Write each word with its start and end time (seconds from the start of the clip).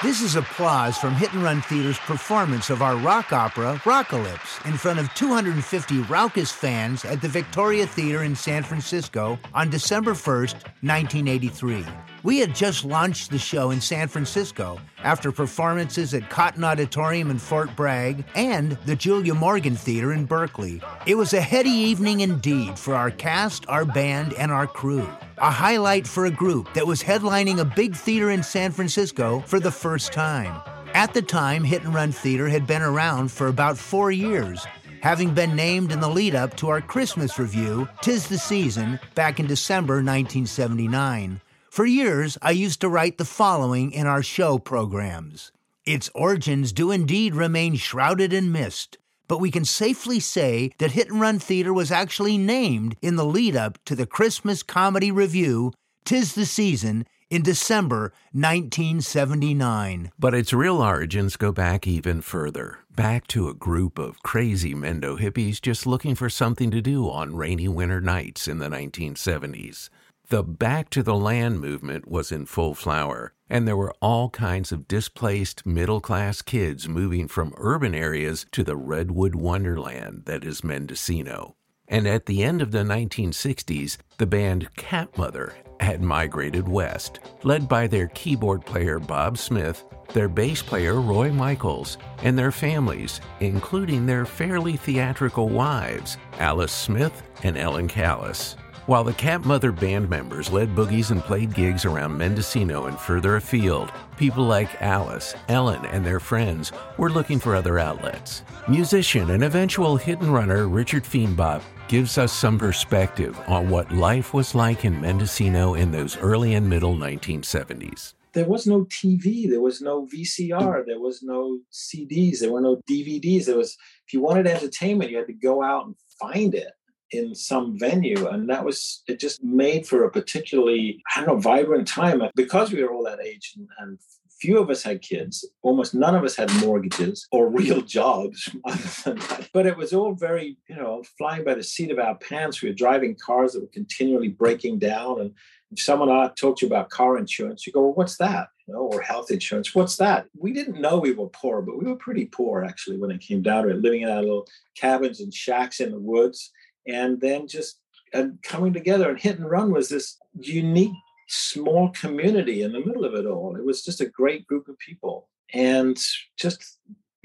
This 0.00 0.22
is 0.22 0.36
applause 0.36 0.96
from 0.96 1.14
Hit 1.14 1.32
and 1.32 1.42
Run 1.42 1.60
Theater's 1.60 1.98
performance 1.98 2.70
of 2.70 2.82
our 2.82 2.94
rock 2.98 3.32
opera, 3.32 3.80
Rockalypse, 3.82 4.64
in 4.64 4.76
front 4.76 5.00
of 5.00 5.12
250 5.14 6.02
raucous 6.02 6.52
fans 6.52 7.04
at 7.04 7.20
the 7.20 7.26
Victoria 7.26 7.84
Theater 7.84 8.22
in 8.22 8.36
San 8.36 8.62
Francisco 8.62 9.40
on 9.54 9.70
December 9.70 10.12
1st, 10.12 10.54
1983. 10.82 11.84
We 12.22 12.38
had 12.38 12.54
just 12.54 12.84
launched 12.84 13.30
the 13.30 13.38
show 13.38 13.70
in 13.70 13.80
San 13.80 14.08
Francisco 14.08 14.80
after 15.04 15.30
performances 15.30 16.14
at 16.14 16.28
Cotton 16.28 16.64
Auditorium 16.64 17.30
in 17.30 17.38
Fort 17.38 17.74
Bragg 17.76 18.24
and 18.34 18.72
the 18.86 18.96
Julia 18.96 19.34
Morgan 19.34 19.76
Theater 19.76 20.12
in 20.12 20.24
Berkeley. 20.24 20.82
It 21.06 21.16
was 21.16 21.32
a 21.32 21.40
heady 21.40 21.70
evening 21.70 22.20
indeed 22.20 22.78
for 22.78 22.94
our 22.94 23.10
cast, 23.10 23.68
our 23.68 23.84
band, 23.84 24.32
and 24.34 24.50
our 24.50 24.66
crew 24.66 25.08
a 25.40 25.50
highlight 25.50 26.06
for 26.06 26.26
a 26.26 26.30
group 26.30 26.72
that 26.74 26.86
was 26.86 27.02
headlining 27.02 27.60
a 27.60 27.64
big 27.64 27.94
theater 27.94 28.30
in 28.30 28.42
San 28.42 28.72
Francisco 28.72 29.40
for 29.46 29.60
the 29.60 29.70
first 29.70 30.12
time. 30.12 30.60
At 30.94 31.14
the 31.14 31.22
time, 31.22 31.64
Hit 31.64 31.84
and 31.84 31.94
Run 31.94 32.12
Theater 32.12 32.48
had 32.48 32.66
been 32.66 32.82
around 32.82 33.30
for 33.30 33.46
about 33.46 33.78
four 33.78 34.10
years, 34.10 34.66
having 35.00 35.34
been 35.34 35.54
named 35.54 35.92
in 35.92 36.00
the 36.00 36.08
lead 36.08 36.34
up 36.34 36.56
to 36.56 36.68
our 36.68 36.80
Christmas 36.80 37.38
revue, 37.38 37.86
Tis 38.02 38.26
the 38.26 38.38
Season, 38.38 38.98
back 39.14 39.38
in 39.38 39.46
December 39.46 39.94
1979. 39.96 41.40
For 41.78 41.86
years, 41.86 42.36
I 42.42 42.50
used 42.50 42.80
to 42.80 42.88
write 42.88 43.18
the 43.18 43.24
following 43.24 43.92
in 43.92 44.08
our 44.08 44.20
show 44.20 44.58
programs. 44.58 45.52
Its 45.86 46.10
origins 46.12 46.72
do 46.72 46.90
indeed 46.90 47.36
remain 47.36 47.76
shrouded 47.76 48.32
in 48.32 48.50
mist 48.50 48.98
but 49.28 49.38
we 49.38 49.52
can 49.52 49.64
safely 49.64 50.18
say 50.18 50.72
that 50.78 50.90
Hit 50.90 51.08
and 51.08 51.20
Run 51.20 51.38
Theater 51.38 51.72
was 51.72 51.92
actually 51.92 52.36
named 52.36 52.96
in 53.00 53.14
the 53.14 53.24
lead 53.24 53.54
up 53.54 53.78
to 53.84 53.94
the 53.94 54.06
Christmas 54.06 54.64
comedy 54.64 55.12
revue, 55.12 55.70
Tis 56.04 56.34
the 56.34 56.46
Season, 56.46 57.06
in 57.30 57.42
December 57.42 58.12
1979. 58.32 60.10
But 60.18 60.34
its 60.34 60.52
real 60.52 60.82
origins 60.82 61.36
go 61.36 61.52
back 61.52 61.86
even 61.86 62.22
further, 62.22 62.78
back 62.90 63.26
to 63.28 63.48
a 63.48 63.54
group 63.54 63.98
of 63.98 64.22
crazy 64.22 64.74
Mendo 64.74 65.16
hippies 65.16 65.60
just 65.60 65.86
looking 65.86 66.14
for 66.14 66.30
something 66.30 66.70
to 66.70 66.80
do 66.80 67.08
on 67.08 67.36
rainy 67.36 67.68
winter 67.68 68.00
nights 68.00 68.48
in 68.48 68.58
the 68.58 68.68
1970s. 68.68 69.90
The 70.30 70.42
Back 70.42 70.90
to 70.90 71.02
the 71.02 71.14
Land 71.14 71.58
movement 71.58 72.06
was 72.06 72.30
in 72.30 72.44
full 72.44 72.74
flower, 72.74 73.32
and 73.48 73.66
there 73.66 73.78
were 73.78 73.94
all 74.02 74.28
kinds 74.28 74.72
of 74.72 74.86
displaced 74.86 75.64
middle 75.64 76.02
class 76.02 76.42
kids 76.42 76.86
moving 76.86 77.28
from 77.28 77.54
urban 77.56 77.94
areas 77.94 78.44
to 78.52 78.62
the 78.62 78.76
redwood 78.76 79.34
wonderland 79.34 80.24
that 80.26 80.44
is 80.44 80.62
Mendocino. 80.62 81.56
And 81.88 82.06
at 82.06 82.26
the 82.26 82.44
end 82.44 82.60
of 82.60 82.72
the 82.72 82.80
1960s, 82.80 83.96
the 84.18 84.26
band 84.26 84.68
Cat 84.76 85.16
Mother 85.16 85.54
had 85.80 86.02
migrated 86.02 86.68
west, 86.68 87.20
led 87.42 87.66
by 87.66 87.86
their 87.86 88.08
keyboard 88.08 88.66
player 88.66 88.98
Bob 88.98 89.38
Smith, 89.38 89.82
their 90.12 90.28
bass 90.28 90.60
player 90.60 91.00
Roy 91.00 91.32
Michaels, 91.32 91.96
and 92.22 92.38
their 92.38 92.52
families, 92.52 93.22
including 93.40 94.04
their 94.04 94.26
fairly 94.26 94.76
theatrical 94.76 95.48
wives, 95.48 96.18
Alice 96.38 96.72
Smith 96.72 97.22
and 97.44 97.56
Ellen 97.56 97.88
Callis. 97.88 98.56
While 98.88 99.04
the 99.04 99.12
Cat 99.12 99.44
Mother 99.44 99.70
band 99.70 100.08
members 100.08 100.50
led 100.50 100.74
boogies 100.74 101.10
and 101.10 101.20
played 101.20 101.52
gigs 101.52 101.84
around 101.84 102.16
Mendocino 102.16 102.86
and 102.86 102.98
further 102.98 103.36
afield, 103.36 103.92
people 104.16 104.44
like 104.44 104.80
Alice, 104.80 105.34
Ellen, 105.50 105.84
and 105.84 106.06
their 106.06 106.18
friends 106.18 106.72
were 106.96 107.10
looking 107.10 107.38
for 107.38 107.54
other 107.54 107.78
outlets. 107.78 108.44
Musician 108.66 109.28
and 109.28 109.44
eventual 109.44 109.98
hit 109.98 110.20
and 110.20 110.32
runner 110.32 110.68
Richard 110.68 111.04
Feenbach 111.04 111.60
gives 111.88 112.16
us 112.16 112.32
some 112.32 112.58
perspective 112.58 113.38
on 113.46 113.68
what 113.68 113.92
life 113.92 114.32
was 114.32 114.54
like 114.54 114.86
in 114.86 114.98
Mendocino 114.98 115.74
in 115.74 115.90
those 115.90 116.16
early 116.16 116.54
and 116.54 116.66
middle 116.66 116.96
1970s 116.96 118.14
there 118.34 118.48
was 118.48 118.66
no 118.66 118.84
TV, 118.84 119.48
there 119.48 119.60
was 119.60 119.80
no 119.80 120.06
VCR, 120.06 120.84
there 120.86 121.00
was 121.00 121.22
no 121.22 121.58
CDs, 121.72 122.38
there 122.38 122.52
were 122.52 122.60
no 122.60 122.80
DVDs. 122.88 123.46
There 123.46 123.56
was 123.56 123.76
if 124.06 124.12
you 124.12 124.20
wanted 124.20 124.46
entertainment, 124.46 125.10
you 125.10 125.16
had 125.16 125.26
to 125.26 125.32
go 125.32 125.62
out 125.62 125.86
and 125.86 125.96
find 126.20 126.54
it 126.54 126.68
in 127.10 127.34
some 127.34 127.78
venue 127.78 128.26
and 128.28 128.48
that 128.50 128.64
was 128.64 129.02
it 129.08 129.18
just 129.18 129.42
made 129.42 129.86
for 129.86 130.04
a 130.04 130.10
particularly 130.10 131.02
i 131.14 131.20
don't 131.20 131.28
know 131.28 131.40
vibrant 131.40 131.88
time. 131.88 132.22
Because 132.34 132.72
we 132.72 132.82
were 132.82 132.92
all 132.92 133.04
that 133.04 133.20
age 133.20 133.54
and, 133.56 133.68
and 133.78 133.98
few 134.40 134.58
of 134.58 134.70
us 134.70 134.82
had 134.82 135.02
kids 135.02 135.44
almost 135.62 135.94
none 135.94 136.14
of 136.14 136.24
us 136.24 136.36
had 136.36 136.52
mortgages 136.60 137.26
or 137.32 137.50
real 137.50 137.80
jobs 137.98 138.48
but 139.52 139.66
it 139.66 139.76
was 139.76 139.92
all 139.92 140.14
very 140.14 140.56
you 140.68 140.76
know 140.76 141.02
flying 141.16 141.44
by 141.44 141.54
the 141.54 141.62
seat 141.62 141.90
of 141.90 141.98
our 141.98 142.16
pants. 142.16 142.62
We 142.62 142.68
were 142.68 142.74
driving 142.74 143.16
cars 143.16 143.52
that 143.52 143.60
were 143.60 143.68
continually 143.68 144.28
breaking 144.28 144.78
down. 144.78 145.20
And 145.20 145.32
if 145.72 145.80
someone 145.80 146.08
talked 146.34 146.60
to 146.60 146.66
you 146.66 146.72
about 146.72 146.90
car 146.90 147.18
insurance 147.18 147.66
you 147.66 147.72
go 147.72 147.82
well 147.82 147.94
what's 147.94 148.16
that? 148.18 148.48
You 148.66 148.74
know, 148.74 148.80
or 148.80 149.00
health 149.00 149.30
insurance 149.30 149.74
what's 149.74 149.96
that? 149.96 150.26
We 150.36 150.52
didn't 150.52 150.80
know 150.80 150.98
we 150.98 151.12
were 151.12 151.28
poor 151.28 151.62
but 151.62 151.78
we 151.78 151.86
were 151.86 151.96
pretty 151.96 152.26
poor 152.26 152.64
actually 152.64 152.98
when 152.98 153.10
it 153.10 153.20
came 153.20 153.42
down 153.42 153.64
to 153.64 153.70
it 153.70 153.82
living 153.82 154.02
in 154.02 154.10
our 154.10 154.20
little 154.20 154.46
cabins 154.76 155.20
and 155.20 155.34
shacks 155.34 155.80
in 155.80 155.90
the 155.90 155.98
woods 155.98 156.52
and 156.88 157.20
then 157.20 157.46
just 157.46 157.80
and 158.12 158.42
coming 158.42 158.72
together 158.72 159.10
and 159.10 159.20
hit 159.20 159.38
and 159.38 159.50
run 159.50 159.70
was 159.70 159.88
this 159.88 160.18
unique 160.40 160.94
small 161.28 161.90
community 161.90 162.62
in 162.62 162.72
the 162.72 162.80
middle 162.80 163.04
of 163.04 163.14
it 163.14 163.26
all 163.26 163.54
it 163.54 163.64
was 163.64 163.84
just 163.84 164.00
a 164.00 164.06
great 164.06 164.46
group 164.46 164.66
of 164.66 164.78
people 164.78 165.28
and 165.52 165.98
just 166.36 166.78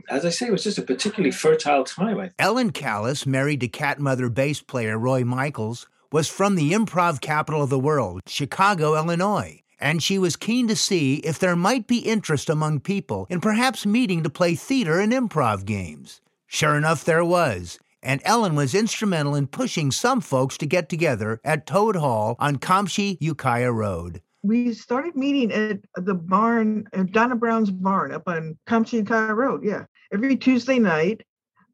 as 0.10 0.26
I 0.26 0.30
say, 0.30 0.48
it 0.48 0.52
was 0.52 0.64
just 0.64 0.78
a 0.78 0.82
particularly 0.82 1.32
fertile 1.32 1.84
time. 1.84 2.30
Ellen 2.38 2.72
Callis, 2.72 3.26
married 3.26 3.62
to 3.62 3.68
cat 3.68 4.00
mother 4.00 4.30
bass 4.30 4.62
player 4.62 4.98
Roy 4.98 5.24
Michaels, 5.24 5.88
was 6.12 6.28
from 6.28 6.56
the 6.56 6.74
improv 6.74 7.22
capital 7.22 7.64
of 7.64 7.70
the 7.70 7.80
world, 7.80 8.22
Chicago, 8.28 8.96
Illinois, 8.96 9.62
and 9.80 10.04
she 10.04 10.20
was 10.20 10.36
keen 10.36 10.68
to 10.68 10.76
see 10.76 11.16
if 11.18 11.40
there 11.40 11.56
might 11.56 11.88
be 11.88 12.00
interest 12.00 12.50
among 12.50 12.80
people 12.80 13.26
in 13.30 13.42
perhaps 13.42 13.86
meeting 13.86 14.24
to 14.24 14.30
play 14.30 14.56
theater 14.56 15.00
and 15.00 15.12
improv 15.12 15.66
games. 15.66 16.22
Sure 16.46 16.78
enough, 16.78 17.04
there 17.04 17.26
was, 17.26 17.80
and 18.04 18.22
Ellen 18.26 18.56
was 18.56 18.76
instrumental 18.76 19.34
in 19.34 19.48
pushing 19.48 19.92
some 19.92 20.22
folks 20.22 20.58
to 20.58 20.66
get 20.66 20.90
together 20.90 21.40
at 21.44 21.66
Toad 21.66 21.96
Hall 21.96 22.36
on 22.40 22.58
Comptche 22.58 23.18
Ukiah 23.20 23.72
Road. 23.72 24.22
We 24.44 24.74
started 24.74 25.16
meeting 25.16 25.52
at 25.52 25.80
the 25.96 26.14
barn, 26.14 26.88
at 26.92 27.12
Donna 27.12 27.36
Brown's 27.36 27.72
barn 27.72 28.12
up 28.12 28.24
on 28.28 28.58
Comptche 28.68 28.94
Ukiah 28.94 29.34
Road. 29.34 29.64
Yeah. 29.64 29.86
Every 30.12 30.36
Tuesday 30.36 30.80
night, 30.80 31.26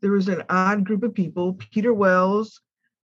there 0.02 0.12
was 0.12 0.28
an 0.28 0.44
odd 0.50 0.86
group 0.86 1.04
of 1.04 1.14
people 1.14 1.58
Peter 1.72 1.94
Wells, 1.94 2.62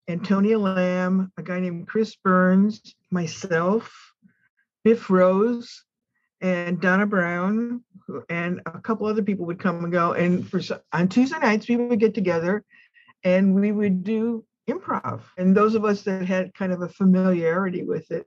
Antonia 0.07 0.59
Lamb, 0.59 1.31
a 1.37 1.43
guy 1.43 1.59
named 1.59 1.87
Chris 1.87 2.15
Burns, 2.15 2.81
myself, 3.09 4.13
Biff 4.83 5.09
Rose, 5.09 5.83
and 6.41 6.81
Donna 6.81 7.05
Brown, 7.05 7.83
and 8.29 8.61
a 8.65 8.79
couple 8.79 9.07
other 9.07 9.23
people 9.23 9.45
would 9.45 9.59
come 9.59 9.83
and 9.83 9.93
go. 9.93 10.11
And 10.11 10.47
for 10.47 10.59
on 10.91 11.07
Tuesday 11.07 11.39
nights, 11.39 11.69
we 11.69 11.77
would 11.77 12.01
get 12.01 12.13
together 12.13 12.65
and 13.23 13.55
we 13.55 13.71
would 13.71 14.03
do 14.03 14.43
improv. 14.69 15.21
And 15.37 15.55
those 15.55 15.75
of 15.75 15.85
us 15.85 16.03
that 16.03 16.25
had 16.25 16.53
kind 16.53 16.71
of 16.71 16.81
a 16.81 16.89
familiarity 16.89 17.83
with 17.83 18.11
it, 18.11 18.25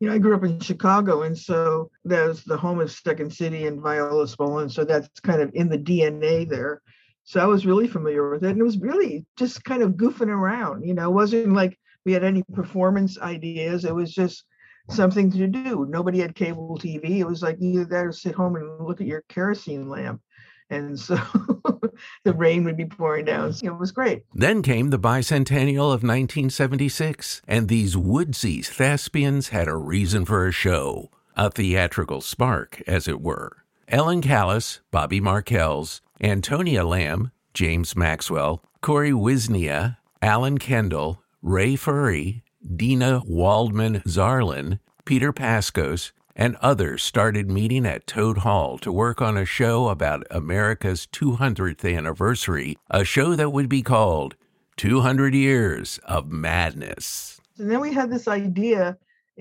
you 0.00 0.08
know, 0.08 0.14
I 0.14 0.18
grew 0.18 0.34
up 0.34 0.44
in 0.44 0.60
Chicago, 0.60 1.22
and 1.22 1.36
so 1.36 1.90
that 2.04 2.26
was 2.26 2.44
the 2.44 2.56
home 2.56 2.80
of 2.80 2.92
Second 2.92 3.32
City 3.32 3.66
and 3.66 3.82
Viola 3.82 4.26
Spolin. 4.26 4.70
So 4.70 4.84
that's 4.84 5.08
kind 5.20 5.42
of 5.42 5.50
in 5.54 5.68
the 5.68 5.78
DNA 5.78 6.48
there. 6.48 6.82
So 7.24 7.40
I 7.40 7.46
was 7.46 7.66
really 7.66 7.88
familiar 7.88 8.30
with 8.30 8.44
it. 8.44 8.50
And 8.50 8.60
it 8.60 8.64
was 8.64 8.78
really 8.78 9.26
just 9.36 9.64
kind 9.64 9.82
of 9.82 9.92
goofing 9.92 10.28
around, 10.28 10.86
you 10.86 10.94
know, 10.94 11.10
it 11.10 11.14
wasn't 11.14 11.52
like 11.52 11.78
we 12.06 12.12
had 12.12 12.24
any 12.24 12.42
performance 12.54 13.18
ideas. 13.18 13.84
It 13.84 13.94
was 13.94 14.14
just 14.14 14.44
something 14.88 15.30
to 15.32 15.46
do. 15.46 15.86
Nobody 15.90 16.20
had 16.20 16.34
cable 16.34 16.78
TV. 16.78 17.18
It 17.18 17.26
was 17.26 17.42
like 17.42 17.58
you 17.60 17.84
got 17.84 18.04
to 18.04 18.12
sit 18.12 18.34
home 18.34 18.56
and 18.56 18.86
look 18.86 19.00
at 19.00 19.06
your 19.06 19.24
kerosene 19.28 19.88
lamp 19.88 20.22
and 20.70 20.98
so 20.98 21.16
the 22.24 22.32
rain 22.32 22.64
would 22.64 22.76
be 22.76 22.84
pouring 22.84 23.24
down. 23.24 23.54
It 23.62 23.78
was 23.78 23.92
great. 23.92 24.24
Then 24.34 24.62
came 24.62 24.90
the 24.90 24.98
bicentennial 24.98 25.92
of 25.92 26.02
1976, 26.02 27.42
and 27.46 27.68
these 27.68 27.96
woodsy 27.96 28.62
thespians 28.62 29.48
had 29.48 29.68
a 29.68 29.76
reason 29.76 30.24
for 30.24 30.46
a 30.46 30.52
show, 30.52 31.10
a 31.36 31.50
theatrical 31.50 32.20
spark, 32.20 32.82
as 32.86 33.08
it 33.08 33.20
were. 33.20 33.58
Ellen 33.88 34.20
Callis, 34.20 34.80
Bobby 34.90 35.20
Markells, 35.20 36.02
Antonia 36.20 36.84
Lamb, 36.84 37.30
James 37.54 37.96
Maxwell, 37.96 38.62
Corey 38.80 39.12
Wisnia, 39.12 39.96
Alan 40.20 40.58
Kendall, 40.58 41.22
Ray 41.42 41.76
Furry, 41.76 42.42
Dina 42.76 43.22
Waldman 43.24 44.00
Zarlin, 44.00 44.78
Peter 45.04 45.32
Pascos, 45.32 46.12
and 46.38 46.56
others 46.62 47.02
started 47.02 47.50
meeting 47.50 47.84
at 47.84 48.06
Toad 48.06 48.38
Hall 48.38 48.78
to 48.78 48.92
work 48.92 49.20
on 49.20 49.36
a 49.36 49.44
show 49.44 49.88
about 49.88 50.24
America's 50.30 51.08
200th 51.12 51.96
anniversary, 51.96 52.78
a 52.88 53.04
show 53.04 53.34
that 53.34 53.52
would 53.52 53.68
be 53.68 53.82
called 53.82 54.36
200 54.76 55.34
Years 55.34 55.98
of 56.04 56.30
Madness. 56.30 57.40
And 57.58 57.68
then 57.68 57.80
we 57.80 57.92
had 57.92 58.08
this 58.08 58.28
idea 58.28 58.96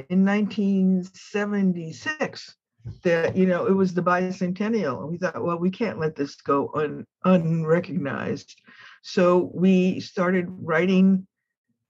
in 0.10 0.26
1976 0.26 2.56
that 3.04 3.36
you 3.36 3.46
know 3.46 3.66
it 3.66 3.74
was 3.74 3.94
the 3.94 4.02
bicentennial 4.02 5.02
and 5.02 5.12
we 5.12 5.18
thought 5.18 5.44
well 5.44 5.60
we 5.60 5.70
can't 5.70 6.00
let 6.00 6.16
this 6.16 6.38
go 6.38 6.72
un, 6.74 7.06
unrecognized 7.26 8.56
so 9.02 9.52
we 9.54 10.00
started 10.00 10.46
writing 10.50 11.28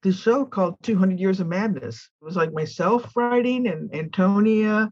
the 0.02 0.12
show 0.12 0.44
called 0.44 0.76
200 0.82 1.20
years 1.20 1.40
of 1.40 1.46
madness 1.46 2.10
it 2.20 2.26
was 2.26 2.36
like 2.36 2.52
myself 2.52 3.16
writing 3.16 3.68
and 3.68 3.94
antonia 3.94 4.92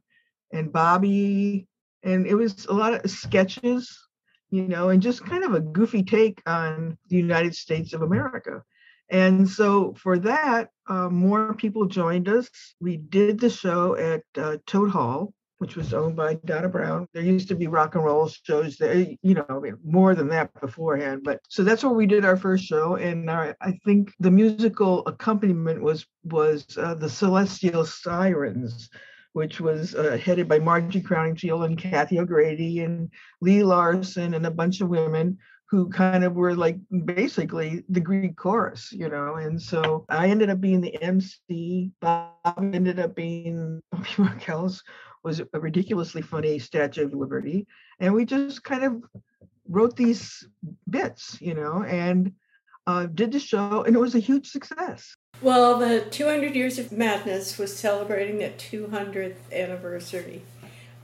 and 0.51 0.71
Bobby 0.71 1.67
and 2.03 2.27
it 2.27 2.35
was 2.35 2.65
a 2.67 2.73
lot 2.73 2.93
of 2.93 3.09
sketches, 3.09 4.07
you 4.51 4.67
know, 4.67 4.89
and 4.89 5.01
just 5.01 5.25
kind 5.25 5.43
of 5.43 5.55
a 5.55 5.59
goofy 5.59 6.03
take 6.03 6.41
on 6.45 6.97
the 7.09 7.15
United 7.15 7.55
States 7.55 7.93
of 7.93 8.03
America. 8.03 8.63
And 9.09 9.47
so 9.49 9.93
for 9.95 10.17
that, 10.19 10.69
uh, 10.87 11.09
more 11.09 11.53
people 11.55 11.85
joined 11.85 12.29
us. 12.29 12.49
We 12.79 12.97
did 12.97 13.39
the 13.39 13.49
show 13.49 13.95
at 13.95 14.23
uh, 14.37 14.57
Toad 14.65 14.91
Hall, 14.91 15.33
which 15.57 15.75
was 15.75 15.93
owned 15.93 16.15
by 16.15 16.35
Donna 16.45 16.69
Brown. 16.69 17.07
There 17.13 17.23
used 17.23 17.47
to 17.49 17.55
be 17.55 17.67
rock 17.67 17.95
and 17.95 18.03
roll 18.03 18.27
shows 18.27 18.77
there, 18.77 19.07
you 19.21 19.33
know, 19.35 19.63
more 19.83 20.15
than 20.15 20.27
that 20.29 20.51
beforehand. 20.59 21.21
But 21.23 21.39
so 21.49 21.63
that's 21.63 21.83
where 21.83 21.93
we 21.93 22.05
did 22.05 22.25
our 22.25 22.37
first 22.37 22.65
show, 22.65 22.95
and 22.95 23.29
our, 23.29 23.55
I 23.61 23.73
think 23.85 24.13
the 24.19 24.31
musical 24.31 25.05
accompaniment 25.07 25.81
was 25.81 26.05
was 26.23 26.65
uh, 26.77 26.95
the 26.95 27.09
Celestial 27.09 27.85
Sirens, 27.85 28.89
which 29.35 29.59
was 29.59 29.93
uh, 29.95 30.17
headed 30.17 30.47
by 30.47 30.59
Margie 30.59 31.01
Crowninshield 31.01 31.65
and 31.65 31.77
Kathy 31.77 32.19
O'Grady 32.19 32.79
and 32.79 33.11
Lee 33.41 33.63
Larson 33.63 34.33
and 34.33 34.45
a 34.45 34.51
bunch 34.51 34.79
of 34.79 34.87
women 34.87 35.37
who 35.69 35.89
kind 35.89 36.23
of 36.23 36.35
were 36.35 36.55
like 36.55 36.77
basically 37.03 37.83
the 37.89 37.99
Greek 37.99 38.37
chorus, 38.37 38.93
you 38.93 39.09
know. 39.09 39.35
And 39.35 39.61
so 39.61 40.05
I 40.07 40.29
ended 40.29 40.49
up 40.49 40.61
being 40.61 40.79
the 40.79 40.95
MC. 41.03 41.91
Bob 41.99 42.31
ended 42.57 42.97
up 42.97 43.13
being 43.13 43.81
Bobby 43.91 44.07
Markel's 44.17 44.81
was 45.21 45.41
a 45.41 45.59
ridiculously 45.59 46.21
funny 46.21 46.57
Statue 46.57 47.03
of 47.03 47.13
Liberty. 47.13 47.67
And 47.99 48.13
we 48.13 48.23
just 48.23 48.63
kind 48.63 48.85
of 48.85 49.03
wrote 49.67 49.97
these 49.97 50.47
bits, 50.89 51.41
you 51.41 51.55
know, 51.55 51.83
and 51.83 52.31
uh, 52.87 53.07
did 53.07 53.33
the 53.33 53.39
show, 53.39 53.83
and 53.83 53.97
it 53.97 53.99
was 53.99 54.15
a 54.15 54.19
huge 54.19 54.47
success. 54.47 55.17
Well, 55.41 55.77
the 55.77 56.01
200 56.01 56.55
Years 56.55 56.79
of 56.79 56.91
Madness 56.91 57.57
was 57.57 57.75
celebrating 57.75 58.37
the 58.39 58.49
200th 58.49 59.35
anniversary 59.51 60.41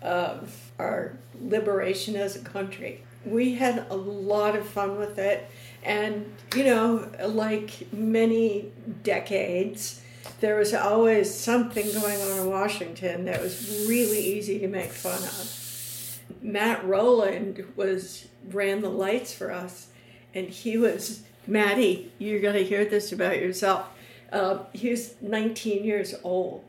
of 0.01 0.72
our 0.80 1.18
liberation 1.39 2.16
as 2.16 2.36
a 2.36 2.39
country. 2.39 3.04
We 3.25 3.56
had 3.56 3.86
a 3.89 3.95
lot 3.95 4.56
of 4.56 4.66
fun 4.68 4.98
with 4.98 5.19
it, 5.19 5.48
and 5.83 6.33
you 6.56 6.63
know, 6.63 7.12
like 7.24 7.92
many 7.94 8.72
decades, 9.04 10.01
there 10.39 10.56
was 10.56 10.74
always 10.74 11.31
something 11.31 11.92
going 11.92 12.19
on 12.19 12.39
in 12.39 12.50
Washington 12.50 13.25
that 13.25 13.42
was 13.42 13.86
really 13.88 14.19
easy 14.19 14.57
to 14.60 14.68
make 14.68 14.92
fun 14.92 15.22
of. 15.22 16.19
Matt 16.42 16.84
Rowland 16.86 17.63
was 17.75 18.27
ran 18.50 18.81
the 18.81 18.89
lights 18.89 19.34
for 19.34 19.51
us, 19.51 19.88
and 20.34 20.48
he 20.48 20.77
was 20.77 21.22
Maddie. 21.45 22.12
You're 22.18 22.42
gonna 22.42 22.60
hear 22.60 22.86
this 22.86 23.12
about 23.12 23.38
yourself. 23.38 23.88
Uh, 24.31 24.60
he 24.74 24.89
was 24.89 25.16
19 25.22 25.83
years 25.83 26.16
old, 26.24 26.63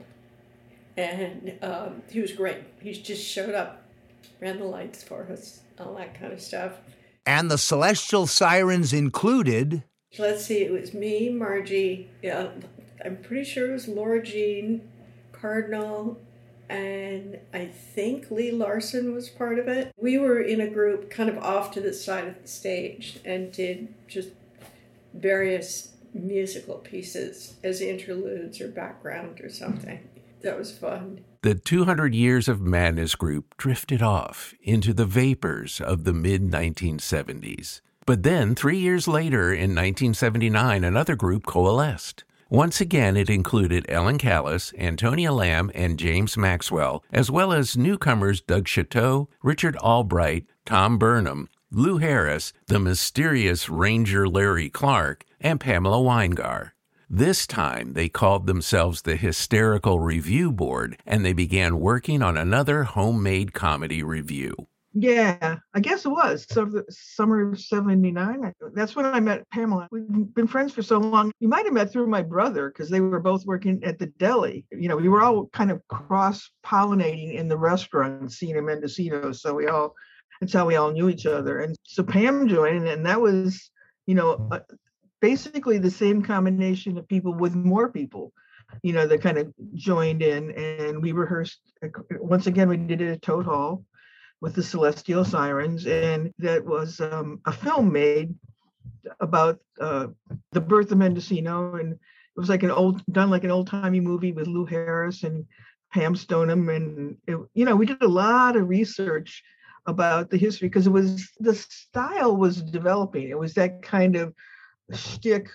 and 0.96 1.58
um, 1.62 2.02
he 2.10 2.20
was 2.20 2.32
great. 2.32 2.58
He 2.80 2.92
just 2.92 3.24
showed 3.24 3.54
up, 3.54 3.82
ran 4.40 4.58
the 4.58 4.64
lights 4.64 5.02
for 5.02 5.26
us, 5.30 5.60
all 5.78 5.94
that 5.94 6.18
kind 6.18 6.32
of 6.32 6.40
stuff. 6.40 6.72
And 7.24 7.50
the 7.50 7.58
celestial 7.58 8.26
sirens 8.26 8.92
included. 8.92 9.84
Let's 10.18 10.44
see, 10.44 10.62
it 10.62 10.72
was 10.72 10.92
me, 10.92 11.30
Margie, 11.30 12.10
yeah, 12.20 12.48
I'm 13.04 13.16
pretty 13.16 13.44
sure 13.44 13.70
it 13.70 13.72
was 13.72 13.88
Laura 13.88 14.22
Jean 14.22 14.88
Cardinal, 15.32 16.18
and 16.68 17.38
I 17.52 17.66
think 17.66 18.30
Lee 18.30 18.50
Larson 18.50 19.14
was 19.14 19.28
part 19.28 19.58
of 19.58 19.68
it. 19.68 19.92
We 19.96 20.18
were 20.18 20.40
in 20.40 20.60
a 20.60 20.68
group 20.68 21.10
kind 21.10 21.28
of 21.28 21.38
off 21.38 21.70
to 21.72 21.80
the 21.80 21.92
side 21.92 22.28
of 22.28 22.42
the 22.42 22.48
stage 22.48 23.18
and 23.24 23.52
did 23.52 23.88
just 24.08 24.30
various 25.14 25.91
musical 26.14 26.76
pieces 26.76 27.54
as 27.62 27.80
interludes 27.80 28.60
or 28.60 28.68
background 28.68 29.40
or 29.40 29.48
something. 29.48 30.08
That 30.42 30.58
was 30.58 30.76
fun. 30.76 31.24
The 31.42 31.54
200 31.54 32.14
Years 32.14 32.48
of 32.48 32.60
Madness 32.60 33.14
group 33.14 33.56
drifted 33.56 34.02
off 34.02 34.54
into 34.62 34.92
the 34.92 35.06
vapors 35.06 35.80
of 35.80 36.04
the 36.04 36.12
mid 36.12 36.42
1970s. 36.42 37.80
But 38.04 38.24
then, 38.24 38.56
three 38.56 38.78
years 38.78 39.06
later, 39.06 39.52
in 39.52 39.70
1979, 39.74 40.82
another 40.82 41.14
group 41.14 41.46
coalesced. 41.46 42.24
Once 42.48 42.80
again, 42.80 43.16
it 43.16 43.30
included 43.30 43.86
Ellen 43.88 44.18
Callis, 44.18 44.74
Antonia 44.76 45.32
Lamb, 45.32 45.70
and 45.74 45.98
James 45.98 46.36
Maxwell, 46.36 47.02
as 47.12 47.30
well 47.30 47.52
as 47.52 47.76
newcomers 47.76 48.40
Doug 48.40 48.68
Chateau, 48.68 49.28
Richard 49.42 49.76
Albright, 49.76 50.44
Tom 50.66 50.98
Burnham, 50.98 51.48
Lou 51.74 51.96
Harris, 51.96 52.52
the 52.66 52.78
mysterious 52.78 53.70
Ranger 53.70 54.28
Larry 54.28 54.68
Clark, 54.68 55.24
and 55.40 55.58
Pamela 55.58 55.96
Winegar. 55.96 56.72
This 57.08 57.46
time, 57.46 57.94
they 57.94 58.10
called 58.10 58.46
themselves 58.46 59.00
the 59.00 59.16
Hysterical 59.16 59.98
Review 59.98 60.52
Board, 60.52 60.98
and 61.06 61.24
they 61.24 61.32
began 61.32 61.80
working 61.80 62.20
on 62.20 62.36
another 62.36 62.84
homemade 62.84 63.54
comedy 63.54 64.02
revue. 64.02 64.54
Yeah, 64.92 65.60
I 65.72 65.80
guess 65.80 66.04
it 66.04 66.10
was. 66.10 66.44
So 66.46 66.66
the 66.66 66.84
summer 66.90 67.50
of 67.50 67.58
79. 67.58 68.52
That's 68.74 68.94
when 68.94 69.06
I 69.06 69.20
met 69.20 69.48
Pamela. 69.48 69.88
We've 69.90 70.34
been 70.34 70.46
friends 70.46 70.74
for 70.74 70.82
so 70.82 70.98
long. 70.98 71.32
You 71.40 71.48
might 71.48 71.64
have 71.64 71.72
met 71.72 71.90
through 71.90 72.08
my 72.08 72.20
brother 72.20 72.68
because 72.68 72.90
they 72.90 73.00
were 73.00 73.18
both 73.18 73.46
working 73.46 73.82
at 73.82 73.98
the 73.98 74.08
deli. 74.18 74.66
You 74.70 74.88
know, 74.88 74.96
we 74.98 75.08
were 75.08 75.22
all 75.22 75.46
kind 75.54 75.70
of 75.70 75.80
cross 75.88 76.50
pollinating 76.66 77.34
in 77.34 77.48
the 77.48 77.56
restaurant 77.56 78.30
scene 78.30 78.58
in 78.58 78.66
Mendocino. 78.66 79.32
So 79.32 79.54
we 79.54 79.68
all, 79.68 79.94
that's 80.42 80.52
how 80.52 80.66
we 80.66 80.76
all 80.76 80.90
knew 80.90 81.08
each 81.08 81.24
other. 81.24 81.60
And 81.60 81.76
so 81.84 82.02
Pam 82.02 82.48
joined, 82.48 82.88
and 82.88 83.06
that 83.06 83.20
was, 83.20 83.70
you 84.06 84.14
know, 84.14 84.48
uh, 84.50 84.60
basically 85.20 85.78
the 85.78 85.90
same 85.90 86.22
combination 86.22 86.98
of 86.98 87.08
people 87.08 87.32
with 87.32 87.54
more 87.54 87.90
people 87.90 88.32
you 88.82 88.92
know, 88.92 89.06
that 89.06 89.22
kind 89.22 89.38
of 89.38 89.52
joined 89.74 90.22
in 90.22 90.50
and 90.52 91.02
we 91.02 91.12
rehearsed. 91.12 91.60
Once 92.12 92.46
again, 92.46 92.68
we 92.68 92.76
did 92.76 93.00
it 93.00 93.12
at 93.12 93.22
Toad 93.22 93.44
Hall 93.44 93.84
with 94.40 94.54
the 94.54 94.62
Celestial 94.62 95.24
Sirens, 95.24 95.86
and 95.86 96.32
that 96.38 96.64
was 96.64 97.00
um, 97.00 97.40
a 97.46 97.52
film 97.52 97.92
made 97.92 98.34
about 99.20 99.60
uh, 99.80 100.08
the 100.52 100.60
birth 100.60 100.90
of 100.90 100.98
Mendocino, 100.98 101.74
and 101.74 101.92
it 101.92 101.98
was 102.36 102.48
like 102.48 102.62
an 102.62 102.70
old 102.70 103.04
done 103.12 103.30
like 103.30 103.44
an 103.44 103.50
old 103.50 103.66
timey 103.66 104.00
movie 104.00 104.32
with 104.32 104.46
Lou 104.46 104.64
Harris 104.64 105.22
and 105.22 105.44
Pam 105.92 106.16
Stoneham, 106.16 106.68
and 106.68 107.16
it, 107.26 107.38
you 107.54 107.64
know 107.64 107.76
we 107.76 107.86
did 107.86 108.02
a 108.02 108.08
lot 108.08 108.56
of 108.56 108.68
research 108.68 109.42
about 109.86 110.30
the 110.30 110.36
history 110.36 110.68
because 110.68 110.86
it 110.86 110.90
was 110.90 111.30
the 111.40 111.54
style 111.54 112.36
was 112.36 112.62
developing. 112.62 113.28
It 113.28 113.38
was 113.38 113.54
that 113.54 113.82
kind 113.82 114.16
of 114.16 114.34
shtick, 114.92 115.48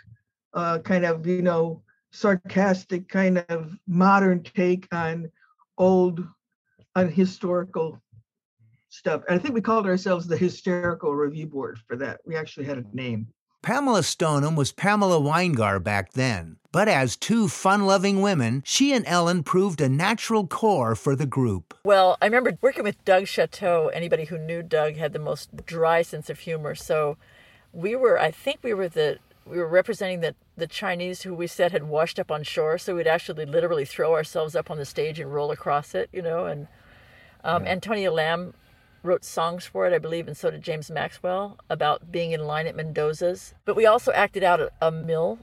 uh, 0.53 0.79
kind 0.79 1.05
of 1.05 1.25
you 1.25 1.41
know 1.41 1.81
sarcastic 2.11 3.07
kind 3.09 3.45
of 3.49 3.77
modern 3.87 4.43
take 4.43 4.87
on 4.93 5.31
old 5.77 6.25
unhistorical 6.95 8.01
stuff. 8.89 9.21
And 9.27 9.39
I 9.39 9.41
think 9.41 9.53
we 9.53 9.61
called 9.61 9.85
ourselves 9.85 10.27
the 10.27 10.37
Hysterical 10.37 11.15
Review 11.15 11.47
Board 11.47 11.79
for 11.87 11.95
that. 11.97 12.21
We 12.25 12.35
actually 12.35 12.65
had 12.65 12.79
a 12.79 12.95
name. 12.95 13.27
Pamela 13.67 14.01
Stoneham 14.01 14.55
was 14.55 14.71
Pamela 14.71 15.19
Weingar 15.19 15.83
back 15.83 16.13
then, 16.13 16.55
but 16.71 16.87
as 16.87 17.17
two 17.17 17.49
fun 17.49 17.85
loving 17.85 18.21
women, 18.21 18.63
she 18.65 18.93
and 18.93 19.05
Ellen 19.05 19.43
proved 19.43 19.81
a 19.81 19.89
natural 19.89 20.47
core 20.47 20.95
for 20.95 21.17
the 21.17 21.25
group. 21.25 21.73
Well, 21.83 22.17
I 22.21 22.27
remember 22.27 22.57
working 22.61 22.85
with 22.85 23.03
Doug 23.03 23.27
Chateau. 23.27 23.89
Anybody 23.89 24.23
who 24.23 24.37
knew 24.37 24.63
Doug 24.63 24.95
had 24.95 25.11
the 25.11 25.19
most 25.19 25.65
dry 25.65 26.01
sense 26.01 26.29
of 26.29 26.39
humor. 26.39 26.75
So 26.75 27.17
we 27.73 27.93
were, 27.93 28.17
I 28.17 28.31
think 28.31 28.59
we 28.63 28.73
were 28.73 28.87
the 28.87 29.17
we 29.45 29.57
were 29.57 29.67
representing 29.67 30.21
the, 30.21 30.33
the 30.55 30.67
Chinese 30.67 31.23
who 31.23 31.33
we 31.33 31.47
said 31.47 31.73
had 31.73 31.83
washed 31.83 32.19
up 32.19 32.31
on 32.31 32.43
shore. 32.43 32.77
So 32.77 32.95
we'd 32.95 33.05
actually 33.05 33.45
literally 33.45 33.83
throw 33.83 34.13
ourselves 34.13 34.55
up 34.55 34.71
on 34.71 34.77
the 34.77 34.85
stage 34.85 35.19
and 35.19 35.33
roll 35.33 35.51
across 35.51 35.93
it, 35.93 36.07
you 36.13 36.21
know. 36.21 36.45
And 36.45 36.69
um, 37.43 37.65
yeah. 37.65 37.71
Antonia 37.71 38.13
Lamb 38.13 38.53
wrote 39.03 39.23
songs 39.23 39.65
for 39.65 39.87
it, 39.87 39.93
I 39.93 39.99
believe, 39.99 40.27
and 40.27 40.35
so 40.35 40.51
did 40.51 40.61
James 40.61 40.91
Maxwell 40.91 41.57
about 41.69 42.11
being 42.11 42.31
in 42.31 42.45
line 42.45 42.67
at 42.67 42.75
Mendosa's. 42.75 43.53
But 43.65 43.75
we 43.75 43.85
also 43.85 44.11
acted 44.11 44.43
out 44.43 44.59
at 44.59 44.73
a 44.81 44.91
mill, 44.91 45.39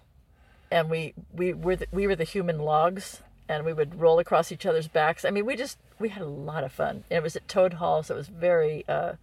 and 0.71 0.91
we 0.91 1.15
we 1.33 1.53
were 1.53 1.77
the, 1.77 1.87
we 1.93 2.07
were 2.07 2.17
the 2.17 2.25
human 2.25 2.59
logs, 2.59 3.23
and 3.49 3.65
we 3.65 3.73
would 3.73 4.01
roll 4.01 4.19
across 4.19 4.53
each 4.53 4.67
other's 4.67 4.89
backs. 4.89 5.25
I 5.25 5.31
mean, 5.31 5.47
we 5.47 5.57
just 5.57 5.79
we 5.99 6.09
had 6.09 6.23
a 6.23 6.29
lot 6.29 6.65
of 6.65 6.73
fun. 6.73 7.05
And 7.11 7.19
it 7.19 7.23
was 7.23 7.37
at 7.37 7.49
Toad 7.49 7.75
Hall, 7.75 8.03
so 8.03 8.15
it 8.15 8.19
was 8.19 8.29
very. 8.29 8.85
Uh, 8.89 9.15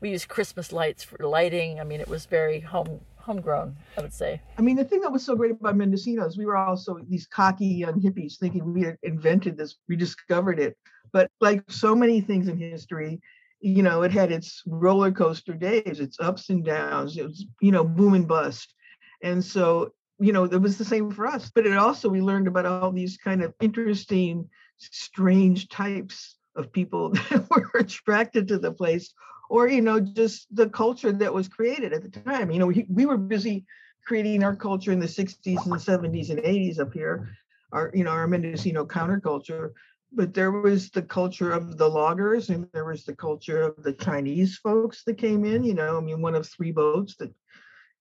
we 0.00 0.10
used 0.10 0.28
Christmas 0.28 0.72
lights 0.72 1.04
for 1.04 1.16
lighting. 1.24 1.78
I 1.78 1.84
mean, 1.84 2.00
it 2.00 2.08
was 2.08 2.26
very 2.26 2.60
home 2.60 3.00
homegrown, 3.22 3.76
I 3.96 4.00
would 4.00 4.12
say. 4.12 4.40
I 4.58 4.62
mean, 4.62 4.76
the 4.76 4.84
thing 4.84 5.00
that 5.02 5.12
was 5.12 5.24
so 5.24 5.36
great 5.36 5.52
about 5.52 5.76
Mendocino 5.76 6.26
is 6.26 6.36
we 6.36 6.44
were 6.44 6.56
also 6.56 6.98
these 7.08 7.26
cocky 7.26 7.66
young 7.66 8.00
hippies 8.00 8.36
thinking 8.36 8.74
we 8.74 8.82
had 8.82 8.98
invented 9.04 9.56
this, 9.56 9.76
we 9.88 9.96
discovered 9.96 10.58
it. 10.58 10.76
But 11.12 11.30
like 11.40 11.62
so 11.68 11.94
many 11.94 12.20
things 12.20 12.48
in 12.48 12.58
history, 12.58 13.20
you 13.62 13.82
know, 13.82 14.02
it 14.02 14.10
had 14.10 14.32
its 14.32 14.62
roller 14.66 15.12
coaster 15.12 15.54
days, 15.54 16.00
its 16.00 16.18
ups 16.18 16.50
and 16.50 16.64
downs. 16.64 17.16
It 17.16 17.24
was, 17.24 17.46
you 17.60 17.70
know, 17.70 17.84
boom 17.84 18.14
and 18.14 18.26
bust. 18.26 18.74
And 19.22 19.42
so, 19.42 19.92
you 20.18 20.32
know, 20.32 20.44
it 20.44 20.60
was 20.60 20.78
the 20.78 20.84
same 20.84 21.12
for 21.12 21.26
us. 21.26 21.50
But 21.54 21.66
it 21.66 21.76
also, 21.76 22.08
we 22.08 22.20
learned 22.20 22.48
about 22.48 22.66
all 22.66 22.90
these 22.90 23.16
kind 23.16 23.40
of 23.42 23.54
interesting, 23.60 24.48
strange 24.78 25.68
types 25.68 26.36
of 26.56 26.72
people 26.72 27.10
that 27.30 27.48
were 27.50 27.70
attracted 27.78 28.48
to 28.48 28.58
the 28.58 28.72
place 28.72 29.14
or, 29.48 29.68
you 29.68 29.80
know, 29.80 30.00
just 30.00 30.54
the 30.54 30.68
culture 30.68 31.12
that 31.12 31.32
was 31.32 31.46
created 31.46 31.92
at 31.92 32.02
the 32.02 32.20
time. 32.20 32.50
You 32.50 32.58
know, 32.58 32.66
we, 32.66 32.84
we 32.88 33.06
were 33.06 33.18
busy 33.18 33.64
creating 34.04 34.42
our 34.42 34.56
culture 34.56 34.90
in 34.90 34.98
the 34.98 35.06
60s 35.06 35.64
and 35.66 35.74
70s 35.74 36.30
and 36.30 36.40
80s 36.40 36.80
up 36.80 36.92
here, 36.92 37.28
our, 37.70 37.92
you 37.94 38.02
know, 38.02 38.10
our 38.10 38.26
Mendocino 38.26 38.84
counterculture 38.84 39.70
but 40.14 40.34
there 40.34 40.50
was 40.50 40.90
the 40.90 41.02
culture 41.02 41.52
of 41.52 41.78
the 41.78 41.88
loggers 41.88 42.50
and 42.50 42.68
there 42.72 42.84
was 42.84 43.04
the 43.04 43.14
culture 43.14 43.62
of 43.62 43.82
the 43.82 43.92
Chinese 43.92 44.58
folks 44.58 45.04
that 45.04 45.18
came 45.18 45.44
in, 45.44 45.64
you 45.64 45.74
know, 45.74 45.96
I 45.96 46.00
mean, 46.00 46.20
one 46.20 46.34
of 46.34 46.46
three 46.46 46.72
boats 46.72 47.16
that 47.16 47.32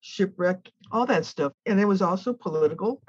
shipwrecked, 0.01 0.71
all 0.91 1.05
that 1.05 1.25
stuff. 1.25 1.53
And 1.65 1.79
it 1.79 1.85
was 1.85 2.01
also 2.01 2.33
political. 2.33 3.01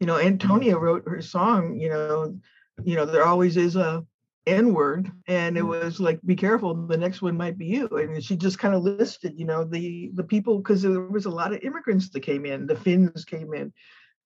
You 0.00 0.06
know, 0.06 0.18
Antonia 0.18 0.76
wrote 0.76 1.06
her 1.06 1.22
song, 1.22 1.78
you 1.78 1.88
know, 1.88 2.38
you 2.82 2.96
know, 2.96 3.04
there 3.04 3.24
always 3.24 3.56
is 3.56 3.76
a 3.76 4.04
N 4.46 4.74
word. 4.74 5.10
And 5.28 5.56
it 5.56 5.62
mm. 5.62 5.68
was 5.68 6.00
like, 6.00 6.20
be 6.22 6.34
careful, 6.34 6.74
the 6.74 6.96
next 6.96 7.22
one 7.22 7.36
might 7.36 7.56
be 7.56 7.66
you. 7.66 7.86
And 7.88 8.22
she 8.22 8.36
just 8.36 8.58
kind 8.58 8.74
of 8.74 8.82
listed, 8.82 9.34
you 9.36 9.44
know, 9.44 9.62
the 9.62 10.10
the 10.14 10.24
people, 10.24 10.58
because 10.58 10.82
there 10.82 11.00
was 11.00 11.26
a 11.26 11.30
lot 11.30 11.52
of 11.52 11.60
immigrants 11.62 12.08
that 12.10 12.20
came 12.20 12.44
in, 12.44 12.66
the 12.66 12.74
Finns 12.74 13.24
came 13.24 13.54
in, 13.54 13.72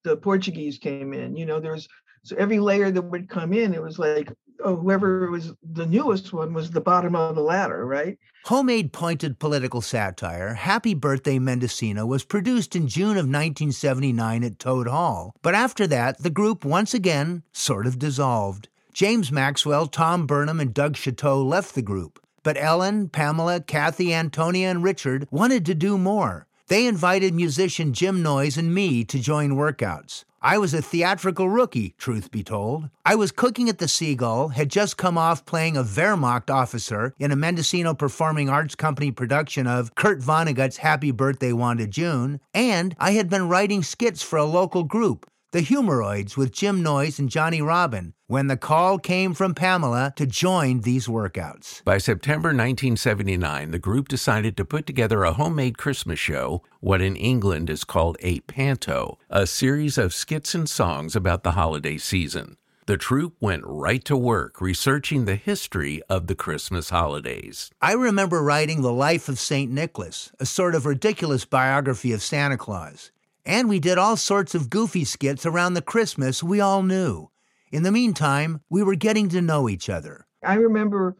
the 0.03 0.17
Portuguese 0.17 0.77
came 0.77 1.13
in, 1.13 1.35
you 1.35 1.45
know, 1.45 1.59
there's 1.59 1.87
so 2.23 2.35
every 2.37 2.59
layer 2.59 2.91
that 2.91 3.01
would 3.01 3.29
come 3.29 3.53
in, 3.53 3.73
it 3.73 3.81
was 3.81 3.97
like, 3.97 4.31
oh, 4.63 4.75
whoever 4.75 5.31
was 5.31 5.53
the 5.63 5.85
newest 5.85 6.33
one 6.33 6.53
was 6.53 6.71
the 6.71 6.81
bottom 6.81 7.15
of 7.15 7.35
the 7.35 7.41
ladder, 7.41 7.85
right? 7.85 8.17
Homemade 8.45 8.91
pointed 8.91 9.39
political 9.39 9.81
satire, 9.81 10.53
Happy 10.53 10.93
Birthday 10.93 11.39
Mendocino 11.39 12.05
was 12.05 12.25
produced 12.25 12.75
in 12.75 12.87
June 12.87 13.11
of 13.11 13.25
1979 13.25 14.43
at 14.43 14.59
Toad 14.59 14.87
Hall. 14.87 15.33
But 15.41 15.55
after 15.55 15.87
that, 15.87 16.21
the 16.21 16.29
group 16.29 16.65
once 16.65 16.93
again 16.93 17.43
sort 17.51 17.87
of 17.87 17.99
dissolved. 17.99 18.67
James 18.93 19.31
Maxwell, 19.31 19.85
Tom 19.85 20.25
Burnham, 20.25 20.59
and 20.59 20.73
Doug 20.73 20.97
Chateau 20.97 21.41
left 21.43 21.75
the 21.75 21.81
group. 21.81 22.19
But 22.43 22.57
Ellen, 22.57 23.09
Pamela, 23.09 23.59
Kathy, 23.59 24.13
Antonia, 24.13 24.69
and 24.69 24.83
Richard 24.83 25.27
wanted 25.29 25.65
to 25.65 25.75
do 25.75 25.97
more. 25.97 26.46
They 26.69 26.85
invited 26.85 27.33
musician 27.33 27.93
Jim 27.93 28.21
Noyes 28.21 28.57
and 28.57 28.75
me 28.75 29.05
to 29.05 29.19
join 29.19 29.51
workouts. 29.51 30.25
I 30.41 30.57
was 30.57 30.73
a 30.73 30.81
theatrical 30.81 31.49
rookie, 31.49 31.95
truth 31.97 32.29
be 32.29 32.43
told. 32.43 32.89
I 33.05 33.15
was 33.15 33.31
cooking 33.31 33.69
at 33.69 33.77
the 33.77 33.87
Seagull, 33.87 34.49
had 34.49 34.69
just 34.69 34.97
come 34.97 35.17
off 35.17 35.45
playing 35.45 35.77
a 35.77 35.83
Wehrmacht 35.83 36.49
officer 36.49 37.13
in 37.17 37.31
a 37.31 37.37
Mendocino 37.37 37.93
Performing 37.93 38.49
Arts 38.49 38.75
Company 38.75 39.11
production 39.11 39.65
of 39.65 39.95
Kurt 39.95 40.19
Vonnegut's 40.19 40.77
Happy 40.77 41.11
Birthday 41.11 41.53
Wanda 41.53 41.87
June, 41.87 42.41
and 42.53 42.93
I 42.99 43.11
had 43.11 43.29
been 43.29 43.47
writing 43.47 43.81
skits 43.81 44.21
for 44.21 44.35
a 44.35 44.43
local 44.43 44.83
group, 44.83 45.25
the 45.51 45.61
Humoroids 45.61 46.35
with 46.35 46.51
Jim 46.51 46.83
Noyes 46.83 47.19
and 47.19 47.29
Johnny 47.29 47.61
Robin, 47.61 48.13
when 48.27 48.47
the 48.47 48.57
call 48.57 48.99
came 48.99 49.33
from 49.33 49.55
Pamela 49.55 50.11
to 50.17 50.25
join 50.25 50.81
these 50.81 51.07
workouts. 51.07 51.81
By 51.85 51.99
September 51.99 52.49
1979, 52.49 53.71
the 53.71 53.79
group 53.79 54.09
decided 54.09 54.57
to 54.57 54.65
put 54.65 54.85
together 54.85 55.23
a 55.23 55.31
homemade 55.31 55.77
Christmas 55.77 56.19
show, 56.19 56.63
what 56.81 57.01
in 57.01 57.15
England 57.15 57.69
is 57.69 57.85
called 57.85 58.17
a 58.19 58.41
panto, 58.41 59.17
a 59.29 59.47
series 59.47 59.97
of 59.97 60.13
skits 60.13 60.53
and 60.53 60.69
songs 60.69 61.15
about 61.15 61.43
the 61.43 61.51
holiday 61.51 61.97
season. 61.97 62.57
The 62.85 62.97
troupe 62.97 63.35
went 63.39 63.63
right 63.65 64.03
to 64.05 64.17
work 64.17 64.59
researching 64.59 65.25
the 65.25 65.35
history 65.35 66.01
of 66.09 66.27
the 66.27 66.35
Christmas 66.35 66.89
holidays. 66.89 67.71
I 67.81 67.93
remember 67.93 68.43
writing 68.43 68.81
The 68.81 68.93
Life 68.93 69.29
of 69.29 69.39
St. 69.39 69.71
Nicholas, 69.71 70.31
a 70.41 70.45
sort 70.45 70.75
of 70.75 70.85
ridiculous 70.85 71.45
biography 71.45 72.11
of 72.11 72.21
Santa 72.21 72.57
Claus. 72.57 73.11
And 73.47 73.69
we 73.69 73.79
did 73.79 73.97
all 73.97 74.17
sorts 74.17 74.55
of 74.55 74.69
goofy 74.69 75.05
skits 75.05 75.45
around 75.45 75.73
the 75.73 75.81
Christmas 75.81 76.43
we 76.43 76.59
all 76.59 76.83
knew. 76.83 77.31
In 77.71 77.83
the 77.83 77.93
meantime, 77.93 78.59
we 78.69 78.83
were 78.83 78.95
getting 78.95 79.29
to 79.29 79.41
know 79.41 79.69
each 79.69 79.89
other. 79.89 80.27
I 80.43 80.55
remember 80.55 81.15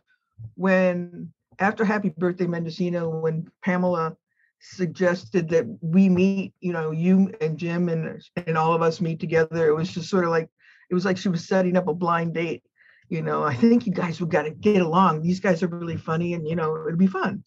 when, 0.55 1.31
after 1.59 1.85
Happy 1.85 2.09
Birthday 2.09 2.45
Mendocino, 2.45 3.07
when 3.21 3.49
Pamela 3.63 4.17
suggested 4.59 5.47
that 5.49 5.65
we 5.81 6.09
meet, 6.09 6.53
you 6.59 6.73
know, 6.73 6.91
you 6.91 7.31
and 7.39 7.57
Jim 7.57 7.87
and 7.87 8.21
and 8.35 8.57
all 8.57 8.73
of 8.73 8.81
us 8.81 8.99
meet 8.99 9.21
together. 9.21 9.67
It 9.67 9.75
was 9.75 9.93
just 9.93 10.09
sort 10.09 10.25
of 10.25 10.29
like 10.29 10.49
it 10.89 10.93
was 10.93 11.05
like 11.05 11.17
she 11.17 11.29
was 11.29 11.47
setting 11.47 11.77
up 11.77 11.87
a 11.87 11.93
blind 11.93 12.33
date. 12.33 12.63
You 13.07 13.21
know, 13.21 13.43
I 13.43 13.55
think 13.55 13.87
you 13.87 13.93
guys 13.93 14.19
would 14.19 14.31
got 14.31 14.43
to 14.43 14.51
get 14.51 14.81
along. 14.81 15.21
These 15.21 15.39
guys 15.39 15.63
are 15.63 15.67
really 15.67 15.95
funny, 15.95 16.33
and 16.33 16.45
you 16.45 16.57
know, 16.57 16.75
it'd 16.87 16.99
be 16.99 17.07
fun. 17.07 17.43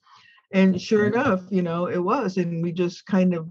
And 0.53 0.81
sure 0.81 1.05
mm. 1.05 1.13
enough, 1.13 1.43
you 1.51 1.61
know, 1.61 1.87
it 1.87 1.99
was, 1.99 2.39
and 2.39 2.63
we 2.63 2.73
just 2.73 3.05
kind 3.05 3.35
of 3.35 3.49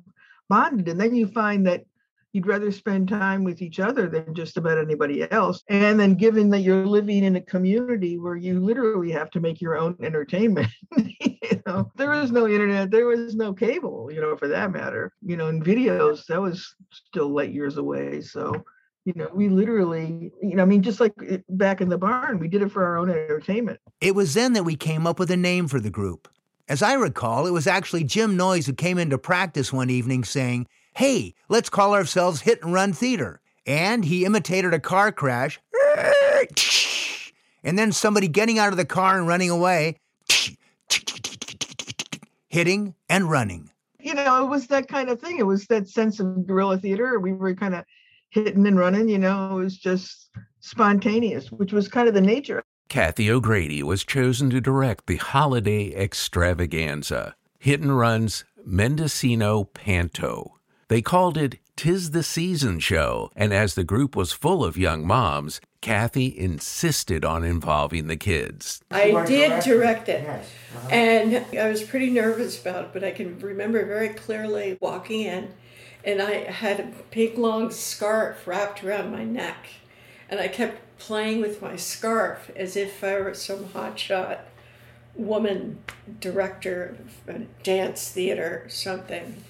bonded. 0.49 0.87
And 0.89 0.99
then 0.99 1.15
you 1.15 1.27
find 1.27 1.65
that 1.67 1.85
you'd 2.33 2.47
rather 2.47 2.71
spend 2.71 3.07
time 3.07 3.43
with 3.43 3.61
each 3.61 3.79
other 3.79 4.07
than 4.07 4.33
just 4.35 4.57
about 4.57 4.77
anybody 4.77 5.29
else. 5.31 5.63
And 5.67 5.99
then, 5.99 6.15
given 6.15 6.49
that 6.49 6.59
you're 6.59 6.85
living 6.85 7.23
in 7.23 7.35
a 7.35 7.41
community 7.41 8.17
where 8.17 8.35
you 8.35 8.59
literally 8.59 9.11
have 9.11 9.29
to 9.31 9.39
make 9.39 9.61
your 9.61 9.77
own 9.77 9.95
entertainment, 10.01 10.67
you 10.97 11.61
know, 11.65 11.91
there 11.95 12.11
was 12.11 12.31
no 12.31 12.47
internet, 12.47 12.91
there 12.91 13.07
was 13.07 13.35
no 13.35 13.53
cable, 13.53 14.09
you 14.11 14.21
know, 14.21 14.35
for 14.35 14.47
that 14.47 14.71
matter. 14.71 15.13
You 15.25 15.37
know, 15.37 15.47
in 15.47 15.63
videos, 15.63 16.25
that 16.27 16.41
was 16.41 16.75
still 16.91 17.29
light 17.29 17.51
years 17.51 17.77
away. 17.77 18.21
So, 18.21 18.53
you 19.05 19.13
know, 19.15 19.29
we 19.33 19.49
literally, 19.49 20.31
you 20.41 20.55
know, 20.55 20.63
I 20.63 20.65
mean, 20.65 20.83
just 20.83 20.99
like 20.99 21.13
eh, 21.27 21.37
back 21.49 21.81
in 21.81 21.89
the 21.89 21.97
barn, 21.97 22.39
we 22.39 22.47
did 22.47 22.61
it 22.61 22.71
for 22.71 22.85
our 22.85 22.97
own 22.97 23.09
entertainment. 23.09 23.79
It 24.01 24.13
was 24.13 24.33
then 24.33 24.53
that 24.53 24.63
we 24.63 24.75
came 24.75 25.07
up 25.07 25.17
with 25.19 25.31
a 25.31 25.37
name 25.37 25.67
for 25.67 25.79
the 25.79 25.89
group. 25.89 26.27
As 26.69 26.83
I 26.83 26.93
recall, 26.93 27.47
it 27.47 27.51
was 27.51 27.65
actually 27.65 28.03
Jim 28.03 28.37
Noyes 28.37 28.67
who 28.67 28.73
came 28.73 28.99
into 28.99 29.17
practice 29.17 29.73
one 29.73 29.89
evening 29.89 30.23
saying, 30.23 30.67
Hey, 30.93 31.33
let's 31.49 31.67
call 31.67 31.95
ourselves 31.95 32.41
Hit 32.41 32.61
and 32.61 32.71
Run 32.71 32.93
Theater. 32.93 33.41
And 33.65 34.05
he 34.05 34.23
imitated 34.23 34.73
a 34.75 34.79
car 34.79 35.11
crash, 35.11 35.59
and 37.63 37.77
then 37.77 37.91
somebody 37.91 38.27
getting 38.27 38.57
out 38.57 38.71
of 38.71 38.77
the 38.77 38.85
car 38.85 39.17
and 39.17 39.27
running 39.27 39.49
away, 39.49 39.97
hitting 42.47 42.95
and 43.09 43.29
running. 43.29 43.71
You 43.99 44.13
know, 44.13 44.45
it 44.45 44.49
was 44.49 44.67
that 44.67 44.87
kind 44.87 45.09
of 45.09 45.19
thing. 45.19 45.39
It 45.39 45.45
was 45.45 45.65
that 45.67 45.87
sense 45.87 46.19
of 46.19 46.47
guerrilla 46.47 46.77
theater. 46.77 47.19
We 47.19 47.33
were 47.33 47.53
kind 47.53 47.75
of 47.75 47.83
hitting 48.29 48.65
and 48.65 48.77
running, 48.77 49.09
you 49.09 49.17
know, 49.17 49.57
it 49.57 49.63
was 49.63 49.77
just 49.77 50.29
spontaneous, 50.61 51.51
which 51.51 51.73
was 51.73 51.87
kind 51.87 52.07
of 52.07 52.13
the 52.13 52.21
nature 52.21 52.63
Kathy 52.89 53.29
O'Grady 53.29 53.83
was 53.83 54.03
chosen 54.03 54.49
to 54.49 54.59
direct 54.59 55.05
the 55.05 55.17
holiday 55.17 55.93
extravaganza, 55.93 57.35
Hit 57.59 57.81
and 57.81 57.95
Run's 57.95 58.45
Mendocino 58.65 59.65
Panto. 59.65 60.55
They 60.87 61.03
called 61.03 61.37
it 61.37 61.59
Tis 61.75 62.11
the 62.11 62.23
Season 62.23 62.79
Show, 62.79 63.29
and 63.35 63.53
as 63.53 63.75
the 63.75 63.83
group 63.83 64.15
was 64.15 64.31
full 64.31 64.65
of 64.65 64.75
young 64.75 65.05
moms, 65.05 65.61
Kathy 65.81 66.35
insisted 66.35 67.23
on 67.23 67.43
involving 67.43 68.07
the 68.07 68.17
kids. 68.17 68.81
I 68.89 69.23
did 69.23 69.63
direct 69.63 70.09
it, 70.09 70.27
and 70.89 71.45
I 71.55 71.69
was 71.69 71.83
pretty 71.83 72.09
nervous 72.09 72.59
about 72.59 72.85
it, 72.85 72.89
but 72.91 73.03
I 73.03 73.11
can 73.11 73.37
remember 73.37 73.85
very 73.85 74.09
clearly 74.09 74.79
walking 74.81 75.21
in, 75.21 75.53
and 76.03 76.23
I 76.23 76.31
had 76.51 76.79
a 76.79 76.91
big 77.11 77.37
long 77.37 77.69
scarf 77.69 78.47
wrapped 78.47 78.83
around 78.83 79.11
my 79.11 79.23
neck, 79.23 79.67
and 80.29 80.39
I 80.39 80.47
kept 80.47 80.97
playing 80.99 81.41
with 81.41 81.61
my 81.61 81.75
scarf 81.75 82.51
as 82.55 82.75
if 82.75 83.03
I 83.03 83.19
were 83.19 83.33
some 83.33 83.65
hotshot 83.65 84.39
woman 85.15 85.79
director 86.19 86.95
of 87.27 87.35
a 87.35 87.39
dance 87.63 88.09
theater 88.09 88.63
or 88.65 88.69
something 88.69 89.43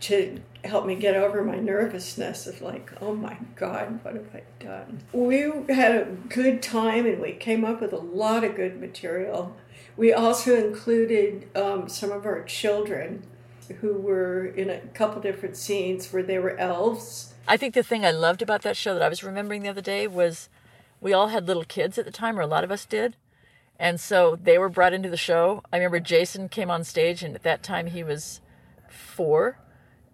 to 0.00 0.40
help 0.64 0.86
me 0.86 0.94
get 0.94 1.14
over 1.14 1.42
my 1.42 1.56
nervousness 1.56 2.46
of 2.46 2.60
like, 2.62 2.90
oh 3.00 3.14
my 3.14 3.36
God, 3.56 4.02
what 4.02 4.14
have 4.14 4.34
I 4.34 4.42
done? 4.62 5.00
We 5.12 5.50
had 5.68 5.94
a 5.94 6.04
good 6.28 6.62
time 6.62 7.06
and 7.06 7.20
we 7.20 7.32
came 7.32 7.64
up 7.64 7.80
with 7.80 7.92
a 7.92 7.98
lot 7.98 8.44
of 8.44 8.54
good 8.54 8.80
material. 8.80 9.56
We 9.96 10.12
also 10.12 10.56
included 10.56 11.48
um, 11.56 11.88
some 11.88 12.10
of 12.10 12.26
our 12.26 12.42
children 12.44 13.24
who 13.80 13.94
were 13.94 14.46
in 14.46 14.68
a 14.70 14.78
couple 14.78 15.22
different 15.22 15.56
scenes 15.56 16.12
where 16.12 16.22
they 16.22 16.38
were 16.38 16.58
elves. 16.58 17.33
I 17.46 17.56
think 17.56 17.74
the 17.74 17.82
thing 17.82 18.04
I 18.04 18.10
loved 18.10 18.42
about 18.42 18.62
that 18.62 18.76
show 18.76 18.94
that 18.94 19.02
I 19.02 19.08
was 19.08 19.22
remembering 19.22 19.62
the 19.62 19.68
other 19.68 19.80
day 19.80 20.06
was 20.06 20.48
we 21.00 21.12
all 21.12 21.28
had 21.28 21.46
little 21.46 21.64
kids 21.64 21.98
at 21.98 22.04
the 22.04 22.10
time, 22.10 22.38
or 22.38 22.42
a 22.42 22.46
lot 22.46 22.64
of 22.64 22.70
us 22.70 22.84
did. 22.86 23.16
And 23.78 24.00
so 24.00 24.36
they 24.40 24.56
were 24.56 24.68
brought 24.68 24.92
into 24.92 25.10
the 25.10 25.16
show. 25.16 25.62
I 25.72 25.76
remember 25.76 26.00
Jason 26.00 26.48
came 26.48 26.70
on 26.70 26.84
stage, 26.84 27.22
and 27.22 27.34
at 27.34 27.42
that 27.42 27.62
time 27.62 27.88
he 27.88 28.02
was 28.02 28.40
four. 28.88 29.58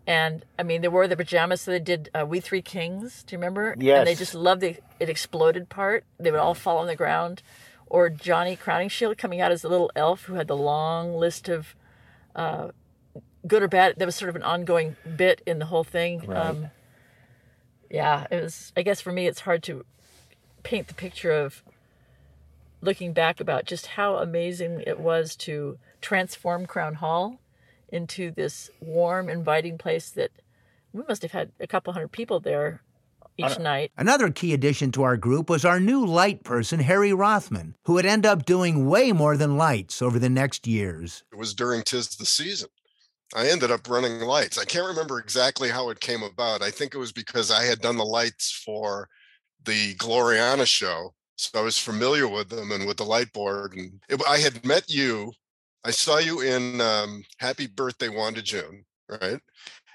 And 0.07 0.45
I 0.59 0.63
mean, 0.63 0.81
they 0.81 0.89
wore 0.89 1.07
the 1.07 1.17
pajamas, 1.17 1.61
so 1.61 1.71
they 1.71 1.79
did 1.79 2.11
uh, 2.19 2.27
We 2.27 2.41
Three 2.41 2.63
Kings. 2.63 3.23
Do 3.23 3.35
you 3.35 3.39
remember? 3.39 3.77
Yes. 3.79 3.99
And 3.99 4.09
they 4.09 4.15
just 4.15 4.35
loved 4.35 4.61
the 4.61 4.77
it 4.99 5.09
exploded 5.09 5.69
part. 5.69 6.05
They 6.19 6.31
would 6.31 6.41
all 6.41 6.55
fall 6.55 6.79
on 6.79 6.87
the 6.87 6.97
ground. 6.97 7.43
Or 7.87 8.09
Johnny 8.09 8.57
Crowninshield 8.57 9.19
coming 9.19 9.41
out 9.41 9.53
as 9.53 9.63
a 9.63 9.69
little 9.69 9.91
elf 9.95 10.25
who 10.25 10.35
had 10.35 10.49
the 10.49 10.57
long 10.57 11.15
list 11.15 11.49
of 11.49 11.75
uh, 12.35 12.69
good 13.47 13.63
or 13.63 13.69
bad. 13.69 13.97
That 13.99 14.07
was 14.07 14.17
sort 14.17 14.31
of 14.31 14.37
an 14.37 14.43
ongoing 14.43 14.97
bit 15.17 15.43
in 15.47 15.59
the 15.59 15.67
whole 15.67 15.85
thing. 15.85 16.27
Right. 16.27 16.37
Um, 16.37 16.71
yeah, 17.91 18.27
it 18.31 18.43
was. 18.43 18.73
I 18.77 18.83
guess 18.83 19.01
for 19.01 19.13
me, 19.13 19.27
it's 19.27 19.41
hard 19.41 19.63
to 19.65 19.85
paint 20.63 20.89
the 20.89 20.95
picture 20.95 21.33
of 21.33 21.63
looking 22.81 23.13
back 23.13 23.41
about 23.41 23.65
just 23.65 23.89
how 23.89 24.17
amazing 24.17 24.83
it 24.87 24.99
was 24.99 25.37
to 25.37 25.79
transform 26.01 26.67
Crown 26.67 26.95
Hall 26.95 27.41
into 27.89 28.31
this 28.31 28.71
warm, 28.81 29.29
inviting 29.29 29.77
place 29.77 30.11
that 30.11 30.31
we 30.93 31.03
must 31.09 31.23
have 31.23 31.33
had 31.33 31.51
a 31.61 31.67
couple 31.67 31.93
hundred 31.93 32.13
people 32.13 32.41
there 32.41 32.83
each 33.37 33.59
uh, 33.59 33.63
night. 33.63 33.93
Another 33.97 34.31
key 34.31 34.53
addition 34.53 34.93
to 34.93 35.03
our 35.03 35.17
group 35.17 35.51
was 35.51 35.65
our 35.65 35.81
new 35.81 36.05
light 36.05 36.45
person, 36.45 36.81
Harry 36.81 37.13
Rothman, 37.13 37.75
who 37.85 37.95
would 37.95 38.07
end 38.07 38.25
up 38.25 38.45
doing 38.45 38.89
way 38.89 39.13
more 39.13 39.37
than 39.37 39.57
lights 39.57 40.01
over 40.01 40.19
the 40.19 40.29
next 40.29 40.67
years. 40.67 41.25
It 41.33 41.39
was 41.39 41.55
during 41.55 41.83
Tis 41.83 42.09
the 42.17 42.27
Season. 42.27 42.69
I 43.35 43.49
ended 43.49 43.71
up 43.71 43.89
running 43.89 44.21
lights. 44.21 44.59
I 44.59 44.65
can't 44.65 44.89
remember 44.89 45.19
exactly 45.19 45.69
how 45.69 45.91
it 45.91 46.01
came 46.01 46.23
about. 46.23 46.63
I 46.63 46.71
think 46.71 46.95
it 46.95 46.99
was 46.99 47.13
because 47.13 47.51
I 47.51 47.65
had 47.65 47.81
done 47.81 47.97
the 47.97 48.05
lights 48.05 48.51
for 48.65 49.09
the 49.65 49.95
Gloriana 49.97 50.67
show 50.67 51.15
So 51.37 51.59
I 51.59 51.63
was 51.63 51.79
familiar 51.79 52.27
with 52.29 52.49
them 52.49 52.73
and 52.73 52.87
with 52.87 52.97
the 52.97 53.05
light 53.05 53.33
board. 53.33 53.75
And 53.75 54.01
it, 54.09 54.21
I 54.29 54.39
had 54.39 54.65
met 54.65 54.91
you. 54.91 55.33
I 55.85 55.91
saw 55.91 56.19
you 56.19 56.41
in 56.41 56.81
um, 56.81 57.25
Happy 57.39 57.67
Birthday, 57.67 58.09
Wanda 58.09 58.43
June, 58.43 58.85
right? 59.09 59.41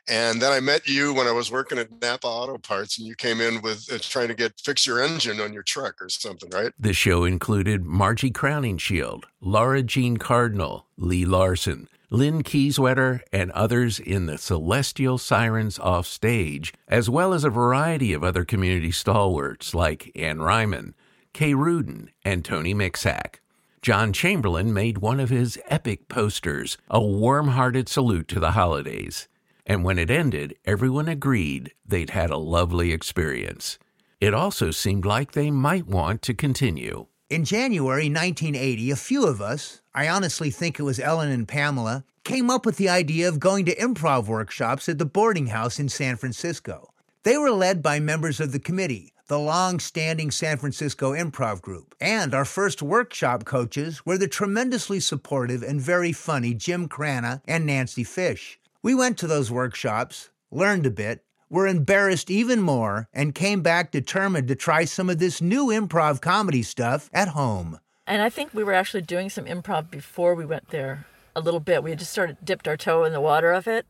And 0.08 0.40
then 0.40 0.52
I 0.52 0.60
met 0.60 0.88
you 0.88 1.14
when 1.14 1.26
I 1.28 1.32
was 1.32 1.52
working 1.52 1.80
at 1.80 1.90
Napa 2.00 2.28
Auto 2.28 2.60
Parts, 2.60 3.00
and 3.00 3.08
you 3.08 3.16
came 3.16 3.42
in 3.42 3.62
with 3.62 3.92
uh, 3.92 3.98
trying 4.00 4.28
to 4.28 4.36
get 4.36 4.54
fix 4.64 4.86
your 4.86 5.02
engine 5.04 5.42
on 5.42 5.52
your 5.52 5.64
truck 5.64 6.00
or 6.00 6.10
something, 6.10 6.50
right? 6.52 6.72
The 6.78 6.94
show 6.94 7.24
included 7.24 7.86
Margie 7.86 8.30
Crowninshield, 8.30 9.24
Laura 9.42 9.82
Jean 9.82 10.18
Cardinal, 10.18 10.86
Lee 10.96 11.26
Larson, 11.26 11.88
Lynn 12.10 12.44
Kieswetter, 12.44 13.22
and 13.34 13.52
others 13.52 14.00
in 14.00 14.26
the 14.26 14.38
Celestial 14.38 15.18
Sirens 15.18 15.80
offstage, 15.80 16.74
as 16.88 17.10
well 17.10 17.34
as 17.34 17.44
a 17.44 17.50
variety 17.50 18.14
of 18.14 18.24
other 18.24 18.46
community 18.46 18.92
stalwarts 18.92 19.74
like 19.74 20.12
Ann 20.16 20.40
Ryman, 20.40 20.94
Kay 21.34 21.54
Rudin, 21.54 22.12
and 22.24 22.46
Tony 22.46 22.74
Mixack. 22.74 23.36
John 23.82 24.14
Chamberlain 24.14 24.74
made 24.74 24.98
one 25.00 25.20
of 25.20 25.30
his 25.30 25.60
epic 25.68 26.08
posters, 26.08 26.78
a 26.90 27.02
warm 27.02 27.50
hearted 27.50 27.88
salute 27.88 28.28
to 28.30 28.40
the 28.40 28.52
holidays. 28.52 29.28
And 29.66 29.84
when 29.84 30.00
it 30.00 30.10
ended, 30.10 30.56
everyone 30.66 31.08
agreed 31.08 31.74
they'd 31.86 32.12
had 32.12 32.30
a 32.30 32.38
lovely 32.38 32.92
experience. 32.92 33.78
It 34.22 34.34
also 34.34 34.72
seemed 34.72 35.06
like 35.06 35.32
they 35.32 35.52
might 35.52 35.88
want 35.88 36.22
to 36.24 36.34
continue. 36.34 37.08
In 37.36 37.44
January 37.44 38.06
1980, 38.06 38.92
a 38.92 38.96
few 38.96 39.26
of 39.28 39.42
us, 39.42 39.82
I 39.94 40.08
honestly 40.08 40.50
think 40.50 40.80
it 40.80 40.84
was 40.84 41.02
Ellen 41.02 41.30
and 41.30 41.46
Pamela, 41.46 42.06
came 42.24 42.50
up 42.50 42.66
with 42.66 42.78
the 42.78 42.88
idea 42.88 43.28
of 43.28 43.42
going 43.42 43.66
to 43.66 43.76
improv 43.76 44.28
workshops 44.28 44.88
at 44.88 45.00
the 45.00 45.06
boarding 45.06 45.48
house 45.48 45.78
in 45.78 45.90
San 45.90 46.16
Francisco. 46.16 46.94
They 47.24 47.38
were 47.38 47.52
led 47.52 47.84
by 47.84 48.00
members 48.00 48.40
of 48.40 48.54
the 48.54 48.60
committee, 48.60 49.12
the 49.28 49.38
long 49.38 49.82
standing 49.82 50.32
San 50.32 50.56
Francisco 50.56 51.12
Improv 51.12 51.62
Group. 51.62 51.94
And 52.00 52.34
our 52.34 52.46
first 52.46 52.82
workshop 52.82 53.44
coaches 53.44 54.06
were 54.06 54.18
the 54.18 54.30
tremendously 54.30 55.02
supportive 55.02 55.62
and 55.62 55.82
very 55.82 56.14
funny 56.14 56.54
Jim 56.54 56.88
Cranna 56.88 57.42
and 57.46 57.66
Nancy 57.66 58.06
Fish. 58.06 58.58
We 58.82 58.96
went 58.96 59.18
to 59.18 59.28
those 59.28 59.52
workshops, 59.52 60.30
learned 60.52 60.86
a 60.86 60.90
bit, 60.90 61.25
were 61.50 61.68
embarrassed 61.68 62.30
even 62.30 62.62
more, 62.62 63.08
and 63.14 63.36
came 63.36 63.62
back 63.62 63.92
determined 63.92 64.48
to 64.48 64.56
try 64.56 64.86
some 64.86 65.10
of 65.10 65.20
this 65.20 65.42
new 65.42 65.68
improv 65.68 66.22
comedy 66.22 66.64
stuff 66.64 67.10
at 67.14 67.30
home. 67.30 67.80
And 68.08 68.22
I 68.22 68.30
think 68.30 68.54
we 68.54 68.64
were 68.64 68.74
actually 68.74 69.02
doing 69.02 69.30
some 69.30 69.46
improv 69.46 69.90
before 69.90 70.36
we 70.36 70.46
went 70.46 70.70
there 70.70 71.06
a 71.36 71.42
little 71.42 71.60
bit. 71.60 71.84
We 71.84 71.90
had 71.92 72.00
just 72.00 72.12
started 72.12 72.38
dipped 72.44 72.68
our 72.68 72.78
toe 72.78 73.04
in 73.04 73.14
the 73.14 73.22
water 73.22 73.52
of 73.52 73.68
it 73.68 73.86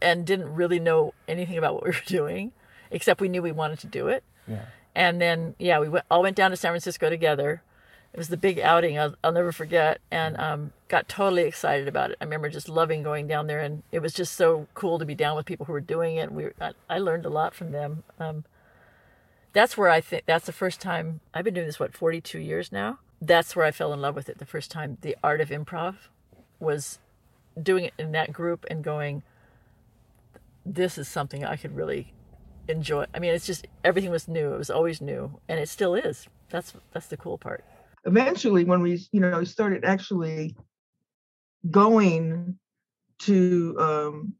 and 0.00 0.26
didn't 0.26 0.54
really 0.54 0.78
know 0.78 1.14
anything 1.26 1.58
about 1.58 1.74
what 1.74 1.84
we 1.84 1.90
were 1.90 1.96
doing, 2.06 2.52
except 2.90 3.20
we 3.20 3.28
knew 3.28 3.42
we 3.42 3.52
wanted 3.52 3.78
to 3.80 3.86
do 3.86 4.08
it. 4.08 4.22
Yeah. 4.46 4.66
And 4.94 5.20
then, 5.20 5.54
yeah, 5.58 5.78
we 5.78 5.88
went, 5.88 6.06
all 6.10 6.22
went 6.22 6.36
down 6.36 6.50
to 6.52 6.56
San 6.56 6.72
Francisco 6.72 7.10
together. 7.10 7.62
It 8.16 8.20
was 8.20 8.28
the 8.28 8.38
big 8.38 8.58
outing 8.58 8.98
I'll, 8.98 9.14
I'll 9.22 9.30
never 9.30 9.52
forget, 9.52 10.00
and 10.10 10.38
um, 10.38 10.72
got 10.88 11.06
totally 11.06 11.42
excited 11.42 11.86
about 11.86 12.12
it. 12.12 12.16
I 12.18 12.24
remember 12.24 12.48
just 12.48 12.66
loving 12.66 13.02
going 13.02 13.26
down 13.26 13.46
there, 13.46 13.60
and 13.60 13.82
it 13.92 14.00
was 14.00 14.14
just 14.14 14.32
so 14.32 14.68
cool 14.72 14.98
to 14.98 15.04
be 15.04 15.14
down 15.14 15.36
with 15.36 15.44
people 15.44 15.66
who 15.66 15.74
were 15.74 15.82
doing 15.82 16.16
it. 16.16 16.32
We, 16.32 16.46
I, 16.58 16.72
I 16.88 16.96
learned 16.96 17.26
a 17.26 17.28
lot 17.28 17.54
from 17.54 17.72
them. 17.72 18.04
Um, 18.18 18.46
that's 19.52 19.76
where 19.76 19.90
I 19.90 20.00
think 20.00 20.22
that's 20.24 20.46
the 20.46 20.52
first 20.52 20.80
time 20.80 21.20
I've 21.34 21.44
been 21.44 21.52
doing 21.52 21.66
this. 21.66 21.78
What, 21.78 21.92
forty-two 21.92 22.38
years 22.38 22.72
now? 22.72 23.00
That's 23.20 23.54
where 23.54 23.66
I 23.66 23.70
fell 23.70 23.92
in 23.92 24.00
love 24.00 24.14
with 24.14 24.30
it. 24.30 24.38
The 24.38 24.46
first 24.46 24.70
time, 24.70 24.96
the 25.02 25.14
art 25.22 25.42
of 25.42 25.50
improv, 25.50 25.96
was 26.58 26.98
doing 27.62 27.84
it 27.84 27.92
in 27.98 28.12
that 28.12 28.32
group 28.32 28.64
and 28.70 28.82
going. 28.82 29.24
This 30.64 30.96
is 30.96 31.06
something 31.06 31.44
I 31.44 31.56
could 31.56 31.76
really 31.76 32.14
enjoy. 32.66 33.04
I 33.14 33.18
mean, 33.18 33.34
it's 33.34 33.46
just 33.46 33.66
everything 33.84 34.10
was 34.10 34.26
new. 34.26 34.54
It 34.54 34.58
was 34.58 34.70
always 34.70 35.02
new, 35.02 35.38
and 35.50 35.60
it 35.60 35.68
still 35.68 35.94
is. 35.94 36.28
That's 36.48 36.72
that's 36.94 37.08
the 37.08 37.18
cool 37.18 37.36
part. 37.36 37.62
Eventually, 38.06 38.64
when 38.64 38.82
we 38.82 39.00
you 39.12 39.20
know 39.20 39.44
started 39.44 39.84
actually 39.84 40.56
going 41.70 42.58
to 43.20 43.76
um, 43.78 44.34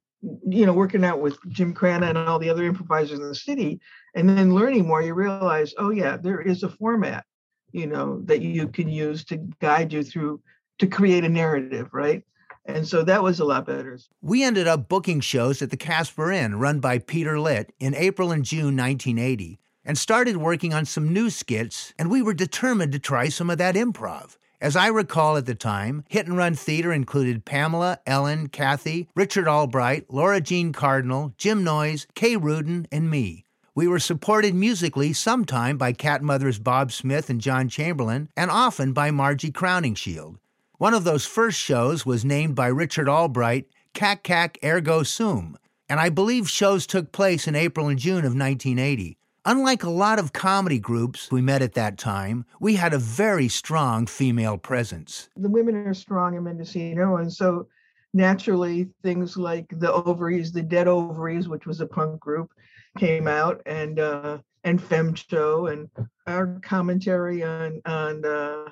you 0.48 0.66
know 0.66 0.72
working 0.72 1.05
out 1.05 1.20
with 1.20 1.38
Jim 1.48 1.74
Cranna 1.74 2.07
and 2.07 2.18
all 2.18 2.38
the 2.38 2.50
other 2.50 2.64
improvisers 2.64 3.18
in 3.18 3.29
the 3.29 3.35
city, 3.35 3.81
and 4.14 4.29
then 4.29 4.55
learning 4.55 4.87
more, 4.87 5.02
you 5.02 5.14
realize, 5.14 5.74
oh 5.79 5.90
yeah, 5.90 6.16
there 6.16 6.40
is 6.40 6.62
a 6.62 6.68
format, 6.68 7.24
you 7.72 7.87
know, 7.87 8.22
that 8.24 8.40
you 8.40 8.68
can 8.68 8.88
use 8.88 9.24
to 9.26 9.37
guide 9.61 9.92
you 9.92 10.02
through 10.02 10.40
to 10.79 10.87
create 10.87 11.24
a 11.24 11.29
narrative, 11.29 11.88
right? 11.92 12.22
And 12.66 12.87
so 12.87 13.02
that 13.05 13.22
was 13.22 13.40
a 13.40 13.44
lot 13.44 13.66
better. 13.66 13.98
We 14.20 14.42
ended 14.42 14.66
up 14.66 14.88
booking 14.88 15.20
shows 15.20 15.62
at 15.62 15.70
the 15.70 15.76
Caspar 15.76 16.33
Inn, 16.33 16.59
run 16.59 16.81
by 16.81 16.98
Peter 16.98 17.38
Litt, 17.38 17.72
in 17.79 17.94
April 17.94 18.33
and 18.33 18.44
June 18.44 18.76
1980, 18.76 19.61
and 19.87 19.96
started 19.96 20.37
working 20.37 20.75
on 20.75 20.85
some 20.85 21.12
new 21.12 21.31
skits, 21.31 21.94
and 21.99 22.11
we 22.11 22.20
were 22.20 22.35
determined 22.35 22.92
to 22.92 22.99
try 22.99 23.29
some 23.29 23.49
of 23.49 23.57
that 23.57 23.77
improv. 23.77 24.37
As 24.61 24.75
I 24.75 24.88
recall 24.88 25.37
at 25.37 25.46
the 25.46 25.55
time, 25.55 26.05
Hit 26.09 26.27
and 26.27 26.37
Run 26.37 26.55
Theater 26.55 26.92
included 26.92 27.44
Pamela, 27.44 28.01
Ellen, 28.07 28.49
Kathy, 28.49 29.09
Richard 29.14 29.46
Albright, 29.46 30.07
Laura 30.11 30.40
Jean 30.40 30.72
Cardinal, 30.72 31.33
Jim 31.38 31.62
Noyes, 31.62 32.07
Kay 32.14 32.37
Rudin, 32.37 32.88
and 32.90 33.09
me. 33.09 33.44
We 33.75 33.87
were 33.87 33.99
supported 33.99 34.55
musically 34.55 35.12
sometime 35.12 35.77
by 35.77 35.92
Cat 35.92 36.22
Mothers 36.22 36.59
Bob 36.59 36.90
Smith 36.90 37.31
and 37.31 37.40
John 37.40 37.68
Chamberlain, 37.68 38.31
and 38.37 38.51
often 38.51 38.92
by 38.92 39.11
Margie 39.11 39.53
Crowninshield. 39.53 40.38
One 40.79 40.94
of 40.94 41.05
those 41.05 41.27
first 41.27 41.61
shows 41.61 42.05
was 42.05 42.25
named 42.25 42.55
by 42.55 42.66
Richard 42.66 43.09
Albright 43.09 43.66
Cac 43.92 44.22
Cac 44.22 44.59
Ergo 44.64 45.03
Sum, 45.03 45.59
and 45.88 46.01
I 46.01 46.09
believe 46.09 46.51
shows 46.51 46.87
took 46.87 47.12
place 47.12 47.46
in 47.46 47.55
April 47.55 47.88
and 47.88 47.99
June 47.99 48.25
of 48.25 48.35
1980. 48.35 49.18
Unlike 49.48 49.85
a 49.85 49.90
lot 49.90 50.18
of 50.18 50.32
comedy 50.32 50.80
groups 50.80 51.30
we 51.30 51.40
met 51.40 51.62
at 51.62 51.74
that 51.74 51.98
time, 51.98 52.44
we 52.59 52.74
had 52.74 52.92
a 52.92 52.98
very 52.98 53.46
strong 53.46 54.06
female 54.06 54.59
presence. 54.59 55.28
The 55.37 55.48
women 55.48 55.76
are 55.76 55.94
strong 55.94 56.35
in 56.35 56.42
Mendocino, 56.42 57.18
and 57.18 57.32
so 57.32 57.68
naturally 58.12 58.88
things 59.04 59.37
like 59.37 59.66
the 59.70 59.92
Ovaries, 59.92 60.50
the 60.50 60.62
Dead 60.62 60.88
Ovaries, 60.88 61.46
which 61.46 61.64
was 61.64 61.80
a 61.80 61.87
punk 61.87 62.18
group, 62.18 62.50
came 62.98 63.28
out, 63.28 63.62
and 63.66 64.00
uh, 64.00 64.38
and 64.64 64.82
Femcho, 64.82 65.72
and 65.72 65.88
our 66.26 66.59
commentary 66.64 67.44
on 67.44 67.80
on 67.87 68.24
uh, 68.24 68.64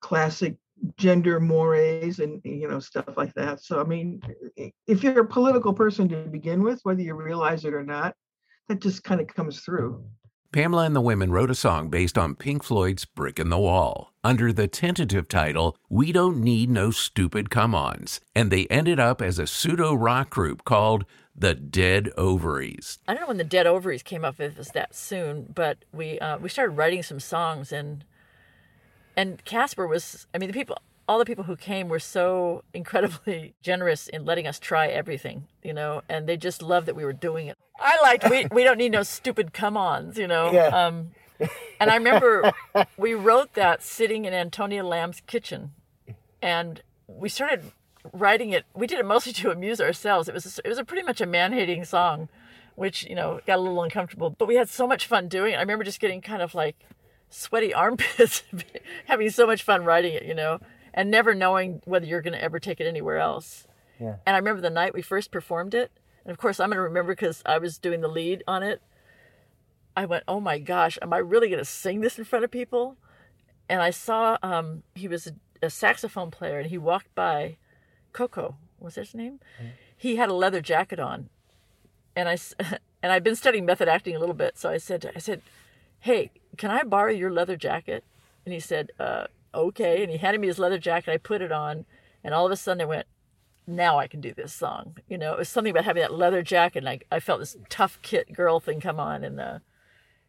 classic 0.00 0.56
gender 0.96 1.40
mores 1.40 2.20
and 2.20 2.40
you 2.42 2.68
know 2.68 2.78
stuff 2.78 3.16
like 3.16 3.34
that 3.34 3.60
so 3.60 3.80
i 3.80 3.82
mean 3.82 4.22
if 4.86 5.02
you're 5.02 5.22
a 5.22 5.26
political 5.26 5.74
person 5.74 6.08
to 6.08 6.14
begin 6.30 6.62
with 6.62 6.78
whether 6.84 7.02
you 7.02 7.14
realize 7.14 7.64
it 7.64 7.74
or 7.74 7.82
not 7.82 8.14
that 8.68 8.80
just 8.80 9.04
kind 9.04 9.20
of 9.20 9.26
comes 9.26 9.60
through 9.60 10.04
Pamela 10.50 10.84
and 10.84 10.96
the 10.96 11.02
Women 11.02 11.30
wrote 11.30 11.50
a 11.50 11.54
song 11.54 11.90
based 11.90 12.16
on 12.16 12.34
Pink 12.34 12.62
Floyd's 12.62 13.04
Brick 13.04 13.38
in 13.38 13.50
the 13.50 13.58
Wall 13.58 14.14
under 14.24 14.50
the 14.50 14.66
tentative 14.66 15.28
title 15.28 15.76
We 15.90 16.10
Don't 16.10 16.38
Need 16.38 16.70
No 16.70 16.90
Stupid 16.90 17.50
Come 17.50 17.74
Ons, 17.74 18.22
and 18.34 18.50
they 18.50 18.66
ended 18.68 18.98
up 18.98 19.20
as 19.20 19.38
a 19.38 19.46
pseudo 19.46 19.92
rock 19.92 20.30
group 20.30 20.64
called 20.64 21.04
the 21.36 21.54
Dead 21.54 22.10
Ovaries. 22.16 22.98
I 23.06 23.12
don't 23.12 23.20
know 23.20 23.28
when 23.28 23.36
the 23.36 23.44
Dead 23.44 23.66
Ovaries 23.66 24.02
came 24.02 24.24
up 24.24 24.40
if 24.40 24.52
it 24.52 24.58
was 24.58 24.68
that 24.68 24.94
soon, 24.94 25.52
but 25.54 25.84
we 25.92 26.18
uh, 26.18 26.38
we 26.38 26.48
started 26.48 26.72
writing 26.72 27.02
some 27.02 27.20
songs 27.20 27.70
and 27.70 28.04
and 29.18 29.44
Caspar 29.44 29.86
was 29.86 30.26
I 30.32 30.38
mean 30.38 30.48
the 30.48 30.54
people 30.54 30.78
all 31.08 31.18
the 31.18 31.24
people 31.24 31.44
who 31.44 31.56
came 31.56 31.88
were 31.88 31.98
so 31.98 32.62
incredibly 32.74 33.54
generous 33.62 34.08
in 34.08 34.24
letting 34.24 34.46
us 34.46 34.58
try 34.58 34.88
everything, 34.88 35.48
you 35.62 35.72
know, 35.72 36.02
and 36.08 36.28
they 36.28 36.36
just 36.36 36.62
loved 36.62 36.86
that 36.86 36.94
we 36.94 37.04
were 37.04 37.14
doing 37.14 37.46
it. 37.46 37.56
I 37.80 38.00
liked 38.02 38.28
we 38.28 38.46
we 38.52 38.62
don't 38.62 38.78
need 38.78 38.92
no 38.92 39.02
stupid 39.02 39.52
come-ons, 39.52 40.18
you 40.18 40.26
know. 40.26 40.52
Yeah. 40.52 40.66
Um, 40.66 41.12
and 41.80 41.90
I 41.90 41.96
remember 41.96 42.52
we 42.96 43.14
wrote 43.14 43.54
that 43.54 43.82
sitting 43.82 44.24
in 44.24 44.34
Antonia 44.34 44.84
Lamb's 44.84 45.22
kitchen, 45.26 45.72
and 46.42 46.82
we 47.06 47.28
started 47.28 47.72
writing 48.12 48.50
it. 48.50 48.64
We 48.74 48.86
did 48.86 48.98
it 48.98 49.06
mostly 49.06 49.32
to 49.34 49.50
amuse 49.50 49.80
ourselves. 49.80 50.28
It 50.28 50.34
was 50.34 50.60
it 50.62 50.68
was 50.68 50.78
a 50.78 50.84
pretty 50.84 51.04
much 51.04 51.20
a 51.20 51.26
man-hating 51.26 51.84
song, 51.84 52.28
which 52.74 53.04
you 53.04 53.14
know 53.14 53.40
got 53.46 53.58
a 53.58 53.62
little 53.62 53.82
uncomfortable. 53.82 54.30
But 54.30 54.48
we 54.48 54.56
had 54.56 54.68
so 54.68 54.86
much 54.86 55.06
fun 55.06 55.28
doing 55.28 55.54
it. 55.54 55.56
I 55.56 55.60
remember 55.60 55.84
just 55.84 56.00
getting 56.00 56.20
kind 56.20 56.42
of 56.42 56.54
like 56.54 56.76
sweaty 57.30 57.72
armpits, 57.82 58.42
having 59.06 59.30
so 59.30 59.46
much 59.46 59.62
fun 59.62 59.84
writing 59.84 60.14
it, 60.14 60.24
you 60.24 60.34
know, 60.34 60.60
and 60.94 61.10
never 61.10 61.34
knowing 61.34 61.82
whether 61.84 62.06
you're 62.06 62.22
going 62.22 62.34
to 62.34 62.42
ever 62.42 62.58
take 62.58 62.80
it 62.80 62.86
anywhere 62.86 63.18
else. 63.18 63.66
Yeah. 64.00 64.16
And 64.26 64.34
I 64.34 64.38
remember 64.38 64.60
the 64.60 64.70
night 64.70 64.94
we 64.94 65.02
first 65.02 65.30
performed 65.30 65.74
it, 65.74 65.90
and 66.24 66.30
of 66.30 66.38
course 66.38 66.60
I'm 66.60 66.68
going 66.68 66.76
to 66.76 66.82
remember 66.82 67.12
because 67.12 67.42
I 67.44 67.58
was 67.58 67.78
doing 67.78 68.00
the 68.00 68.08
lead 68.08 68.42
on 68.46 68.62
it. 68.62 68.82
I 69.96 70.04
went, 70.04 70.24
oh 70.28 70.40
my 70.40 70.58
gosh, 70.58 70.98
am 71.02 71.12
I 71.12 71.18
really 71.18 71.48
going 71.48 71.58
to 71.58 71.64
sing 71.64 72.00
this 72.00 72.18
in 72.18 72.24
front 72.24 72.44
of 72.44 72.50
people? 72.50 72.96
And 73.68 73.82
I 73.82 73.90
saw 73.90 74.38
um, 74.42 74.84
he 74.94 75.08
was 75.08 75.26
a, 75.26 75.32
a 75.62 75.70
saxophone 75.70 76.30
player, 76.30 76.58
and 76.58 76.70
he 76.70 76.78
walked 76.78 77.14
by. 77.14 77.56
Coco 78.12 78.56
was 78.78 78.94
his 78.94 79.14
name. 79.14 79.40
He 79.96 80.16
had 80.16 80.28
a 80.28 80.34
leather 80.34 80.60
jacket 80.60 81.00
on, 81.00 81.28
and 82.14 82.28
I 82.28 82.38
and 83.02 83.12
I'd 83.12 83.24
been 83.24 83.36
studying 83.36 83.66
method 83.66 83.88
acting 83.88 84.16
a 84.16 84.18
little 84.18 84.34
bit, 84.34 84.58
so 84.58 84.70
I 84.70 84.78
said, 84.78 85.10
I 85.14 85.18
said, 85.18 85.42
hey, 86.00 86.30
can 86.56 86.70
I 86.70 86.82
borrow 86.82 87.12
your 87.12 87.30
leather 87.30 87.56
jacket? 87.56 88.04
And 88.44 88.52
he 88.52 88.60
said, 88.60 88.90
uh, 88.98 89.26
okay. 89.58 90.02
And 90.02 90.10
he 90.10 90.18
handed 90.18 90.40
me 90.40 90.46
his 90.46 90.58
leather 90.58 90.78
jacket. 90.78 91.12
I 91.12 91.16
put 91.18 91.42
it 91.42 91.52
on, 91.52 91.84
and 92.24 92.32
all 92.34 92.46
of 92.46 92.52
a 92.52 92.56
sudden 92.56 92.82
I 92.82 92.86
went, 92.86 93.06
now 93.66 93.98
I 93.98 94.06
can 94.06 94.20
do 94.20 94.32
this 94.32 94.52
song. 94.52 94.96
You 95.08 95.18
know, 95.18 95.34
it 95.34 95.38
was 95.38 95.48
something 95.48 95.70
about 95.70 95.84
having 95.84 96.00
that 96.00 96.14
leather 96.14 96.42
jacket. 96.42 96.78
And 96.78 96.88
I, 96.88 97.00
I 97.12 97.20
felt 97.20 97.40
this 97.40 97.56
tough 97.68 97.98
kit 98.02 98.32
girl 98.32 98.60
thing 98.60 98.80
come 98.80 98.98
on, 98.98 99.22
and 99.22 99.38
uh, 99.38 99.58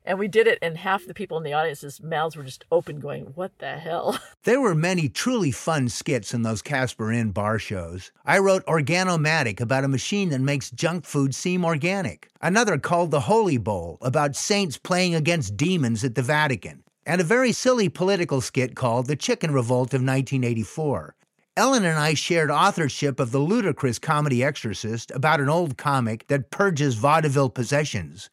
And 0.05 0.19
we 0.19 0.27
did 0.27 0.45
it, 0.45 0.59
and 0.61 0.77
half 0.77 1.05
the 1.05 1.13
people 1.13 1.37
in 1.37 1.43
the 1.43 1.53
audience's 1.53 2.01
mouths 2.01 2.35
were 2.35 2.43
just 2.43 2.65
open, 2.71 2.99
going, 2.99 3.25
What 3.35 3.57
the 3.59 3.77
hell? 3.77 4.19
There 4.43 4.61
were 4.61 4.73
many 4.73 5.09
truly 5.09 5.51
fun 5.51 5.89
skits 5.89 6.33
in 6.33 6.43
those 6.43 6.61
Caspar 6.61 7.11
Inn 7.11 7.31
bar 7.31 7.59
shows. 7.59 8.11
I 8.25 8.39
wrote 8.39 8.65
Organomatic 8.65 9.59
about 9.59 9.83
a 9.83 9.89
machine 9.89 10.29
that 10.29 10.39
makes 10.39 10.71
junk 10.71 11.05
food 11.05 11.35
seem 11.35 11.65
organic. 11.65 12.29
Another 12.41 12.77
called 12.77 13.11
The 13.11 13.19
Holy 13.21 13.57
Bowl 13.57 13.97
about 14.01 14.37
saints 14.37 14.77
playing 14.77 15.13
against 15.13 15.57
demons 15.57 16.03
at 16.03 16.15
the 16.15 16.21
Vatican. 16.21 16.83
And 17.09 17.19
a 17.19 17.23
very 17.23 17.51
silly 17.53 17.89
political 17.89 18.39
skit 18.39 18.75
called 18.75 19.07
The 19.07 19.15
Chicken 19.15 19.51
Revolt 19.51 19.95
of 19.95 20.01
1984. 20.01 21.15
Ellen 21.57 21.83
and 21.83 21.97
I 21.97 22.13
shared 22.13 22.51
authorship 22.51 23.19
of 23.19 23.31
the 23.31 23.39
ludicrous 23.39 23.97
comedy 23.97 24.43
Exorcist 24.43 25.09
about 25.15 25.41
an 25.41 25.49
old 25.49 25.75
comic 25.75 26.27
that 26.27 26.51
purges 26.51 26.93
vaudeville 26.95 27.49
possessions. 27.49 28.29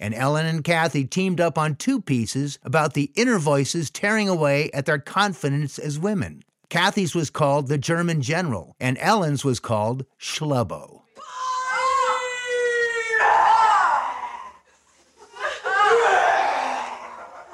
And 0.00 0.14
Ellen 0.14 0.46
and 0.46 0.64
Kathy 0.64 1.04
teamed 1.04 1.40
up 1.40 1.56
on 1.56 1.76
two 1.76 2.00
pieces 2.02 2.58
about 2.64 2.94
the 2.94 3.12
inner 3.14 3.38
voices 3.38 3.88
tearing 3.88 4.28
away 4.28 4.68
at 4.74 4.84
their 4.84 4.98
confidence 4.98 5.78
as 5.78 5.96
women. 6.00 6.42
Kathy's 6.70 7.14
was 7.14 7.30
called 7.30 7.68
The 7.68 7.78
German 7.78 8.20
General, 8.20 8.74
and 8.80 8.98
Ellen's 9.00 9.44
was 9.44 9.60
called 9.60 10.04
Schlubbo. 10.20 11.02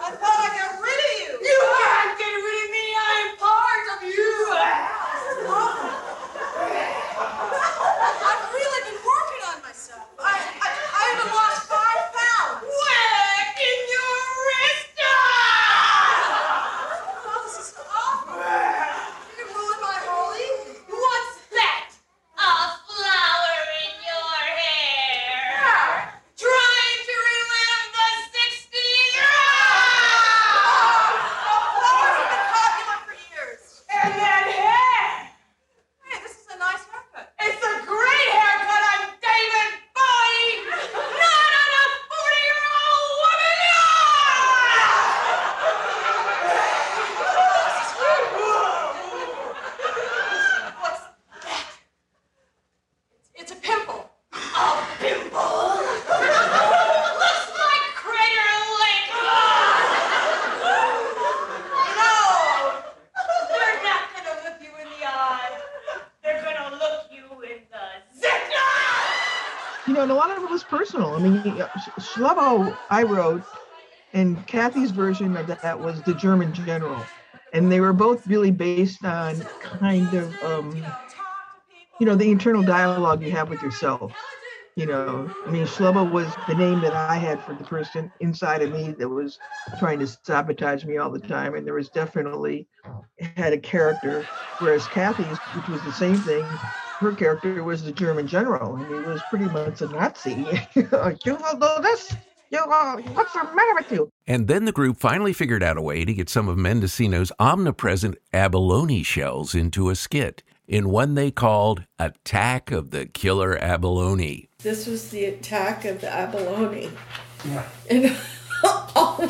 I 0.00 0.10
thought 0.10 0.40
I 0.40 0.48
got 0.56 0.80
rid 0.82 1.00
of 1.00 1.12
you. 1.20 1.48
You 1.48 1.58
can't 1.74 2.18
get 2.18 2.34
rid 2.34 2.64
of 2.64 2.70
me. 2.70 2.84
I 2.96 3.12
am 3.24 3.36
part 3.38 3.86
of 3.94 4.00
you. 4.04 4.34
I've 8.26 8.44
really 8.52 8.82
been 8.90 9.00
working 9.04 9.42
on 9.48 9.62
myself. 9.62 10.06
I, 10.18 10.34
I, 10.34 10.68
I 10.68 11.02
haven't 11.14 11.32
lost 11.32 11.62
five 11.70 12.04
pounds. 12.12 12.64
Whack 12.66 13.56
in 13.60 13.80
your 13.94 14.18
wrist. 14.44 14.98
Oh, 17.26 17.40
this 17.46 17.56
is 17.62 17.70
awful. 17.78 18.34
You 19.38 19.44
ruined 19.46 19.82
my 19.82 19.98
holy. 20.04 20.50
What's 20.90 21.36
that? 21.54 21.90
A 22.38 22.50
flower 22.88 23.56
in 23.84 23.94
your 24.04 24.34
hair. 24.58 26.12
Trying 26.36 27.00
to 27.08 27.14
relive 27.28 27.86
the 27.94 28.08
60s. 28.34 29.16
Flowers 31.78 32.16
have 32.20 32.30
been 32.32 32.46
popular 32.52 32.98
for 33.06 33.16
years. 33.32 33.62
And 33.92 34.12
that 34.20 34.46
hair. 34.50 35.30
Hey, 36.10 36.18
this 36.22 36.34
is 36.42 36.46
a 36.54 36.58
nice 36.58 36.84
haircut. 36.90 37.32
It's 37.40 37.62
a 37.62 37.74
great 37.86 38.28
haircut. 38.36 38.82
I'm 38.92 39.04
David 39.22 39.70
Bowie, 39.94 40.52
not 41.22 41.50
on 41.62 41.70
a 41.80 41.84
40-year-old 42.10 43.10
woman. 43.22 43.58
What's 50.80 51.00
that? 51.42 51.64
It's 53.34 53.52
a 53.52 53.56
pimple. 53.56 54.10
A 54.32 54.86
pimple? 54.98 55.40
Looks 57.20 57.50
like 57.60 57.84
Crater 57.96 58.54
Lake. 58.80 59.10
No! 61.98 62.14
They're 63.50 63.82
not 63.82 64.02
gonna 64.14 64.36
look 64.44 64.58
you 64.60 64.72
in 64.82 64.88
the 64.98 65.06
eye. 65.06 65.50
They're 66.22 66.42
gonna 66.42 66.76
look 66.76 67.00
you 67.10 67.24
in 67.42 67.60
the 67.70 67.84
zit. 68.20 68.42
You 69.86 69.92
know, 69.94 70.02
and 70.02 70.10
a 70.10 70.14
lot 70.14 70.30
of 70.36 70.42
it 70.42 70.50
was 70.50 70.64
personal. 70.64 71.14
I 71.14 71.18
mean, 71.18 71.42
uh, 72.18 72.34
Sh- 72.34 72.78
I 72.88 73.02
wrote, 73.04 73.44
and 74.12 74.46
Kathy's 74.46 74.90
version 74.92 75.36
of 75.36 75.46
that 75.48 75.80
was 75.80 76.02
the 76.02 76.14
German 76.14 76.52
General. 76.52 77.10
And 77.52 77.70
they 77.70 77.80
were 77.80 77.92
both 77.92 78.26
really 78.26 78.50
based 78.50 79.04
on 79.04 79.48
kind 79.58 80.14
of, 80.14 80.36
um, 80.42 80.96
you 81.98 82.06
know, 82.06 82.14
the 82.16 82.30
internal 82.30 82.62
dialogue 82.62 83.22
you 83.22 83.30
have 83.32 83.48
with 83.48 83.62
yourself. 83.62 84.16
You 84.76 84.86
know, 84.86 85.32
I 85.46 85.50
mean, 85.52 85.66
Schlubbo 85.66 86.10
was 86.10 86.26
the 86.48 86.54
name 86.56 86.80
that 86.80 86.94
I 86.94 87.16
had 87.16 87.40
for 87.44 87.54
the 87.54 87.62
person 87.62 88.10
inside 88.18 88.60
of 88.60 88.72
me 88.72 88.90
that 88.98 89.08
was 89.08 89.38
trying 89.78 90.00
to 90.00 90.06
sabotage 90.06 90.84
me 90.84 90.96
all 90.96 91.10
the 91.10 91.20
time. 91.20 91.54
And 91.54 91.64
there 91.64 91.74
was 91.74 91.88
definitely 91.90 92.66
had 93.36 93.52
a 93.52 93.58
character, 93.58 94.26
whereas 94.58 94.84
Kathy's, 94.88 95.38
which 95.54 95.68
was 95.68 95.80
the 95.82 95.92
same 95.92 96.16
thing, 96.16 96.42
her 96.98 97.12
character 97.12 97.62
was 97.62 97.84
the 97.84 97.92
German 97.92 98.26
general, 98.26 98.74
and 98.74 98.86
he 98.86 99.08
was 99.08 99.20
pretty 99.30 99.44
much 99.44 99.80
a 99.80 99.86
Nazi. 99.86 100.44
you 100.74 100.88
will 100.90 101.58
do 101.60 101.82
this. 101.82 102.12
You, 102.50 102.60
will 102.66 103.00
what's 103.14 103.32
the 103.32 103.44
matter 103.54 103.74
with 103.76 103.92
you? 103.92 104.10
And 104.26 104.48
then 104.48 104.64
the 104.64 104.72
group 104.72 104.96
finally 104.96 105.32
figured 105.32 105.62
out 105.62 105.76
a 105.76 105.82
way 105.82 106.04
to 106.04 106.12
get 106.12 106.28
some 106.28 106.48
of 106.48 106.56
Mendocino's 106.56 107.30
omnipresent 107.38 108.16
abalone 108.32 109.04
shells 109.04 109.54
into 109.54 109.88
a 109.88 109.94
skit 109.94 110.42
in 110.66 110.90
one 110.90 111.14
they 111.14 111.30
called 111.30 111.84
Attack 111.98 112.70
of 112.70 112.90
the 112.90 113.06
Killer 113.06 113.56
Abalone. 113.58 114.48
This 114.58 114.86
was 114.86 115.10
the 115.10 115.24
attack 115.26 115.84
of 115.84 116.00
the 116.00 116.10
abalone. 116.10 116.90
Yeah. 117.46 117.68
And 117.90 118.16
all, 118.64 119.28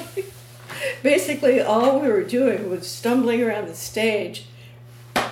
basically, 1.02 1.60
all 1.60 2.00
we 2.00 2.08
were 2.08 2.22
doing 2.22 2.70
was 2.70 2.88
stumbling 2.88 3.42
around 3.42 3.68
the 3.68 3.74
stage 3.74 4.46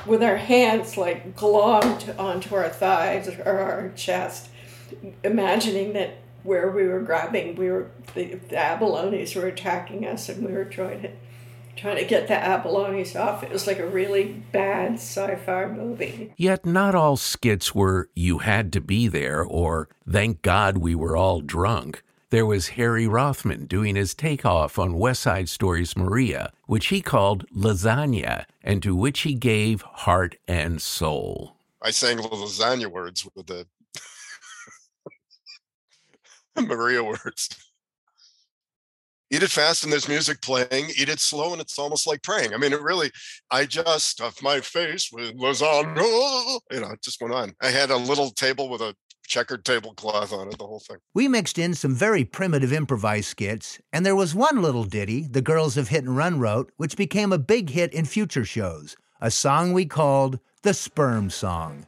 with 0.07 0.23
our 0.23 0.37
hands 0.37 0.97
like 0.97 1.37
glommed 1.37 2.19
onto 2.19 2.55
our 2.55 2.69
thighs 2.69 3.29
or 3.29 3.59
our 3.59 3.93
chest, 3.95 4.49
imagining 5.23 5.93
that 5.93 6.19
where 6.43 6.71
we 6.71 6.87
were 6.89 7.01
grabbing, 7.01 7.55
we 7.55 7.71
were 7.71 7.89
the, 8.15 8.35
the 8.35 8.57
abalones 8.57 9.37
were 9.37 9.47
attacking 9.47 10.05
us, 10.05 10.29
and 10.29 10.45
we 10.45 10.53
were 10.53 10.65
trying 10.65 11.03
to 11.03 11.11
trying 11.77 11.97
to 11.97 12.05
get 12.05 12.29
the 12.29 12.35
abalones 12.35 13.19
off. 13.19 13.43
It 13.43 13.51
was 13.51 13.67
like 13.67 13.79
a 13.79 13.87
really 13.87 14.45
bad 14.53 14.95
sci-fi 14.95 15.67
movie. 15.67 16.33
Yet 16.37 16.65
not 16.67 16.95
all 16.95 17.17
skits 17.17 17.75
were 17.75 18.09
You 18.15 18.39
Had 18.39 18.73
to 18.75 18.81
Be 18.81 19.09
There 19.09 19.43
or 19.43 19.89
Thank 20.09 20.43
God 20.43 20.79
We 20.79 20.95
Were 20.95 21.17
All 21.17 21.41
Drunk. 21.41 22.03
There 22.31 22.47
was 22.47 22.69
Harry 22.69 23.07
Rothman 23.07 23.67
doing 23.67 23.95
his 23.95 24.15
takeoff 24.15 24.79
on 24.79 24.99
West 24.99 25.21
Side 25.23 25.51
Story's 25.51 25.97
Maria, 25.97 26.51
which 26.67 26.87
he 26.87 27.03
called 27.03 27.45
Lasagna, 27.51 28.47
and 28.63 28.83
to 28.83 28.97
which 28.97 29.21
he 29.21 29.35
gave 29.35 29.83
heart 29.83 30.37
and 30.49 30.81
soul. 30.81 31.57
I 31.83 31.91
sang 31.91 32.17
the 32.17 32.23
lasagna 32.23 32.87
words 32.87 33.29
with 33.35 33.47
the 33.49 33.67
Maria 36.63 37.05
words. 37.05 37.51
Eat 39.33 39.43
it 39.43 39.51
fast 39.51 39.83
and 39.83 39.91
there's 39.91 40.09
music 40.09 40.43
playing. 40.43 40.91
Eat 40.99 41.09
it 41.09 41.19
slow 41.19 41.53
and 41.53 41.61
it's 41.63 41.79
almost 41.79 42.07
like 42.07 42.23
praying. 42.23 42.53
I 42.53 42.59
mean, 42.59 42.75
it 42.75 42.83
really, 42.83 43.11
I 43.51 43.65
just 43.65 44.09
stuffed 44.09 44.43
my 44.43 44.61
face 44.61 45.09
with 45.11 45.35
lasagna. 45.39 46.61
You 46.71 46.81
know, 46.81 46.91
it 46.91 47.03
just 47.03 47.19
went 47.23 47.33
on. 47.33 47.55
I 47.63 47.69
had 47.69 47.91
a 47.91 47.97
little 47.97 48.31
table 48.31 48.69
with 48.69 48.83
a 48.83 48.95
checkered 49.27 49.65
tablecloth 49.65 50.35
on 50.35 50.49
it, 50.49 50.59
the 50.59 50.67
whole 50.67 50.81
thing. 50.81 50.99
We 51.15 51.29
mixed 51.29 51.59
in 51.59 51.73
some 51.73 51.95
very 51.95 52.27
primitive 52.27 52.75
improvised 52.75 53.29
skits, 53.29 53.81
and 53.91 54.05
there 54.05 54.15
was 54.15 54.35
one 54.35 54.61
little 54.61 54.85
ditty 54.85 55.27
the 55.27 55.41
girls 55.41 55.79
of 55.79 55.89
Hit 55.89 56.05
and 56.05 56.15
Run 56.15 56.39
wrote, 56.39 56.71
which 56.77 56.99
became 56.99 57.33
a 57.33 57.39
big 57.39 57.71
hit 57.71 57.95
in 57.95 58.05
future 58.05 58.45
shows, 58.45 58.97
a 59.19 59.31
song 59.31 59.73
we 59.73 59.87
called 59.87 60.41
the 60.63 60.75
Sperm 60.75 61.31
Song. 61.31 61.87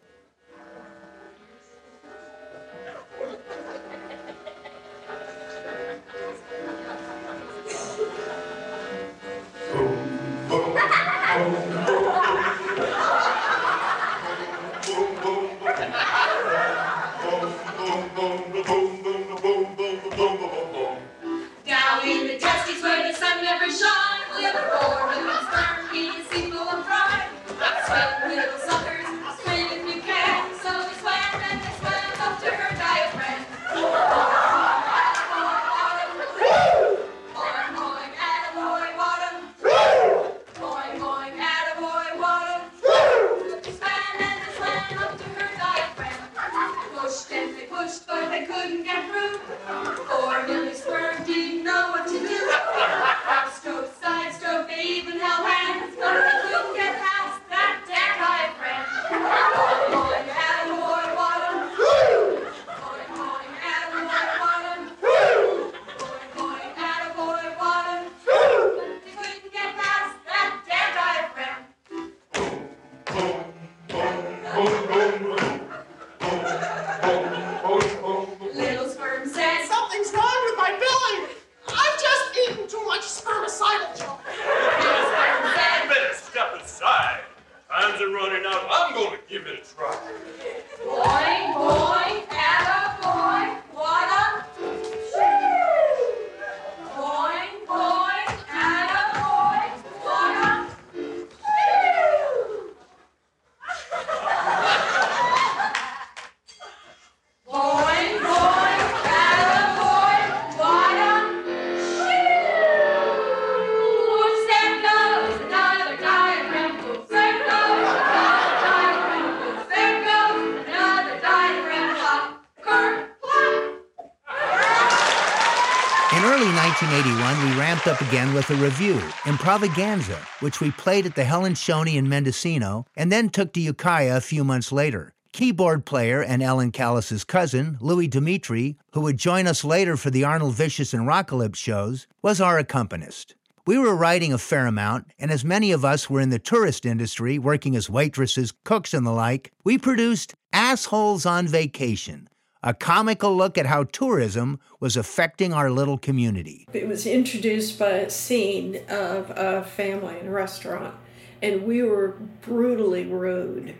with 128.48 128.58
a 128.58 128.62
revue, 128.62 128.98
Improvaganza, 129.24 130.18
which 130.40 130.60
we 130.60 130.70
played 130.72 131.06
at 131.06 131.14
the 131.14 131.24
Helen 131.24 131.54
Schoeni 131.54 131.94
in 131.94 132.08
Mendocino 132.08 132.84
and 132.96 133.10
then 133.10 133.28
took 133.28 133.52
to 133.52 133.60
Ukiah 133.60 134.16
a 134.16 134.20
few 134.20 134.44
months 134.44 134.72
later. 134.72 135.14
Keyboard 135.32 135.84
player 135.84 136.22
and 136.22 136.42
Ellen 136.42 136.70
Callis's 136.70 137.24
cousin, 137.24 137.78
Louis 137.80 138.06
Dimitri, 138.06 138.76
who 138.92 139.00
would 139.02 139.16
join 139.16 139.46
us 139.46 139.64
later 139.64 139.96
for 139.96 140.10
the 140.10 140.24
Arnold 140.24 140.54
Vicious 140.54 140.92
and 140.92 141.06
Rockalypse 141.06 141.56
shows, 141.56 142.06
was 142.22 142.40
our 142.40 142.58
accompanist. 142.58 143.34
We 143.66 143.78
were 143.78 143.96
writing 143.96 144.32
a 144.32 144.38
fair 144.38 144.66
amount, 144.66 145.06
and 145.18 145.30
as 145.30 145.44
many 145.44 145.72
of 145.72 145.84
us 145.84 146.10
were 146.10 146.20
in 146.20 146.28
the 146.30 146.38
tourist 146.38 146.84
industry, 146.84 147.38
working 147.38 147.74
as 147.74 147.88
waitresses, 147.88 148.52
cooks, 148.64 148.92
and 148.92 149.06
the 149.06 149.10
like, 149.10 149.52
we 149.64 149.78
produced 149.78 150.34
Assholes 150.52 151.24
on 151.24 151.48
Vacation, 151.48 152.28
a 152.64 152.72
comical 152.72 153.36
look 153.36 153.58
at 153.58 153.66
how 153.66 153.84
tourism 153.84 154.58
was 154.80 154.96
affecting 154.96 155.52
our 155.52 155.70
little 155.70 155.98
community. 155.98 156.66
It 156.72 156.88
was 156.88 157.06
introduced 157.06 157.78
by 157.78 157.90
a 157.90 158.10
scene 158.10 158.80
of 158.88 159.30
a 159.36 159.62
family 159.62 160.18
in 160.18 160.28
a 160.28 160.30
restaurant, 160.30 160.94
and 161.42 161.64
we 161.64 161.82
were 161.82 162.16
brutally 162.40 163.04
rude. 163.04 163.74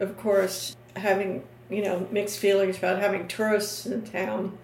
Of 0.00 0.16
course, 0.16 0.74
having 0.96 1.44
you 1.68 1.84
know 1.84 2.08
mixed 2.10 2.38
feelings 2.38 2.78
about 2.78 3.00
having 3.00 3.28
tourists 3.28 3.84
in 3.84 4.02
town 4.02 4.58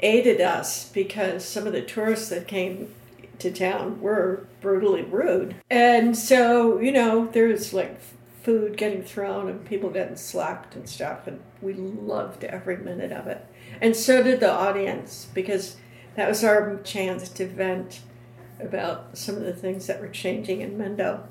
aided 0.00 0.40
us 0.40 0.90
because 0.90 1.44
some 1.44 1.68
of 1.68 1.72
the 1.72 1.82
tourists 1.82 2.28
that 2.30 2.48
came 2.48 2.92
to 3.38 3.52
town 3.52 4.00
were 4.00 4.44
brutally 4.60 5.02
rude. 5.02 5.54
And 5.70 6.16
so, 6.16 6.80
you 6.80 6.92
know, 6.92 7.26
there's 7.26 7.72
like 7.72 8.00
food 8.44 8.76
getting 8.76 9.02
thrown 9.02 9.48
and 9.48 9.64
people 9.64 9.88
getting 9.88 10.16
slapped 10.16 10.76
and 10.76 10.86
stuff. 10.86 11.26
And 11.26 11.40
we 11.62 11.72
loved 11.72 12.44
every 12.44 12.76
minute 12.76 13.10
of 13.10 13.26
it. 13.26 13.44
And 13.80 13.96
so 13.96 14.22
did 14.22 14.40
the 14.40 14.52
audience 14.52 15.28
because 15.32 15.76
that 16.14 16.28
was 16.28 16.44
our 16.44 16.76
chance 16.84 17.30
to 17.30 17.46
vent 17.46 18.00
about 18.60 19.16
some 19.16 19.36
of 19.36 19.42
the 19.42 19.54
things 19.54 19.86
that 19.86 20.00
were 20.00 20.08
changing 20.08 20.60
in 20.60 20.76
Mendo. 20.78 21.26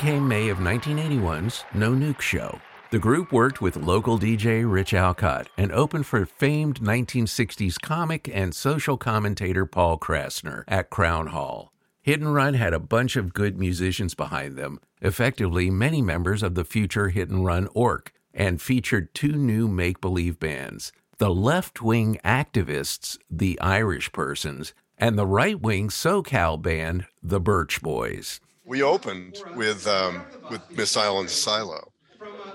Came 0.00 0.26
May 0.26 0.48
of 0.48 0.56
1981's 0.56 1.62
No 1.74 1.90
Nuke 1.90 2.22
Show. 2.22 2.58
The 2.90 2.98
group 2.98 3.32
worked 3.32 3.60
with 3.60 3.76
local 3.76 4.18
DJ 4.18 4.64
Rich 4.66 4.94
Alcott 4.94 5.50
and 5.58 5.70
opened 5.72 6.06
for 6.06 6.24
famed 6.24 6.80
1960s 6.80 7.78
comic 7.78 8.26
and 8.32 8.54
social 8.54 8.96
commentator 8.96 9.66
Paul 9.66 9.98
Krassner 9.98 10.64
at 10.66 10.88
Crown 10.88 11.26
Hall. 11.26 11.74
Hit 12.00 12.20
and 12.20 12.32
Run 12.32 12.54
had 12.54 12.72
a 12.72 12.78
bunch 12.78 13.14
of 13.16 13.34
good 13.34 13.58
musicians 13.58 14.14
behind 14.14 14.56
them, 14.56 14.80
effectively 15.02 15.68
many 15.68 16.00
members 16.00 16.42
of 16.42 16.54
the 16.54 16.64
future 16.64 17.10
Hit 17.10 17.28
and 17.28 17.44
Run 17.44 17.68
Orc, 17.74 18.10
and 18.32 18.62
featured 18.62 19.12
two 19.12 19.32
new 19.32 19.68
make 19.68 20.00
believe 20.00 20.40
bands 20.40 20.92
the 21.18 21.28
left 21.28 21.82
wing 21.82 22.18
activists, 22.24 23.18
the 23.30 23.60
Irish 23.60 24.12
Persons, 24.12 24.72
and 24.96 25.18
the 25.18 25.26
right 25.26 25.60
wing 25.60 25.90
SoCal 25.90 26.56
band, 26.62 27.04
the 27.22 27.38
Birch 27.38 27.82
Boys. 27.82 28.40
We 28.70 28.84
opened 28.84 29.42
with 29.56 29.84
um, 29.88 30.22
with 30.48 30.62
Miss 30.70 30.96
Island's 30.96 31.32
Silo, 31.32 31.90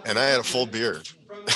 and 0.05 0.17
I 0.17 0.23
had 0.23 0.39
a 0.39 0.43
full 0.43 0.65
beard. 0.65 1.09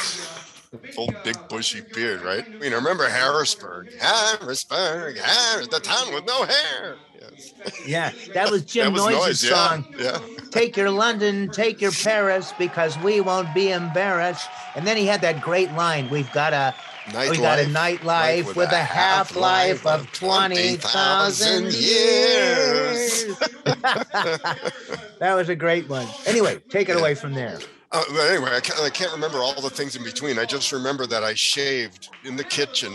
full 0.93 1.13
big 1.23 1.37
bushy 1.47 1.79
beard, 1.93 2.21
right? 2.23 2.43
I 2.45 2.57
mean, 2.57 2.73
I 2.73 2.75
remember 2.75 3.07
Harrisburg, 3.07 3.89
Harrisburg, 4.01 5.17
Harris, 5.17 5.69
the 5.69 5.79
town 5.79 6.13
with 6.13 6.25
no 6.25 6.43
hair. 6.43 6.97
Yes. 7.21 7.53
Yeah, 7.87 8.11
that 8.33 8.51
was 8.51 8.65
Jim 8.65 8.87
That 8.87 8.91
was 8.91 9.05
Noise's 9.05 9.43
Noise, 9.43 9.49
yeah, 9.49 9.69
song. 9.69 9.95
yeah. 9.97 10.19
Take 10.51 10.75
your 10.75 10.89
London, 10.89 11.49
take 11.49 11.79
your 11.79 11.93
Paris, 11.93 12.53
because 12.59 12.97
we 12.99 13.21
won't 13.21 13.53
be 13.53 13.71
embarrassed. 13.71 14.49
And 14.75 14.85
then 14.85 14.97
he 14.97 15.05
had 15.05 15.21
that 15.21 15.39
great 15.39 15.71
line: 15.71 16.09
"We've 16.09 16.31
got 16.33 16.51
a, 16.51 16.75
we 17.13 17.37
got 17.37 17.59
a 17.59 17.63
Nightlife, 17.63 17.97
nightlife 17.99 18.55
with, 18.55 18.71
a 18.71 18.83
half 18.83 19.35
life 19.35 19.85
of 19.85 20.11
twenty 20.11 20.75
thousand 20.77 21.73
years." 21.73 23.37
that 25.19 25.33
was 25.35 25.49
a 25.49 25.55
great 25.55 25.87
one. 25.89 26.07
Anyway, 26.25 26.59
take 26.69 26.89
it 26.89 26.97
away 26.97 27.15
from 27.15 27.33
there. 27.33 27.59
Uh, 27.91 28.03
but 28.09 28.29
anyway, 28.29 28.51
I 28.53 28.59
can't, 28.59 28.79
I 28.81 28.89
can't 28.89 29.11
remember 29.11 29.39
all 29.39 29.59
the 29.61 29.69
things 29.69 29.95
in 29.95 30.03
between. 30.03 30.37
I 30.37 30.45
just 30.45 30.71
remember 30.71 31.07
that 31.07 31.23
I 31.23 31.33
shaved 31.33 32.09
in 32.23 32.35
the 32.35 32.43
kitchen. 32.43 32.93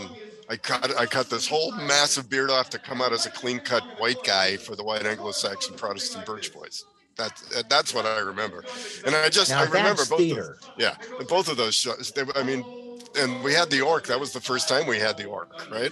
I 0.49 0.57
cut 0.57 0.97
I 0.97 1.05
cut 1.05 1.29
this 1.29 1.47
whole 1.47 1.71
massive 1.71 2.29
beard 2.29 2.49
off 2.49 2.69
to 2.71 2.79
come 2.79 3.01
out 3.01 3.11
as 3.11 3.25
a 3.25 3.31
clean 3.31 3.59
cut 3.59 3.83
white 3.97 4.23
guy 4.23 4.57
for 4.57 4.75
the 4.75 4.83
white 4.83 5.05
Anglo-Saxon 5.05 5.75
Protestant 5.75 6.25
Birch 6.25 6.53
Boys. 6.53 6.85
That's 7.17 7.63
that's 7.63 7.93
what 7.93 8.05
I 8.05 8.19
remember, 8.19 8.63
and 9.05 9.15
I 9.15 9.29
just 9.29 9.49
Now 9.49 9.61
I 9.61 9.65
remember 9.65 10.03
both. 10.09 10.19
theater. 10.19 10.57
Of, 10.61 10.71
yeah, 10.77 10.95
both 11.29 11.49
of 11.49 11.57
those 11.57 11.73
shows. 11.73 12.11
They, 12.11 12.23
I 12.35 12.43
mean, 12.43 12.63
and 13.17 13.43
we 13.43 13.53
had 13.53 13.69
the 13.69 13.81
orc. 13.81 14.07
That 14.07 14.19
was 14.19 14.31
the 14.33 14.41
first 14.41 14.67
time 14.69 14.87
we 14.87 14.99
had 14.99 15.17
the 15.17 15.25
orc, 15.25 15.69
right? 15.71 15.91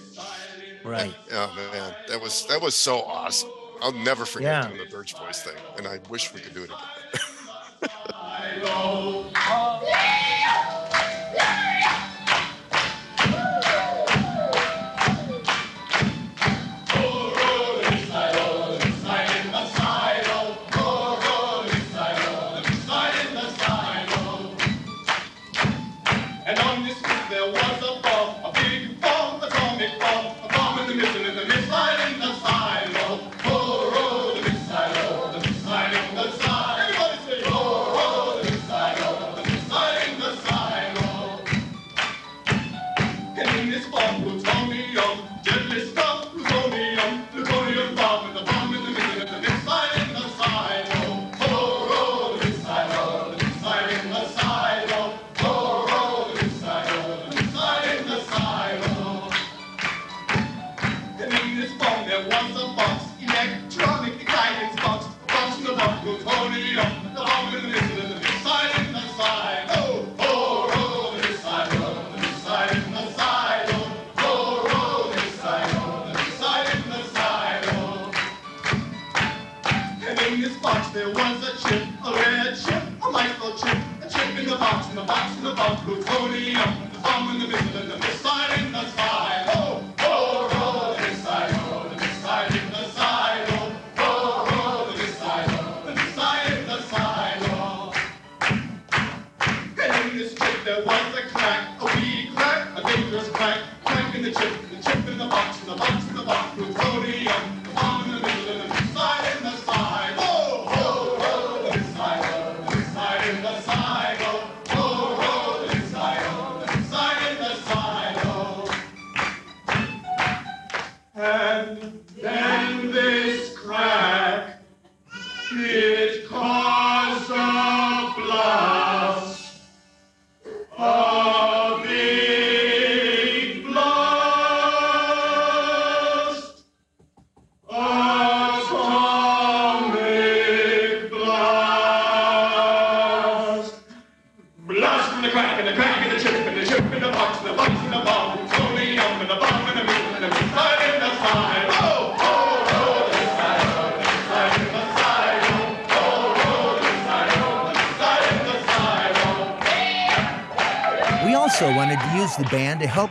Right. 0.84 1.14
Oh 1.32 1.54
man, 1.72 1.94
that 2.08 2.20
was 2.20 2.46
that 2.46 2.60
was 2.60 2.74
so 2.74 3.02
awesome. 3.02 3.50
I'll 3.80 3.92
never 3.92 4.24
forget 4.24 4.64
Yeah. 4.64 4.68
doing 4.68 4.80
the 4.84 4.90
Birch 4.90 5.16
Boys 5.16 5.42
thing, 5.42 5.56
and 5.76 5.86
I 5.86 6.00
wish 6.08 6.32
we 6.32 6.40
could 6.40 6.54
do 6.54 6.64
it 6.64 6.70
again. 6.70 7.90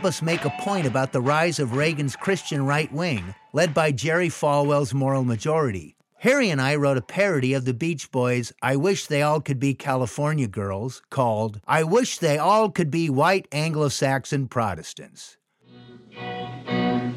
us 0.04 0.22
make 0.22 0.44
a 0.44 0.54
point 0.60 0.86
about 0.86 1.12
the 1.12 1.20
rise 1.20 1.58
of 1.58 1.76
Reagan's 1.76 2.16
Christian 2.16 2.66
right 2.66 2.92
wing, 2.92 3.34
led 3.52 3.74
by 3.74 3.92
Jerry 3.92 4.28
Falwell's 4.28 4.94
Moral 4.94 5.24
Majority. 5.24 5.96
Harry 6.18 6.48
and 6.48 6.60
I 6.60 6.74
wrote 6.76 6.96
a 6.96 7.02
parody 7.02 7.52
of 7.52 7.66
the 7.66 7.74
Beach 7.74 8.10
Boys' 8.10 8.52
I 8.62 8.76
Wish 8.76 9.06
They 9.06 9.20
All 9.20 9.40
Could 9.40 9.60
Be 9.60 9.74
California 9.74 10.48
Girls 10.48 11.02
called 11.10 11.60
I 11.66 11.82
Wish 11.82 12.18
They 12.18 12.38
All 12.38 12.70
Could 12.70 12.90
Be 12.90 13.10
White 13.10 13.46
Anglo 13.52 13.88
Saxon 13.88 14.48
Protestants. 14.48 15.36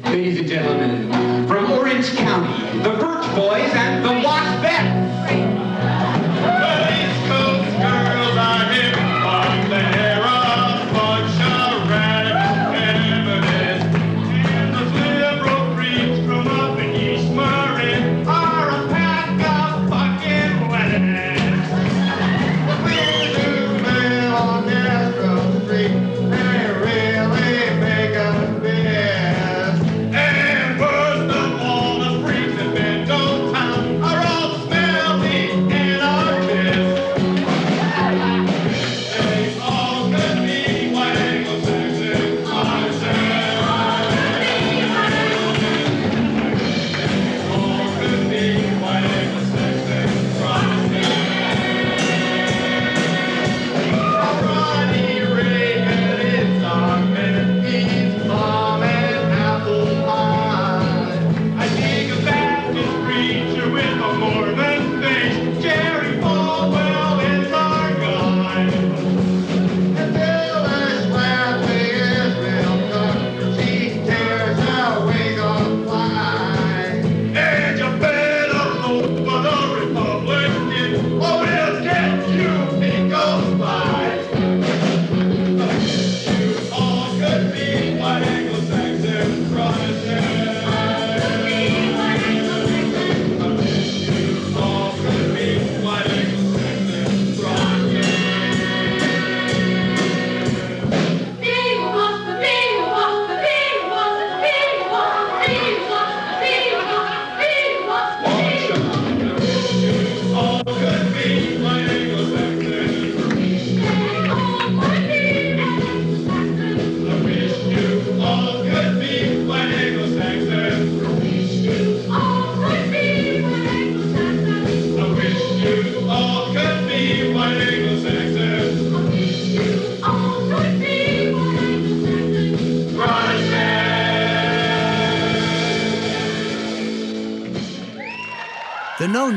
Ladies 0.04 0.40
and 0.40 0.48
gentlemen, 0.48 1.46
from 1.48 1.72
Orange 1.72 2.14
County, 2.16 2.78
the 2.80 2.90
Birch 2.90 3.34
Boys 3.34 3.72
and 3.74 4.04
the 4.04 4.26
Wasp 4.26 4.62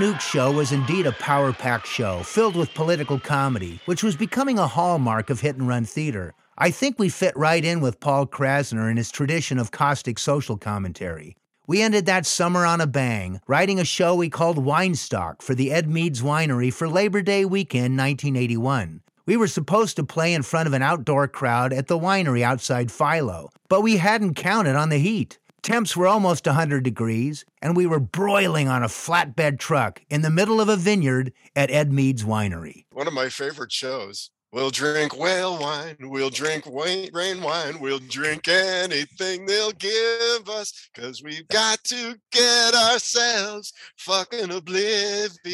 Nuke 0.01 0.19
Show 0.19 0.51
was 0.51 0.71
indeed 0.71 1.05
a 1.05 1.11
power 1.11 1.53
packed 1.53 1.85
show 1.85 2.23
filled 2.23 2.55
with 2.55 2.73
political 2.73 3.19
comedy, 3.19 3.79
which 3.85 4.01
was 4.01 4.15
becoming 4.15 4.57
a 4.57 4.65
hallmark 4.65 5.29
of 5.29 5.41
hit 5.41 5.57
and 5.57 5.67
run 5.67 5.85
theater. 5.85 6.33
I 6.57 6.71
think 6.71 6.97
we 6.97 7.07
fit 7.07 7.37
right 7.37 7.63
in 7.63 7.81
with 7.81 7.99
Paul 7.99 8.25
Krassner 8.25 8.89
and 8.89 8.97
his 8.97 9.11
tradition 9.11 9.59
of 9.59 9.69
caustic 9.69 10.17
social 10.17 10.57
commentary. 10.57 11.37
We 11.67 11.83
ended 11.83 12.07
that 12.07 12.25
summer 12.25 12.65
on 12.65 12.81
a 12.81 12.87
bang, 12.87 13.41
writing 13.45 13.79
a 13.79 13.85
show 13.85 14.15
we 14.15 14.27
called 14.27 14.57
Winestock 14.57 15.43
for 15.43 15.53
the 15.53 15.69
Edmeades 15.69 16.23
Winery 16.23 16.73
for 16.73 16.89
Labor 16.89 17.21
Day 17.21 17.45
weekend 17.45 17.95
1981. 17.95 19.01
We 19.27 19.37
were 19.37 19.47
supposed 19.47 19.97
to 19.97 20.03
play 20.03 20.33
in 20.33 20.41
front 20.41 20.65
of 20.65 20.73
an 20.73 20.81
outdoor 20.81 21.27
crowd 21.27 21.73
at 21.73 21.85
the 21.85 21.99
winery 21.99 22.41
outside 22.41 22.91
Philo, 22.91 23.51
but 23.69 23.81
we 23.81 23.97
hadn't 23.97 24.33
counted 24.33 24.75
on 24.75 24.89
the 24.89 24.97
heat. 24.97 25.37
Temps 25.63 25.95
were 25.95 26.07
almost 26.07 26.47
100 26.47 26.83
degrees, 26.83 27.45
and 27.61 27.75
we 27.75 27.85
were 27.85 27.99
broiling 27.99 28.67
on 28.67 28.81
a 28.81 28.87
flatbed 28.87 29.59
truck 29.59 30.01
in 30.09 30.23
the 30.23 30.31
middle 30.31 30.59
of 30.59 30.69
a 30.69 30.75
vineyard 30.75 31.31
at 31.55 31.69
Edmeades 31.69 32.23
winery. 32.23 32.85
One 32.91 33.07
of 33.07 33.13
my 33.13 33.29
favorite 33.29 33.71
shows. 33.71 34.31
We'll 34.53 34.69
drink 34.69 35.17
whale 35.17 35.57
wine. 35.57 35.95
We'll 36.01 36.29
drink 36.29 36.65
rain 36.67 37.41
wine. 37.41 37.79
We'll 37.79 37.99
drink 37.99 38.49
anything 38.49 39.45
they'll 39.45 39.71
give 39.71 40.49
us 40.49 40.89
because 40.93 41.23
we've 41.23 41.47
got 41.47 41.81
to 41.85 42.15
get 42.33 42.73
ourselves 42.73 43.71
fucking 43.97 44.51
oblivious. 44.51 45.37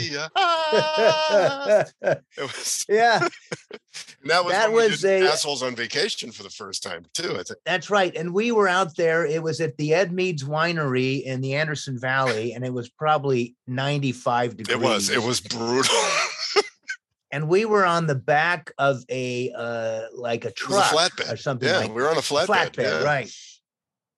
Was, 2.38 2.86
yeah, 2.90 3.20
and 3.22 3.30
that 4.26 4.44
was, 4.44 4.54
That 4.54 4.72
was 4.72 5.06
a- 5.06 5.22
assholes 5.28 5.64
on 5.64 5.76
vacation 5.76 6.32
for 6.32 6.44
the 6.44 6.50
first 6.50 6.84
time 6.84 7.06
too. 7.14 7.32
I 7.32 7.44
think. 7.44 7.60
that's 7.66 7.90
right. 7.90 8.16
And 8.16 8.34
we 8.34 8.52
were 8.52 8.68
out 8.68 8.96
there. 8.96 9.26
It 9.26 9.42
was 9.44 9.62
at 9.62 9.78
the 9.78 9.92
Edmeades 9.92 10.44
winery 10.44 11.24
in 11.24 11.42
the 11.42 11.56
Anderson 11.56 12.00
Valley, 12.00 12.54
and 12.54 12.64
it 12.66 12.74
was 12.74 12.90
probably 12.90 13.56
95 13.68 14.58
degrees. 14.58 14.76
It 14.76 14.82
was. 14.82 15.10
It 15.10 15.22
was 15.24 15.40
brutal. 15.40 15.96
And 17.32 17.50
we 17.50 17.66
were 17.66 17.86
on 17.86 18.08
the 18.08 18.16
back 18.16 18.72
of 18.78 19.04
a 19.10 19.52
uh 19.56 20.04
like 20.14 20.46
a 20.46 20.50
a 20.50 20.52
truck 20.52 20.86
flatbed. 20.94 21.34
or 21.34 21.38
something 21.38 21.68
Yeah, 21.68 21.78
like 21.80 21.90
we 21.90 22.02
were 22.02 22.10
on 22.10 22.18
a 22.18 22.22
flatbed. 22.22 22.48
flatbed, 22.76 22.84
yeah. 22.84 23.04
right? 23.04 23.32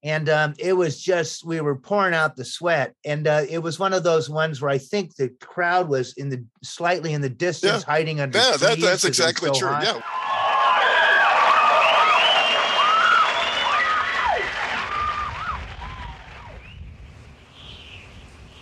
And 0.01 0.29
um, 0.29 0.53
it 0.57 0.71
was 0.71 1.01
just 1.01 1.43
we 1.45 1.59
were 1.59 1.75
pouring 1.75 2.13
out 2.13 2.37
the 2.37 2.45
sweat, 2.45 2.93
and 3.03 3.27
uh, 3.27 3.43
it 3.49 3.57
was 3.59 3.79
one 3.79 3.91
of 3.91 4.03
those 4.03 4.29
ones 4.29 4.61
where 4.61 4.71
I 4.71 4.77
think 4.77 5.15
the 5.15 5.27
crowd 5.41 5.89
was 5.89 6.13
in 6.13 6.29
the 6.29 6.45
slightly 6.63 7.11
in 7.11 7.19
the 7.19 7.27
distance, 7.29 7.83
hiding 7.83 8.21
under. 8.21 8.37
Yeah, 8.37 8.51
that, 8.51 8.59
that's 8.59 8.75
'cause 8.79 8.83
it 8.85 8.91
was 8.93 9.03
exactly 9.05 9.49
so 9.49 9.59
true. 9.59 9.67
hot. 9.67 9.83
Yeah. 9.83 10.01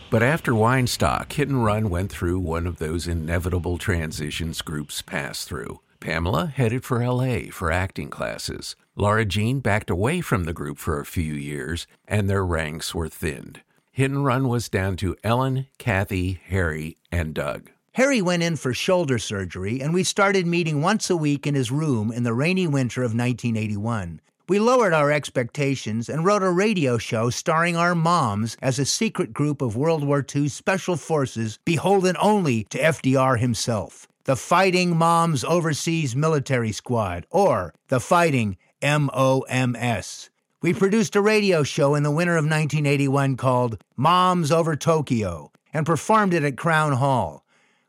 But 0.10 0.24
after 0.24 0.54
Winestock, 0.54 1.34
Hit 1.34 1.50
and 1.50 1.66
Run 1.66 1.90
went 1.90 2.10
through 2.10 2.40
one 2.40 2.66
of 2.66 2.78
those 2.78 3.08
inevitable 3.08 3.78
transitions 3.78 4.62
groups 4.62 5.02
pass 5.02 5.44
through. 5.44 5.82
Pamela 6.00 6.46
headed 6.46 6.86
for 6.86 7.06
LA 7.06 7.52
for 7.52 7.74
acting 7.74 8.10
classes. 8.10 8.78
Laura 8.96 9.26
Jean 9.26 9.60
backed 9.60 9.90
away 9.90 10.22
from 10.22 10.46
the 10.46 10.54
group 10.54 10.78
for 10.78 11.02
a 11.02 11.06
few 11.06 11.34
years, 11.34 11.88
and 12.08 12.30
their 12.30 12.46
ranks 12.46 12.96
were 12.96 13.10
thinned. 13.10 13.62
Hit 13.92 14.10
and 14.10 14.24
Run 14.24 14.48
was 14.48 14.70
down 14.70 14.96
to 14.98 15.18
Ellen, 15.26 15.68
Kathy, 15.78 16.40
Harry, 16.46 16.96
and 17.12 17.34
Doug. 17.34 17.70
Harry 17.94 18.22
went 18.22 18.44
in 18.44 18.56
for 18.56 18.74
shoulder 18.74 19.18
surgery, 19.18 19.82
and 19.82 19.94
we 19.94 20.04
started 20.06 20.48
meeting 20.48 20.82
once 20.82 21.10
a 21.10 21.18
week 21.18 21.46
in 21.46 21.56
his 21.56 21.70
room 21.70 22.14
in 22.14 22.24
the 22.24 22.34
rainy 22.34 22.68
winter 22.68 23.02
of 23.02 23.12
1981. 23.12 24.22
We 24.50 24.60
lowered 24.60 24.94
our 24.94 25.12
expectations 25.12 26.08
and 26.08 26.24
wrote 26.24 26.42
a 26.42 26.50
radio 26.50 26.98
show 26.98 27.30
starring 27.30 27.76
our 27.76 27.94
moms 27.94 28.56
as 28.62 28.80
a 28.80 28.86
secret 28.86 29.34
group 29.34 29.62
of 29.62 29.76
World 29.76 30.06
War 30.06 30.26
II 30.34 30.48
special 30.48 30.96
forces 30.96 31.60
beholden 31.66 32.16
only 32.22 32.64
to 32.70 32.80
FDR 32.80 33.40
himself. 33.40 34.08
The 34.24 34.38
Fighting 34.38 34.96
Moms 34.96 35.44
Overseas 35.44 36.16
Military 36.16 36.72
Squad, 36.72 37.28
or 37.30 37.74
the 37.90 38.00
Fighting 38.00 38.56
MOMS. 38.82 40.30
We 40.62 40.74
produced 40.74 41.18
a 41.18 41.22
radio 41.22 41.64
show 41.64 41.94
in 41.94 42.04
the 42.04 42.12
winter 42.12 42.38
of 42.38 42.46
1981 42.46 43.36
called 43.36 43.84
Moms 43.98 44.50
Over 44.50 44.78
Tokyo 44.78 45.52
and 45.74 45.86
performed 45.86 46.34
it 46.34 46.46
at 46.46 46.56
Crown 46.56 46.94
Hall. 46.94 47.44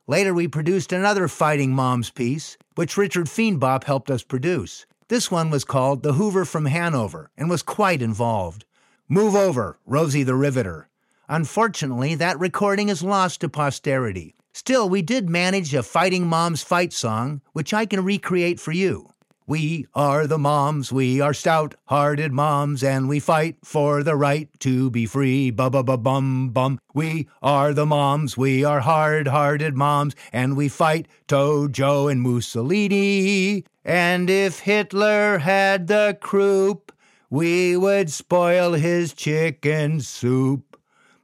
Later, 0.08 0.34
we 0.34 0.48
produced 0.48 0.92
another 0.92 1.28
Fighting 1.28 1.70
Moms 1.70 2.10
piece, 2.10 2.58
which 2.74 2.96
Richard 2.96 3.26
Feenbop 3.26 3.84
helped 3.84 4.10
us 4.10 4.24
produce. 4.24 4.86
This 5.08 5.30
one 5.30 5.48
was 5.48 5.64
called 5.64 6.02
The 6.02 6.12
Hoover 6.12 6.44
from 6.44 6.66
Hanover 6.66 7.30
and 7.34 7.48
was 7.48 7.62
quite 7.62 8.02
involved. 8.02 8.66
Move 9.08 9.34
over, 9.34 9.78
Rosie 9.86 10.22
the 10.22 10.34
Riveter. 10.34 10.90
Unfortunately, 11.30 12.14
that 12.16 12.38
recording 12.38 12.90
is 12.90 13.02
lost 13.02 13.40
to 13.40 13.48
posterity. 13.48 14.34
Still, 14.52 14.86
we 14.86 15.00
did 15.00 15.30
manage 15.30 15.72
a 15.72 15.82
Fighting 15.82 16.26
Moms 16.26 16.62
fight 16.62 16.92
song, 16.92 17.40
which 17.54 17.72
I 17.72 17.86
can 17.86 18.04
recreate 18.04 18.60
for 18.60 18.72
you. 18.72 19.08
We 19.46 19.86
are 19.94 20.26
the 20.26 20.36
moms, 20.36 20.92
we 20.92 21.22
are 21.22 21.32
stout 21.32 21.74
hearted 21.86 22.34
moms, 22.34 22.84
and 22.84 23.08
we 23.08 23.18
fight 23.18 23.56
for 23.64 24.02
the 24.02 24.14
right 24.14 24.50
to 24.60 24.90
be 24.90 25.06
free. 25.06 25.50
Ba 25.50 25.70
ba 25.70 25.82
ba 25.82 25.96
bum 25.96 26.50
bum. 26.50 26.78
We 26.92 27.28
are 27.40 27.72
the 27.72 27.86
moms, 27.86 28.36
we 28.36 28.62
are 28.62 28.80
hard 28.80 29.28
hearted 29.28 29.74
moms, 29.74 30.14
and 30.34 30.54
we 30.54 30.68
fight 30.68 31.08
Tojo 31.28 32.12
and 32.12 32.20
Mussolini. 32.20 33.64
And 33.88 34.28
if 34.28 34.60
Hitler 34.60 35.38
had 35.38 35.86
the 35.86 36.18
croup, 36.20 36.92
we 37.30 37.74
would 37.74 38.10
spoil 38.10 38.74
his 38.74 39.14
chicken 39.14 40.02
soup. 40.02 40.78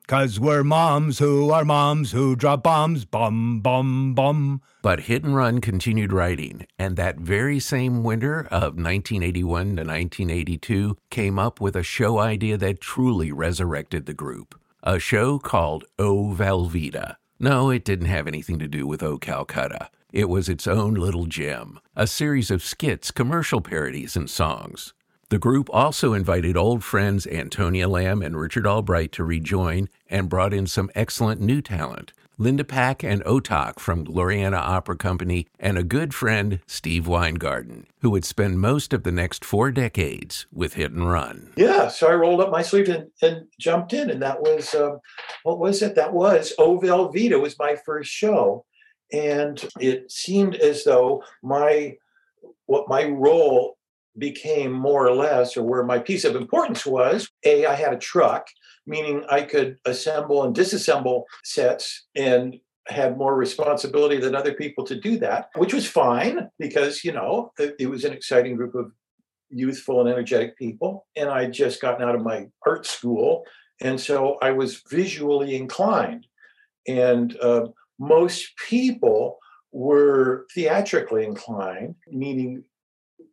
Cause 0.06 0.40
we're 0.40 0.64
moms 0.64 1.18
who 1.18 1.50
are 1.50 1.66
moms 1.66 2.12
who 2.12 2.34
drop 2.34 2.62
bombs, 2.62 3.04
bum 3.04 3.60
bum 3.60 4.14
bum. 4.14 4.62
But 4.80 5.00
Hit 5.00 5.24
and 5.24 5.36
Run 5.36 5.60
continued 5.60 6.10
writing, 6.10 6.66
and 6.78 6.96
that 6.96 7.18
very 7.18 7.60
same 7.60 8.02
winter 8.02 8.40
of 8.50 8.76
1981 8.76 9.44
to 9.76 9.82
1982 9.82 10.96
came 11.10 11.38
up 11.38 11.60
with 11.60 11.76
a 11.76 11.82
show 11.82 12.18
idea 12.18 12.56
that 12.56 12.80
truly 12.80 13.30
resurrected 13.30 14.06
the 14.06 14.14
group. 14.14 14.58
A 14.82 14.98
show 14.98 15.38
called 15.38 15.84
O 15.98 16.34
Velveeta. 16.34 17.16
No, 17.38 17.68
it 17.68 17.84
didn't 17.84 18.06
have 18.06 18.26
anything 18.26 18.58
to 18.58 18.68
do 18.68 18.86
with 18.86 19.02
O 19.02 19.18
Calcutta. 19.18 19.90
It 20.14 20.28
was 20.28 20.48
its 20.48 20.68
own 20.68 20.94
little 20.94 21.26
gem, 21.26 21.80
a 21.96 22.06
series 22.06 22.52
of 22.52 22.62
skits, 22.62 23.10
commercial 23.10 23.60
parodies, 23.60 24.14
and 24.14 24.30
songs. 24.30 24.94
The 25.28 25.40
group 25.40 25.68
also 25.72 26.12
invited 26.12 26.56
old 26.56 26.84
friends 26.84 27.26
Antonia 27.26 27.88
Lamb 27.88 28.22
and 28.22 28.38
Richard 28.38 28.64
Albright 28.64 29.10
to 29.10 29.24
rejoin 29.24 29.88
and 30.08 30.28
brought 30.28 30.54
in 30.54 30.68
some 30.68 30.88
excellent 30.94 31.40
new 31.40 31.60
talent. 31.60 32.12
Linda 32.38 32.62
Pack 32.62 33.02
and 33.02 33.24
Otak 33.24 33.80
from 33.80 34.04
Gloriana 34.04 34.58
Opera 34.58 34.96
Company, 34.96 35.48
and 35.58 35.76
a 35.76 35.82
good 35.82 36.14
friend, 36.14 36.60
Steve 36.64 37.08
Weingarten, 37.08 37.88
who 38.00 38.10
would 38.10 38.24
spend 38.24 38.60
most 38.60 38.92
of 38.92 39.02
the 39.02 39.10
next 39.10 39.44
four 39.44 39.72
decades 39.72 40.46
with 40.52 40.74
Hit 40.74 40.92
and 40.92 41.10
Run. 41.10 41.50
Yeah, 41.56 41.88
so 41.88 42.06
I 42.06 42.14
rolled 42.14 42.40
up 42.40 42.52
my 42.52 42.62
sleeves 42.62 42.88
and, 42.88 43.10
and 43.20 43.48
jumped 43.58 43.92
in, 43.92 44.10
and 44.10 44.22
that 44.22 44.40
was 44.40 44.76
um, 44.76 45.00
what 45.42 45.58
was 45.58 45.82
it? 45.82 45.96
That 45.96 46.12
was 46.12 46.52
O 46.56 46.78
Velveeta 46.78 47.40
was 47.40 47.58
my 47.58 47.74
first 47.74 48.12
show, 48.12 48.64
and 49.12 49.64
it 49.80 50.10
seemed 50.10 50.56
as 50.56 50.84
though 50.84 51.22
my 51.42 51.96
what 52.66 52.88
my 52.88 53.04
role 53.04 53.76
became 54.16 54.72
more 54.72 55.06
or 55.06 55.14
less, 55.14 55.56
or 55.56 55.62
where 55.62 55.82
my 55.82 55.98
piece 55.98 56.24
of 56.24 56.36
importance 56.36 56.86
was. 56.86 57.28
A, 57.44 57.66
I 57.66 57.74
had 57.74 57.92
a 57.92 57.98
truck, 57.98 58.46
meaning 58.86 59.24
I 59.28 59.42
could 59.42 59.78
assemble 59.84 60.44
and 60.44 60.54
disassemble 60.54 61.24
sets 61.42 62.06
and 62.14 62.58
had 62.86 63.16
more 63.16 63.34
responsibility 63.34 64.18
than 64.18 64.34
other 64.34 64.52
people 64.52 64.84
to 64.84 65.00
do 65.00 65.18
that, 65.18 65.48
which 65.56 65.74
was 65.74 65.86
fine 65.86 66.50
because 66.58 67.02
you 67.02 67.12
know 67.12 67.50
it, 67.58 67.74
it 67.78 67.86
was 67.86 68.04
an 68.04 68.12
exciting 68.12 68.56
group 68.56 68.74
of 68.74 68.92
youthful 69.50 70.00
and 70.00 70.08
energetic 70.08 70.56
people. 70.58 71.06
And 71.16 71.28
I'd 71.30 71.52
just 71.52 71.80
gotten 71.80 72.06
out 72.06 72.14
of 72.14 72.22
my 72.22 72.46
art 72.66 72.86
school. 72.86 73.44
And 73.80 74.00
so 74.00 74.38
I 74.42 74.50
was 74.50 74.82
visually 74.90 75.56
inclined. 75.56 76.26
And 76.86 77.36
uh, 77.40 77.68
most 77.98 78.52
people 78.68 79.38
were 79.72 80.46
theatrically 80.54 81.24
inclined, 81.24 81.96
meaning 82.08 82.64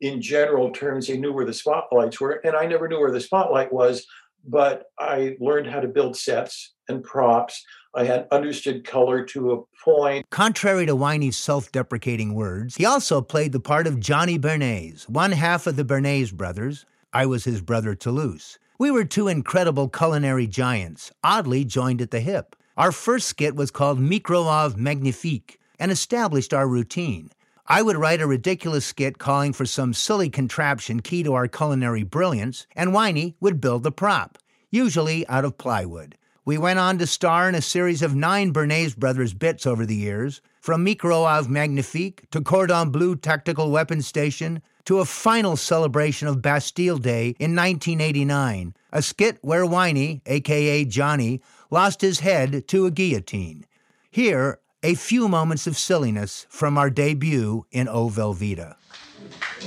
in 0.01 0.21
general 0.21 0.71
terms, 0.71 1.07
they 1.07 1.17
knew 1.17 1.31
where 1.31 1.45
the 1.45 1.53
spotlights 1.53 2.19
were. 2.19 2.41
And 2.43 2.55
I 2.55 2.65
never 2.65 2.87
knew 2.87 2.99
where 2.99 3.11
the 3.11 3.21
spotlight 3.21 3.71
was, 3.71 4.05
but 4.47 4.85
I 4.99 5.37
learned 5.39 5.67
how 5.67 5.79
to 5.79 5.87
build 5.87 6.17
sets 6.17 6.73
and 6.87 7.03
props. 7.03 7.63
I 7.93 8.05
had 8.05 8.27
understood 8.31 8.85
color 8.85 9.23
to 9.25 9.51
a 9.51 9.61
point. 9.83 10.25
Contrary 10.31 10.85
to 10.85 10.95
Winey's 10.95 11.37
self 11.37 11.71
deprecating 11.71 12.33
words, 12.33 12.75
he 12.75 12.85
also 12.85 13.21
played 13.21 13.51
the 13.51 13.59
part 13.59 13.85
of 13.85 13.99
Johnny 13.99 14.39
Bernays, 14.39 15.07
one 15.07 15.31
half 15.31 15.67
of 15.67 15.75
the 15.75 15.85
Bernays 15.85 16.33
brothers. 16.33 16.85
I 17.13 17.25
was 17.25 17.43
his 17.43 17.61
brother 17.61 17.93
Toulouse. 17.93 18.57
We 18.79 18.89
were 18.89 19.05
two 19.05 19.27
incredible 19.27 19.89
culinary 19.89 20.47
giants, 20.47 21.11
oddly 21.23 21.65
joined 21.65 22.01
at 22.01 22.11
the 22.11 22.21
hip. 22.21 22.55
Our 22.77 22.91
first 22.91 23.27
skit 23.27 23.55
was 23.55 23.69
called 23.69 23.99
Microwave 23.99 24.77
Magnifique 24.77 25.59
and 25.77 25.91
established 25.91 26.53
our 26.53 26.67
routine. 26.67 27.29
I 27.67 27.81
would 27.81 27.97
write 27.97 28.21
a 28.21 28.27
ridiculous 28.27 28.85
skit 28.85 29.17
calling 29.17 29.53
for 29.53 29.65
some 29.65 29.93
silly 29.93 30.29
contraption 30.29 31.01
key 31.01 31.23
to 31.23 31.33
our 31.33 31.47
culinary 31.47 32.03
brilliance, 32.03 32.65
and 32.75 32.93
Winey 32.93 33.35
would 33.39 33.61
build 33.61 33.83
the 33.83 33.91
prop, 33.91 34.37
usually 34.69 35.27
out 35.27 35.45
of 35.45 35.57
plywood. 35.57 36.17
We 36.43 36.57
went 36.57 36.79
on 36.79 36.97
to 36.97 37.07
star 37.07 37.47
in 37.47 37.55
a 37.55 37.61
series 37.61 38.01
of 38.01 38.15
nine 38.15 38.51
Bernays 38.51 38.95
Brothers 38.95 39.33
bits 39.33 39.65
over 39.67 39.85
the 39.85 39.95
years, 39.95 40.41
from 40.59 40.83
Microwave 40.83 41.49
Magnifique 41.49 42.29
to 42.31 42.41
Cordon 42.41 42.89
Bleu 42.89 43.15
Tactical 43.15 43.71
Weapons 43.71 44.07
Station 44.07 44.61
to 44.85 44.99
a 44.99 45.05
final 45.05 45.55
celebration 45.55 46.27
of 46.27 46.41
Bastille 46.41 46.97
Day 46.97 47.35
in 47.39 47.55
1989, 47.55 48.73
a 48.91 49.01
skit 49.01 49.37
where 49.41 49.65
Whiny, 49.65 50.21
aka 50.25 50.85
Johnny, 50.85 51.41
lost 51.71 52.01
his 52.01 52.19
head 52.19 52.67
to 52.67 52.85
a 52.85 52.91
guillotine. 52.91 53.65
Here, 54.11 54.59
a 54.83 54.95
few 54.95 55.27
moments 55.27 55.65
of 55.65 55.77
silliness 55.77 56.45
from 56.49 56.77
our 56.77 56.89
debut 56.89 57.65
in 57.71 57.87
O 57.87 58.09
Velveeta. 58.09 58.75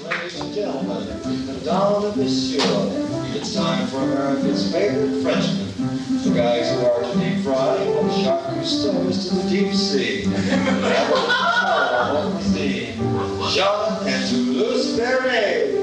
Ladies 0.02 0.40
and 0.40 0.54
gentlemen, 0.54 1.06
Madame 1.46 2.04
and 2.04 2.16
Monsieur, 2.16 2.60
it's 3.34 3.54
time 3.54 3.86
for 3.86 3.98
America's 3.98 4.70
favorite 4.70 5.22
Frenchman. 5.22 5.64
The 6.24 6.30
guys 6.34 6.70
who 6.70 6.84
are 6.84 7.12
to 7.12 7.18
deep 7.18 7.44
fry 7.44 7.76
and 7.76 8.12
Jacques 8.12 8.54
Cousteau's 8.54 9.28
to 9.28 9.34
the 9.36 9.48
deep 9.48 9.72
sea. 9.72 10.24
Jean 13.54 14.08
and 14.08 14.28
Toulouse 14.28 14.98
Bernays. 14.98 15.74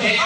et... 0.00 0.16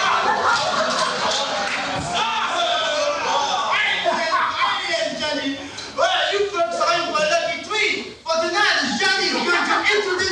Johnny. 5.19 5.57
Well, 5.97 6.33
you 6.33 6.41
folks 6.51 6.81
are 6.81 6.93
in 6.95 7.05
for 7.13 7.21
a 7.21 7.29
lucky 7.35 7.59
treat. 7.65 8.15
For 8.23 8.37
tonight, 8.43 8.79
Johnny 9.01 9.27
is 9.27 9.33
going 9.33 9.65
to 9.67 9.77
introduce 9.95 10.23
you 10.23 10.26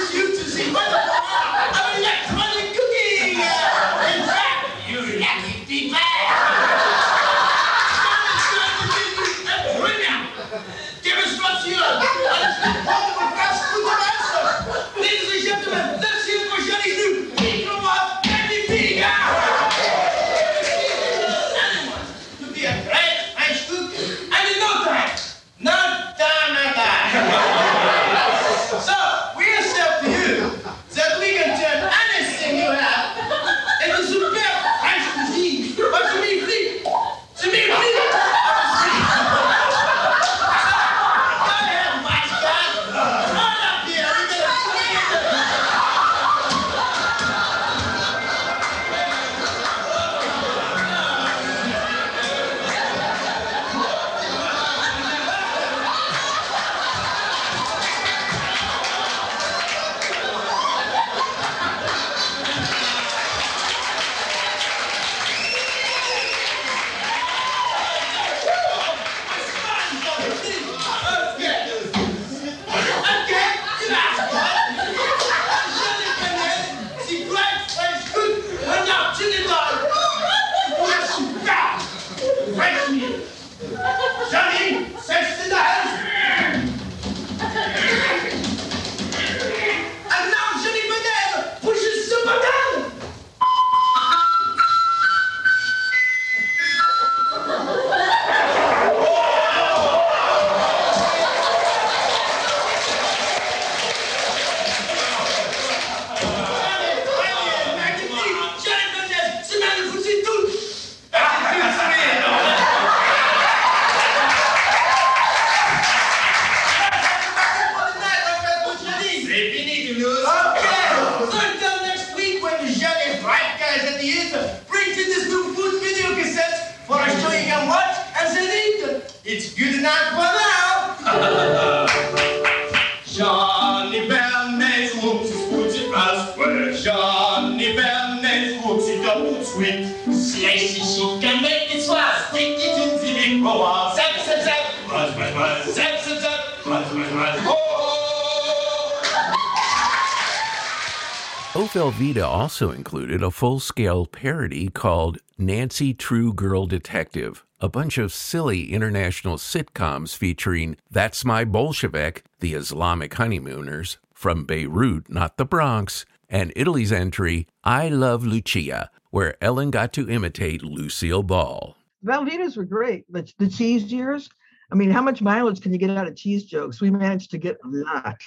included 152.95 153.25
a 153.25 153.31
full 153.33 153.59
scale 153.59 154.07
parody 154.07 154.69
called 154.69 155.19
Nancy 155.37 155.93
True 155.93 156.33
Girl 156.33 156.65
Detective, 156.65 157.45
a 157.61 157.69
bunch 157.69 157.99
of 157.99 158.13
silly 158.13 158.73
international 158.73 159.37
sitcoms 159.37 160.17
featuring 160.17 160.77
That's 160.93 161.25
My 161.25 161.45
Bolshevik, 161.45 162.23
the 162.39 162.55
Islamic 162.55 163.13
honeymooners, 163.15 163.99
from 164.13 164.45
Beirut, 164.45 165.11
not 165.11 165.39
the 165.39 165.45
Bronx, 165.45 166.07
and 166.29 166.53
Italy's 166.55 166.93
entry 166.93 167.49
I 167.65 167.89
Love 167.89 168.25
Lucia, 168.25 168.93
where 169.11 169.35
Ellen 169.43 169.73
got 169.73 169.93
to 169.95 170.09
imitate 170.09 170.63
Lucille 170.63 171.25
Ball. 171.25 171.77
Velveeta's 172.05 172.57
were 172.57 172.65
great. 172.65 173.13
The, 173.13 173.29
the 173.39 173.49
cheese 173.49 173.93
years. 173.93 174.31
I 174.71 174.77
mean, 174.77 174.93
how 174.93 175.03
much 175.03 175.21
mileage 175.21 175.61
can 175.61 175.73
you 175.73 175.79
get 175.79 175.91
out 175.91 176.07
of 176.07 176.15
cheese 176.15 176.45
jokes? 176.45 176.81
We 176.81 176.93
managed 176.93 177.33
to 177.33 177.39
get 177.39 177.57
a 177.65 177.69
lot. 177.69 178.23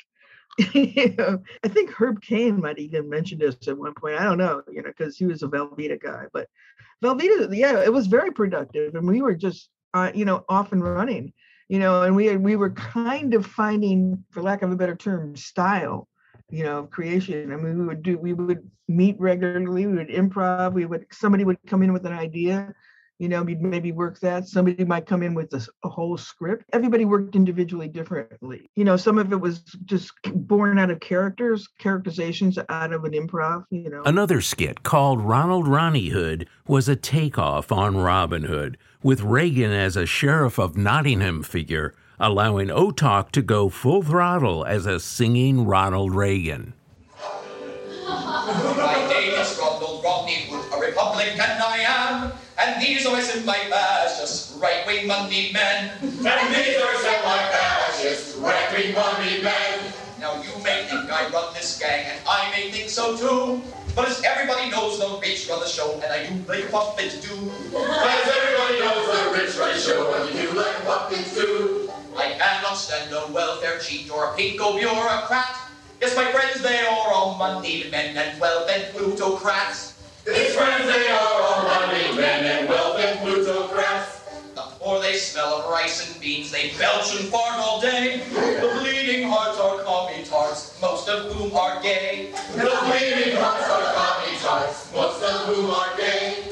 I 0.59 1.67
think 1.67 1.91
Herb 1.91 2.21
Kane 2.21 2.59
might 2.59 2.79
even 2.79 3.09
mention 3.09 3.37
this 3.37 3.55
at 3.67 3.77
one 3.77 3.93
point. 3.93 4.19
I 4.19 4.23
don't 4.23 4.39
know, 4.39 4.63
you 4.71 4.81
know, 4.81 4.89
because 4.89 5.15
he 5.15 5.25
was 5.25 5.43
a 5.43 5.47
Velveeta 5.47 6.01
guy. 6.01 6.25
But 6.33 6.47
Velveeta, 7.03 7.55
yeah, 7.55 7.83
it 7.83 7.93
was 7.93 8.07
very 8.07 8.31
productive, 8.31 8.95
and 8.95 9.07
we 9.07 9.21
were 9.21 9.35
just, 9.35 9.69
uh, 9.93 10.11
you 10.15 10.25
know, 10.25 10.43
off 10.49 10.71
and 10.71 10.83
running, 10.83 11.31
you 11.69 11.77
know, 11.77 12.01
and 12.01 12.15
we 12.15 12.35
we 12.37 12.55
were 12.55 12.71
kind 12.71 13.35
of 13.35 13.45
finding, 13.45 14.23
for 14.31 14.41
lack 14.41 14.63
of 14.63 14.71
a 14.71 14.75
better 14.75 14.95
term, 14.95 15.35
style, 15.35 16.07
you 16.49 16.63
know, 16.63 16.79
of 16.79 16.89
creation. 16.89 17.53
I 17.53 17.55
mean, 17.55 17.77
we 17.77 17.85
would 17.85 18.01
do, 18.01 18.17
we 18.17 18.33
would 18.33 18.67
meet 18.87 19.15
regularly, 19.19 19.85
we 19.85 19.97
would 19.97 20.09
improv, 20.09 20.73
we 20.73 20.85
would 20.85 21.05
somebody 21.11 21.43
would 21.43 21.59
come 21.67 21.83
in 21.83 21.93
with 21.93 22.05
an 22.07 22.13
idea, 22.13 22.73
You 23.19 23.29
know, 23.29 23.41
we'd 23.41 23.61
maybe 23.61 23.91
work 23.91 24.19
that. 24.19 24.47
Somebody 24.47 24.85
might 24.85 25.07
come 25.07 25.23
in 25.23 25.33
with 25.33 25.51
a 25.53 25.89
whole 25.89 26.17
script. 26.17 26.65
Everybody 26.71 27.03
worked 27.03 27.35
individually 27.35 27.87
differently. 27.87 28.69
You 28.75 28.83
know, 28.83 28.95
some 28.95 29.17
of 29.17 29.31
it 29.31 29.41
was 29.41 29.61
just 29.85 30.11
born 30.33 30.77
out 30.77 30.91
of 30.91 30.99
characters, 30.99 31.67
characterizations 31.79 32.59
out 32.69 32.93
of 32.93 33.05
an 33.05 33.13
improv, 33.13 33.65
you 33.71 33.89
know. 33.89 34.03
Another 34.05 34.39
skit 34.41 34.83
called 34.83 35.21
Ronald 35.21 35.67
Ronnie 35.67 36.09
Hood 36.09 36.47
was 36.67 36.87
a 36.87 36.95
takeoff 36.95 37.71
on 37.71 37.97
Robin 37.97 38.43
Hood, 38.43 38.77
with 39.01 39.21
Reagan 39.21 39.71
as 39.71 39.95
a 39.95 40.05
sheriff 40.05 40.59
of 40.59 40.77
Nottingham 40.77 41.41
figure, 41.41 41.95
allowing 42.19 42.67
Otok 42.67 43.31
to 43.31 43.41
go 43.41 43.69
full 43.69 44.03
throttle 44.03 44.63
as 44.63 44.85
a 44.85 44.99
singing 44.99 45.65
Ronald 45.65 46.13
Reagan. 46.13 46.73
and 52.77 52.85
these 52.85 53.05
are 53.07 53.19
semi-fascist 53.19 54.55
uh, 54.55 54.59
right-wing 54.59 55.07
money 55.07 55.49
men. 55.51 55.91
And 56.01 56.53
these 56.53 56.77
are 56.77 56.93
semi-fascist 57.01 58.37
uh, 58.37 58.41
right-wing 58.41 58.93
money 58.93 59.41
men. 59.41 59.93
Now 60.19 60.37
you 60.41 60.53
may 60.61 60.85
think 60.85 61.09
I 61.09 61.27
run 61.33 61.53
this 61.55 61.79
gang, 61.79 62.05
and 62.05 62.21
I 62.29 62.51
may 62.51 62.69
think 62.69 62.89
so 62.89 63.17
too. 63.17 63.63
But 63.95 64.09
as 64.09 64.21
everybody 64.23 64.69
knows, 64.69 64.99
the 64.99 65.17
rich 65.21 65.49
run 65.49 65.59
the 65.59 65.67
show, 65.67 65.93
and 65.93 66.05
I 66.05 66.29
do 66.29 66.37
play 66.43 66.69
puppet 66.69 67.17
too. 67.17 67.49
But 67.73 68.13
as 68.13 68.29
everybody 68.29 68.77
knows, 68.77 69.09
the 69.09 69.33
rich 69.33 69.57
run 69.57 69.73
the 69.73 69.81
show, 69.81 70.13
and 70.13 70.29
you 70.29 70.49
do 70.49 70.53
like 70.53 70.85
puppets 70.85 71.33
too. 71.33 71.89
I 72.15 72.33
cannot 72.37 72.77
stand 72.77 73.09
a 73.13 73.31
welfare 73.33 73.79
cheat 73.79 74.11
or 74.11 74.25
a 74.25 74.37
pinko 74.37 74.77
bureaucrat. 74.77 75.57
Yes, 75.99 76.15
my 76.15 76.29
friends, 76.31 76.61
they 76.61 76.85
are 76.85 77.09
all 77.09 77.33
moneyed 77.41 77.89
men 77.89 78.15
and 78.17 78.39
well-fed 78.39 78.93
plutocrats. 78.93 79.96
His 80.27 80.53
friends, 80.55 80.85
they 80.85 81.07
are 81.07 81.41
all 81.41 81.63
money 81.63 82.17
men 82.17 82.43
and 82.43 82.67
wealth-fed 82.67 83.19
plutocrats. 83.19 84.19
The 84.55 84.63
more 84.83 84.99
they 85.01 85.13
smell 85.13 85.61
of 85.61 85.71
rice 85.71 86.11
and 86.11 86.19
beans, 86.21 86.51
they 86.51 86.71
belch 86.77 87.17
and 87.17 87.29
fart 87.29 87.55
all 87.55 87.79
day. 87.79 88.23
The 88.33 88.77
bleeding 88.81 89.29
hearts 89.29 89.57
are 89.57 89.81
commie 89.83 90.25
tarts, 90.25 90.77
most 90.81 91.07
of 91.07 91.31
whom 91.31 91.55
are 91.55 91.81
gay. 91.81 92.33
The 92.55 92.59
bleeding 92.59 93.37
hearts 93.37 93.69
are 93.69 93.93
commie 93.95 94.37
tarts, 94.39 94.91
most 94.93 95.23
of 95.23 95.45
whom 95.45 95.71
are 95.71 95.95
gay. 95.95 96.51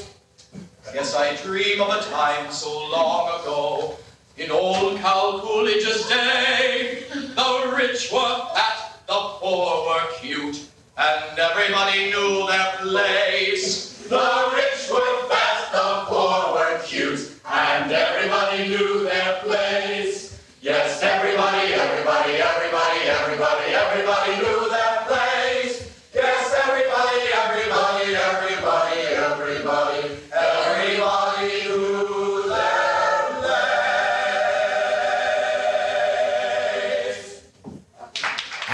Yes, 0.94 1.14
I 1.14 1.36
dream 1.36 1.82
of 1.82 1.90
a 1.90 2.02
time 2.10 2.50
so 2.54 2.72
long 2.90 3.42
ago, 3.42 3.98
in 4.38 4.52
old 4.52 4.98
Cal 5.00 5.42
Coolidge's 5.42 6.08
day. 6.08 7.04
The 7.10 7.74
rich 7.76 8.10
were 8.10 8.48
fat, 8.54 9.02
the 9.06 9.20
poor 9.42 9.86
were 9.86 10.08
cute, 10.22 10.70
and 10.98 11.40
everybody 11.40 12.06
knew 12.10 12.48
their 12.48 12.72
place. 12.80 13.98
The 14.08 14.52
rich 14.54 14.90
were 14.90 15.28
fat, 15.30 15.72
the 15.72 16.06
poor 16.08 16.54
were 16.54 16.80
cute, 16.84 17.32
and 17.46 17.92
everybody 17.92 18.70
knew 18.70 19.04
their 19.04 19.40
place. 19.44 20.42
Yes, 20.62 20.95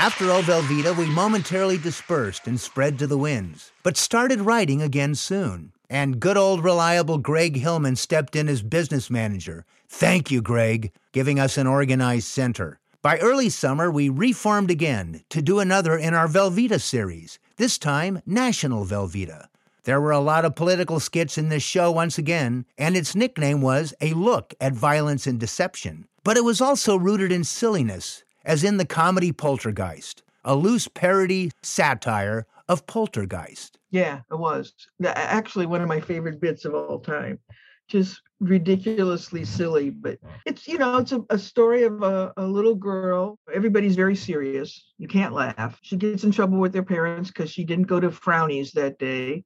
After 0.02 0.32
O 0.32 0.42
Velveeta, 0.42 0.98
we 0.98 1.06
momentarily 1.06 1.78
dispersed 1.78 2.48
and 2.48 2.60
spread 2.60 2.98
to 2.98 3.06
the 3.06 3.20
winds, 3.20 3.72
but 3.84 3.98
started 3.98 4.42
writing 4.42 4.82
again 4.82 5.14
soon. 5.14 5.74
And 5.92 6.20
good 6.20 6.38
old 6.38 6.64
reliable 6.64 7.20
Greg 7.20 7.58
Hillman 7.58 7.96
stepped 7.96 8.36
in 8.36 8.50
as 8.50 8.64
business 8.64 9.12
manager. 9.12 9.64
Thank 9.88 10.32
you, 10.32 10.42
Greg, 10.42 10.92
giving 11.12 11.40
us 11.40 11.56
an 11.56 11.68
organized 11.68 12.26
center. 12.26 12.80
By 13.04 13.20
early 13.20 13.50
summer, 13.50 13.92
we 13.92 14.10
reformed 14.10 14.72
again 14.72 15.24
to 15.30 15.40
do 15.40 15.60
another 15.60 15.96
in 15.96 16.16
our 16.16 16.28
Velveeta 16.28 16.82
series, 16.82 17.38
this 17.58 17.78
time 17.78 18.24
National 18.26 18.88
Velveeta. 18.88 19.50
There 19.84 20.02
were 20.02 20.10
a 20.10 20.20
lot 20.20 20.46
of 20.46 20.56
political 20.56 21.00
skits 21.00 21.38
in 21.38 21.50
this 21.50 21.62
show 21.62 21.92
once 21.92 22.18
again, 22.18 22.66
and 22.76 22.98
its 22.98 23.14
nickname 23.14 23.62
was 23.62 23.94
A 24.02 24.14
Look 24.14 24.56
at 24.60 24.74
Violence 24.74 25.28
and 25.28 25.40
Deception. 25.40 26.08
But 26.24 26.38
it 26.38 26.44
was 26.44 26.60
also 26.60 26.98
rooted 26.98 27.32
in 27.32 27.44
silliness, 27.44 28.24
as 28.46 28.64
in 28.64 28.78
the 28.78 28.86
comedy 28.86 29.32
Poltergeist, 29.32 30.24
a 30.44 30.56
loose 30.56 30.88
parody 30.88 31.52
satire 31.62 32.46
of 32.68 32.88
Poltergeist. 32.88 33.78
Yeah, 33.92 34.22
it 34.32 34.40
was. 34.40 34.74
Actually, 35.04 35.66
one 35.66 35.82
of 35.82 35.88
my 35.88 36.00
favorite 36.00 36.40
bits 36.40 36.66
of 36.66 36.74
all 36.74 37.00
time. 37.00 37.40
Just 37.88 38.22
ridiculously 38.40 39.44
silly, 39.44 39.90
but 39.90 40.18
it's, 40.46 40.66
you 40.66 40.78
know, 40.78 40.98
it's 40.98 41.12
a, 41.12 41.22
a 41.30 41.38
story 41.38 41.84
of 41.84 42.02
a, 42.02 42.32
a 42.38 42.46
little 42.46 42.74
girl. 42.74 43.38
Everybody's 43.54 43.98
very 43.98 44.16
serious. 44.16 44.86
You 44.98 45.10
can't 45.10 45.34
laugh. 45.34 45.78
She 45.82 45.98
gets 45.98 46.24
in 46.24 46.32
trouble 46.32 46.58
with 46.58 46.74
her 46.74 46.84
parents 46.84 47.30
because 47.30 47.52
she 47.52 47.66
didn't 47.66 47.88
go 47.88 48.00
to 48.00 48.10
Frownies 48.10 48.72
that 48.72 48.98
day, 48.98 49.44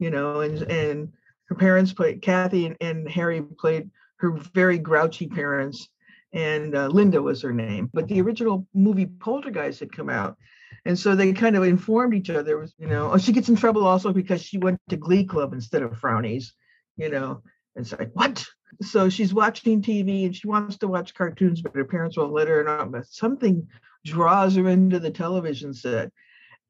you 0.00 0.10
know, 0.10 0.40
and, 0.40 0.62
and 0.62 1.12
her 1.44 1.54
parents 1.54 1.92
played, 1.92 2.20
Kathy 2.20 2.66
and, 2.66 2.76
and 2.80 3.08
Harry 3.08 3.42
played 3.42 3.88
her 4.16 4.32
very 4.54 4.78
grouchy 4.78 5.28
parents, 5.28 5.88
and 6.34 6.74
uh, 6.74 6.88
Linda 6.88 7.22
was 7.22 7.40
her 7.42 7.52
name. 7.52 7.88
But 7.94 8.08
the 8.08 8.20
original 8.20 8.66
movie 8.74 9.06
Poltergeist 9.06 9.80
had 9.80 9.92
come 9.92 10.10
out. 10.10 10.36
And 10.84 10.98
so 10.98 11.14
they 11.14 11.32
kind 11.32 11.56
of 11.56 11.62
informed 11.62 12.12
each 12.12 12.28
other, 12.28 12.58
was, 12.58 12.74
you 12.78 12.88
know, 12.88 13.12
oh, 13.12 13.18
she 13.18 13.32
gets 13.32 13.48
in 13.48 13.56
trouble 13.56 13.86
also 13.86 14.12
because 14.12 14.42
she 14.42 14.58
went 14.58 14.80
to 14.90 14.96
Glee 14.96 15.24
Club 15.24 15.54
instead 15.54 15.82
of 15.82 15.92
Frownies, 15.92 16.52
you 16.96 17.08
know. 17.08 17.42
It's 17.76 17.92
like, 17.92 18.10
what? 18.12 18.44
So 18.82 19.08
she's 19.08 19.32
watching 19.32 19.80
TV 19.80 20.26
and 20.26 20.36
she 20.36 20.48
wants 20.48 20.76
to 20.78 20.88
watch 20.88 21.14
cartoons, 21.14 21.62
but 21.62 21.74
her 21.74 21.84
parents 21.84 22.16
won't 22.16 22.32
let 22.32 22.48
her. 22.48 22.66
And 22.66 22.92
but 22.92 23.06
something 23.06 23.66
draws 24.04 24.56
her 24.56 24.68
into 24.68 24.98
the 24.98 25.10
television 25.10 25.72
set. 25.72 26.12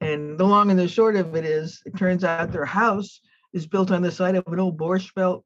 And 0.01 0.39
the 0.39 0.45
long 0.45 0.71
and 0.71 0.79
the 0.79 0.87
short 0.87 1.17
of 1.17 1.35
it 1.35 1.45
is, 1.45 1.83
it 1.87 1.97
turns 1.97 2.25
out 2.25 2.53
their 2.53 2.65
house 2.65 3.21
is 3.53 3.67
built 3.67 3.91
on 3.91 4.03
the 4.03 4.12
side 4.12 4.35
of 4.35 4.47
an 4.47 4.61
old 4.61 4.79
Borscht 4.79 5.15
Belt, 5.15 5.45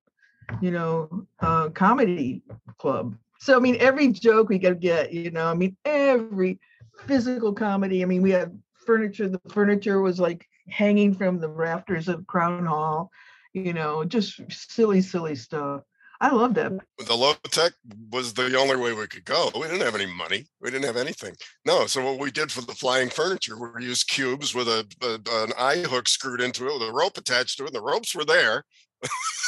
you 0.60 0.72
know, 0.72 1.26
uh, 1.40 1.68
comedy 1.70 2.42
club. 2.78 3.14
So 3.38 3.56
I 3.56 3.60
mean, 3.60 3.76
every 3.80 4.08
joke 4.08 4.48
we 4.48 4.58
could 4.58 4.80
get, 4.80 5.12
you 5.12 5.30
know, 5.30 5.46
I 5.46 5.54
mean, 5.54 5.76
every 5.84 6.58
physical 7.06 7.52
comedy. 7.52 8.02
I 8.02 8.06
mean, 8.06 8.22
we 8.22 8.30
had 8.30 8.60
furniture. 8.84 9.28
The 9.28 9.40
furniture 9.50 10.00
was 10.00 10.18
like 10.18 10.46
hanging 10.68 11.14
from 11.14 11.40
the 11.40 11.48
rafters 11.48 12.08
of 12.08 12.26
Crown 12.26 12.66
Hall, 12.66 13.10
you 13.52 13.72
know, 13.72 14.04
just 14.04 14.40
silly, 14.50 15.00
silly 15.00 15.36
stuff. 15.36 15.82
I 16.20 16.30
loved 16.30 16.58
it. 16.58 16.72
The 17.06 17.14
low 17.14 17.34
tech 17.44 17.74
was 18.10 18.34
the 18.34 18.58
only 18.58 18.74
way 18.74 18.92
we 18.92 19.06
could 19.06 19.24
go. 19.24 19.52
We 19.54 19.62
didn't 19.62 19.82
have 19.82 19.94
any 19.94 20.06
money. 20.06 20.46
We 20.60 20.70
didn't 20.70 20.86
have 20.86 20.96
anything. 20.96 21.36
No. 21.64 21.86
So 21.86 22.04
what 22.04 22.18
we 22.18 22.32
did 22.32 22.50
for 22.50 22.60
the 22.60 22.74
flying 22.74 23.08
furniture, 23.08 23.54
we 23.56 23.84
used 23.84 24.08
cubes 24.08 24.52
with 24.52 24.66
a, 24.66 24.84
a 25.00 25.44
an 25.44 25.52
eye 25.56 25.84
hook 25.88 26.08
screwed 26.08 26.40
into 26.40 26.66
it 26.66 26.72
with 26.72 26.88
a 26.88 26.92
rope 26.92 27.18
attached 27.18 27.58
to 27.58 27.64
it. 27.64 27.66
And 27.68 27.76
the 27.76 27.82
ropes 27.82 28.16
were 28.16 28.24
there 28.24 28.64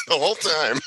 the 0.06 0.14
whole 0.14 0.36
time. 0.36 0.78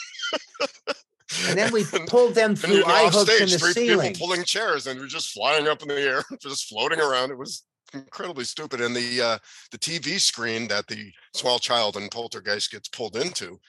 And 1.48 1.58
then 1.58 1.72
we 1.72 1.84
pulled 2.08 2.36
them 2.36 2.56
through 2.56 2.86
eye 2.86 3.10
hooks 3.12 3.30
in 3.40 3.48
stage, 3.48 3.52
the 3.54 3.58
three 3.60 3.74
ceiling. 3.74 4.14
people 4.14 4.28
pulling 4.28 4.44
chairs, 4.44 4.88
and 4.88 5.00
we're 5.00 5.08
just 5.08 5.32
flying 5.32 5.68
up 5.68 5.82
in 5.82 5.88
the 5.88 6.00
air, 6.00 6.24
just 6.42 6.68
floating 6.68 7.00
around. 7.00 7.32
It 7.32 7.38
was 7.38 7.64
incredibly 7.94 8.44
stupid. 8.44 8.82
And 8.82 8.96
the 8.96 9.22
uh, 9.22 9.38
the 9.72 9.78
TV 9.78 10.20
screen 10.20 10.68
that 10.70 10.88
the 10.88 11.12
small 11.34 11.60
child 11.60 11.98
in 11.98 12.10
Poltergeist 12.10 12.72
gets 12.72 12.90
pulled 12.90 13.16
into, 13.16 13.60